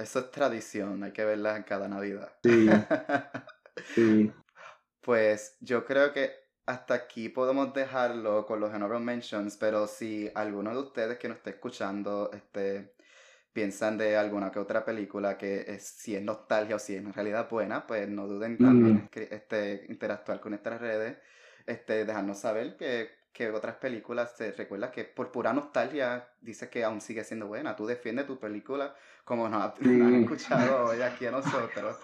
Eso 0.00 0.18
es 0.20 0.30
tradición, 0.30 1.02
hay 1.04 1.12
que 1.12 1.24
verla 1.24 1.56
en 1.56 1.62
cada 1.64 1.88
Navidad. 1.88 2.32
Sí, 2.42 2.66
sí. 3.94 4.32
Pues 5.00 5.56
yo 5.60 5.84
creo 5.84 6.12
que 6.12 6.32
hasta 6.66 6.94
aquí 6.94 7.28
podemos 7.30 7.72
dejarlo 7.74 8.46
con 8.46 8.60
los 8.60 8.72
honorable 8.72 9.04
mentions, 9.04 9.56
pero 9.56 9.86
si 9.86 10.30
alguno 10.34 10.72
de 10.72 10.78
ustedes 10.80 11.18
que 11.18 11.28
nos 11.28 11.38
esté 11.38 11.50
escuchando 11.50 12.30
este, 12.32 12.94
piensan 13.52 13.98
de 13.98 14.16
alguna 14.16 14.50
que 14.52 14.58
otra 14.60 14.84
película 14.84 15.38
que 15.38 15.64
es, 15.68 15.84
si 15.84 16.16
es 16.16 16.22
nostalgia 16.22 16.76
o 16.76 16.78
si 16.78 16.96
es 16.96 17.00
en 17.04 17.12
realidad 17.14 17.48
buena, 17.50 17.86
pues 17.86 18.08
no 18.08 18.26
duden 18.28 18.60
también 18.60 18.98
Mm. 18.98 19.08
este, 19.14 19.86
interactuar 19.88 20.40
con 20.40 20.50
nuestras 20.52 20.80
redes, 20.80 21.18
este, 21.66 22.04
dejarnos 22.04 22.40
saber 22.40 22.76
que, 22.76 23.19
que 23.32 23.50
otras 23.50 23.76
películas 23.76 24.34
te 24.36 24.52
recuerda 24.52 24.90
que 24.90 25.04
por 25.04 25.30
pura 25.30 25.52
nostalgia 25.52 26.28
dices 26.40 26.68
que 26.68 26.82
aún 26.84 27.00
sigue 27.00 27.24
siendo 27.24 27.46
buena. 27.46 27.76
Tú 27.76 27.86
defiendes 27.86 28.26
tu 28.26 28.38
película 28.38 28.94
como 29.24 29.48
nos, 29.48 29.62
ha- 29.64 29.74
nos 29.80 30.06
han 30.06 30.14
Sí. 30.14 30.22
escuchado 30.22 30.84
hoy 30.90 31.02
aquí 31.02 31.26
a 31.26 31.30
nosotros. 31.30 31.96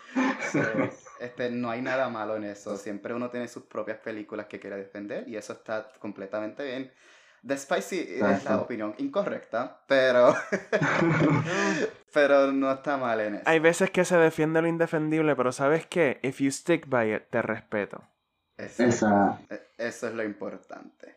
So, 0.53 0.61
este, 1.21 1.51
no 1.51 1.71
hay 1.71 1.83
nada 1.83 2.09
malo 2.09 2.37
en 2.37 2.45
eso. 2.45 2.77
Siempre 2.77 3.13
uno 3.15 3.29
tiene 3.31 3.49
sus 3.49 3.65
propias 3.65 3.99
películas 3.99 4.47
que 4.47 4.61
quiere 4.61 4.77
defender 4.77 5.29
y 5.29 5.37
eso 5.37 5.53
está 5.55 5.89
completamente 5.99 6.65
bien. 6.65 6.93
The 7.47 7.57
Spicy 7.57 8.01
es 8.01 8.45
la 8.45 8.59
opinión 8.61 8.95
incorrecta, 8.99 9.81
pero, 9.87 10.35
pero 12.13 12.51
no 12.53 12.73
está 12.73 12.97
mal 12.97 13.21
en 13.21 13.35
eso. 13.37 13.45
Hay 13.47 13.59
veces 13.61 13.91
que 13.91 14.05
se 14.05 14.17
defiende 14.17 14.63
lo 14.63 14.69
indefendible, 14.69 15.37
pero 15.37 15.53
¿sabes 15.53 15.87
qué? 15.87 16.19
If 16.23 16.41
you 16.41 16.51
stick 16.51 16.89
by 16.89 17.15
it, 17.15 17.25
te 17.31 17.43
respeto. 17.43 18.03
Esa. 18.59 19.41
E- 19.51 19.63
Eso 19.79 20.09
es 20.09 20.15
lo 20.15 20.25
importante. 20.25 21.17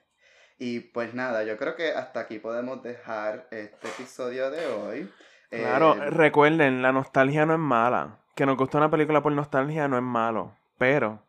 Y 0.57 0.81
pues 0.81 1.13
nada, 1.13 1.43
yo 1.43 1.57
creo 1.57 1.75
que 1.75 1.91
hasta 1.93 2.19
aquí 2.21 2.39
podemos 2.39 2.83
dejar 2.83 3.47
este 3.51 3.87
episodio 3.87 4.51
de 4.51 4.65
hoy. 4.67 5.09
Claro, 5.49 5.95
Eh, 5.95 6.09
recuerden, 6.09 6.81
la 6.81 6.91
nostalgia 6.91 7.45
no 7.45 7.53
es 7.53 7.59
mala. 7.59 8.19
Que 8.35 8.45
nos 8.45 8.57
gusta 8.57 8.77
una 8.77 8.91
película 8.91 9.21
por 9.21 9.31
nostalgia 9.31 9.87
no 9.87 9.95
es 9.97 10.03
malo. 10.03 10.55
Pero 10.77 11.23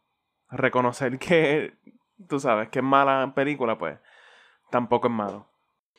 reconocer 0.51 1.19
que, 1.19 1.75
tú 2.29 2.41
sabes, 2.41 2.69
que 2.71 2.81
es 2.81 2.85
mala 2.85 3.33
película, 3.35 3.79
pues, 3.79 3.99
tampoco 4.71 5.07
es 5.09 5.15
malo. 5.15 5.47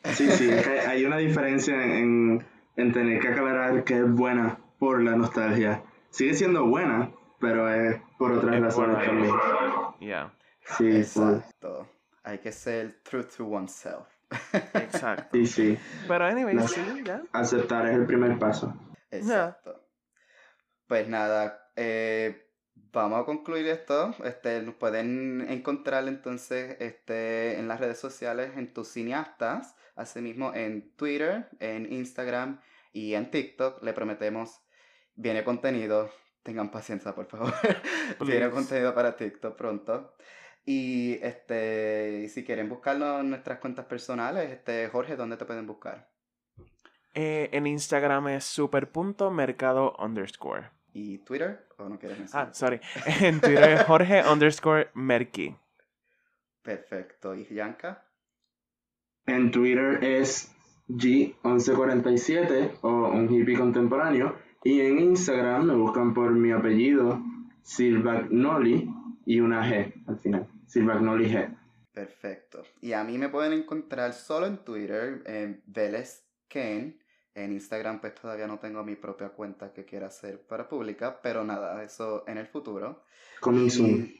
Sí, 0.03 0.29
sí, 0.31 0.49
es 0.49 0.67
que 0.67 0.79
hay 0.81 1.05
una 1.05 1.17
diferencia 1.17 1.73
en, 1.75 2.45
en 2.75 2.91
tener 2.91 3.19
que 3.21 3.29
aclarar 3.29 3.83
que 3.83 3.97
es 3.97 4.11
buena 4.11 4.57
por 4.79 5.01
la 5.01 5.15
nostalgia. 5.15 5.83
Sigue 6.09 6.33
siendo 6.33 6.65
buena, 6.65 7.11
pero 7.41 7.67
es 7.73 7.99
por 8.17 8.31
otras 8.33 8.55
Es 8.55 8.61
razones 8.61 9.05
también. 9.05 9.33
Sí, 10.77 11.03
sí, 11.03 11.19
Exacto. 11.19 11.89
Hay 12.23 12.37
que 12.37 12.51
ser 12.51 13.01
true 13.03 13.23
to 13.23 13.45
oneself. 13.47 14.07
exacto. 14.75 15.29
sí, 15.33 15.45
sí. 15.45 15.77
Pero 16.07 16.25
anyway, 16.25 16.53
No. 16.55 16.67
sí, 16.67 16.81
ya. 17.03 17.23
Aceptar 17.33 17.87
es 17.87 17.95
el 17.95 18.05
primer 18.05 18.37
paso. 18.39 18.73
Exacto. 19.09 19.83
Pues 20.87 21.07
nada, 21.07 21.71
eh, 21.75 22.47
vamos 22.93 23.21
a 23.21 23.25
concluir 23.25 23.67
esto. 23.67 24.13
Este, 24.23 24.61
nos 24.61 24.75
pueden 24.75 25.41
encontrar 25.49 26.07
entonces 26.07 26.77
este, 26.79 27.57
en 27.59 27.67
las 27.67 27.79
redes 27.79 27.97
sociales 27.99 28.51
en 28.55 28.71
tus 28.73 28.87
cineastas, 28.89 29.75
asimismo 29.95 30.53
en 30.53 30.95
Twitter, 30.95 31.49
en 31.59 31.91
Instagram 31.91 32.61
y 32.93 33.15
en 33.15 33.31
TikTok. 33.31 33.81
Le 33.83 33.93
prometemos, 33.93 34.61
viene 35.15 35.43
contenido. 35.43 36.09
Tengan 36.43 36.71
paciencia, 36.71 37.13
por 37.13 37.25
favor. 37.27 37.53
Please. 38.19 38.49
contenido 38.49 38.93
para 38.95 39.15
TikTok 39.15 39.55
pronto. 39.55 40.13
Y 40.65 41.19
este, 41.21 42.29
si 42.29 42.43
quieren 42.43 42.69
buscarnos 42.69 43.21
en 43.21 43.29
nuestras 43.29 43.59
cuentas 43.59 43.85
personales, 43.85 44.51
este, 44.51 44.87
Jorge, 44.89 45.15
¿dónde 45.15 45.37
te 45.37 45.45
pueden 45.45 45.65
buscar? 45.67 46.09
Eh, 47.13 47.49
en 47.51 47.67
Instagram 47.67 48.29
es 48.29 48.45
super.mercado 48.45 49.95
underscore. 49.99 50.69
¿Y 50.93 51.19
Twitter? 51.19 51.67
¿O 51.77 51.89
no 51.89 51.97
quieres 51.97 52.19
mencionar? 52.19 52.49
Ah, 52.49 52.53
sorry. 52.53 52.79
En 53.21 53.39
Twitter 53.39 53.71
es 53.71 53.83
Jorge 53.83 54.23
underscore 54.23 54.89
Merki. 54.93 55.55
Perfecto. 56.61 57.35
¿Y 57.35 57.45
Yanka? 57.53 58.05
En 59.25 59.51
Twitter 59.51 60.03
es 60.03 60.53
G1147 60.89 62.79
o 62.81 63.09
un 63.09 63.29
hippie 63.29 63.57
contemporáneo. 63.57 64.35
Y 64.63 64.81
en 64.81 64.99
Instagram 64.99 65.65
me 65.65 65.75
buscan 65.75 66.13
por 66.13 66.31
mi 66.31 66.51
apellido, 66.51 67.21
Silvagnoli, 67.63 68.89
y 69.25 69.39
una 69.39 69.67
G 69.69 69.93
al 70.07 70.19
final. 70.19 70.47
Silvagnoli 70.67 71.29
G. 71.29 71.57
Perfecto. 71.93 72.63
Y 72.81 72.93
a 72.93 73.03
mí 73.03 73.17
me 73.17 73.29
pueden 73.29 73.53
encontrar 73.53 74.13
solo 74.13 74.45
en 74.45 74.57
Twitter, 74.63 75.23
en 75.25 75.61
Vélez 75.65 76.25
Ken. 76.47 76.99
En 77.33 77.51
Instagram 77.51 78.01
pues 78.01 78.15
todavía 78.15 78.47
no 78.47 78.59
tengo 78.59 78.83
mi 78.83 78.95
propia 78.95 79.29
cuenta 79.29 79.71
que 79.71 79.85
quiera 79.85 80.07
hacer 80.07 80.45
para 80.45 80.67
pública, 80.67 81.21
pero 81.21 81.43
nada, 81.43 81.81
eso 81.83 82.25
en 82.27 82.37
el 82.37 82.47
futuro. 82.47 83.03
Coming 83.39 83.69
soon. 83.69 84.13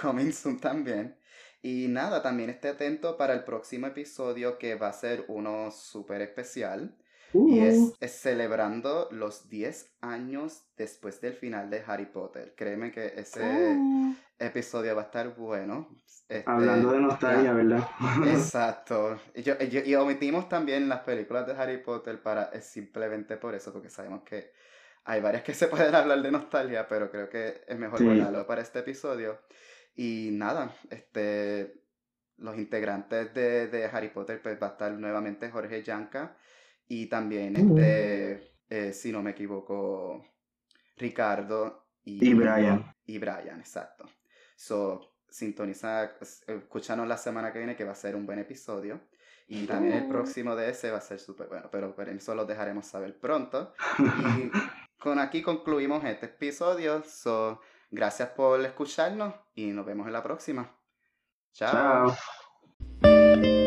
Coming 0.00 0.32
soon 0.32 0.58
también. 0.58 1.16
Y 1.62 1.88
nada, 1.88 2.22
también 2.22 2.50
esté 2.50 2.68
atento 2.68 3.16
para 3.16 3.34
el 3.34 3.44
próximo 3.44 3.88
episodio 3.88 4.58
que 4.58 4.74
va 4.74 4.88
a 4.88 4.92
ser 4.92 5.24
uno 5.28 5.70
súper 5.70 6.22
especial. 6.22 6.96
Y 7.34 7.58
es, 7.60 7.76
Uh. 7.76 7.94
es 8.00 8.12
celebrando 8.12 9.08
los 9.10 9.48
10 9.48 9.92
años 10.00 10.64
después 10.76 11.20
del 11.20 11.34
final 11.34 11.68
de 11.70 11.82
Harry 11.86 12.06
Potter. 12.06 12.54
Créeme 12.56 12.90
que 12.92 13.12
ese 13.16 13.42
Uh. 13.76 14.14
episodio 14.38 14.94
va 14.94 15.02
a 15.02 15.04
estar 15.06 15.34
bueno. 15.36 15.88
Este, 16.28 16.42
Hablando 16.46 16.92
de 16.92 17.00
nostalgia, 17.00 17.52
¿verdad? 17.52 17.86
Exacto. 18.26 19.18
Y, 19.34 19.42
yo- 19.42 19.54
y 19.60 19.68
yo- 19.68 19.82
y 19.84 19.94
omitimos 19.94 20.48
también 20.48 20.88
las 20.88 21.00
películas 21.00 21.46
de 21.46 21.52
Harry 21.54 21.78
Potter 21.78 22.20
para 22.22 22.58
simplemente 22.60 23.36
por 23.36 23.54
eso, 23.54 23.72
porque 23.72 23.90
sabemos 23.90 24.22
que 24.24 24.52
hay 25.04 25.20
varias 25.20 25.42
que 25.42 25.54
se 25.54 25.68
pueden 25.68 25.94
hablar 25.94 26.20
de 26.22 26.30
nostalgia, 26.32 26.88
pero 26.88 27.10
creo 27.10 27.28
que 27.28 27.62
es 27.66 27.78
mejor 27.78 27.98
Sí. 27.98 28.04
guardarlo 28.04 28.46
para 28.46 28.62
este 28.62 28.80
episodio. 28.80 29.38
Y 29.94 30.30
nada, 30.32 30.74
este 30.90 31.82
los 32.38 32.58
integrantes 32.58 33.32
de, 33.32 33.66
de 33.68 33.86
Harry 33.86 34.08
Potter, 34.10 34.42
pues 34.42 34.60
va 34.62 34.66
a 34.66 34.70
estar 34.70 34.92
nuevamente 34.92 35.50
Jorge 35.50 35.82
Yanka 35.82 36.36
Y 36.88 37.06
también, 37.06 37.56
este, 37.56 38.52
eh, 38.68 38.92
si 38.92 39.10
no 39.12 39.22
me 39.22 39.32
equivoco, 39.32 40.24
Ricardo 40.96 41.86
y, 42.04 42.30
y 42.30 42.34
Brian. 42.34 42.94
Y 43.04 43.18
Brian, 43.18 43.58
exacto. 43.60 44.08
So, 44.54 45.16
sintoniza, 45.28 46.12
escúchanos 46.46 47.06
la 47.06 47.16
semana 47.16 47.52
que 47.52 47.58
viene 47.58 47.76
que 47.76 47.84
va 47.84 47.92
a 47.92 47.96
ser 47.96 48.16
un 48.16 48.26
buen 48.26 48.38
episodio. 48.38 49.00
Y 49.48 49.66
también 49.66 49.94
el 49.94 50.08
próximo 50.08 50.56
de 50.56 50.70
ese 50.70 50.90
va 50.90 50.98
a 50.98 51.02
ser 51.02 51.20
súper 51.20 51.46
bueno, 51.46 51.68
pero 51.70 51.94
por 51.94 52.08
eso 52.08 52.34
lo 52.34 52.44
dejaremos 52.44 52.86
saber 52.86 53.18
pronto. 53.18 53.74
Y 54.98 54.98
con 54.98 55.18
aquí 55.18 55.42
concluimos 55.42 56.04
este 56.04 56.26
episodio. 56.26 57.02
So, 57.04 57.60
gracias 57.90 58.30
por 58.30 58.60
escucharnos 58.62 59.34
y 59.54 59.66
nos 59.66 59.86
vemos 59.86 60.06
en 60.06 60.14
la 60.14 60.22
próxima. 60.22 60.74
Chao. 61.52 62.16
Chao. 63.02 63.65